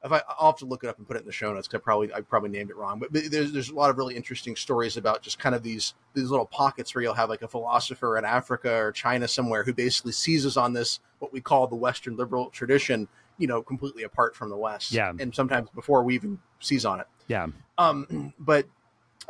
if 0.05 0.13
I, 0.13 0.23
will 0.41 0.47
have 0.47 0.57
to 0.59 0.65
look 0.65 0.85
it 0.85 0.89
up 0.89 0.99
and 0.99 1.07
put 1.09 1.17
it 1.17 1.21
in 1.21 1.27
the 1.27 1.33
show 1.33 1.53
notes. 1.53 1.67
Cause 1.67 1.81
I 1.81 1.83
probably 1.83 2.13
I 2.13 2.21
probably 2.21 2.51
named 2.51 2.71
it 2.71 2.77
wrong, 2.77 2.99
but, 2.99 3.13
but, 3.13 3.31
there's 3.31 3.53
there's 3.53 3.71
a 3.71 3.75
lot 3.75 3.91
of 3.91 3.99
really 3.99 4.15
interesting 4.15 4.55
stories 4.57 4.97
about 4.97 5.23
just 5.23 5.39
kind 5.39 5.55
of 5.55 5.63
these 5.63 5.95
these 6.15 6.31
little 6.31 6.47
pockets 6.47 6.95
where 6.95 7.03
you'll 7.03 7.15
have 7.15 7.29
like 7.29 7.43
a 7.43 7.49
philosopher 7.49 8.17
in 8.17 8.25
Africa 8.25 8.73
or 8.73 8.93
China 8.93 9.27
somewhere 9.27 9.65
who 9.65 9.73
basically 9.73 10.13
seizes 10.13 10.57
on 10.57 10.73
this 10.73 11.01
what 11.19 11.33
we 11.33 11.41
call 11.41 11.67
the 11.67 11.77
Western 11.77 12.17
liberal 12.17 12.51
tradition, 12.51 13.09
you 13.39 13.47
know, 13.47 13.63
completely 13.63 14.03
apart 14.03 14.37
from 14.37 14.51
the 14.51 14.57
West. 14.57 14.93
Yeah, 14.93 15.13
and 15.19 15.35
sometimes 15.35 15.71
before 15.71 16.03
we 16.03 16.15
even 16.15 16.39
seize 16.61 16.85
on 16.85 17.01
it. 17.01 17.07
Yeah. 17.29 17.47
Um, 17.79 18.35
but 18.39 18.67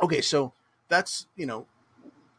okay, 0.01 0.21
so 0.21 0.53
that's 0.87 1.27
you 1.35 1.45
know 1.45 1.67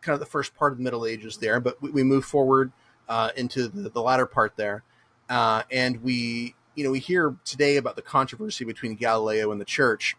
kind 0.03 0.15
of 0.15 0.21
the 0.21 0.27
first 0.27 0.55
part 0.55 0.73
of 0.73 0.79
the 0.79 0.85
Middle 0.85 1.07
Ages 1.07 1.39
there, 1.39 1.61
but 1.61 1.81
we, 1.81 1.91
we 1.91 2.03
move 2.03 2.25
forward 2.25 2.73
uh, 3.09 3.31
into 3.37 3.69
the, 3.69 3.91
the, 3.91 4.01
latter 4.01 4.27
part 4.27 4.57
there, 4.57 4.83
uh, 5.29 5.63
and 5.71 6.03
we 6.03 6.55
you 6.75 6.85
know 6.85 6.91
we 6.91 6.99
hear 6.99 7.37
today 7.45 7.77
about 7.77 7.97
the 7.97 8.03
controversy 8.03 8.65
between 8.65 8.95
Galileo 8.95 9.53
and 9.53 9.61
the 9.61 9.65
Church, 9.65 10.17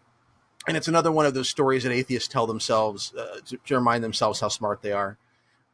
and 0.67 0.77
it's 0.77 0.87
another 0.87 1.11
one 1.11 1.25
of 1.25 1.33
those 1.33 1.49
stories 1.49 1.83
that 1.83 1.91
atheists 1.91 2.27
tell 2.27 2.47
themselves 2.47 3.13
uh, 3.15 3.39
to, 3.45 3.57
to, 3.65 3.75
remind 3.75 4.03
themselves 4.03 4.39
how 4.39 4.47
smart 4.47 4.81
they 4.81 4.91
are, 4.91 5.17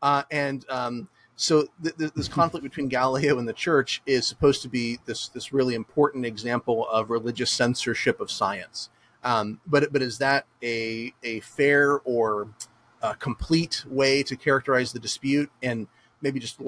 uh, 0.02 0.24
and 0.32 0.66
um, 0.70 1.10
so 1.38 1.68
th- 1.82 1.96
th- 1.96 2.14
this 2.14 2.28
conflict 2.40 2.64
between 2.64 2.90
Galileo 2.90 3.40
and 3.40 3.48
the 3.48 3.54
Church 3.54 4.02
is 4.06 4.28
supposed 4.28 4.62
to 4.64 4.68
be 4.68 5.00
this 5.06 5.30
this 5.30 5.54
really 5.54 5.76
important 5.76 6.26
example 6.26 6.86
of 6.90 7.10
religious 7.10 7.50
censorship 7.50 8.20
of 8.20 8.30
science. 8.30 8.90
Um, 9.24 9.62
but 9.66 9.94
but 9.94 10.02
is 10.02 10.18
that 10.18 10.46
a 10.62 11.14
a 11.24 11.40
fair 11.42 12.00
or 12.00 12.50
a 13.02 13.16
complete 13.16 13.86
way 13.88 14.24
to 14.24 14.36
characterize 14.36 14.92
the 14.92 15.00
dispute? 15.00 15.50
And 15.64 15.88
maybe 16.22 16.40
just 16.40 16.60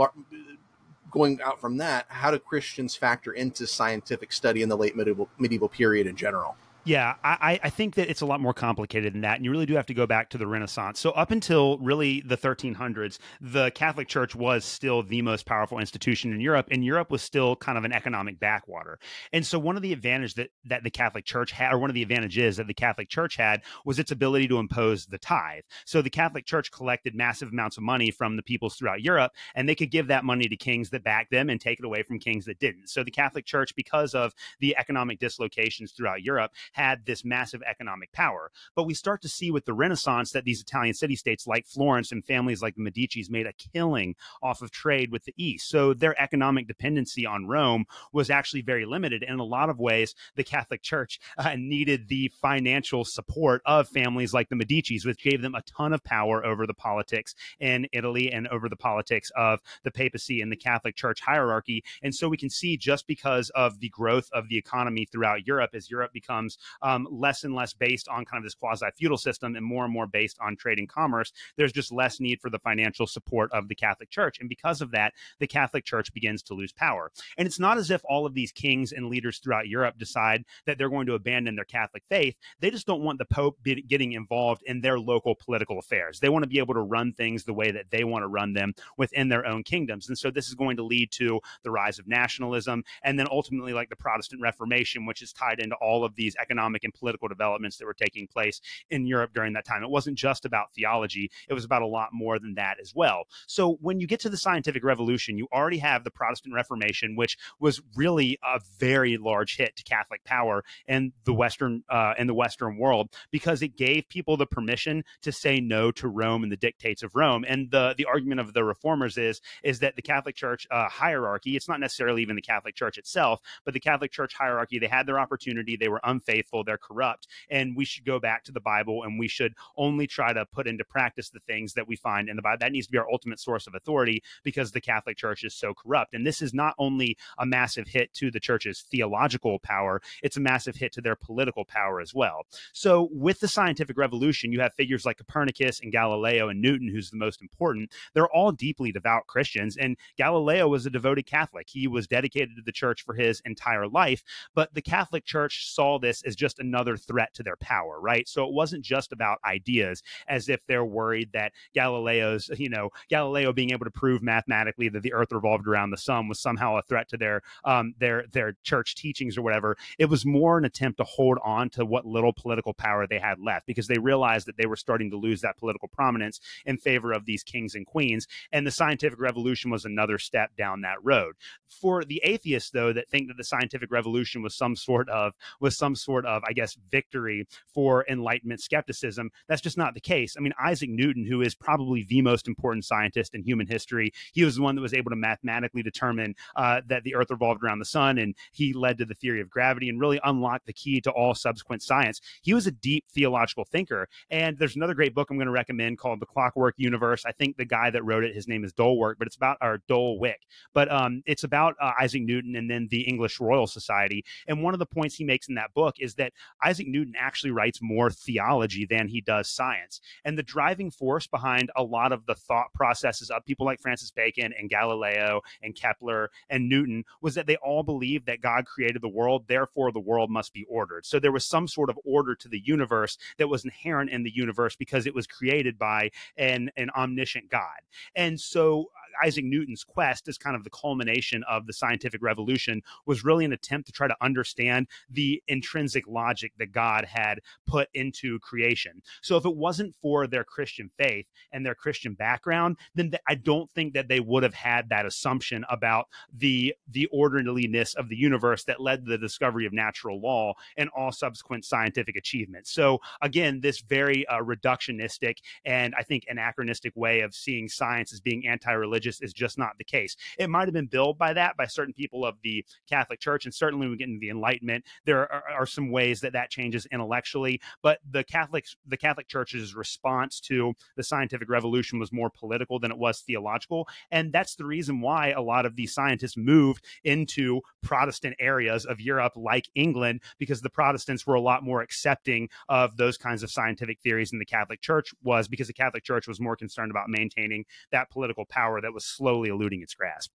going 1.12 1.42
out 1.42 1.60
from 1.60 1.78
that, 1.78 2.06
how 2.08 2.32
do 2.32 2.38
Christians 2.38 2.96
factor 2.96 3.34
into 3.34 3.66
scientific 3.66 4.32
study 4.32 4.62
in 4.62 4.70
the 4.70 4.78
late 4.78 4.96
medieval 4.96 5.30
medieval 5.38 5.68
period 5.68 6.08
in 6.08 6.16
general? 6.16 6.56
Yeah, 6.90 7.18
I, 7.24 7.60
I 7.62 7.70
think 7.70 7.94
that 7.96 8.10
it's 8.10 8.22
a 8.22 8.26
lot 8.26 8.42
more 8.42 8.52
complicated 8.52 9.14
than 9.14 9.22
that. 9.22 9.36
And 9.36 9.46
you 9.46 9.52
really 9.52 9.68
do 9.68 9.76
have 9.76 9.86
to 9.86 9.94
go 9.94 10.08
back 10.08 10.32
to 10.32 10.40
the 10.40 10.48
Renaissance. 10.48 11.00
So, 11.00 11.12
up 11.12 11.30
until 11.30 11.78
really 11.78 12.22
the 12.22 12.36
1300s, 12.36 13.20
the 13.40 13.70
Catholic 13.76 14.08
Church 14.08 14.34
was 14.34 14.66
still 14.66 15.04
the 15.04 15.22
most 15.22 15.46
powerful 15.46 15.78
institution 15.78 16.34
in 16.34 16.40
Europe, 16.42 16.68
and 16.72 16.84
Europe 16.84 17.12
was 17.12 17.22
still 17.22 17.56
kind 17.56 17.78
of 17.78 17.84
an 17.84 17.92
economic 17.92 18.40
backwater. 18.40 18.98
And 19.32 19.46
so, 19.46 19.60
one 19.60 19.76
of 19.76 19.84
the 19.84 19.94
advantages 19.94 20.34
that, 20.34 20.50
that 20.66 20.84
the 20.84 20.90
Catholic 20.90 21.26
Church 21.26 21.52
had, 21.52 21.74
or 21.74 21.78
one 21.78 21.92
of 21.92 21.94
the 21.94 22.02
advantages 22.02 22.58
that 22.58 22.66
the 22.66 22.74
Catholic 22.74 23.08
Church 23.08 23.36
had, 23.36 23.62
was 23.86 24.00
its 24.00 24.10
ability 24.10 24.48
to 24.48 24.58
impose 24.58 25.06
the 25.06 25.20
tithe. 25.20 25.66
So, 25.86 26.02
the 26.02 26.10
Catholic 26.10 26.48
Church 26.48 26.72
collected 26.72 27.14
massive 27.14 27.50
amounts 27.50 27.78
of 27.78 27.84
money 27.84 28.10
from 28.10 28.36
the 28.36 28.42
peoples 28.42 28.78
throughout 28.78 29.04
Europe, 29.04 29.34
and 29.54 29.70
they 29.70 29.76
could 29.76 29.92
give 29.92 30.08
that 30.08 30.26
money 30.26 30.48
to 30.48 30.58
kings 30.58 30.90
that 30.90 31.04
backed 31.04 31.30
them 31.30 31.52
and 31.52 31.62
take 31.62 31.78
it 31.78 31.86
away 31.86 32.02
from 32.02 32.18
kings 32.18 32.46
that 32.46 32.58
didn't. 32.58 32.90
So, 32.90 33.04
the 33.04 33.12
Catholic 33.12 33.46
Church, 33.46 33.76
because 33.76 34.16
of 34.16 34.34
the 34.60 34.76
economic 34.76 35.20
dislocations 35.20 35.92
throughout 35.92 36.24
Europe, 36.24 36.52
had 36.80 37.06
this 37.06 37.26
massive 37.26 37.62
economic 37.70 38.10
power. 38.14 38.52
But 38.74 38.86
we 38.86 38.94
start 38.94 39.22
to 39.24 39.28
see 39.28 39.52
with 39.52 39.66
the 39.66 39.74
Renaissance 39.74 40.32
that 40.32 40.46
these 40.46 40.62
Italian 40.62 40.94
city 40.94 41.18
states 41.18 41.46
like 41.46 41.68
Florence 41.68 42.14
and 42.14 42.24
families 42.24 42.62
like 42.62 42.76
the 42.76 42.82
Medicis 42.82 43.30
made 43.30 43.46
a 43.46 43.54
killing 43.54 44.16
off 44.42 44.62
of 44.62 44.72
trade 44.72 45.12
with 45.12 45.26
the 45.26 45.34
East. 45.36 45.70
So 45.70 45.94
their 45.94 46.20
economic 46.22 46.68
dependency 46.68 47.26
on 47.26 47.48
Rome 47.48 47.86
was 48.14 48.30
actually 48.30 48.62
very 48.62 48.86
limited. 48.86 49.24
And 49.24 49.34
in 49.34 49.40
a 49.40 49.44
lot 49.44 49.70
of 49.70 49.78
ways, 49.78 50.16
the 50.38 50.44
Catholic 50.46 50.82
Church 50.82 51.20
uh, 51.38 51.56
needed 51.58 52.08
the 52.08 52.32
financial 52.42 53.04
support 53.04 53.62
of 53.66 53.90
families 53.90 54.34
like 54.34 54.48
the 54.48 54.56
Medicis, 54.56 55.06
which 55.06 55.22
gave 55.22 55.42
them 55.42 55.56
a 55.56 55.64
ton 55.64 55.92
of 55.92 56.02
power 56.06 56.46
over 56.46 56.66
the 56.66 56.74
politics 56.74 57.36
in 57.60 57.88
Italy 57.92 58.32
and 58.32 58.48
over 58.48 58.70
the 58.70 58.78
politics 58.78 59.32
of 59.36 59.60
the 59.84 59.92
papacy 59.92 60.40
and 60.40 60.50
the 60.50 60.56
Catholic 60.56 60.96
Church 60.96 61.20
hierarchy. 61.20 61.84
And 62.02 62.16
so 62.16 62.30
we 62.30 62.38
can 62.38 62.50
see 62.50 62.78
just 62.78 63.06
because 63.06 63.50
of 63.50 63.82
the 63.82 63.90
growth 63.90 64.30
of 64.32 64.48
the 64.48 64.58
economy 64.58 65.06
throughout 65.06 65.46
Europe, 65.46 65.72
as 65.74 65.92
Europe 65.92 66.14
becomes 66.14 66.58
um, 66.82 67.08
less 67.12 67.44
and 67.44 67.56
less 67.56 67.74
based 67.74 68.08
on 68.08 68.26
kind 68.26 68.40
of 68.40 68.44
this 68.44 68.56
quasi 68.56 68.86
feudal 68.98 69.18
system 69.18 69.56
and 69.56 69.66
more 69.66 69.86
and 69.86 69.94
more 69.94 70.08
based 70.08 70.38
on 70.42 70.56
trade 70.56 70.80
and 70.80 70.90
commerce, 70.90 71.32
there's 71.58 71.72
just 71.72 71.92
less 71.92 72.20
need 72.20 72.40
for 72.42 72.50
the 72.50 72.60
financial 72.60 73.08
support 73.08 73.52
of 73.52 73.68
the 73.68 73.76
Catholic 73.76 74.10
Church. 74.10 74.40
And 74.40 74.50
because 74.50 74.82
of 74.82 74.92
that, 74.92 75.14
the 75.40 75.48
Catholic 75.48 75.86
Church 75.86 76.14
begins 76.14 76.42
to 76.44 76.54
lose 76.54 76.72
power. 76.72 77.12
And 77.38 77.48
it's 77.48 77.60
not 77.60 77.78
as 77.78 77.92
if 77.92 78.02
all 78.06 78.26
of 78.26 78.34
these 78.34 78.52
kings 78.52 78.92
and 78.92 79.08
leaders 79.08 79.40
throughout 79.40 79.68
Europe 79.68 79.98
decide 79.98 80.44
that 80.66 80.78
they're 80.78 80.90
going 80.90 81.08
to 81.08 81.14
abandon 81.14 81.56
their 81.56 81.66
Catholic 81.66 82.04
faith. 82.10 82.36
They 82.60 82.72
just 82.72 82.88
don't 82.88 83.04
want 83.04 83.20
the 83.20 83.26
Pope 83.26 83.60
getting 83.88 84.14
involved 84.14 84.64
in 84.66 84.82
their 84.82 85.00
local 85.00 85.36
political 85.36 85.80
affairs. 85.80 86.20
They 86.20 86.30
want 86.30 86.44
to 86.44 86.50
be 86.50 86.60
able 86.60 86.74
to 86.74 86.82
run 86.82 87.14
things 87.14 87.44
the 87.44 87.54
way 87.54 87.72
that 87.72 87.92
they 87.92 88.04
want 88.04 88.24
to 88.24 88.28
run 88.28 88.54
them 88.54 88.74
within 88.98 89.30
their 89.30 89.46
own 89.46 89.64
kingdoms. 89.64 90.08
And 90.08 90.18
so 90.18 90.32
this 90.32 90.48
is 90.48 90.56
going 90.56 90.78
to 90.78 90.84
lead 90.84 91.12
to 91.14 91.40
the 91.64 91.72
rise 91.72 92.00
of 92.00 92.08
nationalism 92.08 92.84
and 93.04 93.18
then 93.18 93.28
ultimately 93.32 93.74
like 93.74 93.90
the 93.90 93.96
Protestant 93.96 94.42
Reformation, 94.42 95.06
which 95.06 95.22
is 95.22 95.34
tied 95.34 95.60
into 95.60 95.76
all 95.76 96.04
of 96.04 96.16
these 96.16 96.36
economic 96.50 96.84
and 96.84 96.94
political 96.94 97.28
developments 97.28 97.78
that 97.78 97.86
were 97.86 97.94
taking 97.94 98.28
place 98.28 98.62
in 98.90 99.06
Europe 99.06 99.32
during 99.34 99.54
that 99.54 99.66
time. 99.66 99.84
It 99.84 99.90
wasn't 99.90 100.18
just 100.18 100.46
about 100.46 100.74
theology, 100.74 101.32
it 101.48 101.54
was 101.54 101.66
about 101.66 101.82
a 101.82 101.88
lot 101.88 102.10
more 102.12 102.40
than 102.40 102.56
that 102.56 102.78
as 102.82 102.94
well. 102.96 103.24
So 103.48 103.78
when 103.82 104.00
you 104.00 104.08
get 104.08 104.20
to 104.22 104.30
the 104.30 104.38
scientific 104.38 104.84
revolution, 104.84 105.38
you 105.38 105.48
already 105.54 105.78
have 105.78 106.04
the 106.04 106.12
Protestant 106.12 106.56
Reformation, 106.56 107.16
which 107.16 107.38
was 107.60 107.82
really 107.96 108.40
a 108.44 108.60
very 108.80 109.18
large 109.18 109.58
hit 109.58 109.76
to 109.76 109.84
Catholic 109.84 110.24
power 110.24 110.64
in 110.88 111.14
the 111.26 111.34
Western 111.34 111.84
uh, 111.90 112.14
in 112.18 112.28
the 112.28 112.34
Western 112.34 112.78
world 112.78 113.10
because 113.32 113.62
it 113.62 113.78
gave 113.78 114.08
people 114.10 114.38
the 114.38 114.46
permission 114.46 115.04
to 115.22 115.32
say 115.32 115.60
no 115.60 115.92
to 115.92 116.08
Rome 116.08 116.44
and 116.44 116.52
the 116.52 116.58
dictates 116.58 117.04
of 117.04 117.16
Rome. 117.16 117.46
And 117.48 117.72
the 117.72 117.94
the 117.98 118.06
argument 118.06 118.40
of 118.40 118.54
the 118.54 118.64
reformers 118.64 119.18
is 119.18 119.42
is 119.64 119.80
that 119.80 119.96
the 119.96 120.02
Catholic 120.02 120.36
Church 120.36 120.68
uh, 120.72 120.90
hierarchy, 120.90 121.56
it's 121.56 121.68
not 121.68 121.80
necessarily 121.80 122.22
even 122.22 122.36
the 122.36 122.42
Catholic 122.42 122.76
Church 122.76 122.98
itself, 122.98 123.42
but 123.66 123.74
the 123.74 123.80
Catholic 123.80 124.12
Church 124.12 124.34
hierarchy, 124.34 124.80
they 124.80 124.88
had 124.88 125.06
their 125.06 125.20
opportunity, 125.20 125.76
they 125.76 125.90
were 125.90 126.02
unfaithful, 126.04 126.39
they're 126.66 126.78
corrupt, 126.78 127.28
and 127.50 127.76
we 127.76 127.86
should 127.86 128.06
go 128.06 128.20
back 128.20 128.44
to 128.44 128.52
the 128.52 128.60
Bible 128.60 129.04
and 129.04 129.20
we 129.20 129.28
should 129.28 129.54
only 129.78 130.08
try 130.08 130.34
to 130.34 130.46
put 130.46 130.68
into 130.68 130.84
practice 130.84 131.30
the 131.30 131.40
things 131.40 131.74
that 131.74 131.88
we 131.88 131.96
find 131.96 132.30
in 132.30 132.36
the 132.36 132.42
Bible. 132.42 132.58
That 132.60 132.72
needs 132.72 132.88
to 132.88 132.92
be 132.92 132.98
our 132.98 133.10
ultimate 133.12 133.40
source 133.40 133.68
of 133.68 133.76
authority 133.76 134.24
because 134.44 134.72
the 134.72 134.82
Catholic 134.82 135.18
Church 135.18 135.44
is 135.44 135.54
so 135.54 135.74
corrupt. 135.74 136.14
And 136.14 136.26
this 136.26 136.42
is 136.42 136.54
not 136.54 136.76
only 136.78 137.18
a 137.38 137.46
massive 137.46 137.88
hit 137.88 138.14
to 138.16 138.32
the 138.32 138.40
church's 138.40 138.86
theological 138.92 139.60
power, 139.60 140.02
it's 140.22 140.38
a 140.38 140.42
massive 140.42 140.76
hit 140.76 140.92
to 140.94 141.02
their 141.02 141.16
political 141.16 141.66
power 141.66 142.00
as 142.02 142.14
well. 142.14 142.46
So, 142.74 143.10
with 143.12 143.40
the 143.40 143.48
scientific 143.48 143.98
revolution, 143.98 144.52
you 144.52 144.62
have 144.62 144.74
figures 144.74 145.06
like 145.06 145.18
Copernicus 145.18 145.80
and 145.80 145.92
Galileo 145.92 146.50
and 146.50 146.62
Newton, 146.62 146.90
who's 146.90 147.10
the 147.10 147.18
most 147.18 147.42
important. 147.42 147.92
They're 148.14 148.30
all 148.30 148.52
deeply 148.52 148.92
devout 148.92 149.28
Christians. 149.28 149.78
And 149.78 149.98
Galileo 150.18 150.68
was 150.68 150.86
a 150.86 150.90
devoted 150.90 151.26
Catholic. 151.26 151.68
He 151.70 151.88
was 151.88 152.08
dedicated 152.08 152.56
to 152.56 152.62
the 152.62 152.72
church 152.72 153.04
for 153.04 153.14
his 153.14 153.42
entire 153.46 153.88
life. 153.88 154.24
But 154.54 154.74
the 154.74 154.82
Catholic 154.82 155.26
Church 155.26 155.68
saw 155.74 156.00
this 156.00 156.22
as 156.30 156.36
just 156.36 156.60
another 156.60 156.96
threat 156.96 157.34
to 157.34 157.44
their 157.44 157.58
power, 157.58 158.00
right? 158.00 158.28
So, 158.30 158.46
it 158.46 158.54
wasn't 158.54 158.86
just 158.86 159.12
about 159.12 159.40
ideas, 159.44 160.04
as 160.28 160.48
if 160.48 160.66
they're 160.68 160.86
worried 160.86 161.32
that 161.34 161.54
Galileo's, 161.74 162.50
you 162.58 162.70
know, 162.70 162.90
Galileo 163.10 163.52
being 163.52 163.72
able 163.72 163.86
to 163.86 163.92
prove 163.92 164.22
mathematically 164.22 164.90
that 164.90 165.04
the 165.04 165.14
earth 165.14 165.32
revolved 165.32 165.68
around 165.68 165.90
the 165.90 165.98
sun 165.98 166.28
was 166.28 166.40
somehow 166.40 166.78
a 166.78 166.82
threat 166.84 167.10
to 167.10 167.18
their 167.18 167.42
um, 167.66 167.94
their 168.00 168.26
their 168.32 168.56
church 168.64 168.96
teachings 168.96 169.38
or 169.38 169.42
whatever. 169.42 169.76
It 169.98 170.06
was 170.06 170.26
more 170.26 170.58
an 170.58 170.66
attempt 170.66 170.98
to 170.98 171.04
hold 171.04 171.40
on 171.44 171.70
to 171.72 171.86
what 171.86 172.06
little 172.06 172.34
political 172.34 172.74
power 172.74 173.08
they 173.08 173.20
had 173.20 173.40
left 173.40 173.66
because 173.66 173.88
they 173.88 173.98
realized 173.98 174.48
that 174.48 174.58
they 174.58 174.66
were 174.66 174.76
starting 174.76 175.10
to 175.12 175.18
lose 175.18 175.42
that 175.42 175.58
political 175.58 175.88
prominence 175.88 176.40
in 176.66 176.78
favor 176.78 177.12
of 177.12 177.26
these 177.26 177.44
kings 177.44 177.76
and 177.76 177.86
queens. 177.86 178.28
And 178.52 178.66
the 178.66 178.72
scientific 178.72 179.20
revolution 179.20 179.72
was 179.72 179.86
another 179.86 180.18
step 180.18 180.56
down 180.56 180.82
that 180.82 181.04
road. 181.04 181.36
For 181.68 182.04
the 182.04 182.22
atheists, 182.24 182.72
though, 182.72 182.94
that 182.94 183.10
think 183.10 183.28
that 183.28 183.38
the 183.38 183.44
scientific 183.44 183.92
revolution 183.92 184.42
was 184.42 184.56
some 184.56 184.76
sort 184.76 185.10
of 185.10 185.36
was 185.60 185.78
some 185.78 185.96
sort 185.96 186.19
of, 186.26 186.44
I 186.48 186.54
guess, 186.54 186.78
victory 186.90 187.48
for 187.74 188.06
Enlightenment 188.10 188.62
skepticism, 188.62 189.32
that's 189.48 189.62
just 189.62 189.78
not 189.78 189.94
the 189.94 190.00
case. 190.00 190.36
I 190.38 190.42
mean, 190.42 190.54
Isaac 190.64 190.90
Newton, 190.90 191.26
who 191.26 191.42
is 191.42 191.56
probably 191.56 192.04
the 192.04 192.22
most 192.22 192.48
important 192.48 192.86
scientist 192.86 193.36
in 193.36 193.44
human 193.44 193.68
history, 193.68 194.12
he 194.34 194.44
was 194.44 194.56
the 194.56 194.62
one 194.62 194.76
that 194.76 194.82
was 194.82 194.94
able 194.94 195.10
to 195.10 195.16
mathematically 195.16 195.84
determine 195.84 196.36
uh, 196.56 196.82
that 196.88 197.04
the 197.04 197.16
Earth 197.16 197.30
revolved 197.30 197.64
around 197.64 197.80
the 197.80 197.86
sun, 197.86 198.18
and 198.18 198.36
he 198.52 198.74
led 198.74 198.98
to 198.98 199.06
the 199.06 199.14
theory 199.14 199.42
of 199.42 199.50
gravity 199.50 199.90
and 199.90 200.00
really 200.00 200.20
unlocked 200.24 200.66
the 200.66 200.74
key 200.74 201.02
to 201.02 201.12
all 201.12 201.36
subsequent 201.36 201.82
science. 201.82 202.22
He 202.42 202.54
was 202.54 202.68
a 202.68 202.72
deep 202.72 203.06
theological 203.12 203.66
thinker, 203.66 204.08
and 204.30 204.58
there's 204.58 204.76
another 204.76 204.94
great 204.94 205.14
book 205.14 205.30
I'm 205.30 205.38
going 205.38 205.48
to 205.48 205.52
recommend 205.52 205.98
called 205.98 206.20
The 206.20 206.26
Clockwork 206.26 206.76
Universe. 206.78 207.26
I 207.26 207.32
think 207.32 207.58
the 207.58 207.66
guy 207.66 207.90
that 207.90 208.04
wrote 208.04 208.24
it, 208.24 208.36
his 208.36 208.48
name 208.48 208.64
is 208.64 208.74
Dolwork, 208.74 209.16
but 209.18 209.28
it's 209.28 209.36
about 209.36 209.58
our 209.62 209.80
Wick, 209.90 210.42
but 210.74 210.92
um, 210.92 211.24
it's 211.26 211.44
about 211.44 211.76
uh, 211.82 211.92
Isaac 212.00 212.22
Newton 212.22 212.56
and 212.56 212.70
then 212.70 212.88
the 212.90 213.02
English 213.02 213.40
Royal 213.40 213.68
Society. 213.68 214.24
And 214.48 214.64
one 214.64 214.74
of 214.74 214.80
the 214.80 214.86
points 214.86 215.16
he 215.16 215.24
makes 215.24 215.50
in 215.50 215.56
that 215.56 215.74
book 215.74 215.96
is 216.10 216.16
that 216.16 216.34
Isaac 216.64 216.88
Newton 216.88 217.14
actually 217.18 217.52
writes 217.52 217.80
more 217.82 218.10
theology 218.10 218.86
than 218.86 219.08
he 219.08 219.22
does 219.22 219.50
science, 219.50 220.02
and 220.26 220.38
the 220.38 220.44
driving 220.44 220.92
force 220.92 221.28
behind 221.28 221.72
a 221.76 221.84
lot 221.84 222.12
of 222.12 222.26
the 222.26 222.36
thought 222.36 222.74
processes 222.74 223.30
of 223.30 223.46
people 223.46 223.66
like 223.66 223.80
Francis 223.80 224.12
Bacon 224.12 224.54
and 224.58 224.70
Galileo 224.70 225.42
and 225.62 225.76
Kepler 225.76 226.32
and 226.50 226.68
Newton 226.68 227.06
was 227.22 227.36
that 227.36 227.48
they 227.48 227.58
all 227.58 227.84
believed 227.84 228.26
that 228.26 228.42
God 228.42 228.66
created 228.66 229.02
the 229.02 229.08
world, 229.10 229.46
therefore 229.48 229.92
the 229.92 230.00
world 230.00 230.30
must 230.30 230.54
be 230.54 230.66
ordered. 230.70 231.06
So 231.06 231.20
there 231.20 231.32
was 231.32 231.46
some 231.46 231.68
sort 231.68 231.90
of 231.90 232.00
order 232.04 232.36
to 232.36 232.48
the 232.48 232.62
universe 232.64 233.18
that 233.38 233.50
was 233.50 233.64
inherent 233.64 234.10
in 234.10 234.24
the 234.24 234.36
universe 234.36 234.76
because 234.76 235.06
it 235.06 235.16
was 235.16 235.28
created 235.28 235.78
by 235.78 236.10
an, 236.38 236.72
an 236.76 236.90
omniscient 236.96 237.50
God. 237.50 237.80
And 238.16 238.40
so 238.40 238.90
Isaac 239.24 239.46
Newton's 239.46 239.84
quest 239.84 240.28
as 240.28 240.38
kind 240.38 240.56
of 240.56 240.64
the 240.64 240.70
culmination 240.70 241.44
of 241.50 241.66
the 241.66 241.74
scientific 241.74 242.22
revolution 242.22 242.82
was 243.06 243.24
really 243.24 243.46
an 243.46 243.54
attempt 243.54 243.88
to 243.88 243.92
try 243.92 244.08
to 244.08 244.16
understand 244.22 244.88
the 245.10 245.42
intrinsic 245.48 246.08
logic 246.08 246.54
that 246.60 246.72
God 246.72 247.06
had 247.06 247.40
put 247.66 247.90
into 247.94 248.40
creation. 248.40 249.02
So 249.22 249.38
if 249.38 249.46
it 249.46 249.56
wasn't 249.56 249.96
for 250.02 250.28
their 250.28 250.44
Christian 250.44 250.90
faith 250.98 251.30
and 251.52 251.66
their 251.66 251.76
Christian 251.76 252.14
background, 252.14 252.78
then 252.96 253.12
th- 253.12 253.22
I 253.28 253.36
don't 253.36 253.70
think 253.72 253.94
that 253.94 254.08
they 254.08 254.20
would 254.20 254.44
have 254.44 254.54
had 254.54 254.90
that 254.90 255.06
assumption 255.06 255.66
about 255.70 256.08
the 256.38 256.76
the 256.92 257.08
orderliness 257.08 257.94
of 257.96 258.10
the 258.10 258.16
universe 258.16 258.64
that 258.66 258.82
led 258.82 259.06
to 259.06 259.12
the 259.12 259.18
discovery 259.18 259.66
of 259.66 259.74
natural 259.74 260.20
law 260.20 260.54
and 260.78 260.90
all 260.96 261.12
subsequent 261.12 261.66
scientific 261.66 262.16
achievements. 262.16 262.72
So 262.72 263.00
again, 263.22 263.62
this 263.62 263.80
very 263.82 264.28
uh, 264.28 264.40
reductionistic 264.40 265.38
and 265.66 265.94
I 265.98 266.04
think 266.04 266.26
anachronistic 266.28 266.96
way 266.96 267.22
of 267.22 267.34
seeing 267.34 267.68
science 267.68 268.14
as 268.14 268.20
being 268.20 268.48
anti-religious 268.48 268.99
religious 269.00 269.22
is 269.22 269.34
just 269.34 269.58
not 269.58 269.78
the 269.78 269.84
case. 269.84 270.16
It 270.38 270.50
might 270.50 270.68
have 270.68 270.74
been 270.74 270.88
billed 270.88 271.18
by 271.18 271.34
that 271.34 271.56
by 271.56 271.66
certain 271.66 271.94
people 271.94 272.26
of 272.26 272.36
the 272.44 272.66
Catholic 272.90 273.20
Church, 273.20 273.46
and 273.46 273.54
certainly 273.54 273.88
we 273.88 273.96
get 273.96 274.10
into 274.10 274.20
the 274.20 274.30
Enlightenment, 274.30 274.86
there 275.06 275.32
are, 275.32 275.44
are 275.60 275.66
some 275.66 275.92
ways 275.92 276.22
that 276.22 276.34
that 276.34 276.50
changes 276.50 276.86
intellectually. 276.92 277.62
But 277.82 278.00
the 278.10 278.24
Catholic 278.24 278.66
the 278.86 278.98
Catholic 278.98 279.28
Church's 279.28 279.74
response 279.74 280.40
to 280.42 280.74
the 280.98 281.04
scientific 281.04 281.50
revolution 281.50 282.00
was 282.00 282.12
more 282.12 282.30
political 282.30 282.80
than 282.80 282.92
it 282.92 282.98
was 282.98 283.22
theological, 283.22 283.88
and 284.12 284.34
that's 284.34 284.56
the 284.56 284.66
reason 284.66 285.02
why 285.02 285.30
a 285.30 285.42
lot 285.42 285.66
of 285.66 285.76
these 285.76 285.94
scientists 285.94 286.36
moved 286.38 286.84
into 287.04 287.62
Protestant 287.82 288.36
areas 288.40 288.86
of 288.86 289.00
Europe, 289.00 289.34
like 289.36 289.70
England, 289.76 290.22
because 290.38 290.62
the 290.62 290.70
Protestants 290.70 291.26
were 291.26 291.36
a 291.36 291.42
lot 291.42 291.64
more 291.64 291.82
accepting 291.82 292.50
of 292.68 292.98
those 292.98 293.18
kinds 293.18 293.44
of 293.44 293.52
scientific 293.52 294.00
theories 294.02 294.32
than 294.32 294.40
the 294.40 294.46
Catholic 294.46 294.82
Church 294.82 295.14
was, 295.24 295.48
because 295.48 295.68
the 295.68 295.74
Catholic 295.74 296.04
Church 296.04 296.28
was 296.28 296.40
more 296.40 296.56
concerned 296.56 296.92
about 296.92 297.10
maintaining 297.10 297.66
that 297.92 298.10
political 298.10 298.46
power 298.46 298.82
that 298.82 298.89
that 298.90 298.94
was 298.94 299.06
slowly 299.06 299.50
eluding 299.50 299.84
its 299.84 299.94
grasp. 299.94 300.32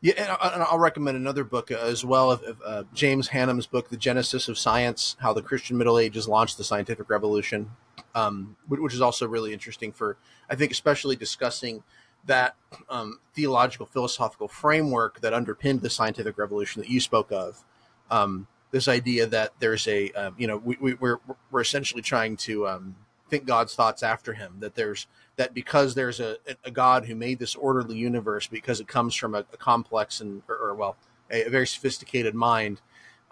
Yeah, 0.00 0.36
and 0.54 0.62
I'll 0.62 0.78
recommend 0.78 1.16
another 1.16 1.42
book 1.42 1.72
as 1.72 2.04
well 2.04 2.30
of, 2.30 2.62
uh, 2.64 2.84
James 2.94 3.28
Hannam's 3.28 3.66
book, 3.66 3.88
"The 3.88 3.96
Genesis 3.96 4.46
of 4.46 4.56
Science: 4.56 5.16
How 5.20 5.32
the 5.32 5.42
Christian 5.42 5.76
Middle 5.76 5.98
Ages 5.98 6.28
Launched 6.28 6.58
the 6.58 6.64
Scientific 6.64 7.10
Revolution," 7.10 7.72
um, 8.14 8.56
which 8.68 8.94
is 8.94 9.00
also 9.00 9.26
really 9.26 9.52
interesting 9.52 9.90
for, 9.92 10.16
I 10.48 10.54
think, 10.54 10.70
especially 10.70 11.16
discussing 11.16 11.82
that 12.24 12.54
um, 12.88 13.18
theological 13.34 13.86
philosophical 13.86 14.48
framework 14.48 15.20
that 15.22 15.34
underpinned 15.34 15.80
the 15.80 15.90
scientific 15.90 16.38
revolution 16.38 16.82
that 16.82 16.90
you 16.90 17.00
spoke 17.00 17.32
of. 17.32 17.64
Um, 18.10 18.46
this 18.70 18.86
idea 18.86 19.26
that 19.26 19.54
there's 19.58 19.88
a, 19.88 20.10
uh, 20.10 20.30
you 20.36 20.46
know, 20.46 20.58
we, 20.58 20.76
we, 20.80 20.94
we're, 20.94 21.18
we're 21.50 21.60
essentially 21.60 22.02
trying 22.02 22.36
to 22.36 22.68
um, 22.68 22.96
think 23.28 23.46
God's 23.46 23.74
thoughts 23.74 24.02
after 24.02 24.34
him. 24.34 24.56
That 24.60 24.74
there's 24.74 25.06
that 25.36 25.52
because 25.54 25.94
there's 25.94 26.20
a, 26.20 26.36
a 26.64 26.70
God 26.70 27.06
who 27.06 27.14
made 27.14 27.38
this 27.38 27.54
orderly 27.54 27.96
universe 27.96 28.46
because 28.46 28.80
it 28.80 28.88
comes 28.88 29.14
from 29.14 29.34
a, 29.34 29.40
a 29.52 29.56
complex 29.56 30.20
and 30.20 30.42
or, 30.48 30.56
or 30.56 30.74
well 30.74 30.96
a, 31.30 31.44
a, 31.44 31.50
very 31.50 31.66
sophisticated 31.66 32.34
mind 32.34 32.80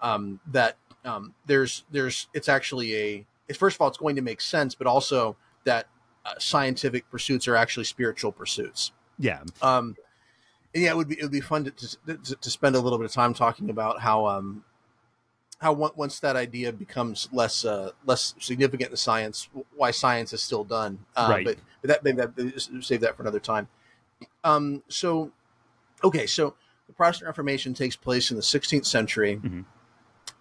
um, 0.01 0.39
that 0.51 0.77
um, 1.03 1.33
there's 1.45 1.83
there's 1.91 2.27
it's 2.33 2.49
actually 2.49 2.95
a 2.95 3.25
it's, 3.47 3.57
first 3.57 3.75
of 3.75 3.81
all 3.81 3.87
it's 3.87 3.97
going 3.97 4.15
to 4.15 4.21
make 4.21 4.39
sense 4.39 4.75
but 4.75 4.87
also 4.87 5.35
that 5.63 5.87
uh, 6.25 6.33
scientific 6.37 7.09
pursuits 7.09 7.47
are 7.47 7.55
actually 7.55 7.83
spiritual 7.83 8.31
pursuits 8.31 8.91
yeah 9.19 9.41
um 9.61 9.95
yeah 10.73 10.89
it 10.89 10.97
would 10.97 11.07
be 11.07 11.17
it 11.19 11.23
would 11.23 11.31
be 11.31 11.41
fun 11.41 11.63
to, 11.63 11.71
to, 11.71 12.35
to 12.35 12.49
spend 12.49 12.75
a 12.75 12.79
little 12.79 12.97
bit 12.97 13.05
of 13.05 13.11
time 13.11 13.33
talking 13.33 13.69
about 13.69 14.01
how 14.01 14.25
um 14.25 14.63
how 15.59 15.71
once 15.73 16.19
that 16.19 16.35
idea 16.35 16.71
becomes 16.71 17.29
less 17.31 17.65
uh, 17.65 17.91
less 18.05 18.35
significant 18.39 18.91
in 18.91 18.97
science, 18.97 19.49
why 19.75 19.91
science 19.91 20.33
is 20.33 20.41
still 20.41 20.63
done. 20.63 20.99
Uh, 21.15 21.27
right. 21.31 21.45
But, 21.45 21.57
but 21.85 22.03
that 22.03 22.03
maybe 22.03 22.17
that 22.17 22.83
save 22.83 23.01
that 23.01 23.15
for 23.15 23.23
another 23.23 23.39
time. 23.39 23.67
Um, 24.43 24.83
so, 24.87 25.31
okay, 26.03 26.25
so 26.25 26.55
the 26.87 26.93
Protestant 26.93 27.27
Reformation 27.27 27.73
takes 27.73 27.95
place 27.95 28.31
in 28.31 28.37
the 28.37 28.43
16th 28.43 28.85
century. 28.85 29.37
Mm-hmm. 29.37 29.61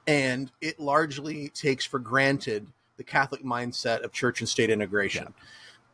and 0.07 0.53
it 0.61 0.79
largely 0.79 1.49
takes 1.49 1.85
for 1.85 1.99
granted 1.99 2.67
the 2.97 3.05
Catholic 3.05 3.43
mindset 3.43 4.03
of 4.03 4.13
church 4.13 4.41
and 4.41 4.49
state 4.49 4.71
integration. 4.71 5.33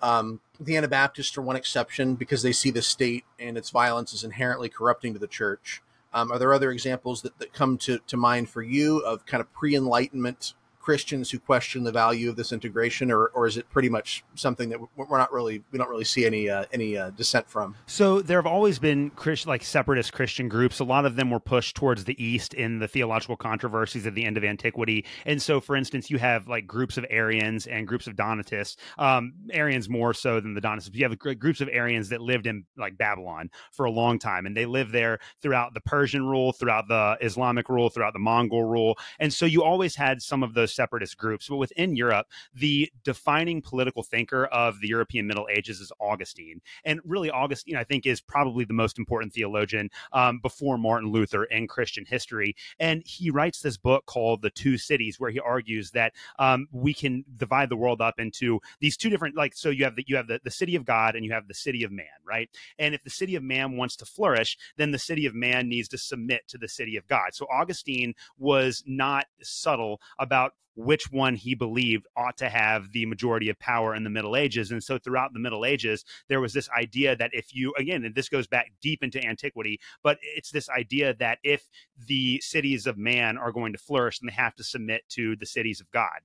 Yeah. 0.02 0.18
Um, 0.18 0.40
the 0.58 0.76
Anabaptists 0.76 1.36
are 1.38 1.42
one 1.42 1.56
exception 1.56 2.14
because 2.14 2.42
they 2.42 2.52
see 2.52 2.70
the 2.70 2.82
state 2.82 3.24
and 3.38 3.56
its 3.56 3.70
violence 3.70 4.14
as 4.14 4.24
inherently 4.24 4.68
corrupting 4.68 5.12
to 5.12 5.18
the 5.18 5.26
church. 5.26 5.82
Um, 6.12 6.32
are 6.32 6.38
there 6.38 6.52
other 6.52 6.70
examples 6.70 7.22
that, 7.22 7.38
that 7.38 7.52
come 7.52 7.78
to, 7.78 7.98
to 8.06 8.16
mind 8.16 8.50
for 8.50 8.62
you 8.62 8.98
of 8.98 9.26
kind 9.26 9.40
of 9.40 9.52
pre 9.52 9.74
Enlightenment 9.74 10.54
Christians 10.80 11.30
who 11.30 11.38
question 11.38 11.84
the 11.84 11.92
value 11.92 12.30
of 12.30 12.36
this 12.36 12.52
integration, 12.52 13.10
or, 13.10 13.26
or 13.26 13.46
is 13.46 13.56
it 13.56 13.68
pretty 13.70 13.90
much 13.90 14.24
something 14.34 14.70
that 14.70 14.80
we're 14.96 15.18
not 15.18 15.32
really 15.32 15.62
we 15.70 15.78
don't 15.78 15.90
really 15.90 16.04
see 16.04 16.24
any 16.24 16.48
uh, 16.48 16.64
any 16.72 16.96
uh, 16.96 17.10
dissent 17.10 17.48
from? 17.48 17.76
So 17.86 18.22
there 18.22 18.38
have 18.38 18.46
always 18.46 18.78
been 18.78 19.10
Christ, 19.10 19.46
like 19.46 19.62
separatist 19.62 20.12
Christian 20.12 20.48
groups. 20.48 20.80
A 20.80 20.84
lot 20.84 21.04
of 21.04 21.16
them 21.16 21.30
were 21.30 21.40
pushed 21.40 21.76
towards 21.76 22.04
the 22.04 22.22
east 22.22 22.54
in 22.54 22.78
the 22.78 22.88
theological 22.88 23.36
controversies 23.36 24.06
at 24.06 24.14
the 24.14 24.24
end 24.24 24.38
of 24.38 24.44
antiquity. 24.44 25.04
And 25.26 25.40
so, 25.40 25.60
for 25.60 25.76
instance, 25.76 26.10
you 26.10 26.18
have 26.18 26.48
like 26.48 26.66
groups 26.66 26.96
of 26.96 27.04
Arians 27.10 27.66
and 27.66 27.86
groups 27.86 28.06
of 28.06 28.16
Donatists. 28.16 28.76
Um, 28.98 29.34
Arians 29.52 29.88
more 29.88 30.14
so 30.14 30.40
than 30.40 30.54
the 30.54 30.60
Donatists. 30.60 30.90
You 30.94 31.06
have 31.08 31.18
groups 31.18 31.60
of 31.60 31.68
Arians 31.70 32.08
that 32.08 32.22
lived 32.22 32.46
in 32.46 32.64
like 32.78 32.96
Babylon 32.96 33.50
for 33.72 33.84
a 33.84 33.90
long 33.90 34.18
time, 34.18 34.46
and 34.46 34.56
they 34.56 34.66
lived 34.66 34.92
there 34.92 35.18
throughout 35.42 35.74
the 35.74 35.80
Persian 35.82 36.26
rule, 36.26 36.52
throughout 36.52 36.88
the 36.88 37.18
Islamic 37.20 37.68
rule, 37.68 37.90
throughout 37.90 38.14
the 38.14 38.18
Mongol 38.18 38.64
rule. 38.64 38.98
And 39.18 39.32
so 39.32 39.44
you 39.44 39.62
always 39.62 39.94
had 39.94 40.22
some 40.22 40.42
of 40.42 40.54
those 40.54 40.69
separatist 40.70 41.18
groups. 41.18 41.48
But 41.48 41.56
within 41.56 41.96
Europe, 41.96 42.26
the 42.54 42.90
defining 43.04 43.60
political 43.60 44.02
thinker 44.02 44.46
of 44.46 44.80
the 44.80 44.88
European 44.88 45.26
Middle 45.26 45.48
Ages 45.50 45.80
is 45.80 45.92
Augustine. 46.00 46.60
And 46.84 47.00
really, 47.04 47.30
Augustine, 47.30 47.76
I 47.76 47.84
think, 47.84 48.06
is 48.06 48.20
probably 48.20 48.64
the 48.64 48.72
most 48.72 48.98
important 48.98 49.32
theologian 49.32 49.90
um, 50.12 50.38
before 50.40 50.78
Martin 50.78 51.10
Luther 51.10 51.44
in 51.44 51.66
Christian 51.66 52.04
history. 52.06 52.56
And 52.78 53.02
he 53.04 53.30
writes 53.30 53.60
this 53.60 53.76
book 53.76 54.06
called 54.06 54.42
The 54.42 54.50
Two 54.50 54.78
Cities, 54.78 55.18
where 55.18 55.30
he 55.30 55.40
argues 55.40 55.90
that 55.90 56.14
um, 56.38 56.68
we 56.72 56.94
can 56.94 57.24
divide 57.36 57.68
the 57.68 57.76
world 57.76 58.00
up 58.00 58.18
into 58.18 58.60
these 58.80 58.96
two 58.96 59.10
different, 59.10 59.36
like, 59.36 59.54
so 59.54 59.70
you 59.70 59.84
have 59.84 59.96
the, 59.96 60.04
you 60.06 60.16
have 60.16 60.28
the, 60.28 60.40
the 60.42 60.50
city 60.50 60.76
of 60.76 60.84
God 60.84 61.16
and 61.16 61.24
you 61.24 61.32
have 61.32 61.48
the 61.48 61.54
city 61.54 61.84
of 61.84 61.90
man, 61.90 62.06
right? 62.24 62.48
And 62.78 62.94
if 62.94 63.02
the 63.02 63.10
city 63.10 63.34
of 63.34 63.42
man 63.42 63.76
wants 63.76 63.96
to 63.96 64.04
flourish, 64.04 64.56
then 64.76 64.90
the 64.90 64.98
city 64.98 65.26
of 65.26 65.34
man 65.34 65.68
needs 65.68 65.88
to 65.88 65.98
submit 65.98 66.46
to 66.48 66.58
the 66.58 66.68
city 66.68 66.96
of 66.96 67.06
God. 67.06 67.30
So 67.32 67.46
Augustine 67.50 68.14
was 68.38 68.82
not 68.86 69.26
subtle 69.42 70.00
about 70.18 70.54
which 70.74 71.10
one 71.10 71.34
he 71.34 71.54
believed 71.54 72.06
ought 72.16 72.36
to 72.38 72.48
have 72.48 72.92
the 72.92 73.06
majority 73.06 73.48
of 73.48 73.58
power 73.58 73.94
in 73.94 74.04
the 74.04 74.10
Middle 74.10 74.36
Ages. 74.36 74.70
And 74.70 74.82
so 74.82 74.98
throughout 74.98 75.32
the 75.32 75.40
Middle 75.40 75.64
Ages, 75.64 76.04
there 76.28 76.40
was 76.40 76.52
this 76.52 76.68
idea 76.70 77.16
that 77.16 77.30
if 77.32 77.54
you, 77.54 77.74
again, 77.76 78.04
and 78.04 78.14
this 78.14 78.28
goes 78.28 78.46
back 78.46 78.72
deep 78.80 79.02
into 79.02 79.22
antiquity, 79.22 79.80
but 80.02 80.18
it's 80.22 80.50
this 80.50 80.68
idea 80.68 81.14
that 81.14 81.38
if 81.42 81.68
the 82.06 82.40
cities 82.40 82.86
of 82.86 82.96
man 82.96 83.36
are 83.36 83.52
going 83.52 83.72
to 83.72 83.78
flourish, 83.78 84.18
then 84.18 84.28
they 84.28 84.42
have 84.42 84.54
to 84.56 84.64
submit 84.64 85.02
to 85.10 85.36
the 85.36 85.46
cities 85.46 85.80
of 85.80 85.90
God. 85.90 86.20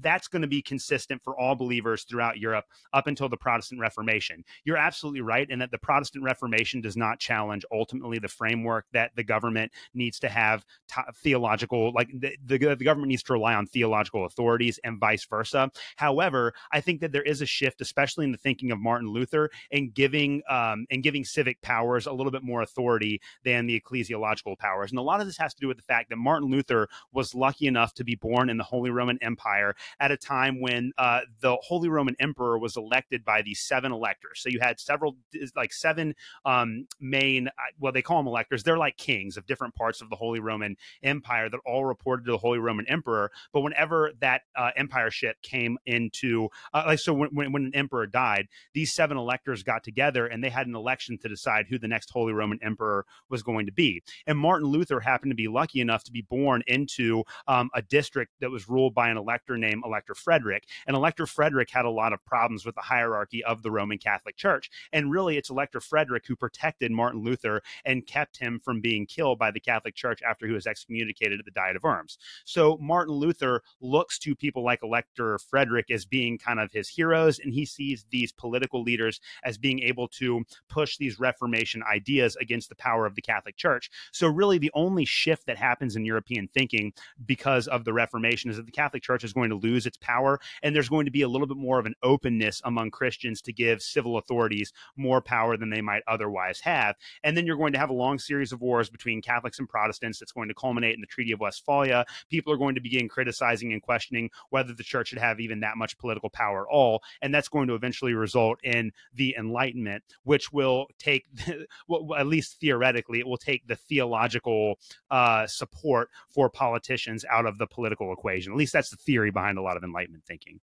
That's 0.00 0.28
going 0.28 0.42
to 0.42 0.48
be 0.48 0.62
consistent 0.62 1.22
for 1.22 1.38
all 1.38 1.54
believers 1.54 2.04
throughout 2.04 2.38
Europe 2.38 2.64
up 2.92 3.06
until 3.06 3.28
the 3.28 3.36
Protestant 3.36 3.80
Reformation. 3.80 4.44
You're 4.64 4.76
absolutely 4.76 5.20
right 5.20 5.48
in 5.48 5.58
that 5.60 5.70
the 5.70 5.78
Protestant 5.78 6.24
Reformation 6.24 6.80
does 6.80 6.96
not 6.96 7.18
challenge 7.18 7.64
ultimately 7.72 8.18
the 8.18 8.28
framework 8.28 8.86
that 8.92 9.12
the 9.14 9.24
government 9.24 9.72
needs 9.94 10.18
to 10.20 10.28
have 10.28 10.64
t- 10.88 11.00
theological, 11.16 11.92
like 11.92 12.08
the, 12.12 12.36
the, 12.44 12.58
the 12.58 12.84
government 12.84 13.08
needs 13.08 13.22
to 13.24 13.32
rely 13.32 13.54
on 13.54 13.57
theological 13.66 14.24
authorities 14.24 14.78
and 14.84 14.98
vice 14.98 15.26
versa. 15.26 15.70
However, 15.96 16.54
I 16.72 16.80
think 16.80 17.00
that 17.00 17.12
there 17.12 17.22
is 17.22 17.40
a 17.40 17.46
shift, 17.46 17.80
especially 17.80 18.24
in 18.24 18.32
the 18.32 18.38
thinking 18.38 18.70
of 18.70 18.78
Martin 18.78 19.08
Luther, 19.08 19.50
in 19.70 19.90
giving 19.90 20.42
um, 20.48 20.86
and 20.90 21.02
giving 21.02 21.24
civic 21.24 21.60
powers 21.62 22.06
a 22.06 22.12
little 22.12 22.32
bit 22.32 22.42
more 22.42 22.62
authority 22.62 23.20
than 23.44 23.66
the 23.66 23.80
ecclesiological 23.80 24.58
powers. 24.58 24.90
And 24.90 24.98
a 24.98 25.02
lot 25.02 25.20
of 25.20 25.26
this 25.26 25.38
has 25.38 25.54
to 25.54 25.60
do 25.60 25.68
with 25.68 25.76
the 25.76 25.82
fact 25.82 26.10
that 26.10 26.16
Martin 26.16 26.50
Luther 26.50 26.88
was 27.12 27.34
lucky 27.34 27.66
enough 27.66 27.94
to 27.94 28.04
be 28.04 28.14
born 28.14 28.50
in 28.50 28.56
the 28.56 28.64
Holy 28.64 28.90
Roman 28.90 29.18
Empire 29.22 29.74
at 30.00 30.10
a 30.10 30.16
time 30.16 30.60
when 30.60 30.92
uh, 30.98 31.20
the 31.40 31.56
Holy 31.62 31.88
Roman 31.88 32.16
Emperor 32.18 32.58
was 32.58 32.76
elected 32.76 33.24
by 33.24 33.42
these 33.42 33.60
seven 33.60 33.92
electors. 33.92 34.40
So 34.40 34.48
you 34.48 34.60
had 34.60 34.80
several, 34.80 35.16
like 35.56 35.72
seven 35.72 36.14
um, 36.44 36.86
main, 37.00 37.48
uh, 37.48 37.52
well, 37.78 37.92
they 37.92 38.02
call 38.02 38.18
them 38.18 38.26
electors. 38.26 38.62
They're 38.62 38.78
like 38.78 38.96
kings 38.96 39.36
of 39.36 39.46
different 39.46 39.74
parts 39.74 40.00
of 40.00 40.10
the 40.10 40.16
Holy 40.16 40.40
Roman 40.40 40.76
Empire 41.02 41.48
that 41.50 41.60
all 41.66 41.84
reported 41.84 42.24
to 42.26 42.32
the 42.32 42.38
Holy 42.38 42.58
Roman 42.58 42.86
Emperor. 42.88 43.30
But 43.52 43.60
whenever 43.60 44.12
that 44.20 44.42
uh, 44.56 44.70
empire 44.76 45.10
ship 45.10 45.36
came 45.42 45.78
into, 45.86 46.48
uh, 46.72 46.84
like, 46.86 46.98
so 46.98 47.12
when, 47.14 47.30
when, 47.30 47.52
when 47.52 47.64
an 47.64 47.74
emperor 47.74 48.06
died, 48.06 48.48
these 48.74 48.92
seven 48.92 49.16
electors 49.16 49.62
got 49.62 49.82
together 49.82 50.26
and 50.26 50.42
they 50.42 50.50
had 50.50 50.66
an 50.66 50.74
election 50.74 51.18
to 51.18 51.28
decide 51.28 51.66
who 51.68 51.78
the 51.78 51.88
next 51.88 52.10
Holy 52.10 52.32
Roman 52.32 52.58
Emperor 52.62 53.06
was 53.30 53.42
going 53.42 53.66
to 53.66 53.72
be. 53.72 54.02
And 54.26 54.38
Martin 54.38 54.68
Luther 54.68 55.00
happened 55.00 55.30
to 55.30 55.36
be 55.36 55.48
lucky 55.48 55.80
enough 55.80 56.04
to 56.04 56.12
be 56.12 56.22
born 56.22 56.62
into 56.66 57.24
um, 57.46 57.70
a 57.74 57.82
district 57.82 58.32
that 58.40 58.50
was 58.50 58.68
ruled 58.68 58.94
by 58.94 59.08
an 59.08 59.16
elector 59.16 59.56
named 59.56 59.82
Elector 59.84 60.14
Frederick. 60.14 60.64
And 60.86 60.96
Elector 60.96 61.26
Frederick 61.26 61.70
had 61.70 61.84
a 61.84 61.90
lot 61.90 62.12
of 62.12 62.24
problems 62.24 62.66
with 62.66 62.74
the 62.74 62.82
hierarchy 62.82 63.42
of 63.44 63.62
the 63.62 63.70
Roman 63.70 63.98
Catholic 63.98 64.36
Church. 64.36 64.70
And 64.92 65.10
really, 65.10 65.36
it's 65.36 65.50
Elector 65.50 65.80
Frederick 65.80 66.26
who 66.26 66.36
protected 66.36 66.90
Martin 66.90 67.22
Luther 67.22 67.62
and 67.84 68.06
kept 68.06 68.38
him 68.38 68.60
from 68.62 68.80
being 68.80 69.06
killed 69.06 69.38
by 69.38 69.50
the 69.50 69.60
Catholic 69.60 69.94
Church 69.94 70.20
after 70.22 70.46
he 70.46 70.52
was 70.52 70.66
excommunicated 70.66 71.38
at 71.38 71.44
the 71.44 71.50
Diet 71.50 71.76
of 71.76 71.82
Worms. 71.82 72.18
So 72.44 72.76
Martin 72.80 73.14
Luther 73.14 73.37
Luther 73.40 73.62
looks 73.80 74.18
to 74.20 74.34
people 74.34 74.64
like 74.64 74.80
Elector 74.82 75.38
Frederick 75.38 75.90
as 75.90 76.04
being 76.04 76.38
kind 76.38 76.60
of 76.60 76.72
his 76.72 76.88
heroes, 76.88 77.38
and 77.38 77.52
he 77.52 77.64
sees 77.64 78.04
these 78.10 78.32
political 78.32 78.82
leaders 78.82 79.20
as 79.44 79.58
being 79.58 79.80
able 79.80 80.08
to 80.08 80.44
push 80.68 80.96
these 80.96 81.18
Reformation 81.18 81.82
ideas 81.90 82.36
against 82.36 82.68
the 82.68 82.74
power 82.76 83.06
of 83.06 83.14
the 83.14 83.22
Catholic 83.22 83.56
Church. 83.56 83.90
So, 84.12 84.28
really, 84.28 84.58
the 84.58 84.70
only 84.74 85.04
shift 85.04 85.46
that 85.46 85.56
happens 85.56 85.96
in 85.96 86.04
European 86.04 86.48
thinking 86.48 86.92
because 87.26 87.68
of 87.68 87.84
the 87.84 87.92
Reformation 87.92 88.50
is 88.50 88.56
that 88.56 88.66
the 88.66 88.72
Catholic 88.72 89.02
Church 89.02 89.24
is 89.24 89.32
going 89.32 89.50
to 89.50 89.56
lose 89.56 89.86
its 89.86 89.96
power, 89.98 90.40
and 90.62 90.74
there's 90.74 90.88
going 90.88 91.06
to 91.06 91.10
be 91.10 91.22
a 91.22 91.28
little 91.28 91.46
bit 91.46 91.56
more 91.56 91.78
of 91.78 91.86
an 91.86 91.94
openness 92.02 92.60
among 92.64 92.90
Christians 92.90 93.40
to 93.42 93.52
give 93.52 93.82
civil 93.82 94.18
authorities 94.18 94.72
more 94.96 95.20
power 95.20 95.56
than 95.56 95.70
they 95.70 95.80
might 95.80 96.02
otherwise 96.06 96.60
have. 96.60 96.96
And 97.22 97.36
then 97.36 97.46
you're 97.46 97.56
going 97.56 97.72
to 97.72 97.78
have 97.78 97.90
a 97.90 97.94
long 97.94 98.18
series 98.18 98.52
of 98.52 98.60
wars 98.60 98.90
between 98.90 99.22
Catholics 99.22 99.58
and 99.58 99.68
Protestants 99.68 100.18
that's 100.18 100.32
going 100.32 100.48
to 100.48 100.54
culminate 100.54 100.94
in 100.94 101.00
the 101.00 101.06
Treaty 101.06 101.32
of 101.32 101.40
Westphalia. 101.40 102.04
People 102.30 102.52
are 102.52 102.56
going 102.56 102.74
to 102.74 102.80
begin 102.80 103.08
criticizing 103.08 103.27
criticizing 103.28 103.74
and 103.74 103.82
questioning 103.82 104.30
whether 104.48 104.72
the 104.72 104.82
church 104.82 105.08
should 105.08 105.18
have 105.18 105.38
even 105.38 105.60
that 105.60 105.76
much 105.76 105.98
political 105.98 106.30
power 106.30 106.62
at 106.62 106.72
all. 106.72 107.02
And 107.20 107.34
that's 107.34 107.48
going 107.48 107.68
to 107.68 107.74
eventually 107.74 108.14
result 108.14 108.58
in 108.64 108.92
the 109.14 109.34
Enlightenment, 109.38 110.02
which 110.24 110.50
will 110.50 110.86
take, 110.98 111.26
well, 111.88 112.14
at 112.16 112.26
least 112.26 112.58
theoretically, 112.58 113.20
it 113.20 113.26
will 113.26 113.36
take 113.36 113.66
the 113.66 113.76
theological 113.76 114.78
uh, 115.10 115.46
support 115.46 116.08
for 116.30 116.48
politicians 116.48 117.24
out 117.30 117.44
of 117.44 117.58
the 117.58 117.66
political 117.66 118.12
equation. 118.12 118.52
At 118.52 118.58
least 118.58 118.72
that's 118.72 118.90
the 118.90 118.96
theory 118.96 119.30
behind 119.30 119.58
a 119.58 119.62
lot 119.62 119.76
of 119.76 119.84
Enlightenment 119.84 120.24
thinking. 120.24 120.60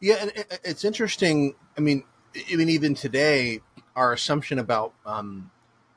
Yeah, 0.00 0.16
and 0.20 0.32
it's 0.62 0.84
interesting. 0.84 1.56
I 1.76 1.80
mean, 1.80 2.04
I 2.52 2.54
mean, 2.56 2.68
even 2.68 2.94
today, 2.94 3.60
our 3.96 4.12
assumption 4.12 4.58
about 4.60 4.94
um, 5.04 5.50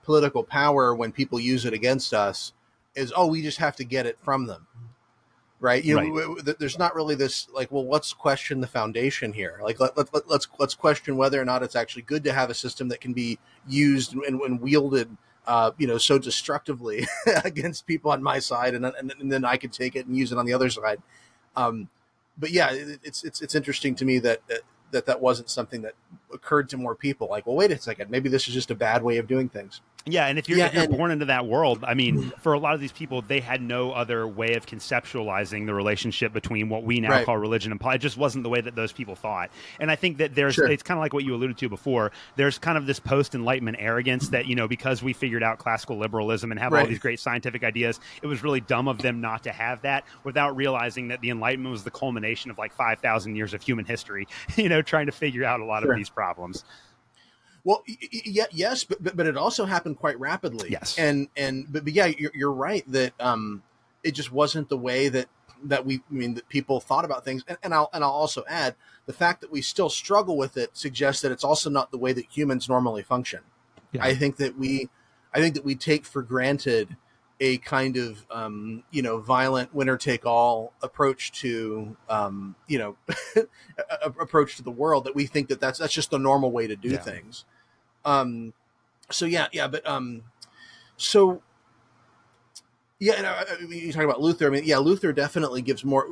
political 0.03 0.43
power 0.43 0.95
when 0.95 1.11
people 1.11 1.39
use 1.39 1.65
it 1.65 1.73
against 1.73 2.13
us 2.13 2.53
is, 2.95 3.13
oh, 3.15 3.27
we 3.27 3.41
just 3.43 3.57
have 3.57 3.75
to 3.75 3.83
get 3.83 4.05
it 4.05 4.17
from 4.19 4.47
them 4.47 4.67
right? 5.59 5.83
You 5.83 5.97
right. 5.97 6.07
know 6.07 6.35
there's 6.35 6.77
not 6.77 6.95
really 6.95 7.15
this 7.15 7.47
like 7.53 7.71
well 7.71 7.87
let's 7.87 8.13
question 8.13 8.61
the 8.61 8.67
foundation 8.67 9.33
here. 9.33 9.59
Like 9.61 9.79
let, 9.79 9.97
let, 9.97 10.13
let, 10.13 10.29
let's 10.29 10.47
let's 10.59 10.75
question 10.75 11.17
whether 11.17 11.41
or 11.41 11.45
not 11.45 11.63
it's 11.63 11.75
actually 11.75 12.03
good 12.03 12.23
to 12.25 12.33
have 12.33 12.49
a 12.49 12.53
system 12.53 12.89
that 12.89 13.01
can 13.01 13.13
be 13.13 13.39
used 13.67 14.13
and, 14.13 14.39
and 14.41 14.61
wielded 14.61 15.15
uh, 15.47 15.71
you 15.77 15.87
know 15.87 15.97
so 15.97 16.19
destructively 16.19 17.07
against 17.43 17.87
people 17.87 18.11
on 18.11 18.21
my 18.21 18.39
side 18.39 18.75
and, 18.75 18.85
and, 18.85 19.13
and, 19.19 19.31
then 19.31 19.45
i 19.45 19.55
could 19.55 19.71
take 19.71 19.95
it 19.95 20.05
and 20.05 20.15
use 20.15 20.31
it 20.31 20.37
on 20.37 20.45
the 20.45 20.53
other 20.53 20.69
side. 20.69 21.01
Um, 21.55 21.89
but 22.37 22.51
yeah 22.51 22.69
it's 22.71 23.23
it's 23.23 23.41
it's 23.41 23.55
interesting 23.55 23.95
to 23.95 24.05
me 24.05 24.19
that, 24.19 24.41
that 24.47 24.61
that 24.91 25.05
that 25.05 25.19
wasn't 25.19 25.49
something 25.49 25.81
that 25.81 25.93
occurred 26.33 26.69
to 26.69 26.77
more 26.77 26.95
people. 26.95 27.27
Like 27.29 27.47
well 27.47 27.55
wait 27.55 27.71
a 27.71 27.79
second. 27.79 28.11
Maybe 28.11 28.29
this 28.29 28.47
is 28.47 28.53
just 28.53 28.71
a 28.71 28.75
bad 28.75 29.03
way 29.03 29.17
of 29.17 29.27
doing 29.27 29.49
things 29.49 29.81
yeah, 30.05 30.27
and 30.27 30.39
if 30.39 30.47
you're, 30.47 30.57
yeah, 30.57 30.67
if 30.67 30.73
you're 30.73 30.83
and, 30.83 30.97
born 30.97 31.11
into 31.11 31.25
that 31.25 31.45
world, 31.45 31.83
I 31.85 31.93
mean, 31.93 32.31
for 32.39 32.53
a 32.53 32.59
lot 32.59 32.73
of 32.73 32.79
these 32.79 32.91
people, 32.91 33.21
they 33.21 33.39
had 33.39 33.61
no 33.61 33.91
other 33.91 34.27
way 34.27 34.53
of 34.53 34.65
conceptualizing 34.65 35.65
the 35.65 35.73
relationship 35.73 36.33
between 36.33 36.69
what 36.69 36.83
we 36.83 36.99
now 36.99 37.09
right. 37.09 37.25
call 37.25 37.37
religion 37.37 37.71
and 37.71 37.81
politics. 37.81 38.03
It 38.03 38.07
just 38.07 38.17
wasn't 38.17 38.43
the 38.43 38.49
way 38.49 38.61
that 38.61 38.75
those 38.75 38.91
people 38.91 39.15
thought. 39.15 39.49
And 39.79 39.91
I 39.91 39.95
think 39.95 40.17
that 40.17 40.35
there's, 40.35 40.55
sure. 40.55 40.67
it's 40.67 40.83
kind 40.83 40.97
of 40.97 41.01
like 41.01 41.13
what 41.13 41.23
you 41.23 41.35
alluded 41.35 41.57
to 41.57 41.69
before. 41.69 42.11
There's 42.35 42.57
kind 42.57 42.77
of 42.77 42.85
this 42.85 42.99
post 42.99 43.35
Enlightenment 43.35 43.77
arrogance 43.79 44.29
that, 44.29 44.45
you 44.45 44.55
know, 44.55 44.67
because 44.67 45.03
we 45.03 45.13
figured 45.13 45.43
out 45.43 45.57
classical 45.57 45.97
liberalism 45.97 46.51
and 46.51 46.59
have 46.59 46.71
right. 46.71 46.81
all 46.81 46.87
these 46.87 46.99
great 46.99 47.19
scientific 47.19 47.63
ideas, 47.63 47.99
it 48.21 48.27
was 48.27 48.43
really 48.43 48.61
dumb 48.61 48.87
of 48.87 48.99
them 48.99 49.19
not 49.19 49.43
to 49.43 49.51
have 49.51 49.81
that 49.81 50.05
without 50.23 50.55
realizing 50.55 51.09
that 51.09 51.21
the 51.21 51.29
Enlightenment 51.29 51.71
was 51.71 51.83
the 51.83 51.91
culmination 51.91 52.49
of 52.49 52.57
like 52.57 52.73
5,000 52.73 53.35
years 53.35 53.53
of 53.53 53.61
human 53.61 53.85
history, 53.85 54.27
you 54.55 54.69
know, 54.69 54.81
trying 54.81 55.07
to 55.07 55.11
figure 55.11 55.43
out 55.43 55.59
a 55.59 55.65
lot 55.65 55.83
sure. 55.83 55.91
of 55.91 55.97
these 55.97 56.09
problems. 56.09 56.63
Well, 57.67 57.83
yeah, 57.85 58.45
yes, 58.49 58.85
but, 58.85 59.03
but, 59.03 59.17
but 59.17 59.27
it 59.27 59.35
also 59.35 59.65
happened 59.65 59.97
quite 59.97 60.17
rapidly. 60.21 60.69
Yes, 60.71 60.97
and 60.97 61.27
and 61.35 61.65
but, 61.69 61.83
but 61.83 61.91
yeah, 61.91 62.05
you're, 62.05 62.31
you're 62.33 62.53
right 62.53 62.89
that 62.89 63.11
um, 63.19 63.61
it 64.05 64.11
just 64.11 64.31
wasn't 64.31 64.69
the 64.69 64.77
way 64.77 65.09
that 65.09 65.27
that 65.65 65.85
we 65.85 65.95
I 66.09 66.13
mean 66.13 66.35
that 66.35 66.47
people 66.47 66.79
thought 66.79 67.03
about 67.03 67.25
things. 67.25 67.43
And, 67.45 67.57
and 67.61 67.73
I'll 67.73 67.89
and 67.91 68.05
I'll 68.05 68.09
also 68.09 68.45
add 68.47 68.75
the 69.05 69.11
fact 69.11 69.41
that 69.41 69.51
we 69.51 69.61
still 69.61 69.89
struggle 69.89 70.37
with 70.37 70.55
it 70.55 70.77
suggests 70.77 71.21
that 71.23 71.33
it's 71.33 71.43
also 71.43 71.69
not 71.69 71.91
the 71.91 71.97
way 71.97 72.13
that 72.13 72.27
humans 72.29 72.69
normally 72.69 73.03
function. 73.03 73.41
Yeah. 73.91 74.05
I 74.05 74.15
think 74.15 74.37
that 74.37 74.57
we 74.57 74.87
I 75.33 75.41
think 75.41 75.55
that 75.55 75.65
we 75.65 75.75
take 75.75 76.05
for 76.05 76.21
granted 76.21 76.95
a 77.41 77.57
kind 77.57 77.97
of 77.97 78.25
um, 78.31 78.83
you 78.91 79.01
know 79.01 79.19
violent 79.19 79.75
winner 79.75 79.97
take 79.97 80.25
all 80.25 80.71
approach 80.81 81.33
to 81.41 81.97
um, 82.07 82.55
you 82.65 82.79
know 82.79 82.95
approach 84.21 84.55
to 84.55 84.63
the 84.63 84.71
world 84.71 85.03
that 85.03 85.15
we 85.15 85.25
think 85.25 85.49
that 85.49 85.59
that's 85.59 85.79
that's 85.79 85.93
just 85.93 86.11
the 86.11 86.17
normal 86.17 86.49
way 86.49 86.65
to 86.65 86.77
do 86.77 86.91
yeah. 86.91 86.97
things. 86.99 87.43
Um, 88.07 88.53
so 89.11 89.25
yeah, 89.25 89.47
yeah, 89.51 89.67
but 89.67 89.87
um, 89.87 90.23
so 90.95 91.41
yeah, 92.99 93.13
and, 93.17 93.25
uh, 93.27 93.43
you 93.69 93.91
talk 93.91 94.03
about 94.03 94.21
Luther. 94.21 94.47
I 94.47 94.49
mean, 94.49 94.63
yeah, 94.65 94.77
Luther 94.77 95.13
definitely 95.13 95.61
gives 95.61 95.83
more 95.85 96.07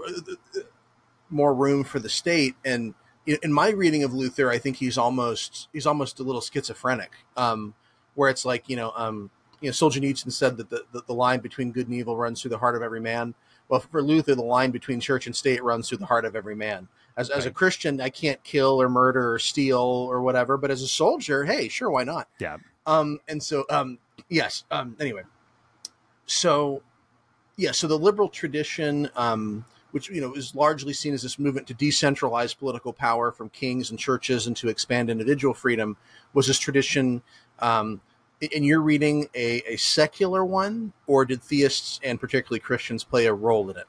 more 1.30 1.54
room 1.54 1.84
for 1.84 2.00
the 2.00 2.10
state, 2.10 2.56
and 2.66 2.94
in 3.26 3.52
my 3.52 3.70
reading 3.70 4.04
of 4.04 4.14
Luther, 4.14 4.50
I 4.52 4.58
think 4.58 4.78
he's 4.78 4.98
almost 4.98 5.70
he's 5.74 5.88
almost 5.88 6.20
a 6.20 6.24
little 6.24 6.42
schizophrenic, 6.42 7.12
um, 7.38 7.74
where 8.14 8.30
it's 8.30 8.46
like 8.46 8.70
you 8.70 8.76
know, 8.76 8.92
um, 8.96 9.32
you 9.62 9.70
know, 9.70 9.74
Solzhenitsyn 9.74 10.32
said 10.32 10.58
that 10.58 10.70
the, 10.70 10.84
the, 10.92 11.02
the 11.08 11.14
line 11.14 11.40
between 11.40 11.72
good 11.72 11.88
and 11.88 11.96
evil 11.96 12.18
runs 12.18 12.42
through 12.42 12.52
the 12.52 12.58
heart 12.58 12.76
of 12.76 12.84
every 12.84 13.02
man. 13.02 13.36
Well, 13.70 13.80
for 13.80 14.02
Luther, 14.04 14.36
the 14.36 14.44
line 14.44 14.72
between 14.72 15.00
church 15.00 15.26
and 15.26 15.36
state 15.36 15.64
runs 15.64 15.90
through 15.90 16.00
the 16.00 16.06
heart 16.06 16.26
of 16.26 16.36
every 16.36 16.56
man. 16.56 16.88
As, 17.18 17.30
right. 17.30 17.38
as 17.38 17.46
a 17.46 17.52
Christian, 17.52 18.02
I 18.02 18.10
can't 18.10 18.44
kill 18.44 18.82
or 18.82 18.90
murder 18.90 19.34
or 19.34 19.40
steal 19.40 19.80
or 19.80 20.22
whatever, 20.22 20.58
but 20.58 20.70
as 20.70 20.82
a 20.82 20.88
soldier, 20.88 21.46
hey, 21.46 21.70
sure, 21.70 21.90
why 21.90 22.04
not? 22.04 22.28
Yeah. 22.40 22.58
Um, 22.86 23.20
and 23.28 23.42
so, 23.42 23.66
um, 23.70 24.00
yes. 24.30 24.66
Um, 24.70 24.98
anyway, 25.00 25.24
so 26.26 26.82
yeah, 27.58 27.72
so 27.72 27.88
the 27.88 27.98
liberal 27.98 28.30
tradition, 28.30 29.10
um, 29.16 29.66
which 29.92 30.10
you 30.10 30.20
know 30.20 30.34
is 30.34 30.56
largely 30.56 30.94
seen 30.94 31.14
as 31.14 31.22
this 31.22 31.40
movement 31.40 31.68
to 31.68 31.74
decentralize 31.74 32.58
political 32.58 32.92
power 32.92 33.32
from 33.32 33.50
kings 33.50 33.90
and 33.90 34.00
churches 34.00 34.48
and 34.48 34.58
to 34.58 34.68
expand 34.68 35.10
individual 35.10 35.54
freedom, 35.54 35.98
was 36.34 36.48
this 36.48 36.60
tradition. 36.60 37.22
Um, 37.60 38.02
in 38.42 38.66
your 38.66 38.82
reading, 38.82 39.30
a, 39.34 39.62
a 39.66 39.78
secular 39.78 40.44
one, 40.44 40.92
or 41.08 41.24
did 41.24 41.42
theists 41.42 42.02
and 42.04 42.20
particularly 42.20 42.60
Christians 42.60 43.04
play 43.04 43.28
a 43.28 43.34
role 43.34 43.70
in 43.70 43.78
it? 43.78 43.86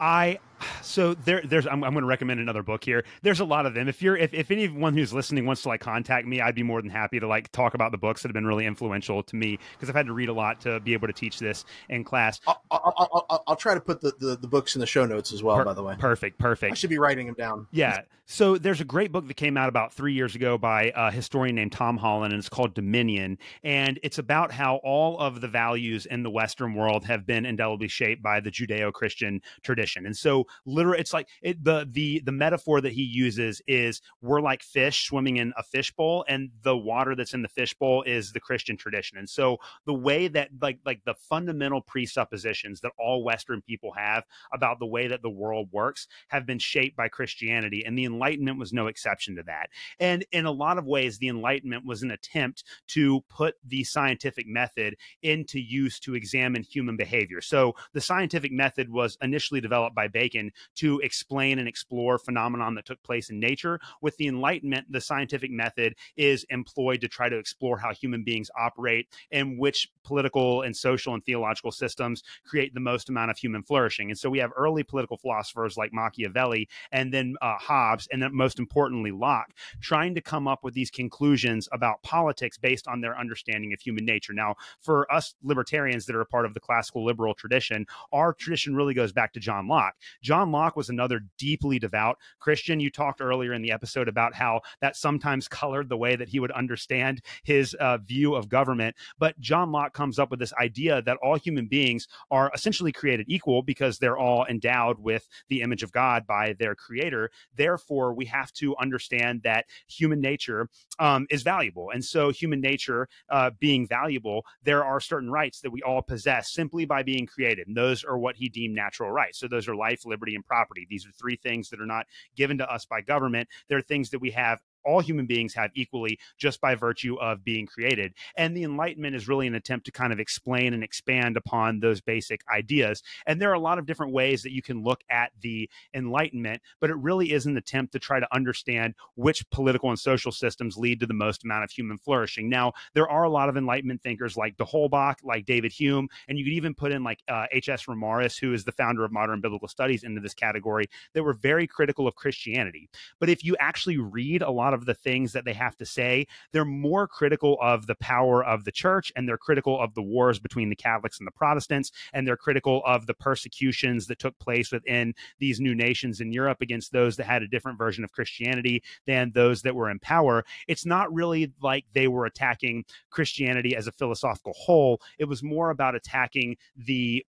I 0.00 0.40
so 0.82 1.14
there 1.14 1.42
there's 1.44 1.66
I'm, 1.66 1.84
I'm 1.84 1.92
going 1.92 2.02
to 2.02 2.08
recommend 2.08 2.40
another 2.40 2.62
book 2.62 2.84
here. 2.84 3.04
There's 3.22 3.40
a 3.40 3.44
lot 3.44 3.66
of 3.66 3.74
them. 3.74 3.88
If 3.88 4.02
you're 4.02 4.16
if, 4.16 4.32
if 4.34 4.50
anyone 4.50 4.94
who's 4.94 5.12
listening 5.12 5.46
wants 5.46 5.62
to 5.62 5.68
like 5.68 5.80
contact 5.80 6.26
me 6.26 6.40
i'd 6.40 6.54
be 6.54 6.62
more 6.62 6.80
than 6.80 6.90
happy 6.90 7.20
to 7.20 7.26
like 7.26 7.50
talk 7.52 7.74
about 7.74 7.92
the 7.92 7.98
books 7.98 8.22
that 8.22 8.28
have 8.28 8.34
been 8.34 8.46
really 8.46 8.66
influential 8.66 9.22
to 9.22 9.36
me 9.36 9.58
because 9.72 9.88
i've 9.88 9.94
had 9.94 10.06
to 10.06 10.12
read 10.12 10.28
a 10.28 10.32
lot 10.32 10.60
to 10.60 10.80
be 10.80 10.92
able 10.92 11.06
to 11.06 11.12
teach 11.12 11.38
this 11.38 11.64
in 11.88 12.04
class. 12.04 12.40
I'll, 12.46 12.62
I'll, 12.70 13.26
I'll, 13.28 13.44
I'll 13.48 13.56
try 13.56 13.74
to 13.74 13.80
put 13.80 14.00
the, 14.00 14.12
the, 14.18 14.36
the, 14.36 14.48
books 14.48 14.74
in 14.76 14.80
the 14.80 14.86
show 14.86 15.04
notes 15.04 15.32
as 15.32 15.42
well 15.42 15.56
per- 15.56 15.64
by 15.64 15.74
the 15.74 15.82
way. 15.82 15.96
perfect 15.98 16.38
perfect. 16.38 16.72
I 16.72 16.74
should 16.74 16.90
be 16.90 16.98
writing 16.98 17.26
them 17.26 17.34
down. 17.34 17.66
Yeah. 17.70 18.02
So 18.26 18.56
there's 18.56 18.80
a 18.80 18.86
great 18.86 19.12
book 19.12 19.28
that 19.28 19.34
came 19.34 19.58
out 19.58 19.68
about 19.68 19.92
three 19.92 20.14
years 20.14 20.34
ago 20.34 20.56
by 20.56 20.92
a 20.96 21.10
historian 21.10 21.54
named 21.56 21.72
tom 21.72 21.98
holland 21.98 22.32
and 22.32 22.40
it's 22.40 22.48
called 22.48 22.74
dominion. 22.74 23.38
And 23.62 24.00
it's 24.02 24.18
about 24.18 24.50
how 24.50 24.76
all 24.76 25.18
of 25.18 25.40
the 25.40 25.48
values 25.48 26.06
in 26.06 26.22
the 26.22 26.30
western 26.30 26.74
world 26.74 27.04
have 27.04 27.26
been 27.26 27.44
indelibly 27.44 27.88
shaped 27.88 28.22
by 28.22 28.40
the 28.40 28.50
judeo-christian 28.50 29.42
tradition. 29.62 30.06
And 30.06 30.16
so 30.16 30.46
literally 30.66 30.98
it's 30.98 31.12
like 31.12 31.28
it, 31.42 31.62
the 31.62 31.88
the 31.90 32.20
the 32.24 32.32
metaphor 32.32 32.80
that 32.80 32.92
he 32.92 33.02
uses 33.02 33.60
is 33.66 34.00
we're 34.20 34.40
like 34.40 34.62
fish 34.62 35.06
swimming 35.06 35.36
in 35.36 35.52
a 35.56 35.62
fishbowl, 35.62 36.24
and 36.28 36.50
the 36.62 36.76
water 36.76 37.14
that's 37.14 37.34
in 37.34 37.42
the 37.42 37.48
fishbowl 37.48 38.02
is 38.06 38.32
the 38.32 38.40
Christian 38.40 38.76
tradition. 38.76 39.18
And 39.18 39.28
so 39.28 39.58
the 39.86 39.94
way 39.94 40.28
that 40.28 40.50
like 40.60 40.78
like 40.84 41.02
the 41.04 41.14
fundamental 41.14 41.80
presuppositions 41.80 42.80
that 42.80 42.92
all 42.98 43.24
Western 43.24 43.62
people 43.62 43.92
have 43.96 44.24
about 44.52 44.78
the 44.78 44.86
way 44.86 45.08
that 45.08 45.22
the 45.22 45.30
world 45.30 45.68
works 45.72 46.06
have 46.28 46.46
been 46.46 46.58
shaped 46.58 46.96
by 46.96 47.08
Christianity, 47.08 47.84
and 47.84 47.98
the 47.98 48.04
Enlightenment 48.04 48.58
was 48.58 48.72
no 48.72 48.86
exception 48.86 49.36
to 49.36 49.42
that. 49.44 49.70
And 49.98 50.24
in 50.32 50.46
a 50.46 50.50
lot 50.50 50.78
of 50.78 50.86
ways, 50.86 51.18
the 51.18 51.28
Enlightenment 51.28 51.84
was 51.84 52.02
an 52.02 52.10
attempt 52.10 52.64
to 52.88 53.22
put 53.28 53.54
the 53.64 53.84
scientific 53.84 54.46
method 54.46 54.96
into 55.22 55.60
use 55.60 55.98
to 56.00 56.14
examine 56.14 56.62
human 56.62 56.96
behavior. 56.96 57.40
So 57.40 57.74
the 57.92 58.00
scientific 58.00 58.52
method 58.52 58.90
was 58.90 59.16
initially 59.22 59.60
developed 59.60 59.94
by 59.94 60.08
Bacon 60.08 60.33
to 60.76 61.00
explain 61.00 61.58
and 61.58 61.68
explore 61.68 62.18
phenomenon 62.18 62.74
that 62.74 62.86
took 62.86 63.02
place 63.02 63.30
in 63.30 63.38
nature. 63.40 63.80
With 64.00 64.16
the 64.16 64.28
Enlightenment, 64.28 64.90
the 64.90 65.00
scientific 65.00 65.50
method 65.50 65.94
is 66.16 66.44
employed 66.50 67.00
to 67.02 67.08
try 67.08 67.28
to 67.28 67.38
explore 67.38 67.78
how 67.78 67.92
human 67.92 68.24
beings 68.24 68.50
operate 68.58 69.08
and 69.30 69.58
which 69.58 69.88
political 70.04 70.62
and 70.62 70.76
social 70.76 71.14
and 71.14 71.24
theological 71.24 71.72
systems 71.72 72.22
create 72.44 72.74
the 72.74 72.80
most 72.80 73.08
amount 73.08 73.30
of 73.30 73.38
human 73.38 73.62
flourishing. 73.62 74.10
And 74.10 74.18
so 74.18 74.30
we 74.30 74.38
have 74.38 74.50
early 74.56 74.82
political 74.82 75.16
philosophers 75.16 75.76
like 75.76 75.92
Machiavelli 75.92 76.68
and 76.92 77.12
then 77.12 77.36
uh, 77.40 77.56
Hobbes, 77.58 78.08
and 78.12 78.22
then 78.22 78.34
most 78.34 78.58
importantly, 78.58 79.10
Locke, 79.10 79.52
trying 79.80 80.14
to 80.14 80.20
come 80.20 80.46
up 80.46 80.64
with 80.64 80.74
these 80.74 80.90
conclusions 80.90 81.68
about 81.72 82.02
politics 82.02 82.58
based 82.58 82.86
on 82.86 83.00
their 83.00 83.18
understanding 83.18 83.72
of 83.72 83.80
human 83.80 84.04
nature. 84.04 84.32
Now, 84.32 84.56
for 84.80 85.10
us 85.12 85.34
libertarians 85.42 86.06
that 86.06 86.16
are 86.16 86.20
a 86.20 86.26
part 86.26 86.46
of 86.46 86.54
the 86.54 86.60
classical 86.60 87.04
liberal 87.04 87.34
tradition, 87.34 87.86
our 88.12 88.32
tradition 88.32 88.76
really 88.76 88.94
goes 88.94 89.12
back 89.12 89.32
to 89.34 89.40
John 89.40 89.68
Locke. 89.68 89.94
John 90.24 90.50
Locke 90.50 90.74
was 90.74 90.88
another 90.88 91.20
deeply 91.36 91.78
devout 91.78 92.18
Christian. 92.40 92.80
You 92.80 92.90
talked 92.90 93.20
earlier 93.20 93.52
in 93.52 93.60
the 93.60 93.70
episode 93.70 94.08
about 94.08 94.34
how 94.34 94.62
that 94.80 94.96
sometimes 94.96 95.46
colored 95.54 95.88
the 95.88 95.98
way 95.98 96.16
that 96.16 96.30
he 96.30 96.40
would 96.40 96.50
understand 96.50 97.20
his 97.44 97.74
uh, 97.74 97.98
view 97.98 98.34
of 98.34 98.48
government. 98.48 98.96
But 99.18 99.38
John 99.38 99.70
Locke 99.70 99.92
comes 99.92 100.18
up 100.18 100.30
with 100.30 100.40
this 100.40 100.54
idea 100.54 101.02
that 101.02 101.18
all 101.22 101.36
human 101.36 101.66
beings 101.66 102.08
are 102.30 102.50
essentially 102.54 102.90
created 102.90 103.26
equal 103.28 103.62
because 103.62 103.98
they're 103.98 104.16
all 104.16 104.46
endowed 104.46 104.98
with 104.98 105.28
the 105.48 105.60
image 105.60 105.82
of 105.82 105.92
God 105.92 106.26
by 106.26 106.54
their 106.58 106.74
creator. 106.74 107.30
Therefore, 107.54 108.14
we 108.14 108.24
have 108.24 108.50
to 108.54 108.74
understand 108.78 109.42
that 109.42 109.66
human 109.88 110.20
nature 110.20 110.70
um, 110.98 111.26
is 111.28 111.42
valuable. 111.42 111.90
And 111.92 112.02
so, 112.02 112.30
human 112.30 112.62
nature 112.62 113.08
uh, 113.28 113.50
being 113.60 113.86
valuable, 113.86 114.46
there 114.62 114.84
are 114.84 115.00
certain 115.00 115.30
rights 115.30 115.60
that 115.60 115.70
we 115.70 115.82
all 115.82 116.00
possess 116.00 116.50
simply 116.50 116.86
by 116.86 117.02
being 117.02 117.26
created. 117.26 117.68
And 117.68 117.76
those 117.76 118.04
are 118.04 118.16
what 118.16 118.36
he 118.36 118.48
deemed 118.48 118.74
natural 118.74 119.10
rights. 119.10 119.38
So, 119.38 119.48
those 119.48 119.68
are 119.68 119.76
life, 119.76 120.00
liberty, 120.14 120.36
and 120.36 120.46
property. 120.46 120.86
These 120.88 121.04
are 121.06 121.10
three 121.10 121.36
things 121.36 121.70
that 121.70 121.80
are 121.80 121.86
not 121.86 122.06
given 122.36 122.58
to 122.58 122.72
us 122.72 122.84
by 122.84 123.00
government. 123.00 123.48
They're 123.68 123.80
things 123.80 124.10
that 124.10 124.20
we 124.20 124.30
have 124.30 124.60
all 124.84 125.00
human 125.00 125.26
beings 125.26 125.54
have 125.54 125.70
equally 125.74 126.18
just 126.38 126.60
by 126.60 126.74
virtue 126.74 127.16
of 127.16 127.44
being 127.44 127.66
created. 127.66 128.14
And 128.36 128.56
the 128.56 128.64
Enlightenment 128.64 129.16
is 129.16 129.28
really 129.28 129.46
an 129.46 129.54
attempt 129.54 129.86
to 129.86 129.92
kind 129.92 130.12
of 130.12 130.20
explain 130.20 130.74
and 130.74 130.82
expand 130.82 131.36
upon 131.36 131.80
those 131.80 132.00
basic 132.00 132.42
ideas. 132.52 133.02
And 133.26 133.40
there 133.40 133.50
are 133.50 133.54
a 133.54 133.60
lot 133.60 133.78
of 133.78 133.86
different 133.86 134.12
ways 134.12 134.42
that 134.42 134.52
you 134.52 134.62
can 134.62 134.82
look 134.82 135.02
at 135.10 135.32
the 135.40 135.68
Enlightenment, 135.94 136.62
but 136.80 136.90
it 136.90 136.96
really 136.96 137.32
is 137.32 137.46
an 137.46 137.56
attempt 137.56 137.92
to 137.92 137.98
try 137.98 138.20
to 138.20 138.34
understand 138.34 138.94
which 139.14 139.48
political 139.50 139.90
and 139.90 139.98
social 139.98 140.32
systems 140.32 140.76
lead 140.76 141.00
to 141.00 141.06
the 141.06 141.14
most 141.14 141.44
amount 141.44 141.64
of 141.64 141.70
human 141.70 141.98
flourishing. 141.98 142.48
Now, 142.48 142.72
there 142.94 143.08
are 143.08 143.24
a 143.24 143.30
lot 143.30 143.48
of 143.48 143.56
Enlightenment 143.56 144.02
thinkers 144.02 144.36
like 144.36 144.56
de 144.56 144.64
Holbach, 144.64 145.16
like 145.22 145.46
David 145.46 145.72
Hume, 145.72 146.08
and 146.28 146.38
you 146.38 146.44
could 146.44 146.52
even 146.52 146.74
put 146.74 146.92
in 146.92 147.02
like 147.04 147.22
H.S. 147.52 147.88
Uh, 147.88 147.92
Reimarus, 147.92 148.38
who 148.38 148.52
is 148.52 148.64
the 148.64 148.72
founder 148.72 149.04
of 149.04 149.12
modern 149.12 149.40
biblical 149.40 149.68
studies, 149.68 150.04
into 150.04 150.20
this 150.20 150.34
category 150.34 150.88
that 151.14 151.22
were 151.22 151.32
very 151.32 151.66
critical 151.66 152.06
of 152.06 152.14
Christianity. 152.14 152.88
But 153.20 153.28
if 153.28 153.44
you 153.44 153.56
actually 153.58 153.98
read 153.98 154.42
a 154.42 154.50
lot 154.50 154.73
of 154.74 154.84
the 154.84 154.94
things 154.94 155.32
that 155.32 155.44
they 155.44 155.54
have 155.54 155.76
to 155.78 155.86
say. 155.86 156.26
They're 156.52 156.64
more 156.64 157.08
critical 157.08 157.56
of 157.62 157.86
the 157.86 157.94
power 157.94 158.44
of 158.44 158.64
the 158.64 158.72
church 158.72 159.12
and 159.16 159.26
they're 159.26 159.38
critical 159.38 159.80
of 159.80 159.94
the 159.94 160.02
wars 160.02 160.38
between 160.38 160.68
the 160.68 160.76
Catholics 160.76 161.18
and 161.18 161.26
the 161.26 161.32
Protestants 161.32 161.90
and 162.12 162.26
they're 162.26 162.36
critical 162.36 162.82
of 162.84 163.06
the 163.06 163.14
persecutions 163.14 164.06
that 164.08 164.18
took 164.18 164.38
place 164.38 164.70
within 164.70 165.14
these 165.38 165.60
new 165.60 165.74
nations 165.74 166.20
in 166.20 166.32
Europe 166.32 166.60
against 166.60 166.92
those 166.92 167.16
that 167.16 167.26
had 167.26 167.42
a 167.42 167.48
different 167.48 167.78
version 167.78 168.04
of 168.04 168.12
Christianity 168.12 168.82
than 169.06 169.32
those 169.34 169.62
that 169.62 169.74
were 169.74 169.90
in 169.90 169.98
power. 169.98 170.44
It's 170.68 170.84
not 170.84 171.12
really 171.12 171.52
like 171.62 171.86
they 171.92 172.08
were 172.08 172.26
attacking 172.26 172.84
Christianity 173.10 173.76
as 173.76 173.86
a 173.86 173.92
philosophical 173.92 174.52
whole. 174.54 175.00
It 175.18 175.24
was 175.24 175.42
more 175.42 175.70
about 175.70 175.94
attacking 175.94 176.56
the 176.76 177.24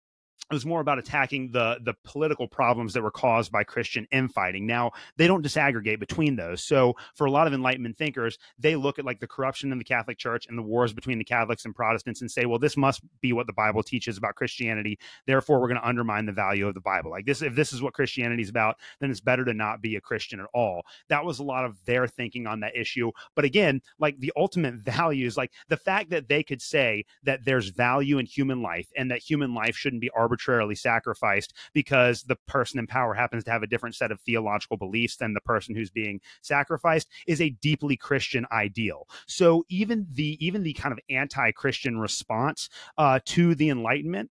it 0.51 0.53
was 0.53 0.65
more 0.65 0.81
about 0.81 0.99
attacking 0.99 1.51
the 1.51 1.79
the 1.83 1.93
political 2.03 2.47
problems 2.47 2.93
that 2.93 3.01
were 3.01 3.11
caused 3.11 3.51
by 3.51 3.63
Christian 3.63 4.05
infighting. 4.11 4.67
Now 4.67 4.91
they 5.17 5.25
don't 5.25 5.43
disaggregate 5.43 5.99
between 5.99 6.35
those. 6.35 6.61
So 6.61 6.95
for 7.15 7.25
a 7.25 7.31
lot 7.31 7.47
of 7.47 7.53
Enlightenment 7.53 7.97
thinkers, 7.97 8.37
they 8.59 8.75
look 8.75 8.99
at 8.99 9.05
like 9.05 9.19
the 9.19 9.27
corruption 9.27 9.71
in 9.71 9.77
the 9.77 9.83
Catholic 9.83 10.17
Church 10.17 10.47
and 10.47 10.57
the 10.57 10.61
wars 10.61 10.93
between 10.93 11.17
the 11.17 11.23
Catholics 11.23 11.63
and 11.65 11.73
Protestants 11.73 12.21
and 12.21 12.29
say, 12.29 12.45
well, 12.45 12.59
this 12.59 12.75
must 12.75 13.01
be 13.21 13.31
what 13.31 13.47
the 13.47 13.53
Bible 13.53 13.83
teaches 13.83 14.17
about 14.17 14.35
Christianity. 14.35 14.99
Therefore, 15.25 15.61
we're 15.61 15.69
going 15.69 15.79
to 15.79 15.87
undermine 15.87 16.25
the 16.25 16.33
value 16.33 16.67
of 16.67 16.73
the 16.73 16.81
Bible. 16.81 17.09
Like 17.09 17.25
this, 17.25 17.41
if 17.41 17.55
this 17.55 17.71
is 17.71 17.81
what 17.81 17.93
Christianity 17.93 18.43
is 18.43 18.49
about, 18.49 18.77
then 18.99 19.09
it's 19.09 19.21
better 19.21 19.45
to 19.45 19.53
not 19.53 19.81
be 19.81 19.95
a 19.95 20.01
Christian 20.01 20.41
at 20.41 20.47
all. 20.53 20.83
That 21.07 21.23
was 21.23 21.39
a 21.39 21.43
lot 21.43 21.63
of 21.63 21.83
their 21.85 22.05
thinking 22.05 22.47
on 22.47 22.59
that 22.59 22.75
issue. 22.75 23.11
But 23.33 23.45
again, 23.45 23.81
like 23.97 24.19
the 24.19 24.33
ultimate 24.35 24.75
values, 24.83 25.37
like 25.37 25.51
the 25.69 25.77
fact 25.77 26.09
that 26.09 26.27
they 26.27 26.43
could 26.43 26.61
say 26.61 27.05
that 27.23 27.45
there's 27.45 27.69
value 27.69 28.17
in 28.17 28.25
human 28.25 28.61
life 28.61 28.87
and 28.97 29.09
that 29.09 29.19
human 29.19 29.53
life 29.53 29.75
shouldn't 29.75 30.01
be 30.01 30.09
arbitrary 30.11 30.32
arbitrarily 30.33 30.73
sacrificed 30.73 31.53
because 31.73 32.23
the 32.23 32.35
person 32.47 32.79
in 32.79 32.87
power 32.87 33.13
happens 33.13 33.43
to 33.43 33.51
have 33.51 33.61
a 33.61 33.67
different 33.67 33.93
set 33.93 34.11
of 34.11 34.19
theological 34.21 34.77
beliefs 34.77 35.17
than 35.17 35.33
the 35.33 35.41
person 35.41 35.75
who's 35.75 35.91
being 35.91 36.19
sacrificed 36.41 37.07
is 37.27 37.39
a 37.39 37.51
deeply 37.61 37.95
Christian 37.95 38.47
ideal. 38.51 39.07
So 39.27 39.63
even 39.69 40.07
the 40.11 40.43
even 40.43 40.63
the 40.63 40.73
kind 40.73 40.91
of 40.91 40.99
anti-Christian 41.09 41.99
response 41.99 42.67
uh, 42.97 43.19
to 43.25 43.53
the 43.53 43.69
Enlightenment 43.69 44.31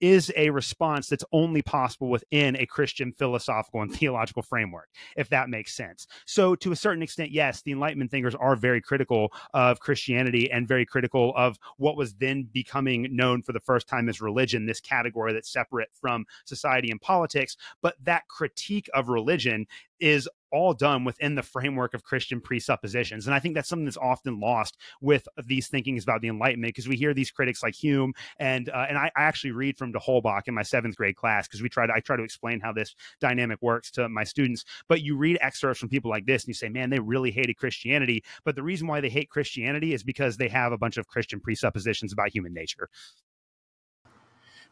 is 0.00 0.32
a 0.36 0.50
response 0.50 1.08
that's 1.08 1.24
only 1.32 1.62
possible 1.62 2.08
within 2.08 2.56
a 2.56 2.66
Christian 2.66 3.12
philosophical 3.12 3.82
and 3.82 3.92
theological 3.94 4.42
framework, 4.42 4.88
if 5.16 5.28
that 5.30 5.48
makes 5.48 5.74
sense. 5.74 6.06
So, 6.26 6.54
to 6.56 6.72
a 6.72 6.76
certain 6.76 7.02
extent, 7.02 7.30
yes, 7.30 7.62
the 7.62 7.72
Enlightenment 7.72 8.10
thinkers 8.10 8.34
are 8.34 8.56
very 8.56 8.80
critical 8.80 9.32
of 9.54 9.80
Christianity 9.80 10.50
and 10.50 10.66
very 10.66 10.86
critical 10.86 11.32
of 11.36 11.58
what 11.76 11.96
was 11.96 12.14
then 12.14 12.48
becoming 12.52 13.08
known 13.10 13.42
for 13.42 13.52
the 13.52 13.60
first 13.60 13.88
time 13.88 14.08
as 14.08 14.20
religion, 14.20 14.66
this 14.66 14.80
category 14.80 15.32
that's 15.32 15.52
separate 15.52 15.88
from 16.00 16.24
society 16.44 16.90
and 16.90 17.00
politics. 17.00 17.56
But 17.82 17.96
that 18.02 18.28
critique 18.28 18.88
of 18.94 19.08
religion 19.08 19.66
is 20.00 20.28
all 20.52 20.74
done 20.74 21.04
within 21.04 21.34
the 21.34 21.42
framework 21.42 21.94
of 21.94 22.02
Christian 22.02 22.40
presuppositions. 22.40 23.26
And 23.26 23.34
I 23.34 23.38
think 23.38 23.54
that's 23.54 23.68
something 23.68 23.84
that's 23.84 23.96
often 23.96 24.40
lost 24.40 24.76
with 25.00 25.28
these 25.44 25.68
thinkings 25.68 26.02
about 26.02 26.20
the 26.20 26.28
Enlightenment 26.28 26.74
because 26.74 26.88
we 26.88 26.96
hear 26.96 27.14
these 27.14 27.30
critics 27.30 27.62
like 27.62 27.74
Hume 27.74 28.12
and 28.38 28.68
uh, 28.68 28.86
and 28.88 28.98
I, 28.98 29.10
I, 29.16 29.22
actually 29.22 29.52
read 29.52 29.78
from 29.78 29.92
de 29.92 29.98
Holbach 29.98 30.48
in 30.48 30.54
my 30.54 30.62
seventh 30.62 30.96
grade 30.96 31.16
class 31.16 31.46
because 31.46 31.62
we 31.62 31.68
try 31.68 31.86
to 31.86 31.92
I 31.92 32.00
try 32.00 32.16
to 32.16 32.22
explain 32.22 32.60
how 32.60 32.72
this 32.72 32.94
dynamic 33.20 33.58
works 33.62 33.90
to 33.92 34.08
my 34.08 34.24
students. 34.24 34.64
But 34.88 35.02
you 35.02 35.16
read 35.16 35.38
excerpts 35.40 35.78
from 35.78 35.88
people 35.88 36.10
like 36.10 36.26
this 36.26 36.42
and 36.42 36.48
you 36.48 36.54
say, 36.54 36.68
man, 36.68 36.90
they 36.90 36.98
really 36.98 37.30
hated 37.30 37.56
Christianity. 37.56 38.24
But 38.44 38.56
the 38.56 38.62
reason 38.62 38.86
why 38.88 39.00
they 39.00 39.10
hate 39.10 39.30
Christianity 39.30 39.94
is 39.94 40.02
because 40.02 40.36
they 40.36 40.48
have 40.48 40.72
a 40.72 40.78
bunch 40.78 40.96
of 40.96 41.06
Christian 41.06 41.40
presuppositions 41.40 42.12
about 42.12 42.30
human 42.30 42.52
nature. 42.52 42.88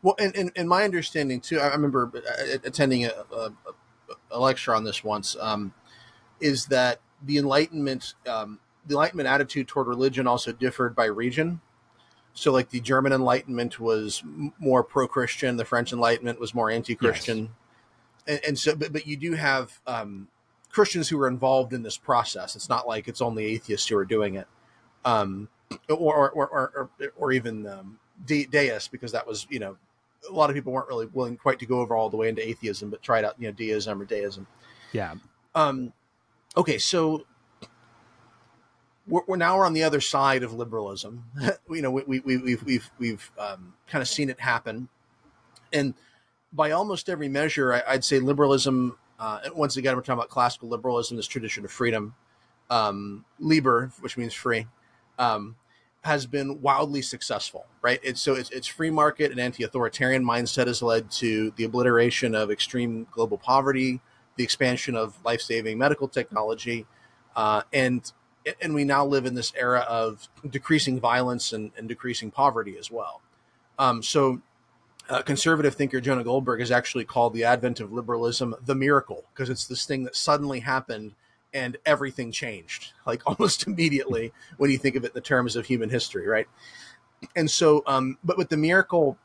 Well, 0.03 0.15
and, 0.19 0.37
and, 0.37 0.53
and 0.55 0.69
my 0.69 0.85
understanding 0.85 1.41
too, 1.41 1.59
I 1.59 1.69
remember 1.69 2.13
uh, 2.15 2.59
attending 2.65 3.05
a, 3.05 3.11
a, 3.33 3.47
a 3.47 3.53
lecture 4.37 4.75
on 4.75 4.85
this 4.85 5.03
once, 5.05 5.37
um, 5.41 5.75
is 6.41 6.67
that 6.67 7.01
the 7.23 7.39
Enlightenment, 7.39 8.15
um, 8.27 8.59
the 8.87 8.95
Enlightenment 8.95 9.29
attitude 9.29 9.69
toward 9.69 9.87
religion 9.87 10.27
also 10.27 10.53
differed 10.53 10.95
by 10.95 11.07
region. 11.07 11.61
So, 12.35 12.53
like 12.53 12.71
the 12.71 12.81
German 12.81 13.13
Enlightenment 13.13 13.81
was 13.81 14.23
more 14.59 14.85
pro-Christian, 14.85 15.57
the 15.57 15.65
French 15.65 15.93
Enlightenment 15.93 16.39
was 16.39 16.55
more 16.55 16.71
anti-Christian, 16.71 17.39
yes. 17.39 17.49
and, 18.29 18.41
and, 18.47 18.59
so, 18.59 18.77
but, 18.77 18.93
but 18.93 19.07
you 19.07 19.17
do 19.17 19.33
have 19.33 19.81
um, 19.87 20.29
Christians 20.71 21.09
who 21.09 21.21
are 21.21 21.27
involved 21.27 21.73
in 21.73 21.83
this 21.83 21.97
process. 21.97 22.55
It's 22.55 22.69
not 22.69 22.87
like 22.87 23.09
it's 23.09 23.21
only 23.21 23.47
atheists 23.47 23.89
who 23.89 23.97
are 23.97 24.05
doing 24.05 24.37
it, 24.37 24.47
um, 25.05 25.49
or, 25.89 26.31
or, 26.31 26.31
or, 26.31 26.49
or, 26.49 26.91
or 27.17 27.33
even 27.33 27.67
um, 27.67 27.99
deists, 28.25 28.87
because 28.87 29.11
that 29.13 29.27
was 29.27 29.47
you 29.51 29.59
know 29.59 29.77
a 30.29 30.33
lot 30.33 30.51
of 30.51 30.55
people 30.55 30.73
weren't 30.73 30.89
really 30.89 31.07
willing 31.07 31.37
quite 31.37 31.59
to 31.61 31.67
go 31.67 31.81
over 31.81 31.95
all 31.95 32.11
the 32.11 32.17
way 32.17 32.29
into 32.29 32.47
atheism, 32.47 32.91
but 32.91 33.03
tried 33.03 33.25
out, 33.25 33.35
you 33.39 33.49
know, 33.49 33.53
deism 33.53 34.01
or 34.01 34.05
deism. 34.05 34.47
Yeah. 34.93 35.15
Um, 35.55 35.93
okay, 36.57 36.79
so 36.79 37.25
we're, 39.07 39.23
we're 39.27 39.37
now 39.37 39.57
we're 39.57 39.67
on 39.67 39.73
the 39.73 39.83
other 39.83 40.01
side 40.01 40.43
of 40.43 40.53
liberalism. 40.53 41.25
you 41.71 41.83
know, 41.83 41.91
we, 41.91 42.03
we, 42.07 42.21
we, 42.21 42.37
we've 42.37 42.63
we've 42.63 42.91
we've 42.99 43.31
um, 43.39 43.75
kind 43.87 44.03
of 44.03 44.09
seen 44.09 44.31
it 44.31 44.41
happen, 44.41 44.89
and 45.73 45.95
by 46.53 46.71
almost 46.71 47.09
every 47.09 47.29
measure, 47.29 47.73
I, 47.75 47.95
would 47.95 48.05
say 48.05 48.19
liberalism. 48.19 48.99
Uh, 49.19 49.41
once 49.53 49.77
again, 49.77 49.97
we're 49.97 50.03
talking 50.03 50.15
about 50.21 50.29
classical 50.29 50.69
liberalism, 50.69 51.17
this 51.17 51.27
tradition 51.27 51.65
of 51.65 51.73
freedom, 51.73 52.15
um, 52.71 53.25
liber, 53.41 53.91
which 53.99 54.17
means 54.17 54.33
free. 54.33 54.67
Um, 55.19 55.57
has 56.09 56.27
been 56.27 56.61
wildly 56.61 57.03
successful, 57.03 57.67
right? 57.83 58.01
It's 58.03 58.21
so 58.21 58.35
it's, 58.35 58.51
it's 58.51 58.67
free 58.67 58.91
market 58.91 59.31
and 59.31 59.39
anti-authoritarian 59.39 60.25
mindset 60.25 60.67
has 60.67 60.83
led 60.83 61.11
to 61.13 61.53
the 61.57 61.65
obliteration 61.65 62.35
of 62.35 62.51
extreme 62.51 63.07
global 63.13 63.39
poverty, 63.39 64.01
the 64.37 64.43
expansion 64.43 64.97
of 64.97 65.19
life-saving 65.25 65.79
medical 65.79 66.09
technology, 66.09 66.87
uh, 67.37 67.63
and 67.73 68.13
and 68.63 68.75
we 68.75 68.85
now 68.85 69.05
live 69.05 69.27
in 69.27 69.35
this 69.35 69.53
era 69.57 69.81
of 69.89 70.29
decreasing 70.49 70.99
violence 70.99 71.53
and, 71.53 71.71
and 71.77 71.89
decreasing 71.89 72.31
poverty 72.31 72.77
as 72.79 72.91
well. 72.91 73.21
Um, 73.79 74.03
so, 74.03 74.41
uh, 75.11 75.23
conservative 75.23 75.75
thinker 75.75 76.01
Jonah 76.01 76.25
Goldberg 76.25 76.61
has 76.61 76.71
actually 76.71 77.05
called 77.05 77.35
the 77.35 77.45
advent 77.45 77.81
of 77.81 77.93
liberalism 77.93 78.55
the 78.65 78.75
miracle 78.75 79.25
because 79.33 79.51
it's 79.51 79.67
this 79.67 79.85
thing 79.85 80.05
that 80.05 80.17
suddenly 80.17 80.61
happened 80.61 81.15
and 81.53 81.77
everything 81.87 82.31
changed 82.33 82.93
like 83.07 83.23
almost 83.27 83.67
immediately 83.67 84.33
when 84.57 84.71
you 84.71 84.79
think 84.79 84.97
of 84.97 85.05
it 85.05 85.09
in 85.09 85.15
the 85.15 85.21
terms 85.21 85.57
of 85.57 85.67
human 85.67 85.91
history, 85.91 86.27
right? 86.27 86.47
And 87.35 87.51
so, 87.51 87.83
um, 87.87 88.19
but 88.23 88.39
with 88.39 88.49
the 88.49 88.57
miracle 88.57 89.19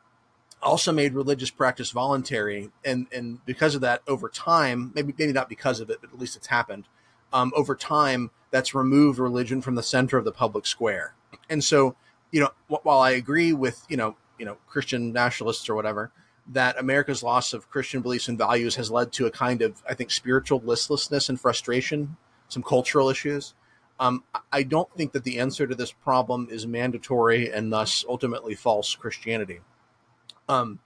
also 0.64 0.92
made 0.92 1.14
religious 1.14 1.52
practice 1.52 1.92
voluntary, 1.92 2.72
and 2.84 3.08
and 3.14 3.46
because 3.46 3.76
of 3.76 3.82
that, 3.82 4.02
over 4.08 4.30
time, 4.30 4.92
maybe 4.96 5.14
maybe 5.18 5.34
not 5.34 5.50
because 5.50 5.80
of 5.80 5.90
it, 5.90 6.00
but 6.02 6.12
at 6.12 6.20
least 6.20 6.36
it's 6.36 6.48
happened. 6.48 6.88
Um, 7.32 7.52
over 7.56 7.76
time, 7.76 8.32
that's 8.52 8.74
removed 8.74 9.20
religion 9.20 9.62
from 9.62 9.76
the 9.76 9.84
center 9.84 10.18
of 10.18 10.26
the 10.26 10.32
public 10.32 10.66
square. 10.66 11.16
And 11.50 11.64
so, 11.64 11.96
you 12.32 12.40
know, 12.40 12.52
while 12.68 13.00
I 13.00 13.12
agree 13.12 13.54
with 13.54 13.86
you 13.90 13.98
know 13.98 14.16
you 14.40 14.46
know 14.46 14.58
Christian 14.68 15.14
nationalists 15.14 15.70
or 15.70 15.76
whatever, 15.76 16.12
that 16.48 16.78
America's 16.78 17.24
loss 17.24 17.54
of 17.54 17.70
Christian 17.70 18.02
beliefs 18.02 18.28
and 18.28 18.38
values 18.38 18.76
has 18.76 18.92
led 18.92 19.12
to 19.14 19.26
a 19.26 19.32
kind 19.32 19.62
of, 19.62 19.82
I 19.88 19.94
think, 19.94 20.12
spiritual 20.12 20.62
listlessness 20.64 21.30
and 21.30 21.40
frustration, 21.40 22.18
some 22.50 22.64
cultural 22.64 23.10
issues. 23.10 23.54
Um, 24.00 24.24
I 24.52 24.64
don't 24.64 24.92
think 24.96 25.14
that 25.14 25.24
the 25.24 25.40
answer 25.40 25.68
to 25.68 25.76
this 25.76 25.92
problem 25.92 26.48
is 26.52 26.68
mandatory 26.68 27.50
and 27.50 27.72
thus 27.72 28.04
ultimately 28.08 28.56
false 28.56 28.96
Christianity. 28.96 29.62
Um, 30.50 30.80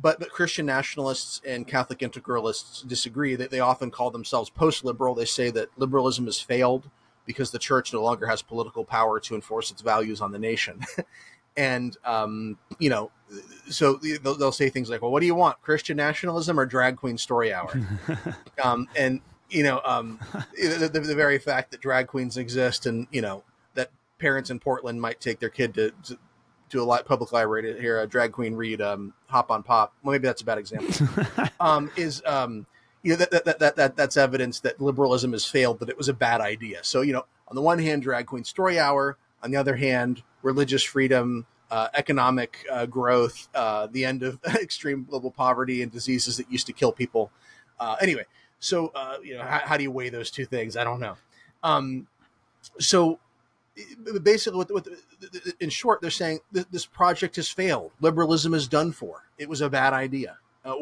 but, 0.00 0.18
but 0.18 0.30
Christian 0.30 0.64
nationalists 0.64 1.42
and 1.46 1.66
Catholic 1.66 1.98
integralists 1.98 2.86
disagree. 2.86 3.34
That 3.34 3.50
they, 3.50 3.58
they 3.58 3.60
often 3.60 3.90
call 3.90 4.10
themselves 4.10 4.48
post-liberal. 4.48 5.14
They 5.14 5.26
say 5.26 5.50
that 5.50 5.68
liberalism 5.76 6.24
has 6.24 6.40
failed 6.40 6.88
because 7.26 7.50
the 7.50 7.58
church 7.58 7.92
no 7.92 8.02
longer 8.02 8.26
has 8.26 8.40
political 8.40 8.84
power 8.84 9.20
to 9.20 9.34
enforce 9.34 9.70
its 9.70 9.82
values 9.82 10.20
on 10.20 10.32
the 10.32 10.38
nation. 10.38 10.80
and 11.56 11.96
um, 12.04 12.58
you 12.78 12.90
know, 12.90 13.10
so 13.68 13.94
they'll, 13.94 14.34
they'll, 14.34 14.52
say 14.52 14.70
things 14.70 14.90
like, 14.90 15.02
"Well, 15.02 15.10
what 15.10 15.20
do 15.20 15.26
you 15.26 15.34
want, 15.34 15.60
Christian 15.62 15.96
nationalism 15.96 16.58
or 16.58 16.66
drag 16.66 16.96
queen 16.96 17.18
story 17.18 17.52
hour?" 17.52 17.72
um, 18.62 18.88
and 18.96 19.20
you 19.50 19.62
know, 19.62 19.80
um, 19.84 20.18
the, 20.54 20.90
the, 20.92 21.00
the, 21.00 21.14
very 21.14 21.38
fact 21.38 21.70
that 21.72 21.80
drag 21.80 22.06
queens 22.06 22.36
exist, 22.36 22.86
and 22.86 23.06
you 23.10 23.20
know 23.20 23.42
that 23.74 23.90
parents 24.18 24.50
in 24.50 24.58
Portland 24.58 25.00
might 25.00 25.20
take 25.20 25.38
their 25.38 25.48
kid 25.48 25.74
to, 25.74 25.92
to, 26.70 26.82
a 26.82 27.02
public 27.02 27.32
library 27.32 27.62
to 27.62 27.80
hear 27.80 28.00
a 28.00 28.06
drag 28.06 28.32
queen 28.32 28.54
read 28.54 28.80
um, 28.80 29.12
"Hop 29.26 29.50
on 29.50 29.62
Pop." 29.62 29.92
Well, 30.02 30.12
maybe 30.12 30.26
that's 30.26 30.42
a 30.42 30.44
bad 30.46 30.58
example. 30.58 31.08
Um, 31.60 31.90
is 31.94 32.22
um, 32.24 32.66
you 33.02 33.10
know 33.10 33.16
that, 33.16 33.44
that, 33.44 33.58
that, 33.58 33.76
that 33.76 33.96
that's 33.96 34.16
evidence 34.16 34.60
that 34.60 34.80
liberalism 34.80 35.32
has 35.32 35.44
failed, 35.44 35.80
that 35.80 35.90
it 35.90 35.98
was 35.98 36.08
a 36.08 36.14
bad 36.14 36.40
idea. 36.40 36.80
So 36.82 37.02
you 37.02 37.12
know, 37.12 37.26
on 37.48 37.54
the 37.54 37.60
one 37.60 37.78
hand, 37.78 38.02
drag 38.02 38.26
queen 38.26 38.44
story 38.44 38.78
hour. 38.78 39.18
On 39.42 39.50
the 39.50 39.56
other 39.56 39.76
hand, 39.76 40.22
religious 40.42 40.82
freedom, 40.82 41.46
uh, 41.70 41.88
economic 41.94 42.64
uh, 42.70 42.86
growth, 42.86 43.48
uh, 43.54 43.86
the 43.90 44.04
end 44.04 44.22
of 44.22 44.38
extreme 44.60 45.06
global 45.08 45.30
poverty 45.30 45.82
and 45.82 45.92
diseases 45.92 46.36
that 46.36 46.50
used 46.50 46.66
to 46.66 46.72
kill 46.72 46.92
people. 46.92 47.30
Uh, 47.78 47.96
anyway, 48.00 48.24
so 48.58 48.92
uh, 48.94 49.16
you 49.22 49.36
know, 49.36 49.42
how, 49.42 49.60
how, 49.60 49.76
do 49.76 49.82
you 49.82 49.90
weigh 49.90 50.08
those 50.08 50.30
two 50.30 50.44
things? 50.44 50.76
I 50.76 50.84
don't 50.84 51.00
know. 51.00 51.16
Um, 51.62 52.06
so 52.78 53.18
basically, 54.22 54.58
with, 54.58 54.70
with, 54.70 54.88
in 55.60 55.70
short, 55.70 56.00
they're 56.00 56.10
saying 56.10 56.40
this 56.52 56.86
project 56.86 57.36
has 57.36 57.48
failed. 57.48 57.92
Liberalism 58.00 58.54
is 58.54 58.68
done 58.68 58.92
for. 58.92 59.24
It 59.38 59.48
was 59.48 59.60
a 59.60 59.70
bad 59.70 59.92
idea. 59.92 60.38
Uh, 60.64 60.74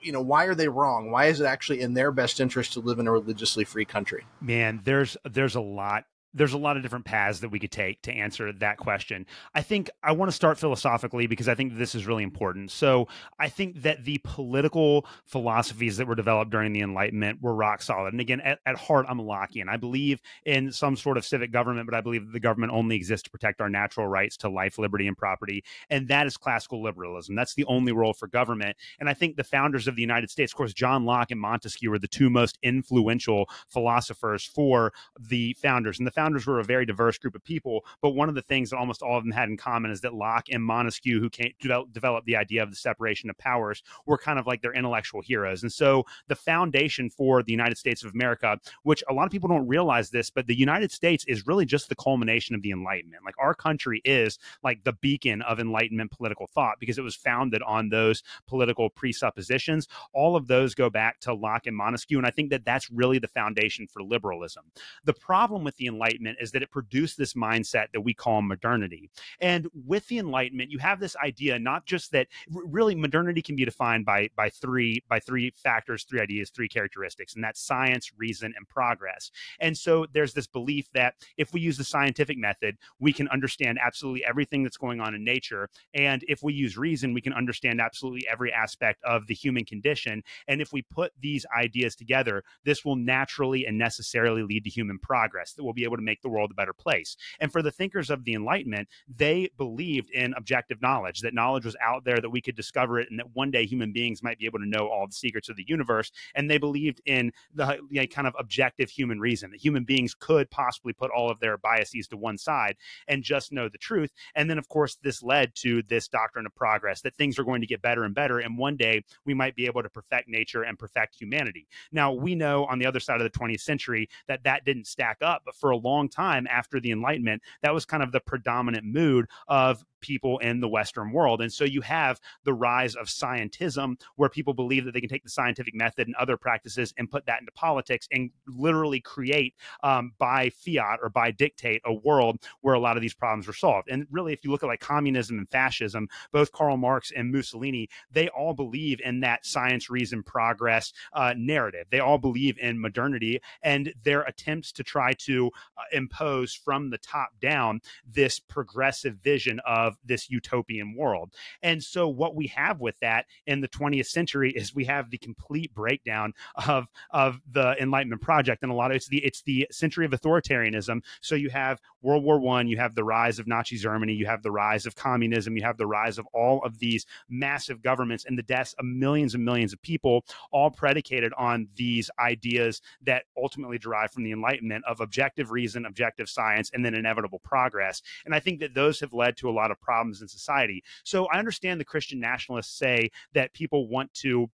you 0.00 0.12
know, 0.12 0.20
why 0.20 0.44
are 0.44 0.54
they 0.54 0.68
wrong? 0.68 1.10
Why 1.10 1.26
is 1.26 1.40
it 1.40 1.46
actually 1.46 1.80
in 1.80 1.94
their 1.94 2.12
best 2.12 2.38
interest 2.38 2.74
to 2.74 2.80
live 2.80 2.98
in 2.98 3.08
a 3.08 3.12
religiously 3.12 3.64
free 3.64 3.84
country? 3.84 4.24
Man, 4.40 4.80
there's 4.84 5.16
there's 5.24 5.56
a 5.56 5.60
lot 5.60 6.04
there's 6.34 6.52
a 6.52 6.58
lot 6.58 6.76
of 6.76 6.82
different 6.82 7.04
paths 7.04 7.40
that 7.40 7.50
we 7.50 7.58
could 7.58 7.70
take 7.70 8.02
to 8.02 8.12
answer 8.12 8.52
that 8.52 8.76
question. 8.76 9.26
I 9.54 9.62
think 9.62 9.88
I 10.02 10.12
want 10.12 10.30
to 10.30 10.34
start 10.34 10.58
philosophically 10.58 11.26
because 11.26 11.48
I 11.48 11.54
think 11.54 11.78
this 11.78 11.94
is 11.94 12.06
really 12.06 12.24
important. 12.24 12.70
So, 12.70 13.08
I 13.38 13.48
think 13.48 13.82
that 13.82 14.04
the 14.04 14.20
political 14.24 15.06
philosophies 15.24 15.96
that 15.96 16.06
were 16.06 16.14
developed 16.14 16.50
during 16.50 16.72
the 16.72 16.80
Enlightenment 16.80 17.40
were 17.40 17.54
rock 17.54 17.82
solid. 17.82 18.12
And 18.12 18.20
again, 18.20 18.40
at, 18.40 18.58
at 18.66 18.76
heart, 18.76 19.06
I'm 19.08 19.20
a 19.20 19.24
Lockean. 19.24 19.68
I 19.68 19.76
believe 19.76 20.20
in 20.44 20.72
some 20.72 20.96
sort 20.96 21.16
of 21.16 21.24
civic 21.24 21.52
government, 21.52 21.86
but 21.86 21.96
I 21.96 22.00
believe 22.00 22.26
that 22.26 22.32
the 22.32 22.40
government 22.40 22.72
only 22.72 22.96
exists 22.96 23.24
to 23.24 23.30
protect 23.30 23.60
our 23.60 23.68
natural 23.68 24.06
rights 24.06 24.36
to 24.38 24.48
life, 24.48 24.78
liberty, 24.78 25.06
and 25.06 25.16
property. 25.16 25.64
And 25.90 26.08
that 26.08 26.26
is 26.26 26.36
classical 26.36 26.82
liberalism. 26.82 27.34
That's 27.34 27.54
the 27.54 27.64
only 27.66 27.92
role 27.92 28.12
for 28.12 28.26
government. 28.26 28.76
And 28.98 29.08
I 29.08 29.14
think 29.14 29.36
the 29.36 29.44
founders 29.44 29.86
of 29.86 29.96
the 29.96 30.02
United 30.02 30.30
States, 30.30 30.52
of 30.52 30.56
course, 30.56 30.72
John 30.72 31.04
Locke 31.04 31.30
and 31.30 31.40
Montesquieu 31.40 31.90
were 31.90 31.98
the 31.98 32.08
two 32.08 32.30
most 32.30 32.58
influential 32.62 33.48
philosophers 33.68 34.44
for 34.44 34.92
the 35.18 35.54
founders. 35.54 35.98
And 35.98 36.06
the 36.06 36.10
founders 36.10 36.23
founders 36.24 36.46
were 36.46 36.58
a 36.58 36.64
very 36.64 36.86
diverse 36.86 37.18
group 37.18 37.34
of 37.34 37.44
people, 37.44 37.84
but 38.00 38.10
one 38.10 38.30
of 38.30 38.34
the 38.34 38.40
things 38.40 38.70
that 38.70 38.78
almost 38.78 39.02
all 39.02 39.18
of 39.18 39.24
them 39.24 39.32
had 39.32 39.50
in 39.50 39.58
common 39.58 39.90
is 39.90 40.00
that 40.00 40.14
Locke 40.14 40.46
and 40.50 40.64
Montesquieu, 40.64 41.20
who 41.20 41.28
came 41.28 41.52
develop, 41.60 41.92
developed 41.92 42.26
the 42.26 42.34
idea 42.36 42.62
of 42.62 42.70
the 42.70 42.76
separation 42.76 43.28
of 43.28 43.36
powers, 43.36 43.82
were 44.06 44.16
kind 44.16 44.38
of 44.38 44.46
like 44.46 44.62
their 44.62 44.72
intellectual 44.72 45.20
heroes. 45.20 45.62
And 45.62 45.70
so 45.70 46.04
the 46.28 46.34
foundation 46.34 47.10
for 47.10 47.42
the 47.42 47.52
United 47.52 47.76
States 47.76 48.02
of 48.02 48.14
America, 48.14 48.58
which 48.84 49.04
a 49.10 49.12
lot 49.12 49.26
of 49.26 49.32
people 49.32 49.50
don't 49.50 49.68
realize 49.68 50.08
this, 50.08 50.30
but 50.30 50.46
the 50.46 50.58
United 50.58 50.90
States 50.90 51.26
is 51.28 51.46
really 51.46 51.66
just 51.66 51.90
the 51.90 51.94
culmination 51.94 52.54
of 52.54 52.62
the 52.62 52.70
Enlightenment. 52.70 53.22
Like 53.22 53.38
our 53.38 53.54
country 53.54 54.00
is 54.06 54.38
like 54.62 54.82
the 54.84 54.94
beacon 54.94 55.42
of 55.42 55.60
Enlightenment 55.60 56.10
political 56.10 56.46
thought 56.46 56.76
because 56.80 56.96
it 56.96 57.02
was 57.02 57.14
founded 57.14 57.60
on 57.66 57.90
those 57.90 58.22
political 58.46 58.88
presuppositions. 58.88 59.88
All 60.14 60.36
of 60.36 60.46
those 60.46 60.74
go 60.74 60.88
back 60.88 61.20
to 61.20 61.34
Locke 61.34 61.66
and 61.66 61.76
Montesquieu. 61.76 62.16
And 62.16 62.26
I 62.26 62.30
think 62.30 62.48
that 62.48 62.64
that's 62.64 62.90
really 62.90 63.18
the 63.18 63.28
foundation 63.28 63.86
for 63.86 64.02
liberalism. 64.02 64.64
The 65.04 65.12
problem 65.12 65.64
with 65.64 65.76
the 65.76 65.86
Enlightenment 65.86 66.13
Enlightenment 66.14 66.38
is 66.40 66.52
that 66.52 66.62
it 66.62 66.70
produced 66.70 67.18
this 67.18 67.34
mindset 67.34 67.86
that 67.92 68.00
we 68.00 68.14
call 68.14 68.42
modernity. 68.42 69.10
And 69.40 69.68
with 69.86 70.06
the 70.08 70.18
Enlightenment, 70.18 70.70
you 70.70 70.78
have 70.78 71.00
this 71.00 71.16
idea 71.16 71.58
not 71.58 71.86
just 71.86 72.12
that 72.12 72.28
really 72.48 72.94
modernity 72.94 73.42
can 73.42 73.56
be 73.56 73.64
defined 73.64 74.04
by 74.04 74.28
by 74.36 74.50
three 74.50 75.02
by 75.08 75.20
three 75.20 75.52
factors, 75.56 76.04
three 76.04 76.20
ideas, 76.20 76.50
three 76.50 76.68
characteristics, 76.68 77.34
and 77.34 77.42
that's 77.42 77.60
science, 77.60 78.12
reason, 78.16 78.52
and 78.56 78.68
progress. 78.68 79.30
And 79.60 79.76
so 79.76 80.06
there's 80.12 80.34
this 80.34 80.46
belief 80.46 80.88
that 80.94 81.14
if 81.36 81.52
we 81.52 81.60
use 81.60 81.76
the 81.76 81.84
scientific 81.84 82.38
method, 82.38 82.76
we 82.98 83.12
can 83.12 83.28
understand 83.28 83.78
absolutely 83.84 84.24
everything 84.24 84.62
that's 84.62 84.76
going 84.76 85.00
on 85.00 85.14
in 85.14 85.24
nature. 85.24 85.68
And 85.94 86.24
if 86.28 86.42
we 86.42 86.54
use 86.54 86.76
reason, 86.76 87.14
we 87.14 87.20
can 87.20 87.32
understand 87.32 87.80
absolutely 87.80 88.26
every 88.30 88.52
aspect 88.52 89.02
of 89.04 89.26
the 89.26 89.34
human 89.34 89.64
condition. 89.64 90.22
And 90.48 90.60
if 90.60 90.72
we 90.72 90.82
put 90.82 91.12
these 91.20 91.46
ideas 91.56 91.96
together, 91.96 92.44
this 92.64 92.84
will 92.84 92.96
naturally 92.96 93.66
and 93.66 93.78
necessarily 93.78 94.42
lead 94.42 94.64
to 94.64 94.70
human 94.70 94.98
progress 94.98 95.52
that 95.52 95.64
we'll 95.64 95.72
be 95.72 95.84
able 95.84 95.96
to 95.96 96.02
make 96.04 96.22
the 96.22 96.28
world 96.28 96.50
a 96.50 96.54
better 96.54 96.72
place. 96.72 97.16
And 97.40 97.50
for 97.50 97.62
the 97.62 97.70
thinkers 97.70 98.10
of 98.10 98.24
the 98.24 98.34
Enlightenment, 98.34 98.88
they 99.14 99.50
believed 99.56 100.10
in 100.10 100.34
objective 100.36 100.80
knowledge, 100.82 101.20
that 101.20 101.34
knowledge 101.34 101.64
was 101.64 101.76
out 101.80 102.04
there, 102.04 102.20
that 102.20 102.30
we 102.30 102.40
could 102.40 102.56
discover 102.56 102.98
it, 103.00 103.10
and 103.10 103.18
that 103.18 103.34
one 103.34 103.50
day 103.50 103.66
human 103.66 103.92
beings 103.92 104.22
might 104.22 104.38
be 104.38 104.46
able 104.46 104.58
to 104.58 104.68
know 104.68 104.88
all 104.88 105.06
the 105.06 105.12
secrets 105.12 105.48
of 105.48 105.56
the 105.56 105.64
universe. 105.66 106.12
And 106.34 106.50
they 106.50 106.58
believed 106.58 107.00
in 107.06 107.32
the 107.54 107.78
you 107.90 108.00
know, 108.00 108.06
kind 108.06 108.26
of 108.26 108.34
objective 108.38 108.90
human 108.90 109.20
reason, 109.20 109.50
that 109.50 109.64
human 109.64 109.84
beings 109.84 110.14
could 110.14 110.50
possibly 110.50 110.92
put 110.92 111.10
all 111.10 111.30
of 111.30 111.40
their 111.40 111.58
biases 111.58 112.08
to 112.08 112.16
one 112.16 112.38
side 112.38 112.76
and 113.08 113.22
just 113.22 113.52
know 113.52 113.68
the 113.68 113.78
truth. 113.78 114.12
And 114.34 114.48
then, 114.48 114.58
of 114.58 114.68
course, 114.68 114.96
this 115.02 115.22
led 115.22 115.54
to 115.56 115.82
this 115.82 116.08
doctrine 116.08 116.46
of 116.46 116.54
progress 116.54 117.00
that 117.02 117.14
things 117.16 117.38
are 117.38 117.44
going 117.44 117.60
to 117.60 117.66
get 117.66 117.82
better 117.82 118.04
and 118.04 118.14
better. 118.14 118.38
And 118.38 118.58
one 118.58 118.76
day 118.76 119.04
we 119.24 119.34
might 119.34 119.56
be 119.56 119.66
able 119.66 119.82
to 119.82 119.90
perfect 119.90 120.28
nature 120.28 120.62
and 120.62 120.78
perfect 120.78 121.16
humanity. 121.16 121.66
Now, 121.92 122.12
we 122.12 122.34
know 122.34 122.64
on 122.66 122.78
the 122.78 122.86
other 122.86 123.00
side 123.00 123.20
of 123.20 123.32
the 123.32 123.38
20th 123.38 123.60
century 123.60 124.08
that 124.28 124.44
that 124.44 124.64
didn't 124.64 124.86
stack 124.86 125.18
up. 125.22 125.42
But 125.44 125.54
for 125.54 125.70
a 125.70 125.76
long 125.84 126.08
time 126.08 126.46
after 126.50 126.80
the 126.80 126.90
Enlightenment, 126.90 127.42
that 127.62 127.74
was 127.74 127.84
kind 127.84 128.02
of 128.02 128.12
the 128.12 128.20
predominant 128.20 128.84
mood 128.84 129.26
of 129.48 129.84
people 130.04 130.38
in 130.38 130.60
the 130.60 130.68
Western 130.68 131.12
world. 131.12 131.40
And 131.40 131.52
so 131.52 131.64
you 131.64 131.80
have 131.80 132.20
the 132.44 132.52
rise 132.52 132.94
of 132.94 133.06
scientism, 133.06 133.98
where 134.16 134.28
people 134.28 134.52
believe 134.52 134.84
that 134.84 134.92
they 134.92 135.00
can 135.00 135.08
take 135.08 135.24
the 135.24 135.30
scientific 135.30 135.74
method 135.74 136.06
and 136.06 136.14
other 136.16 136.36
practices 136.36 136.92
and 136.98 137.10
put 137.10 137.24
that 137.26 137.40
into 137.40 137.52
politics 137.52 138.06
and 138.12 138.30
literally 138.46 139.00
create 139.00 139.54
um, 139.82 140.12
by 140.18 140.50
fiat 140.50 140.98
or 141.02 141.08
by 141.08 141.30
dictate 141.30 141.80
a 141.86 141.92
world 141.92 142.38
where 142.60 142.74
a 142.74 142.78
lot 142.78 142.96
of 142.96 143.02
these 143.02 143.14
problems 143.14 143.48
are 143.48 143.54
solved. 143.54 143.88
And 143.90 144.06
really, 144.10 144.34
if 144.34 144.44
you 144.44 144.50
look 144.50 144.62
at 144.62 144.66
like 144.66 144.80
communism 144.80 145.38
and 145.38 145.48
fascism, 145.48 146.08
both 146.32 146.52
Karl 146.52 146.76
Marx 146.76 147.10
and 147.16 147.32
Mussolini, 147.32 147.88
they 148.10 148.28
all 148.28 148.52
believe 148.52 149.00
in 149.02 149.20
that 149.20 149.46
science, 149.46 149.88
reason, 149.88 150.22
progress 150.22 150.92
uh, 151.14 151.34
narrative. 151.36 151.86
They 151.90 152.00
all 152.00 152.18
believe 152.18 152.58
in 152.58 152.78
modernity 152.78 153.40
and 153.62 153.92
their 154.02 154.22
attempts 154.22 154.70
to 154.72 154.82
try 154.82 155.14
to 155.20 155.50
uh, 155.76 155.82
impose 155.92 156.54
from 156.54 156.90
the 156.90 156.98
top 156.98 157.30
down 157.40 157.80
this 158.06 158.38
progressive 158.38 159.16
vision 159.16 159.60
of 159.66 159.96
this 160.04 160.30
utopian 160.30 160.94
world. 160.96 161.32
And 161.62 161.82
so 161.82 162.08
what 162.08 162.34
we 162.34 162.46
have 162.48 162.80
with 162.80 162.98
that 163.00 163.26
in 163.46 163.60
the 163.60 163.68
20th 163.68 164.06
century 164.06 164.52
is 164.52 164.74
we 164.74 164.84
have 164.84 165.10
the 165.10 165.18
complete 165.18 165.74
breakdown 165.74 166.32
of 166.66 166.86
of 167.10 167.40
the 167.50 167.74
Enlightenment 167.80 168.22
project, 168.22 168.62
and 168.62 168.70
a 168.70 168.74
lot 168.74 168.90
of 168.90 168.96
it's 168.96 169.08
the 169.08 169.24
it's 169.24 169.42
the 169.42 169.66
century 169.70 170.04
of 170.04 170.12
authoritarianism. 170.12 171.02
So 171.20 171.34
you 171.34 171.50
have 171.50 171.80
World 172.02 172.24
War 172.24 172.38
One, 172.38 172.68
you 172.68 172.76
have 172.76 172.94
the 172.94 173.04
rise 173.04 173.38
of 173.38 173.46
Nazi 173.46 173.76
Germany, 173.76 174.12
you 174.12 174.26
have 174.26 174.42
the 174.42 174.50
rise 174.50 174.86
of 174.86 174.94
communism, 174.94 175.56
you 175.56 175.62
have 175.62 175.76
the 175.76 175.86
rise 175.86 176.18
of 176.18 176.26
all 176.32 176.62
of 176.64 176.78
these 176.78 177.06
massive 177.28 177.82
governments 177.82 178.24
and 178.26 178.38
the 178.38 178.42
deaths 178.42 178.74
of 178.78 178.84
millions 178.84 179.34
and 179.34 179.44
millions 179.44 179.72
of 179.72 179.80
people, 179.82 180.24
all 180.52 180.70
predicated 180.70 181.32
on 181.36 181.68
these 181.76 182.10
ideas 182.18 182.80
that 183.02 183.24
ultimately 183.36 183.78
derive 183.78 184.10
from 184.10 184.24
the 184.24 184.32
Enlightenment 184.32 184.84
of 184.86 185.00
objective 185.00 185.50
reason, 185.50 185.63
objective 185.86 186.28
science, 186.28 186.70
and 186.72 186.84
then 186.84 186.94
inevitable 186.94 187.40
progress. 187.40 188.02
And 188.24 188.34
I 188.34 188.40
think 188.40 188.60
that 188.60 188.74
those 188.74 189.00
have 189.00 189.12
led 189.12 189.36
to 189.38 189.48
a 189.48 189.52
lot 189.52 189.70
of 189.70 189.80
problems 189.80 190.22
in 190.22 190.28
society. 190.28 190.82
So 191.04 191.26
I 191.26 191.38
understand 191.38 191.80
the 191.80 191.84
Christian 191.84 192.20
nationalists 192.20 192.78
say 192.78 193.10
that 193.32 193.52
people 193.52 193.88
want 193.88 194.12
to 194.14 194.50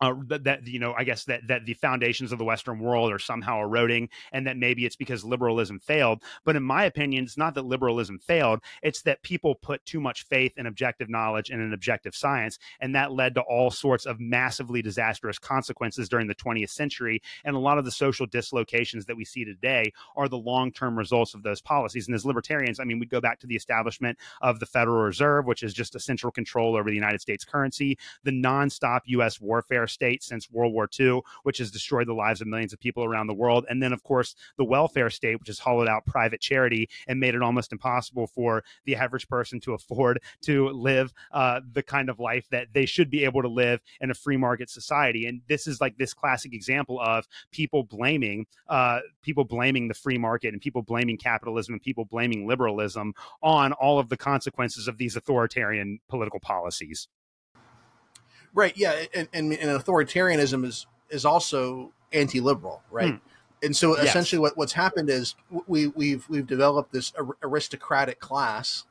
uh, 0.00 0.14
that, 0.26 0.44
that, 0.44 0.66
you 0.66 0.78
know 0.78 0.94
i 0.96 1.04
guess 1.04 1.24
that 1.24 1.46
that 1.46 1.66
the 1.66 1.74
foundations 1.74 2.32
of 2.32 2.38
the 2.38 2.44
western 2.44 2.78
world 2.78 3.12
are 3.12 3.18
somehow 3.18 3.60
eroding 3.60 4.08
and 4.32 4.46
that 4.46 4.56
maybe 4.56 4.84
it's 4.84 4.96
because 4.96 5.24
liberalism 5.24 5.78
failed. 5.78 6.22
But 6.44 6.56
in 6.56 6.62
my 6.62 6.84
opinion 6.84 7.24
it's 7.24 7.36
not 7.36 7.54
that 7.54 7.64
liberalism 7.64 8.18
failed 8.18 8.60
it's 8.82 9.02
that 9.02 9.22
people 9.22 9.54
put 9.54 9.84
too 9.84 10.00
much 10.00 10.24
faith 10.26 10.54
in 10.56 10.66
objective 10.66 11.08
knowledge 11.08 11.50
and 11.50 11.60
in 11.60 11.72
objective 11.72 12.14
science 12.14 12.58
and 12.80 12.94
that 12.94 13.12
led 13.12 13.34
to 13.34 13.42
all 13.42 13.70
sorts 13.70 14.06
of 14.06 14.20
massively 14.20 14.82
disastrous 14.82 15.38
consequences 15.38 16.08
during 16.08 16.26
the 16.26 16.34
20th 16.34 16.70
century. 16.70 17.22
And 17.44 17.56
a 17.56 17.58
lot 17.58 17.78
of 17.78 17.84
the 17.84 17.90
social 17.90 18.26
dislocations 18.26 19.06
that 19.06 19.16
we 19.16 19.24
see 19.24 19.44
today 19.44 19.92
are 20.16 20.28
the 20.28 20.38
long-term 20.38 20.96
results 20.96 21.34
of 21.34 21.42
those 21.42 21.60
policies. 21.60 22.06
And 22.06 22.14
as 22.14 22.24
libertarians 22.24 22.80
i 22.80 22.84
mean 22.84 22.98
we 22.98 23.06
go 23.06 23.20
back 23.20 23.38
to 23.40 23.46
the 23.46 23.56
establishment 23.56 24.18
of 24.40 24.60
the 24.60 24.66
federal 24.66 25.02
reserve 25.02 25.46
which 25.46 25.62
is 25.62 25.74
just 25.74 25.94
a 25.94 26.00
central 26.00 26.30
control 26.30 26.76
over 26.76 26.88
the 26.88 26.94
united 26.94 27.20
states 27.20 27.44
currency 27.44 27.98
the 28.24 28.30
nonstop 28.30 29.00
us 29.06 29.40
warfare 29.40 29.86
state 29.90 30.22
since 30.22 30.50
World 30.50 30.72
War 30.72 30.88
II, 30.98 31.20
which 31.42 31.58
has 31.58 31.70
destroyed 31.70 32.08
the 32.08 32.14
lives 32.14 32.40
of 32.40 32.46
millions 32.46 32.72
of 32.72 32.80
people 32.80 33.04
around 33.04 33.26
the 33.26 33.34
world. 33.34 33.66
And 33.68 33.82
then, 33.82 33.92
of 33.92 34.02
course, 34.02 34.34
the 34.56 34.64
welfare 34.64 35.10
state, 35.10 35.38
which 35.38 35.48
has 35.48 35.58
hollowed 35.58 35.88
out 35.88 36.06
private 36.06 36.40
charity 36.40 36.88
and 37.06 37.20
made 37.20 37.34
it 37.34 37.42
almost 37.42 37.72
impossible 37.72 38.26
for 38.26 38.64
the 38.84 38.96
average 38.96 39.28
person 39.28 39.60
to 39.60 39.74
afford 39.74 40.20
to 40.42 40.68
live 40.70 41.12
uh, 41.32 41.60
the 41.72 41.82
kind 41.82 42.08
of 42.08 42.18
life 42.18 42.48
that 42.50 42.68
they 42.72 42.86
should 42.86 43.10
be 43.10 43.24
able 43.24 43.42
to 43.42 43.48
live 43.48 43.80
in 44.00 44.10
a 44.10 44.14
free 44.14 44.36
market 44.36 44.70
society. 44.70 45.26
And 45.26 45.42
this 45.48 45.66
is 45.66 45.80
like 45.80 45.96
this 45.98 46.14
classic 46.14 46.54
example 46.54 47.00
of 47.00 47.26
people 47.50 47.82
blaming 47.82 48.46
uh, 48.68 49.00
people 49.22 49.44
blaming 49.44 49.88
the 49.88 49.94
free 49.94 50.18
market 50.18 50.52
and 50.52 50.60
people 50.60 50.82
blaming 50.82 51.16
capitalism 51.16 51.74
and 51.74 51.82
people 51.82 52.04
blaming 52.04 52.46
liberalism 52.46 53.12
on 53.42 53.72
all 53.72 53.98
of 53.98 54.08
the 54.08 54.16
consequences 54.16 54.88
of 54.88 54.98
these 54.98 55.16
authoritarian 55.16 55.98
political 56.08 56.40
policies. 56.40 57.08
Right. 58.54 58.76
Yeah. 58.76 59.04
And, 59.14 59.28
and, 59.32 59.52
and 59.52 59.80
authoritarianism 59.80 60.64
is 60.64 60.86
is 61.10 61.24
also 61.24 61.92
anti-liberal, 62.12 62.82
right? 62.90 63.14
Hmm. 63.14 63.16
And 63.62 63.76
so 63.76 63.96
yes. 63.96 64.08
essentially, 64.08 64.40
what, 64.40 64.56
what's 64.56 64.72
happened 64.72 65.10
is 65.10 65.34
we 65.66 65.88
we've 65.88 66.28
we've 66.28 66.46
developed 66.46 66.92
this 66.92 67.12
aristocratic 67.42 68.18
class, 68.18 68.84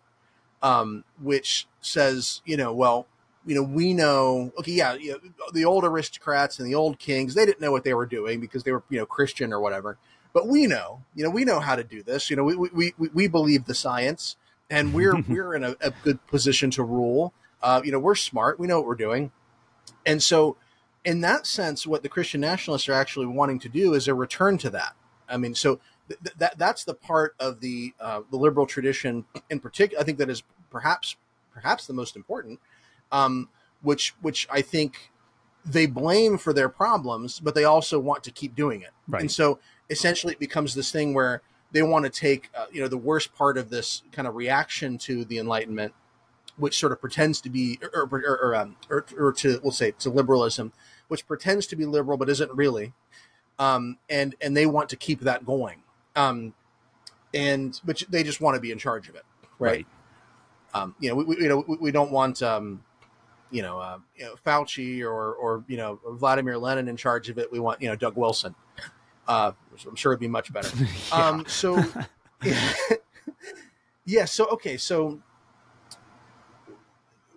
um, 0.62 1.04
which 1.22 1.68
says, 1.82 2.42
you 2.46 2.56
know, 2.56 2.72
well, 2.74 3.08
you 3.46 3.56
know, 3.56 3.64
we 3.64 3.94
know, 3.94 4.52
okay, 4.60 4.74
yeah, 4.74 4.94
you 4.94 5.14
know, 5.14 5.20
the 5.54 5.66
old 5.66 5.84
aristocrats 5.86 6.60
and 6.60 6.68
the 6.68 6.76
old 6.76 7.00
kings, 7.00 7.34
they 7.34 7.46
didn't 7.46 7.62
know 7.62 7.72
what 7.72 7.84
they 7.84 7.96
were 7.96 8.06
doing 8.06 8.40
because 8.40 8.64
they 8.64 8.72
were, 8.72 8.84
you 8.90 9.00
know, 9.00 9.06
Christian 9.06 9.52
or 9.52 9.60
whatever. 9.60 9.98
But 10.34 10.48
we 10.48 10.68
know, 10.68 11.02
you 11.16 11.24
know, 11.24 11.32
we 11.32 11.46
know 11.46 11.60
how 11.60 11.76
to 11.76 11.84
do 11.84 12.04
this. 12.04 12.30
You 12.30 12.36
know, 12.36 12.44
we 12.44 12.56
we 12.56 12.94
we, 12.98 13.10
we 13.14 13.28
believe 13.28 13.66
the 13.66 13.74
science, 13.74 14.36
and 14.70 14.94
we're 14.94 15.20
we're 15.28 15.56
in 15.56 15.64
a, 15.64 15.76
a, 15.82 15.92
good 16.04 16.26
position 16.28 16.70
to 16.72 16.84
rule. 16.84 17.34
Uh, 17.64 17.82
you 17.84 17.92
know, 17.92 18.00
we're 18.00 18.16
smart. 18.16 18.60
We 18.60 18.68
know 18.68 18.78
what 18.78 18.88
we're 18.88 18.96
doing. 18.96 19.32
And 20.06 20.22
so, 20.22 20.58
in 21.06 21.22
that 21.22 21.48
sense, 21.48 21.88
what 21.88 22.04
the 22.04 22.10
Christian 22.10 22.42
nationalists 22.42 22.90
are 22.90 22.94
actually 22.94 23.28
wanting 23.28 23.60
to 23.60 23.70
do 23.70 23.94
is 23.94 24.08
a 24.08 24.14
return 24.14 24.58
to 24.60 24.70
that. 24.72 24.96
I 25.28 25.38
mean, 25.38 25.56
so 25.56 25.80
th- 26.08 26.36
that 26.38 26.58
that's 26.58 26.84
the 26.84 26.94
part 26.94 27.36
of 27.40 27.60
the 27.60 27.94
uh, 28.00 28.22
the 28.30 28.38
liberal 28.38 28.66
tradition 28.66 29.26
in 29.50 29.60
particular. 29.60 30.02
I 30.02 30.06
think 30.06 30.18
that 30.18 30.30
is 30.30 30.44
perhaps 30.70 31.16
perhaps 31.54 31.88
the 31.88 31.94
most 31.94 32.16
important, 32.16 32.60
um, 33.12 33.50
which 33.82 34.16
which 34.22 34.48
I 34.52 34.62
think 34.62 35.12
they 35.66 35.86
blame 35.86 36.38
for 36.38 36.54
their 36.54 36.70
problems, 36.70 37.40
but 37.40 37.54
they 37.54 37.66
also 37.66 38.00
want 38.00 38.24
to 38.24 38.32
keep 38.32 38.56
doing 38.56 38.82
it. 38.82 38.92
Right. 39.08 39.22
And 39.22 39.32
so 39.32 39.60
essentially, 39.90 40.34
it 40.34 40.40
becomes 40.40 40.74
this 40.74 40.92
thing 40.92 41.14
where 41.14 41.42
they 41.72 41.84
want 41.84 42.06
to 42.06 42.12
take 42.12 42.50
uh, 42.56 42.66
you 42.72 42.82
know 42.82 42.88
the 42.88 42.98
worst 42.98 43.34
part 43.36 43.58
of 43.58 43.70
this 43.70 44.04
kind 44.12 44.28
of 44.28 44.36
reaction 44.36 44.98
to 45.00 45.26
the 45.26 45.38
Enlightenment 45.38 45.94
which 46.60 46.78
sort 46.78 46.92
of 46.92 47.02
pretends 47.02 47.42
to 47.42 47.50
be, 47.50 47.80
or, 47.82 48.08
or, 48.12 48.22
or, 48.26 48.56
um, 48.56 48.76
or, 48.90 49.06
or 49.18 49.34
to, 49.34 49.60
we'll 49.64 49.72
say, 49.72 49.92
to 49.92 50.10
liberalism, 50.10 50.74
which 51.08 51.26
pretends 51.28 51.66
to 51.68 51.76
be 51.76 51.86
liberal 51.86 52.18
but 52.18 52.30
isn't 52.30 52.52
really, 52.54 52.94
um, 53.58 53.98
and 54.10 54.36
and 54.42 54.56
they 54.56 54.66
want 54.66 54.90
to 54.90 54.96
keep 54.96 55.22
that 55.22 55.46
going, 55.46 55.84
um, 56.16 56.54
and 57.34 57.80
but 57.84 58.04
they 58.10 58.24
just 58.24 58.42
want 58.42 58.56
to 58.56 58.62
be 58.62 58.72
in 58.72 58.78
charge 58.78 59.10
of 59.10 59.16
it, 59.16 59.26
right? 59.58 59.70
right. 59.70 59.88
Um, 60.72 60.96
you 61.00 61.10
know, 61.10 61.16
we, 61.16 61.24
we, 61.24 61.38
you 61.38 61.50
know 61.50 61.64
we, 61.68 61.78
we 61.78 61.92
don't 61.92 62.12
want 62.12 62.44
um, 62.44 62.84
you 63.52 63.62
know, 63.62 63.80
uh, 63.80 64.00
you 64.16 64.26
know 64.26 64.36
Fauci 64.46 65.02
or 65.04 65.34
or 65.34 65.64
you 65.68 65.78
know 65.78 66.00
Vladimir 66.06 66.58
Lenin 66.58 66.88
in 66.88 66.98
charge 66.98 67.30
of 67.30 67.38
it. 67.38 67.52
We 67.52 67.60
want 67.60 67.82
you 67.82 67.90
know 67.90 67.96
Doug 67.96 68.16
Wilson. 68.16 68.56
Uh, 69.28 69.52
I'm 69.88 69.96
sure 69.96 70.12
it'd 70.12 70.20
be 70.20 70.28
much 70.28 70.52
better. 70.52 70.70
yeah. 71.12 71.16
Um, 71.16 71.46
so 71.48 71.84
yeah. 72.44 72.72
yeah. 74.06 74.26
So 74.26 74.46
okay. 74.48 74.78
So 74.78 75.22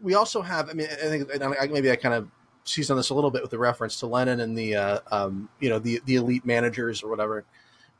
we 0.03 0.14
also 0.14 0.42
have. 0.42 0.68
I 0.68 0.72
mean, 0.72 0.88
I 0.90 1.09
think 1.09 1.28
maybe 1.72 1.90
I 1.90 1.96
kind 1.96 2.14
of 2.14 2.28
seized 2.64 2.90
on 2.90 2.96
this 2.96 3.11
a 3.11 3.14
little 3.14 3.30
bit 3.30 3.42
with 3.42 3.50
the 3.50 3.59
reference 3.59 3.98
to 4.00 4.07
Lenin 4.07 4.40
and 4.40 4.57
the 4.57 4.76
uh, 4.76 4.98
um, 5.11 5.48
you 5.61 5.68
know 5.68 5.78
the 5.78 6.00
the 6.05 6.16
elite 6.16 6.44
managers 6.44 7.03
or 7.03 7.09
whatever. 7.09 7.44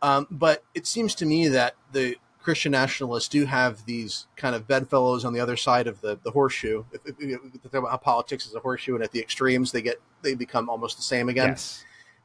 Um, 0.03 0.26
but 0.30 0.64
it 0.74 0.86
seems 0.86 1.14
to 1.16 1.26
me 1.26 1.48
that 1.48 1.76
the 1.92 2.16
Christian 2.42 2.72
nationalists 2.72 3.28
do 3.28 3.46
have 3.46 3.84
these 3.86 4.26
kind 4.36 4.57
of 4.57 4.66
bedfellows 4.66 5.24
on 5.24 5.32
the 5.32 5.38
other 5.38 5.57
side 5.57 5.86
of 5.86 6.00
the, 6.00 6.18
the 6.24 6.32
horseshoe. 6.32 6.84
If, 6.92 7.00
if, 7.07 7.14
if, 7.20 7.40
if 7.64 7.72
how 7.72 7.96
politics 7.98 8.46
is 8.46 8.55
a 8.55 8.61
horseshoe, 8.61 8.96
and 8.96 9.05
at 9.05 9.12
the 9.12 9.20
extremes 9.20 9.70
they 9.72 9.82
get 9.82 10.00
they 10.22 10.34
become 10.34 10.68
almost 10.68 10.96
the 10.96 11.03
same 11.03 11.28
again. 11.28 11.50
Yes. 11.50 11.84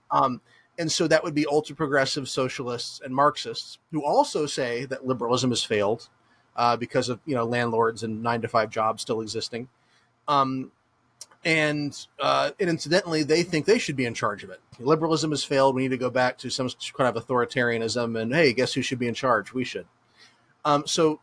Um, 0.09 0.41
and 0.79 0.91
so 0.91 1.07
that 1.07 1.23
would 1.23 1.33
be 1.33 1.45
ultra 1.47 1.75
progressive 1.75 2.29
socialists 2.29 3.01
and 3.03 3.13
Marxists 3.13 3.79
who 3.91 4.05
also 4.05 4.45
say 4.45 4.85
that 4.85 5.05
liberalism 5.05 5.49
has 5.49 5.63
failed 5.63 6.09
uh, 6.57 6.75
because 6.75 7.09
of 7.09 7.19
you 7.25 7.35
know 7.35 7.45
landlords 7.45 8.03
and 8.03 8.21
nine 8.21 8.41
to 8.41 8.47
five 8.47 8.69
jobs 8.69 9.01
still 9.01 9.21
existing. 9.21 9.69
Um, 10.27 10.71
and 11.45 12.07
uh, 12.19 12.51
and 12.59 12.69
incidentally, 12.69 13.23
they 13.23 13.43
think 13.43 13.65
they 13.65 13.79
should 13.79 13.95
be 13.95 14.05
in 14.05 14.13
charge 14.13 14.43
of 14.43 14.49
it. 14.49 14.59
Liberalism 14.79 15.31
has 15.31 15.43
failed. 15.43 15.75
We 15.75 15.83
need 15.83 15.89
to 15.89 15.97
go 15.97 16.09
back 16.09 16.37
to 16.39 16.49
some 16.49 16.69
kind 16.97 17.15
of 17.15 17.25
authoritarianism. 17.25 18.19
And 18.19 18.33
hey, 18.33 18.53
guess 18.53 18.73
who 18.73 18.81
should 18.81 18.99
be 18.99 19.07
in 19.07 19.13
charge? 19.13 19.53
We 19.53 19.63
should. 19.63 19.85
Um, 20.65 20.85
so, 20.85 21.21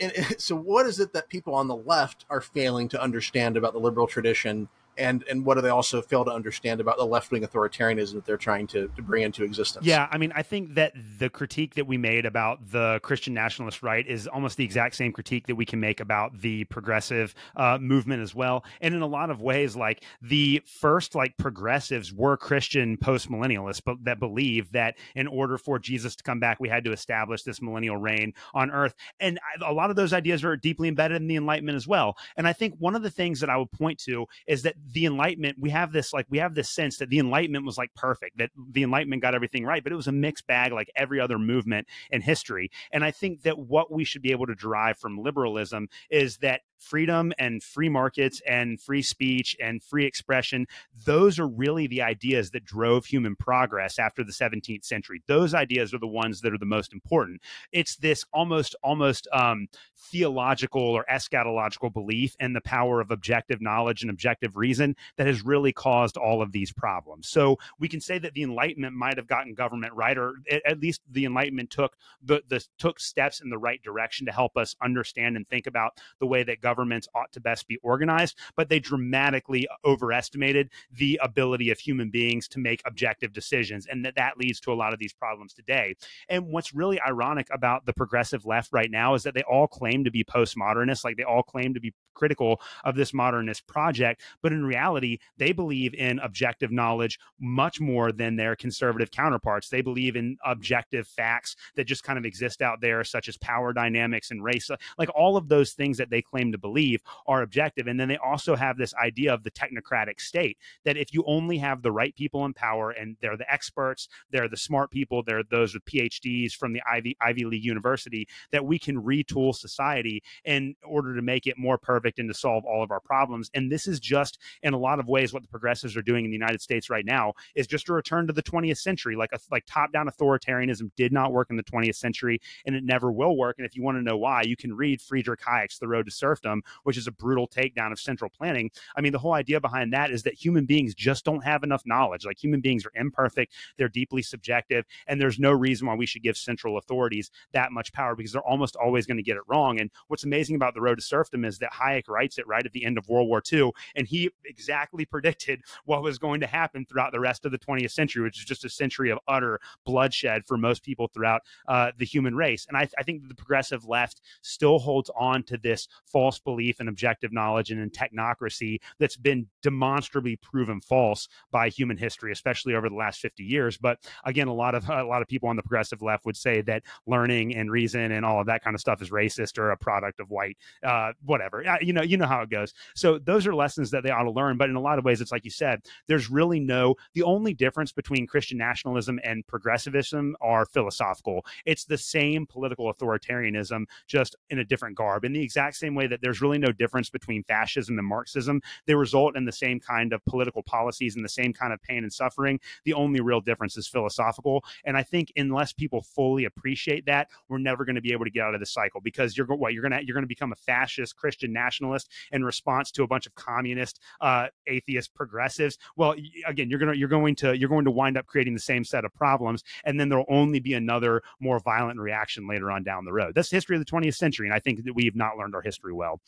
and, 0.00 0.12
so 0.38 0.56
what 0.56 0.86
is 0.86 1.00
it 1.00 1.12
that 1.12 1.28
people 1.28 1.54
on 1.54 1.68
the 1.68 1.76
left 1.76 2.24
are 2.30 2.40
failing 2.40 2.88
to 2.88 3.02
understand 3.02 3.56
about 3.56 3.72
the 3.72 3.80
liberal 3.80 4.06
tradition 4.06 4.68
and 4.98 5.24
and 5.30 5.44
what 5.44 5.54
do 5.54 5.60
they 5.60 5.68
also 5.68 6.02
fail 6.02 6.24
to 6.24 6.30
understand 6.30 6.80
about 6.80 6.96
the 6.98 7.06
left 7.06 7.30
wing 7.30 7.42
authoritarianism 7.42 8.14
that 8.14 8.24
they're 8.24 8.36
trying 8.36 8.66
to, 8.68 8.88
to 8.88 9.02
bring 9.02 9.22
into 9.22 9.44
existence? 9.44 9.86
Yeah, 9.86 10.08
I 10.10 10.18
mean, 10.18 10.32
I 10.34 10.42
think 10.42 10.74
that 10.74 10.92
the 11.18 11.30
critique 11.30 11.74
that 11.74 11.86
we 11.86 11.98
made 11.98 12.26
about 12.26 12.70
the 12.70 13.00
Christian 13.02 13.34
nationalist 13.34 13.82
right 13.82 14.06
is 14.06 14.26
almost 14.26 14.56
the 14.56 14.64
exact 14.64 14.94
same 14.94 15.12
critique 15.12 15.46
that 15.46 15.56
we 15.56 15.64
can 15.64 15.80
make 15.80 16.00
about 16.00 16.40
the 16.40 16.64
progressive 16.64 17.34
uh, 17.56 17.78
movement 17.78 18.22
as 18.22 18.34
well. 18.34 18.64
And 18.80 18.94
in 18.94 19.02
a 19.02 19.06
lot 19.06 19.30
of 19.30 19.40
ways, 19.40 19.76
like 19.76 20.04
the 20.22 20.62
first 20.66 21.14
like 21.14 21.36
progressives 21.36 22.12
were 22.12 22.36
Christian 22.36 22.96
post 22.96 23.30
millennialists, 23.30 23.82
but 23.84 23.96
that 24.04 24.18
believe 24.18 24.72
that 24.72 24.96
in 25.14 25.26
order 25.26 25.58
for 25.58 25.78
Jesus 25.78 26.16
to 26.16 26.22
come 26.22 26.40
back, 26.40 26.60
we 26.60 26.68
had 26.68 26.84
to 26.84 26.92
establish 26.92 27.42
this 27.42 27.60
millennial 27.60 27.96
reign 27.96 28.32
on 28.54 28.70
earth. 28.70 28.94
And 29.20 29.38
a 29.64 29.72
lot 29.72 29.90
of 29.90 29.96
those 29.96 30.12
ideas 30.12 30.44
are 30.44 30.56
deeply 30.56 30.88
embedded 30.88 31.20
in 31.20 31.28
the 31.28 31.36
Enlightenment 31.36 31.76
as 31.76 31.86
well. 31.86 32.16
And 32.36 32.46
I 32.46 32.52
think 32.52 32.74
one 32.78 32.94
of 32.94 33.02
the 33.02 33.10
things 33.10 33.40
that 33.40 33.50
I 33.50 33.56
would 33.56 33.70
point 33.72 33.98
to 34.00 34.26
is 34.46 34.62
that 34.62 34.74
the 34.92 35.06
enlightenment 35.06 35.56
we 35.58 35.70
have 35.70 35.92
this 35.92 36.12
like 36.12 36.26
we 36.28 36.38
have 36.38 36.54
this 36.54 36.70
sense 36.70 36.98
that 36.98 37.08
the 37.08 37.18
enlightenment 37.18 37.64
was 37.64 37.78
like 37.78 37.94
perfect 37.94 38.36
that 38.38 38.50
the 38.70 38.82
enlightenment 38.82 39.22
got 39.22 39.34
everything 39.34 39.64
right 39.64 39.82
but 39.82 39.92
it 39.92 39.96
was 39.96 40.06
a 40.06 40.12
mixed 40.12 40.46
bag 40.46 40.72
like 40.72 40.90
every 40.96 41.20
other 41.20 41.38
movement 41.38 41.86
in 42.10 42.20
history. 42.20 42.70
And 42.92 43.04
i 43.04 43.10
think 43.10 43.42
that 43.42 43.58
what 43.58 43.90
we 43.90 44.04
should 44.04 44.22
be 44.22 44.30
able 44.30 44.46
to 44.46 44.54
derive 44.54 44.98
from 44.98 45.18
liberalism 45.18 45.88
is 46.10 46.38
that 46.38 46.62
freedom 46.78 47.32
and 47.38 47.62
free 47.62 47.88
markets 47.88 48.42
and 48.46 48.80
free 48.80 49.00
speech 49.00 49.56
and 49.60 49.82
free 49.82 50.04
expression 50.04 50.66
those 51.06 51.38
are 51.38 51.48
really 51.48 51.86
the 51.86 52.02
ideas 52.02 52.50
that 52.50 52.64
drove 52.64 53.06
human 53.06 53.36
progress 53.36 53.98
after 53.98 54.24
the 54.24 54.32
17th 54.32 54.84
century. 54.84 55.22
Those 55.26 55.54
ideas 55.54 55.94
are 55.94 55.98
the 55.98 56.06
ones 56.06 56.40
that 56.40 56.52
are 56.52 56.58
the 56.58 56.66
most 56.66 56.92
important. 56.92 57.40
It's 57.72 57.96
this 57.96 58.24
almost 58.32 58.74
almost 58.82 59.28
um, 59.32 59.68
theological 60.10 60.82
or 60.82 61.04
eschatological 61.10 61.92
belief 61.92 62.36
in 62.40 62.52
the 62.52 62.60
power 62.60 63.00
of 63.00 63.10
objective 63.10 63.60
knowledge 63.60 64.02
and 64.02 64.10
objective 64.10 64.56
reason 64.56 64.73
that 64.78 65.26
has 65.26 65.44
really 65.44 65.72
caused 65.72 66.16
all 66.16 66.42
of 66.42 66.52
these 66.52 66.72
problems 66.72 67.28
so 67.28 67.56
we 67.78 67.88
can 67.88 68.00
say 68.00 68.18
that 68.18 68.34
the 68.34 68.42
enlightenment 68.42 68.94
might 68.94 69.16
have 69.16 69.26
gotten 69.26 69.54
government 69.54 69.92
right 69.94 70.18
or 70.18 70.34
at 70.64 70.80
least 70.80 71.00
the 71.10 71.24
enlightenment 71.24 71.70
took 71.70 71.96
the, 72.22 72.42
the 72.48 72.64
took 72.78 73.00
steps 73.00 73.40
in 73.40 73.50
the 73.50 73.58
right 73.58 73.82
direction 73.82 74.26
to 74.26 74.32
help 74.32 74.56
us 74.56 74.74
understand 74.82 75.36
and 75.36 75.48
think 75.48 75.66
about 75.66 75.98
the 76.20 76.26
way 76.26 76.42
that 76.42 76.60
governments 76.60 77.08
ought 77.14 77.32
to 77.32 77.40
best 77.40 77.66
be 77.68 77.78
organized, 77.82 78.36
but 78.56 78.68
they 78.68 78.78
dramatically 78.78 79.66
overestimated 79.84 80.70
the 80.92 81.18
ability 81.22 81.70
of 81.70 81.78
human 81.78 82.10
beings 82.10 82.48
to 82.48 82.58
make 82.58 82.82
objective 82.86 83.32
decisions. 83.32 83.86
And 83.86 84.04
that, 84.04 84.16
that 84.16 84.38
leads 84.38 84.60
to 84.60 84.72
a 84.72 84.74
lot 84.74 84.92
of 84.92 84.98
these 84.98 85.12
problems 85.12 85.52
today. 85.52 85.96
And 86.28 86.48
what's 86.48 86.74
really 86.74 87.00
ironic 87.00 87.48
about 87.52 87.86
the 87.86 87.92
progressive 87.92 88.46
left 88.46 88.72
right 88.72 88.90
now 88.90 89.14
is 89.14 89.22
that 89.24 89.34
they 89.34 89.42
all 89.42 89.66
claim 89.66 90.04
to 90.04 90.10
be 90.10 90.24
postmodernists, 90.24 91.04
like 91.04 91.16
they 91.16 91.24
all 91.24 91.42
claim 91.42 91.74
to 91.74 91.80
be 91.80 91.92
critical 92.14 92.60
of 92.84 92.96
this 92.96 93.12
modernist 93.12 93.66
project. 93.66 94.22
But 94.42 94.52
in 94.52 94.64
reality, 94.64 95.18
they 95.36 95.52
believe 95.52 95.94
in 95.94 96.18
objective 96.18 96.72
knowledge 96.72 97.18
much 97.40 97.80
more 97.80 98.12
than 98.12 98.36
their 98.36 98.56
conservative 98.56 99.10
counterparts. 99.10 99.68
They 99.68 99.82
believe 99.82 100.16
in 100.16 100.36
objective 100.44 101.06
facts 101.06 101.56
that 101.76 101.84
just 101.84 102.04
kind 102.04 102.18
of 102.18 102.24
exist 102.24 102.62
out 102.62 102.80
there, 102.80 103.04
such 103.04 103.28
as 103.28 103.36
power 103.38 103.72
dynamics 103.72 104.30
and 104.30 104.42
race. 104.42 104.70
Like 104.98 105.10
all 105.14 105.36
of 105.36 105.48
those 105.48 105.72
things 105.72 105.98
that 105.98 106.10
they 106.10 106.22
claim 106.22 106.52
to 106.52 106.58
believe 106.58 107.02
are 107.26 107.42
objective. 107.42 107.86
And 107.86 107.98
then 107.98 108.08
they 108.08 108.16
also 108.16 108.56
have 108.56 108.76
this 108.76 108.94
idea 108.94 109.32
of 109.32 109.42
the 109.42 109.50
technocratic 109.50 110.20
state 110.20 110.58
that 110.84 110.96
if 110.96 111.12
you 111.12 111.24
only 111.26 111.58
have 111.58 111.82
the 111.82 111.92
right 111.92 112.14
people 112.14 112.44
in 112.44 112.54
power 112.54 112.90
and 112.90 113.16
they're 113.20 113.36
the 113.36 113.52
experts, 113.52 114.08
they're 114.30 114.48
the 114.48 114.56
smart 114.56 114.90
people, 114.90 115.22
they're 115.22 115.42
those 115.42 115.74
with 115.74 115.84
PhDs 115.84 116.52
from 116.52 116.72
the 116.72 116.82
Ivy, 116.90 117.16
Ivy 117.20 117.44
League 117.44 117.64
University, 117.64 118.28
that 118.52 118.64
we 118.64 118.78
can 118.78 119.02
retool 119.02 119.54
society 119.54 120.22
in 120.44 120.74
order 120.84 121.14
to 121.14 121.22
make 121.22 121.46
it 121.46 121.58
more 121.58 121.78
perfect 121.78 122.03
perfect 122.04 122.18
and 122.18 122.28
to 122.28 122.34
solve 122.34 122.64
all 122.64 122.82
of 122.82 122.90
our 122.90 123.00
problems. 123.00 123.50
And 123.54 123.72
this 123.72 123.86
is 123.86 123.98
just, 123.98 124.38
in 124.62 124.74
a 124.74 124.78
lot 124.78 125.00
of 125.00 125.08
ways, 125.08 125.32
what 125.32 125.42
the 125.42 125.48
progressives 125.48 125.96
are 125.96 126.02
doing 126.02 126.24
in 126.24 126.30
the 126.30 126.36
United 126.36 126.60
States 126.60 126.90
right 126.90 127.04
now 127.04 127.32
is 127.54 127.66
just 127.66 127.88
a 127.88 127.94
return 127.94 128.26
to 128.26 128.32
the 128.32 128.42
20th 128.42 128.78
century. 128.78 129.16
Like 129.16 129.30
a, 129.32 129.38
like 129.50 129.64
top 129.66 129.92
down 129.92 130.06
authoritarianism 130.06 130.90
did 130.96 131.12
not 131.12 131.32
work 131.32 131.48
in 131.50 131.56
the 131.56 131.62
20th 131.62 131.96
century, 131.96 132.40
and 132.66 132.76
it 132.76 132.84
never 132.84 133.10
will 133.10 133.36
work. 133.36 133.56
And 133.58 133.66
if 133.66 133.74
you 133.74 133.82
want 133.82 133.96
to 133.96 134.02
know 134.02 134.18
why, 134.18 134.42
you 134.42 134.56
can 134.56 134.74
read 134.74 135.00
Friedrich 135.00 135.40
Hayek's 135.40 135.78
The 135.78 135.88
Road 135.88 136.06
to 136.06 136.12
Serfdom, 136.12 136.62
which 136.82 136.98
is 136.98 137.06
a 137.06 137.12
brutal 137.12 137.48
takedown 137.48 137.90
of 137.90 137.98
central 137.98 138.30
planning. 138.30 138.70
I 138.96 139.00
mean, 139.00 139.12
the 139.12 139.18
whole 139.18 139.34
idea 139.34 139.60
behind 139.60 139.92
that 139.94 140.10
is 140.10 140.24
that 140.24 140.34
human 140.34 140.66
beings 140.66 140.94
just 140.94 141.24
don't 141.24 141.44
have 141.44 141.62
enough 141.62 141.82
knowledge. 141.86 142.26
Like 142.26 142.42
human 142.42 142.60
beings 142.60 142.84
are 142.84 142.92
imperfect, 142.94 143.54
they're 143.78 143.88
deeply 143.88 144.20
subjective, 144.22 144.84
and 145.06 145.20
there's 145.20 145.38
no 145.38 145.52
reason 145.52 145.86
why 145.86 145.94
we 145.94 146.06
should 146.06 146.22
give 146.22 146.36
central 146.36 146.76
authorities 146.76 147.30
that 147.52 147.72
much 147.72 147.92
power 147.92 148.14
because 148.14 148.32
they're 148.32 148.42
almost 148.42 148.76
always 148.76 149.06
going 149.06 149.16
to 149.16 149.22
get 149.22 149.36
it 149.36 149.42
wrong. 149.46 149.80
And 149.80 149.90
what's 150.08 150.24
amazing 150.24 150.56
about 150.56 150.74
The 150.74 150.80
Road 150.80 150.96
to 150.96 151.02
Serfdom 151.02 151.44
is 151.44 151.58
that 151.58 151.72
Hayek 151.72 151.93
Hayek 151.94 152.08
writes 152.08 152.38
it 152.38 152.46
right 152.46 152.64
at 152.64 152.72
the 152.72 152.84
end 152.84 152.98
of 152.98 153.08
World 153.08 153.28
War 153.28 153.42
II, 153.52 153.70
and 153.94 154.06
he 154.06 154.30
exactly 154.44 155.04
predicted 155.14 155.62
what 155.84 156.02
was 156.02 156.18
going 156.18 156.40
to 156.40 156.46
happen 156.46 156.84
throughout 156.86 157.12
the 157.12 157.20
rest 157.20 157.44
of 157.44 157.52
the 157.52 157.58
20th 157.58 157.92
century, 157.92 158.22
which 158.22 158.38
is 158.38 158.44
just 158.44 158.64
a 158.64 158.70
century 158.70 159.10
of 159.10 159.18
utter 159.28 159.60
bloodshed 159.84 160.42
for 160.46 160.56
most 160.56 160.82
people 160.82 161.08
throughout 161.08 161.42
uh, 161.68 161.92
the 161.98 162.04
human 162.04 162.34
race. 162.34 162.66
And 162.68 162.76
I, 162.76 162.88
I 162.98 163.02
think 163.02 163.28
the 163.28 163.34
progressive 163.34 163.84
left 163.84 164.20
still 164.42 164.78
holds 164.78 165.10
on 165.16 165.42
to 165.44 165.56
this 165.56 165.88
false 166.06 166.38
belief 166.38 166.80
in 166.80 166.88
objective 166.88 167.32
knowledge 167.32 167.70
and 167.70 167.80
in 167.80 167.90
technocracy 167.90 168.78
that's 168.98 169.16
been 169.16 169.46
demonstrably 169.62 170.36
proven 170.36 170.80
false 170.80 171.28
by 171.50 171.68
human 171.68 171.96
history, 171.96 172.32
especially 172.32 172.74
over 172.74 172.88
the 172.88 172.94
last 172.94 173.20
50 173.20 173.42
years. 173.44 173.76
But 173.76 173.98
again, 174.24 174.48
a 174.48 174.54
lot 174.54 174.74
of 174.74 174.88
a 174.94 175.04
lot 175.04 175.22
of 175.22 175.28
people 175.28 175.48
on 175.48 175.56
the 175.56 175.62
progressive 175.62 176.02
left 176.02 176.24
would 176.26 176.36
say 176.36 176.62
that 176.62 176.82
learning 177.06 177.54
and 177.56 177.70
reason 177.70 178.12
and 178.12 178.24
all 178.24 178.40
of 178.40 178.46
that 178.46 178.62
kind 178.62 178.74
of 178.74 178.80
stuff 178.80 179.02
is 179.02 179.10
racist 179.10 179.58
or 179.58 179.70
a 179.70 179.76
product 179.76 180.20
of 180.20 180.30
white, 180.30 180.56
uh, 180.82 181.12
whatever. 181.24 181.62
You 181.84 181.92
know, 181.92 182.02
you 182.02 182.16
know 182.16 182.26
how 182.26 182.42
it 182.42 182.50
goes. 182.50 182.72
So 182.94 183.18
those 183.18 183.46
are 183.46 183.54
lessons 183.54 183.90
that 183.90 184.02
they 184.02 184.10
ought 184.10 184.24
to 184.24 184.30
learn. 184.30 184.56
But 184.56 184.70
in 184.70 184.76
a 184.76 184.80
lot 184.80 184.98
of 184.98 185.04
ways, 185.04 185.20
it's 185.20 185.32
like 185.32 185.44
you 185.44 185.50
said, 185.50 185.82
there's 186.08 186.30
really 186.30 186.60
no, 186.60 186.94
the 187.14 187.22
only 187.22 187.54
difference 187.54 187.92
between 187.92 188.26
Christian 188.26 188.58
nationalism 188.58 189.20
and 189.24 189.46
progressivism 189.46 190.36
are 190.40 190.66
philosophical. 190.66 191.44
It's 191.66 191.84
the 191.84 191.98
same 191.98 192.46
political 192.46 192.92
authoritarianism, 192.92 193.84
just 194.06 194.36
in 194.50 194.58
a 194.58 194.64
different 194.64 194.96
garb. 194.96 195.24
In 195.24 195.32
the 195.32 195.42
exact 195.42 195.76
same 195.76 195.94
way 195.94 196.06
that 196.06 196.20
there's 196.20 196.40
really 196.40 196.58
no 196.58 196.72
difference 196.72 197.10
between 197.10 197.42
fascism 197.42 197.98
and 197.98 198.06
Marxism, 198.06 198.60
they 198.86 198.94
result 198.94 199.36
in 199.36 199.44
the 199.44 199.52
same 199.52 199.80
kind 199.80 200.12
of 200.12 200.24
political 200.24 200.62
policies 200.62 201.16
and 201.16 201.24
the 201.24 201.28
same 201.28 201.52
kind 201.52 201.72
of 201.72 201.82
pain 201.82 202.02
and 202.02 202.12
suffering. 202.12 202.60
The 202.84 202.94
only 202.94 203.20
real 203.20 203.40
difference 203.40 203.76
is 203.76 203.86
philosophical. 203.86 204.64
And 204.84 204.96
I 204.96 205.02
think 205.02 205.32
unless 205.36 205.72
people 205.72 206.02
fully 206.02 206.44
appreciate 206.44 207.06
that, 207.06 207.28
we're 207.48 207.58
never 207.58 207.84
going 207.84 207.96
to 207.96 208.00
be 208.00 208.12
able 208.12 208.24
to 208.24 208.30
get 208.30 208.42
out 208.42 208.54
of 208.54 208.60
the 208.60 208.66
cycle 208.66 209.00
because 209.00 209.36
you're 209.36 209.46
what 209.46 209.72
you're 209.72 209.82
going 209.82 209.92
to 209.92 210.04
you're 210.06 210.14
going 210.14 210.24
to 210.24 210.28
become 210.28 210.52
a 210.52 210.56
fascist 210.56 211.16
Christian 211.16 211.52
nationalist 211.52 211.73
nationalist 211.74 212.10
in 212.32 212.44
response 212.44 212.90
to 212.92 213.02
a 213.02 213.06
bunch 213.06 213.26
of 213.26 213.34
communist, 213.34 214.00
uh, 214.20 214.48
atheist 214.66 215.14
progressives. 215.14 215.78
Well, 215.96 216.14
again, 216.46 216.70
you're 216.70 216.78
gonna 216.78 216.94
you're 216.94 217.08
going 217.08 217.34
to 217.36 217.56
you're 217.56 217.68
going 217.68 217.84
to 217.84 217.90
wind 217.90 218.16
up 218.16 218.26
creating 218.26 218.54
the 218.54 218.60
same 218.60 218.84
set 218.84 219.04
of 219.04 219.14
problems, 219.14 219.64
and 219.84 219.98
then 219.98 220.08
there'll 220.08 220.24
only 220.28 220.60
be 220.60 220.74
another 220.74 221.22
more 221.40 221.58
violent 221.58 221.98
reaction 221.98 222.46
later 222.46 222.70
on 222.70 222.82
down 222.82 223.04
the 223.04 223.12
road. 223.12 223.34
That's 223.34 223.50
the 223.50 223.56
history 223.56 223.76
of 223.76 223.84
the 223.84 223.90
20th 223.90 224.16
century, 224.16 224.46
and 224.46 224.54
I 224.54 224.58
think 224.58 224.84
that 224.84 224.94
we've 224.94 225.16
not 225.16 225.36
learned 225.36 225.54
our 225.54 225.62
history 225.62 225.92
well. 225.92 226.20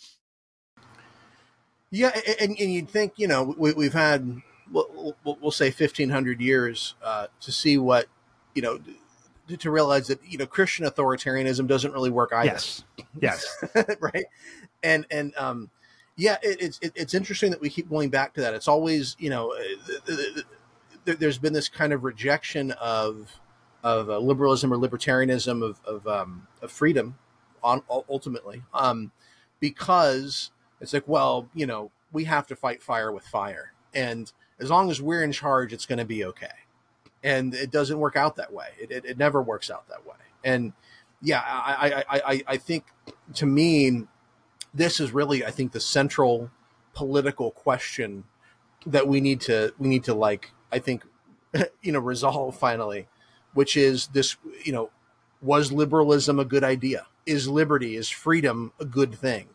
Yeah, 1.90 2.10
and, 2.40 2.56
and 2.58 2.72
you'd 2.72 2.88
think 2.88 3.14
you 3.16 3.28
know 3.28 3.54
we, 3.56 3.84
have 3.84 3.92
had 3.94 4.42
we'll, 4.70 5.16
we'll, 5.24 5.50
say 5.50 5.66
1500 5.66 6.40
years 6.40 6.94
uh, 7.02 7.28
to 7.40 7.52
see 7.52 7.78
what 7.78 8.06
you 8.54 8.62
know 8.62 8.80
to 9.56 9.70
realize 9.70 10.08
that 10.08 10.18
you 10.26 10.36
know 10.36 10.46
Christian 10.46 10.84
authoritarianism 10.84 11.66
doesn't 11.68 11.92
really 11.92 12.10
work 12.10 12.32
either. 12.32 12.46
Yes, 12.46 12.84
yes, 13.20 13.64
right 14.00 14.26
and 14.82 15.06
and 15.10 15.34
um, 15.36 15.70
yeah, 16.16 16.36
it, 16.42 16.60
it's 16.60 16.78
it, 16.80 16.92
it's 16.94 17.14
interesting 17.14 17.50
that 17.50 17.60
we 17.60 17.70
keep 17.70 17.88
going 17.88 18.10
back 18.10 18.34
to 18.34 18.40
that. 18.42 18.54
It's 18.54 18.68
always 18.68 19.16
you 19.18 19.30
know, 19.30 19.52
uh, 19.52 20.42
there's 21.04 21.38
been 21.38 21.52
this 21.52 21.68
kind 21.68 21.92
of 21.92 22.04
rejection 22.04 22.72
of 22.72 23.40
of 23.82 24.10
uh, 24.10 24.18
liberalism 24.18 24.72
or 24.72 24.76
libertarianism 24.76 25.62
of 25.62 25.80
of, 25.84 26.06
um, 26.06 26.46
of 26.62 26.70
freedom, 26.70 27.16
on 27.62 27.82
ultimately, 27.88 28.62
um, 28.74 29.12
because 29.60 30.50
it's 30.80 30.92
like, 30.92 31.06
well, 31.06 31.48
you 31.54 31.66
know, 31.66 31.90
we 32.12 32.24
have 32.24 32.46
to 32.48 32.56
fight 32.56 32.82
fire 32.82 33.12
with 33.12 33.24
fire, 33.24 33.72
and 33.94 34.32
as 34.58 34.70
long 34.70 34.90
as 34.90 35.02
we're 35.02 35.22
in 35.22 35.32
charge, 35.32 35.72
it's 35.72 35.86
going 35.86 35.98
to 35.98 36.04
be 36.04 36.24
okay. 36.24 36.46
And 37.22 37.54
it 37.54 37.70
doesn't 37.70 37.98
work 37.98 38.16
out 38.16 38.36
that 38.36 38.52
way. 38.52 38.68
It, 38.80 38.90
it, 38.90 39.04
it 39.04 39.18
never 39.18 39.42
works 39.42 39.70
out 39.70 39.88
that 39.88 40.06
way. 40.06 40.16
And 40.44 40.72
yeah, 41.20 41.42
I, 41.44 42.04
I, 42.08 42.20
I, 42.32 42.42
I 42.46 42.56
think 42.56 42.84
to 43.34 43.46
me, 43.46 44.06
this 44.76 45.00
is 45.00 45.12
really, 45.12 45.44
I 45.44 45.50
think, 45.50 45.72
the 45.72 45.80
central 45.80 46.50
political 46.94 47.50
question 47.50 48.24
that 48.86 49.08
we 49.08 49.20
need 49.20 49.40
to 49.42 49.72
we 49.78 49.88
need 49.88 50.04
to 50.04 50.14
like 50.14 50.52
I 50.72 50.78
think 50.78 51.04
you 51.82 51.92
know 51.92 51.98
resolve 51.98 52.56
finally, 52.56 53.08
which 53.54 53.76
is 53.76 54.08
this 54.08 54.36
you 54.64 54.72
know 54.72 54.90
was 55.40 55.72
liberalism 55.72 56.38
a 56.38 56.44
good 56.44 56.64
idea? 56.64 57.06
Is 57.24 57.48
liberty, 57.48 57.96
is 57.96 58.08
freedom 58.08 58.72
a 58.80 58.84
good 58.84 59.14
thing? 59.14 59.48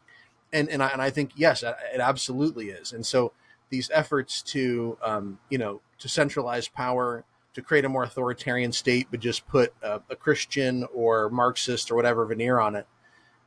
And 0.53 0.69
and 0.69 0.83
I, 0.83 0.89
and 0.89 1.01
I 1.01 1.09
think 1.09 1.31
yes, 1.35 1.63
it 1.63 1.99
absolutely 1.99 2.69
is. 2.69 2.91
And 2.91 3.05
so 3.05 3.31
these 3.69 3.89
efforts 3.93 4.41
to 4.43 4.97
um, 5.03 5.39
you 5.49 5.57
know 5.57 5.81
to 5.99 6.09
centralize 6.09 6.67
power 6.67 7.25
to 7.53 7.61
create 7.61 7.85
a 7.85 7.89
more 7.89 8.03
authoritarian 8.03 8.71
state, 8.71 9.07
but 9.11 9.19
just 9.19 9.47
put 9.47 9.73
a, 9.81 10.01
a 10.09 10.15
Christian 10.15 10.85
or 10.93 11.29
Marxist 11.29 11.91
or 11.91 11.95
whatever 11.95 12.25
veneer 12.25 12.59
on 12.59 12.75
it. 12.75 12.87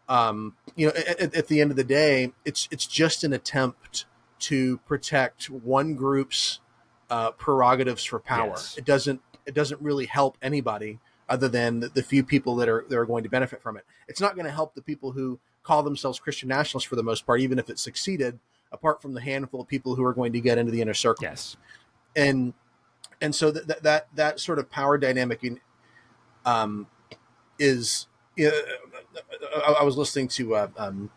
Um, 0.08 0.54
you 0.76 0.86
know, 0.86 0.92
at, 0.94 1.34
at, 1.34 1.48
the 1.48 1.60
end 1.60 1.70
of 1.70 1.76
the 1.76 1.84
day, 1.84 2.32
it's 2.44 2.68
it's 2.70 2.86
just 2.86 3.24
an 3.24 3.32
attempt 3.32 4.04
to 4.40 4.78
protect 4.78 5.48
one 5.48 5.94
group's 5.94 6.60
uh, 7.08 7.30
prerogatives 7.32 8.04
for 8.04 8.18
power. 8.18 8.48
Yes. 8.48 8.76
It 8.76 8.84
doesn't 8.84 9.22
it 9.46 9.54
doesn't 9.54 9.80
really 9.80 10.06
help 10.06 10.36
anybody 10.42 10.98
other 11.28 11.48
than 11.48 11.80
the, 11.80 11.88
the 11.88 12.02
few 12.02 12.22
people 12.22 12.56
that 12.56 12.68
are 12.68 12.84
that 12.88 12.98
are 12.98 13.06
going 13.06 13.24
to 13.24 13.30
benefit 13.30 13.62
from 13.62 13.76
it. 13.76 13.84
It's 14.08 14.20
not 14.20 14.34
going 14.34 14.46
to 14.46 14.52
help 14.52 14.74
the 14.74 14.82
people 14.82 15.12
who 15.12 15.38
call 15.62 15.82
themselves 15.82 16.18
Christian 16.18 16.48
nationalists 16.48 16.86
for 16.86 16.96
the 16.96 17.02
most 17.02 17.24
part, 17.24 17.40
even 17.40 17.58
if 17.58 17.70
it 17.70 17.78
succeeded. 17.78 18.38
Apart 18.72 19.00
from 19.00 19.14
the 19.14 19.20
handful 19.20 19.60
of 19.60 19.68
people 19.68 19.94
who 19.94 20.02
are 20.02 20.12
going 20.12 20.32
to 20.32 20.40
get 20.40 20.58
into 20.58 20.72
the 20.72 20.80
inner 20.80 20.94
circle. 20.94 21.22
Yes, 21.22 21.56
and 22.16 22.54
and 23.20 23.32
so 23.32 23.52
that 23.52 23.82
that 23.84 24.08
that 24.14 24.40
sort 24.40 24.58
of 24.58 24.68
power 24.68 24.98
dynamic 24.98 25.44
in, 25.44 25.60
um, 26.44 26.88
is 27.56 28.08
I, 28.38 29.76
I, 29.80 29.82
was 29.82 29.96
listening 29.96 30.28
to 30.28 30.54
uh, 30.54 30.68
um, 30.76 31.10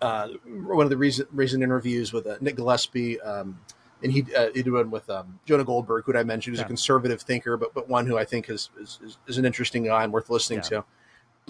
uh, 0.00 0.28
one 0.46 0.84
of 0.84 0.90
the 0.90 0.96
recent 0.96 1.28
recent 1.32 1.62
interviews 1.62 2.12
with 2.12 2.26
uh, 2.26 2.36
Nick 2.40 2.56
Gillespie, 2.56 3.20
um, 3.20 3.58
and 4.02 4.12
he 4.12 4.24
uh, 4.34 4.48
he 4.54 4.62
did 4.62 4.72
one 4.72 4.90
with 4.90 5.08
um, 5.08 5.38
Jonah 5.46 5.64
Goldberg, 5.64 6.04
who 6.04 6.16
I 6.16 6.24
mentioned, 6.24 6.52
who's 6.52 6.60
yeah. 6.60 6.66
a 6.66 6.68
conservative 6.68 7.22
thinker, 7.22 7.56
but 7.56 7.72
but 7.72 7.88
one 7.88 8.06
who 8.06 8.18
I 8.18 8.24
think 8.24 8.50
is 8.50 8.70
is, 8.80 9.18
is 9.26 9.38
an 9.38 9.44
interesting 9.44 9.84
guy 9.84 10.04
and 10.04 10.12
worth 10.12 10.30
listening 10.30 10.60
yeah. 10.70 10.80
to. 10.80 10.84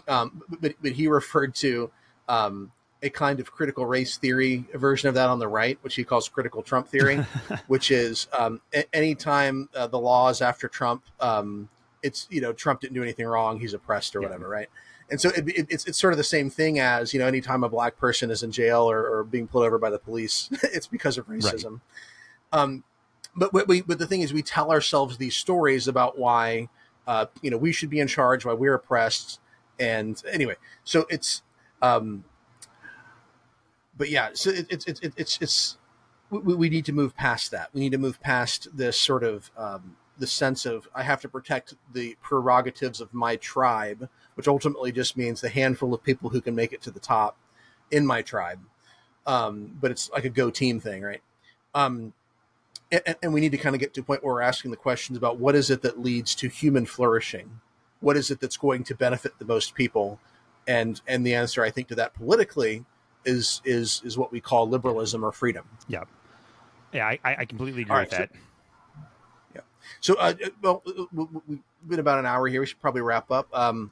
Um, 0.08 0.42
but 0.60 0.74
but 0.80 0.92
he 0.92 1.08
referred 1.08 1.54
to 1.56 1.90
um, 2.28 2.70
a 3.02 3.10
kind 3.10 3.40
of 3.40 3.50
critical 3.50 3.84
race 3.86 4.16
theory 4.16 4.64
version 4.74 5.08
of 5.08 5.14
that 5.14 5.28
on 5.28 5.38
the 5.38 5.48
right, 5.48 5.78
which 5.82 5.94
he 5.94 6.04
calls 6.04 6.28
critical 6.28 6.62
Trump 6.62 6.88
theory, 6.88 7.16
which 7.66 7.90
is 7.90 8.28
um, 8.38 8.60
a- 8.72 8.94
anytime 8.94 9.68
uh, 9.74 9.86
the 9.86 9.98
law 9.98 10.28
is 10.28 10.40
after 10.40 10.68
Trump, 10.68 11.02
um, 11.20 11.68
it's 12.02 12.28
you 12.30 12.40
know 12.40 12.52
Trump 12.52 12.80
didn't 12.80 12.94
do 12.94 13.02
anything 13.02 13.26
wrong, 13.26 13.58
he's 13.58 13.74
oppressed 13.74 14.14
or 14.14 14.20
yeah. 14.20 14.28
whatever, 14.28 14.48
right? 14.48 14.68
And 15.12 15.20
so 15.20 15.28
it, 15.28 15.46
it, 15.46 15.66
it's 15.68 15.84
it's 15.84 15.98
sort 15.98 16.14
of 16.14 16.16
the 16.16 16.24
same 16.24 16.48
thing 16.48 16.78
as 16.78 17.12
you 17.12 17.20
know 17.20 17.26
anytime 17.26 17.62
a 17.62 17.68
black 17.68 17.98
person 17.98 18.30
is 18.30 18.42
in 18.42 18.50
jail 18.50 18.90
or, 18.90 19.06
or 19.06 19.24
being 19.24 19.46
pulled 19.46 19.64
over 19.64 19.78
by 19.78 19.90
the 19.90 19.98
police, 19.98 20.48
it's 20.62 20.86
because 20.86 21.18
of 21.18 21.28
racism. 21.28 21.80
Right. 22.50 22.60
Um, 22.60 22.84
but 23.36 23.52
we, 23.68 23.82
but 23.82 23.98
the 23.98 24.06
thing 24.06 24.22
is, 24.22 24.32
we 24.32 24.42
tell 24.42 24.70
ourselves 24.70 25.18
these 25.18 25.36
stories 25.36 25.86
about 25.86 26.18
why 26.18 26.70
uh, 27.06 27.26
you 27.42 27.50
know 27.50 27.58
we 27.58 27.72
should 27.72 27.90
be 27.90 28.00
in 28.00 28.08
charge, 28.08 28.46
why 28.46 28.54
we're 28.54 28.72
oppressed, 28.72 29.38
and 29.78 30.22
anyway, 30.32 30.56
so 30.82 31.04
it's 31.10 31.42
um, 31.82 32.24
but 33.94 34.08
yeah, 34.08 34.30
so 34.32 34.48
it's 34.50 34.86
it, 34.86 34.98
it, 35.02 35.12
it's 35.18 35.38
it's 35.42 35.76
we, 36.30 36.54
we 36.54 36.70
need 36.70 36.86
to 36.86 36.92
move 36.92 37.14
past 37.14 37.50
that. 37.50 37.68
We 37.74 37.80
need 37.80 37.92
to 37.92 37.98
move 37.98 38.18
past 38.22 38.68
this 38.74 38.98
sort 38.98 39.24
of 39.24 39.50
um, 39.58 39.96
the 40.16 40.26
sense 40.26 40.64
of 40.64 40.88
I 40.94 41.02
have 41.02 41.20
to 41.20 41.28
protect 41.28 41.74
the 41.92 42.16
prerogatives 42.22 43.00
of 43.00 43.12
my 43.12 43.36
tribe, 43.36 44.08
which 44.34 44.48
ultimately 44.48 44.92
just 44.92 45.16
means 45.16 45.40
the 45.40 45.48
handful 45.48 45.94
of 45.94 46.02
people 46.02 46.30
who 46.30 46.40
can 46.40 46.54
make 46.54 46.72
it 46.72 46.82
to 46.82 46.90
the 46.90 47.00
top 47.00 47.36
in 47.90 48.06
my 48.06 48.22
tribe. 48.22 48.60
Um, 49.26 49.76
but 49.80 49.90
it's 49.90 50.10
like 50.10 50.24
a 50.24 50.28
go 50.28 50.50
team 50.50 50.80
thing, 50.80 51.02
right? 51.02 51.22
Um, 51.74 52.12
and, 52.90 53.16
and, 53.22 53.32
we 53.32 53.40
need 53.40 53.52
to 53.52 53.58
kind 53.58 53.74
of 53.74 53.80
get 53.80 53.94
to 53.94 54.00
a 54.00 54.04
point 54.04 54.22
where 54.22 54.34
we're 54.34 54.42
asking 54.42 54.72
the 54.72 54.76
questions 54.76 55.16
about 55.16 55.38
what 55.38 55.54
is 55.54 55.70
it 55.70 55.82
that 55.82 56.00
leads 56.00 56.34
to 56.36 56.48
human 56.48 56.84
flourishing? 56.84 57.60
What 58.00 58.16
is 58.16 58.30
it 58.30 58.40
that's 58.40 58.56
going 58.56 58.84
to 58.84 58.94
benefit 58.94 59.38
the 59.38 59.44
most 59.44 59.74
people? 59.74 60.18
And 60.66 61.00
and 61.06 61.26
the 61.26 61.34
answer, 61.34 61.62
I 61.62 61.70
think, 61.70 61.88
to 61.88 61.94
that 61.96 62.14
politically 62.14 62.84
is 63.24 63.62
is 63.64 64.02
is 64.04 64.18
what 64.18 64.30
we 64.32 64.40
call 64.40 64.68
liberalism 64.68 65.24
or 65.24 65.32
freedom. 65.32 65.64
Yeah, 65.88 66.04
yeah, 66.92 67.06
I, 67.06 67.18
I 67.24 67.44
completely 67.44 67.82
agree 67.82 67.94
right, 67.94 68.10
with 68.10 68.18
that. 68.18 68.30
Yeah. 69.54 69.60
So, 70.00 70.14
uh, 70.14 70.34
well, 70.60 70.82
we've 71.12 71.60
been 71.88 71.98
about 71.98 72.18
an 72.18 72.26
hour 72.26 72.46
here. 72.48 72.60
We 72.60 72.66
should 72.66 72.80
probably 72.80 73.00
wrap 73.00 73.30
up. 73.30 73.48
Um, 73.52 73.90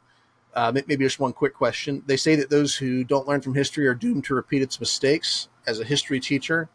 uh, 0.54 0.72
maybe 0.74 1.04
just 1.04 1.20
one 1.20 1.32
quick 1.32 1.54
question. 1.54 2.02
They 2.06 2.16
say 2.16 2.34
that 2.36 2.50
those 2.50 2.76
who 2.76 3.04
don't 3.04 3.28
learn 3.28 3.40
from 3.40 3.54
history 3.54 3.86
are 3.86 3.94
doomed 3.94 4.24
to 4.24 4.34
repeat 4.34 4.62
its 4.62 4.80
mistakes. 4.80 5.48
As 5.66 5.78
a 5.78 5.84
history 5.84 6.20
teacher, 6.20 6.68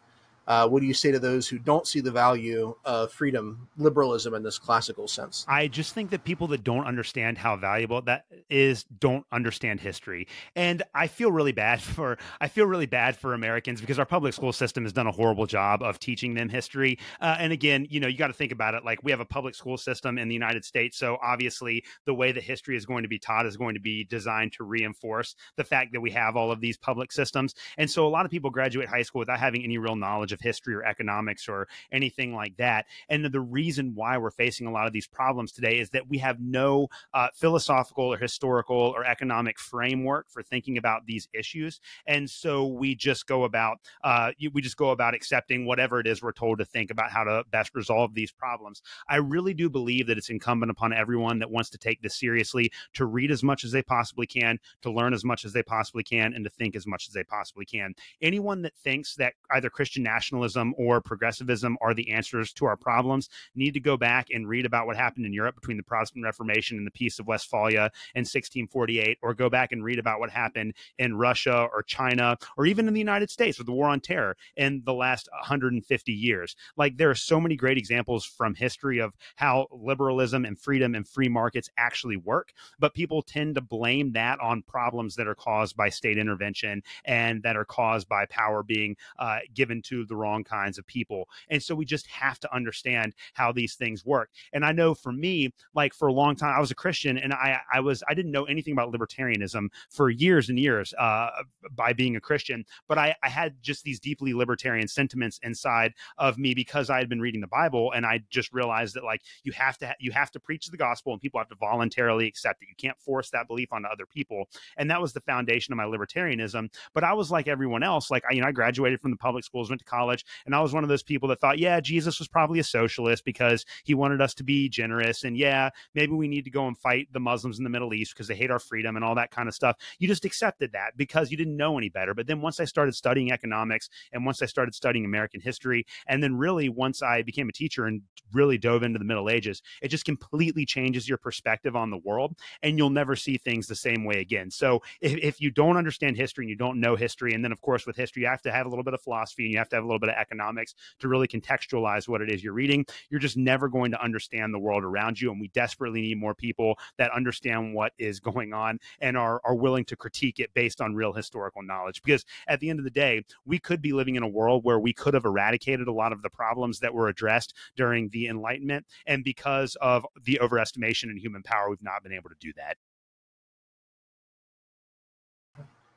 uh, 0.46 0.68
what 0.68 0.80
do 0.80 0.86
you 0.86 0.94
say 0.94 1.10
to 1.10 1.18
those 1.18 1.48
who 1.48 1.58
don't 1.58 1.86
see 1.86 2.00
the 2.00 2.10
value 2.10 2.74
of 2.84 3.12
freedom, 3.12 3.68
liberalism 3.76 4.34
in 4.34 4.42
this 4.42 4.58
classical 4.58 5.08
sense? 5.08 5.44
I 5.48 5.68
just 5.68 5.92
think 5.92 6.10
that 6.10 6.24
people 6.24 6.46
that 6.48 6.62
don't 6.62 6.86
understand 6.86 7.38
how 7.38 7.56
valuable 7.56 8.00
that 8.02 8.26
is 8.48 8.84
don't 8.84 9.26
understand 9.32 9.80
history, 9.80 10.28
and 10.54 10.82
I 10.94 11.08
feel 11.08 11.32
really 11.32 11.52
bad 11.52 11.80
for 11.82 12.18
I 12.40 12.48
feel 12.48 12.66
really 12.66 12.86
bad 12.86 13.16
for 13.16 13.34
Americans 13.34 13.80
because 13.80 13.98
our 13.98 14.06
public 14.06 14.34
school 14.34 14.52
system 14.52 14.84
has 14.84 14.92
done 14.92 15.06
a 15.06 15.12
horrible 15.12 15.46
job 15.46 15.82
of 15.82 15.98
teaching 15.98 16.34
them 16.34 16.48
history. 16.48 16.98
Uh, 17.20 17.36
and 17.38 17.52
again, 17.52 17.86
you 17.90 18.00
know, 18.00 18.06
you 18.06 18.16
got 18.16 18.28
to 18.28 18.32
think 18.32 18.52
about 18.52 18.74
it 18.74 18.84
like 18.84 19.02
we 19.02 19.10
have 19.10 19.20
a 19.20 19.24
public 19.24 19.54
school 19.54 19.76
system 19.76 20.18
in 20.18 20.28
the 20.28 20.34
United 20.34 20.64
States, 20.64 20.96
so 20.96 21.18
obviously 21.22 21.84
the 22.04 22.14
way 22.14 22.32
that 22.32 22.42
history 22.42 22.76
is 22.76 22.86
going 22.86 23.02
to 23.02 23.08
be 23.08 23.18
taught 23.18 23.46
is 23.46 23.56
going 23.56 23.74
to 23.74 23.80
be 23.80 24.04
designed 24.04 24.52
to 24.52 24.64
reinforce 24.64 25.34
the 25.56 25.64
fact 25.64 25.92
that 25.92 26.00
we 26.00 26.10
have 26.10 26.36
all 26.36 26.52
of 26.52 26.60
these 26.60 26.76
public 26.76 27.10
systems, 27.10 27.54
and 27.78 27.90
so 27.90 28.06
a 28.06 28.08
lot 28.08 28.24
of 28.24 28.30
people 28.30 28.50
graduate 28.50 28.88
high 28.88 29.02
school 29.02 29.18
without 29.18 29.40
having 29.40 29.64
any 29.64 29.78
real 29.78 29.96
knowledge 29.96 30.35
of 30.36 30.40
history 30.40 30.74
or 30.74 30.84
economics 30.84 31.48
or 31.48 31.66
anything 31.90 32.34
like 32.34 32.56
that. 32.58 32.86
And 33.08 33.24
the 33.24 33.40
reason 33.40 33.92
why 33.94 34.18
we're 34.18 34.30
facing 34.30 34.66
a 34.66 34.70
lot 34.70 34.86
of 34.86 34.92
these 34.92 35.06
problems 35.06 35.52
today 35.52 35.78
is 35.78 35.90
that 35.90 36.08
we 36.08 36.18
have 36.18 36.38
no 36.40 36.88
uh, 37.14 37.28
philosophical 37.34 38.04
or 38.04 38.16
historical 38.16 38.76
or 38.76 39.04
economic 39.04 39.58
framework 39.58 40.30
for 40.30 40.42
thinking 40.42 40.78
about 40.78 41.06
these 41.06 41.28
issues. 41.32 41.80
And 42.06 42.28
so 42.28 42.66
we 42.66 42.94
just 42.94 43.26
go 43.26 43.44
about 43.44 43.78
uh, 44.04 44.32
we 44.52 44.60
just 44.60 44.76
go 44.76 44.90
about 44.90 45.14
accepting 45.14 45.64
whatever 45.64 45.98
it 46.00 46.06
is 46.06 46.22
we're 46.22 46.32
told 46.32 46.58
to 46.58 46.64
think 46.64 46.90
about 46.90 47.10
how 47.10 47.24
to 47.24 47.42
best 47.50 47.74
resolve 47.74 48.14
these 48.14 48.30
problems. 48.30 48.82
I 49.08 49.16
really 49.16 49.54
do 49.54 49.70
believe 49.70 50.06
that 50.06 50.18
it's 50.18 50.30
incumbent 50.30 50.70
upon 50.70 50.92
everyone 50.92 51.38
that 51.38 51.50
wants 51.50 51.70
to 51.70 51.78
take 51.78 52.02
this 52.02 52.18
seriously 52.18 52.70
to 52.94 53.06
read 53.06 53.30
as 53.30 53.42
much 53.42 53.64
as 53.64 53.72
they 53.72 53.82
possibly 53.82 54.26
can, 54.26 54.58
to 54.82 54.90
learn 54.90 55.14
as 55.14 55.24
much 55.24 55.44
as 55.44 55.52
they 55.52 55.62
possibly 55.62 56.02
can, 56.02 56.34
and 56.34 56.44
to 56.44 56.50
think 56.50 56.76
as 56.76 56.86
much 56.86 57.08
as 57.08 57.14
they 57.14 57.24
possibly 57.24 57.64
can. 57.64 57.94
Anyone 58.20 58.62
that 58.62 58.74
thinks 58.76 59.14
that 59.16 59.34
either 59.52 59.70
Christian 59.70 60.02
nationalism 60.02 60.25
nationalism 60.26 60.74
or 60.76 61.00
progressivism 61.00 61.76
are 61.80 61.94
the 61.94 62.10
answers 62.10 62.52
to 62.52 62.66
our 62.66 62.76
problems 62.76 63.28
need 63.54 63.74
to 63.74 63.80
go 63.80 63.96
back 63.96 64.28
and 64.30 64.48
read 64.48 64.66
about 64.66 64.86
what 64.86 64.96
happened 64.96 65.24
in 65.24 65.32
Europe 65.32 65.54
between 65.54 65.76
the 65.76 65.82
Protestant 65.82 66.24
Reformation 66.24 66.78
and 66.78 66.86
the 66.86 66.90
Peace 66.90 67.18
of 67.18 67.26
Westphalia 67.26 67.90
in 68.14 68.22
1648, 68.22 69.18
or 69.22 69.34
go 69.34 69.48
back 69.48 69.70
and 69.70 69.84
read 69.84 69.98
about 69.98 70.18
what 70.18 70.30
happened 70.30 70.74
in 70.98 71.16
Russia 71.16 71.68
or 71.72 71.82
China 71.82 72.36
or 72.56 72.66
even 72.66 72.88
in 72.88 72.94
the 72.94 73.00
United 73.00 73.30
States 73.30 73.58
with 73.58 73.66
the 73.66 73.72
War 73.72 73.88
on 73.88 74.00
Terror 74.00 74.36
in 74.56 74.82
the 74.84 74.92
last 74.92 75.28
150 75.32 76.12
years. 76.12 76.56
Like 76.76 76.96
there 76.96 77.10
are 77.10 77.14
so 77.14 77.40
many 77.40 77.54
great 77.54 77.78
examples 77.78 78.24
from 78.24 78.54
history 78.54 78.98
of 78.98 79.14
how 79.36 79.68
liberalism 79.70 80.44
and 80.44 80.58
freedom 80.58 80.94
and 80.94 81.06
free 81.06 81.28
markets 81.28 81.70
actually 81.78 82.16
work, 82.16 82.52
but 82.80 82.94
people 82.94 83.22
tend 83.22 83.54
to 83.54 83.60
blame 83.60 84.12
that 84.12 84.40
on 84.40 84.62
problems 84.62 85.14
that 85.16 85.28
are 85.28 85.34
caused 85.34 85.76
by 85.76 85.88
state 85.88 86.18
intervention 86.18 86.82
and 87.04 87.42
that 87.44 87.56
are 87.56 87.64
caused 87.64 88.08
by 88.08 88.26
power 88.26 88.62
being 88.62 88.96
uh, 89.18 89.38
given 89.54 89.82
to 89.82 90.04
the 90.06 90.15
wrong 90.16 90.44
kinds 90.44 90.78
of 90.78 90.86
people. 90.86 91.28
And 91.48 91.62
so 91.62 91.74
we 91.74 91.84
just 91.84 92.06
have 92.08 92.38
to 92.40 92.54
understand 92.54 93.14
how 93.34 93.52
these 93.52 93.74
things 93.74 94.04
work. 94.04 94.30
And 94.52 94.64
I 94.64 94.72
know 94.72 94.94
for 94.94 95.12
me, 95.12 95.52
like 95.74 95.94
for 95.94 96.08
a 96.08 96.12
long 96.12 96.36
time, 96.36 96.54
I 96.56 96.60
was 96.60 96.70
a 96.70 96.74
Christian 96.74 97.18
and 97.18 97.32
I, 97.32 97.60
I 97.72 97.80
was, 97.80 98.02
I 98.08 98.14
didn't 98.14 98.32
know 98.32 98.44
anything 98.44 98.72
about 98.72 98.92
libertarianism 98.92 99.68
for 99.90 100.10
years 100.10 100.48
and 100.48 100.58
years 100.58 100.94
uh, 100.98 101.28
by 101.74 101.92
being 101.92 102.16
a 102.16 102.20
Christian, 102.20 102.64
but 102.88 102.98
I, 102.98 103.14
I 103.22 103.28
had 103.28 103.62
just 103.62 103.84
these 103.84 104.00
deeply 104.00 104.34
libertarian 104.34 104.88
sentiments 104.88 105.38
inside 105.42 105.92
of 106.18 106.38
me 106.38 106.54
because 106.54 106.90
I 106.90 106.98
had 106.98 107.08
been 107.08 107.20
reading 107.20 107.40
the 107.40 107.46
Bible 107.46 107.92
and 107.92 108.06
I 108.06 108.22
just 108.30 108.52
realized 108.52 108.94
that 108.94 109.04
like 109.04 109.22
you 109.42 109.52
have 109.52 109.78
to, 109.78 109.94
you 110.00 110.12
have 110.12 110.30
to 110.32 110.40
preach 110.40 110.66
the 110.68 110.76
gospel 110.76 111.12
and 111.12 111.20
people 111.20 111.38
have 111.40 111.48
to 111.48 111.56
voluntarily 111.56 112.26
accept 112.26 112.62
it. 112.62 112.68
You 112.68 112.74
can't 112.76 112.98
force 113.00 113.30
that 113.30 113.48
belief 113.48 113.72
onto 113.72 113.88
other 113.88 114.06
people. 114.06 114.48
And 114.76 114.90
that 114.90 115.00
was 115.00 115.12
the 115.12 115.20
foundation 115.20 115.72
of 115.72 115.76
my 115.76 115.84
libertarianism. 115.84 116.70
But 116.94 117.04
I 117.04 117.12
was 117.12 117.30
like 117.30 117.48
everyone 117.48 117.82
else, 117.82 118.10
like 118.10 118.24
I, 118.28 118.34
you 118.34 118.40
know, 118.40 118.48
I 118.48 118.52
graduated 118.52 119.00
from 119.00 119.10
the 119.10 119.16
public 119.16 119.44
schools, 119.44 119.68
went 119.68 119.80
to 119.80 119.84
college. 119.84 120.05
And 120.44 120.54
I 120.54 120.60
was 120.60 120.72
one 120.72 120.82
of 120.82 120.88
those 120.88 121.02
people 121.02 121.28
that 121.28 121.40
thought, 121.40 121.58
yeah, 121.58 121.80
Jesus 121.80 122.18
was 122.18 122.28
probably 122.28 122.58
a 122.58 122.64
socialist 122.64 123.24
because 123.24 123.64
he 123.84 123.94
wanted 123.94 124.20
us 124.20 124.34
to 124.34 124.44
be 124.44 124.68
generous. 124.68 125.24
And 125.24 125.36
yeah, 125.36 125.70
maybe 125.94 126.12
we 126.12 126.28
need 126.28 126.44
to 126.44 126.50
go 126.50 126.66
and 126.66 126.76
fight 126.76 127.08
the 127.12 127.20
Muslims 127.20 127.58
in 127.58 127.64
the 127.64 127.70
Middle 127.70 127.94
East 127.94 128.14
because 128.14 128.28
they 128.28 128.36
hate 128.36 128.50
our 128.50 128.58
freedom 128.58 128.96
and 128.96 129.04
all 129.04 129.14
that 129.14 129.30
kind 129.30 129.48
of 129.48 129.54
stuff. 129.54 129.76
You 129.98 130.08
just 130.08 130.24
accepted 130.24 130.72
that 130.72 130.96
because 130.96 131.30
you 131.30 131.36
didn't 131.36 131.56
know 131.56 131.78
any 131.78 131.88
better. 131.88 132.14
But 132.14 132.26
then 132.26 132.40
once 132.40 132.60
I 132.60 132.64
started 132.64 132.94
studying 132.94 133.32
economics 133.32 133.88
and 134.12 134.24
once 134.24 134.42
I 134.42 134.46
started 134.46 134.74
studying 134.74 135.04
American 135.04 135.40
history, 135.40 135.86
and 136.06 136.22
then 136.22 136.36
really 136.36 136.68
once 136.68 137.02
I 137.02 137.22
became 137.22 137.48
a 137.48 137.52
teacher 137.52 137.86
and 137.86 138.02
really 138.32 138.58
dove 138.58 138.82
into 138.82 138.98
the 138.98 139.04
Middle 139.04 139.30
Ages, 139.30 139.62
it 139.82 139.88
just 139.88 140.04
completely 140.04 140.66
changes 140.66 141.08
your 141.08 141.18
perspective 141.18 141.76
on 141.76 141.90
the 141.90 141.98
world 141.98 142.36
and 142.62 142.78
you'll 142.78 142.90
never 142.90 143.16
see 143.16 143.36
things 143.36 143.66
the 143.66 143.74
same 143.74 144.04
way 144.04 144.20
again. 144.20 144.50
So 144.50 144.82
if, 145.00 145.16
if 145.16 145.40
you 145.40 145.50
don't 145.50 145.76
understand 145.76 146.16
history 146.16 146.44
and 146.44 146.50
you 146.50 146.56
don't 146.56 146.80
know 146.80 146.96
history, 146.96 147.34
and 147.34 147.44
then 147.44 147.52
of 147.52 147.60
course 147.60 147.86
with 147.86 147.96
history, 147.96 148.22
you 148.22 148.28
have 148.28 148.42
to 148.42 148.52
have 148.52 148.66
a 148.66 148.68
little 148.68 148.84
bit 148.84 148.94
of 148.94 149.00
philosophy 149.00 149.44
and 149.44 149.52
you 149.52 149.58
have 149.58 149.68
to 149.70 149.76
have 149.76 149.84
a 149.84 149.86
little 149.86 149.95
little 149.96 150.06
bit 150.06 150.14
of 150.14 150.20
economics 150.20 150.74
to 151.00 151.08
really 151.08 151.26
contextualize 151.26 152.08
what 152.08 152.20
it 152.20 152.30
is 152.30 152.44
you're 152.44 152.52
reading, 152.52 152.84
you're 153.10 153.20
just 153.20 153.36
never 153.36 153.68
going 153.68 153.90
to 153.90 154.02
understand 154.02 154.52
the 154.52 154.58
world 154.58 154.84
around 154.84 155.20
you. 155.20 155.30
And 155.30 155.40
we 155.40 155.48
desperately 155.48 156.02
need 156.02 156.18
more 156.18 156.34
people 156.34 156.78
that 156.98 157.10
understand 157.12 157.74
what 157.74 157.92
is 157.98 158.20
going 158.20 158.52
on 158.52 158.78
and 159.00 159.16
are, 159.16 159.40
are 159.44 159.54
willing 159.54 159.84
to 159.86 159.96
critique 159.96 160.38
it 160.38 160.52
based 160.54 160.80
on 160.80 160.94
real 160.94 161.12
historical 161.12 161.62
knowledge. 161.62 162.02
Because 162.02 162.24
at 162.48 162.60
the 162.60 162.70
end 162.70 162.78
of 162.78 162.84
the 162.84 162.90
day, 162.90 163.24
we 163.44 163.58
could 163.58 163.80
be 163.80 163.92
living 163.92 164.16
in 164.16 164.22
a 164.22 164.28
world 164.28 164.64
where 164.64 164.78
we 164.78 164.92
could 164.92 165.14
have 165.14 165.24
eradicated 165.24 165.88
a 165.88 165.92
lot 165.92 166.12
of 166.12 166.22
the 166.22 166.30
problems 166.30 166.80
that 166.80 166.94
were 166.94 167.08
addressed 167.08 167.54
during 167.76 168.08
the 168.10 168.28
Enlightenment. 168.28 168.86
And 169.06 169.24
because 169.24 169.76
of 169.80 170.04
the 170.22 170.38
overestimation 170.42 171.04
in 171.04 171.16
human 171.16 171.42
power, 171.42 171.70
we've 171.70 171.82
not 171.82 172.02
been 172.02 172.12
able 172.12 172.30
to 172.30 172.36
do 172.38 172.52
that. 172.56 172.76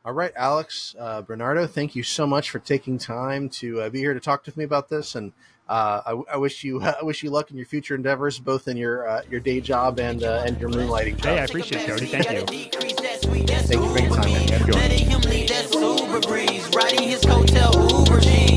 All 0.10 0.16
right, 0.16 0.34
Alex, 0.36 0.96
uh, 0.98 1.22
Bernardo, 1.22 1.68
thank 1.68 1.96
you 1.96 2.02
so 2.02 2.26
much 2.26 2.50
for 2.50 2.58
taking 2.58 2.98
time 2.98 3.48
to 3.50 3.82
uh, 3.82 3.90
be 3.92 4.00
here 4.00 4.16
to 4.16 4.20
talk 4.20 4.44
with 4.44 4.58
me 4.58 4.64
about 4.64 4.90
this, 4.90 5.14
and 5.14 5.34
uh, 5.68 6.02
I, 6.04 6.34
I, 6.34 6.38
wish 6.38 6.64
you 6.64 6.82
I 7.00 7.04
wish 7.04 7.22
you 7.22 7.30
luck 7.30 7.52
in 7.52 7.58
your 7.58 7.68
future 7.68 7.94
endeavors, 7.94 8.40
both 8.40 8.68
in 8.68 8.76
your 8.76 9.08
uh, 9.08 9.22
your 9.30 9.40
day 9.40 9.62
job 9.62 10.00
and 10.00 10.24
uh, 10.24 10.42
and 10.48 10.60
your 10.60 10.72
moonlighting 10.72 11.18
job. 11.18 11.26
Hey, 11.26 11.40
I 11.42 11.44
appreciate 11.44 11.84
it, 11.84 11.88
Cody. 11.88 12.08
Thank 12.08 12.32
you. 12.32 12.40
Thank 12.42 13.84
you 13.84 13.90
for 13.92 14.00
your 14.00 14.16
time, 14.16 14.34
man. 18.24 18.49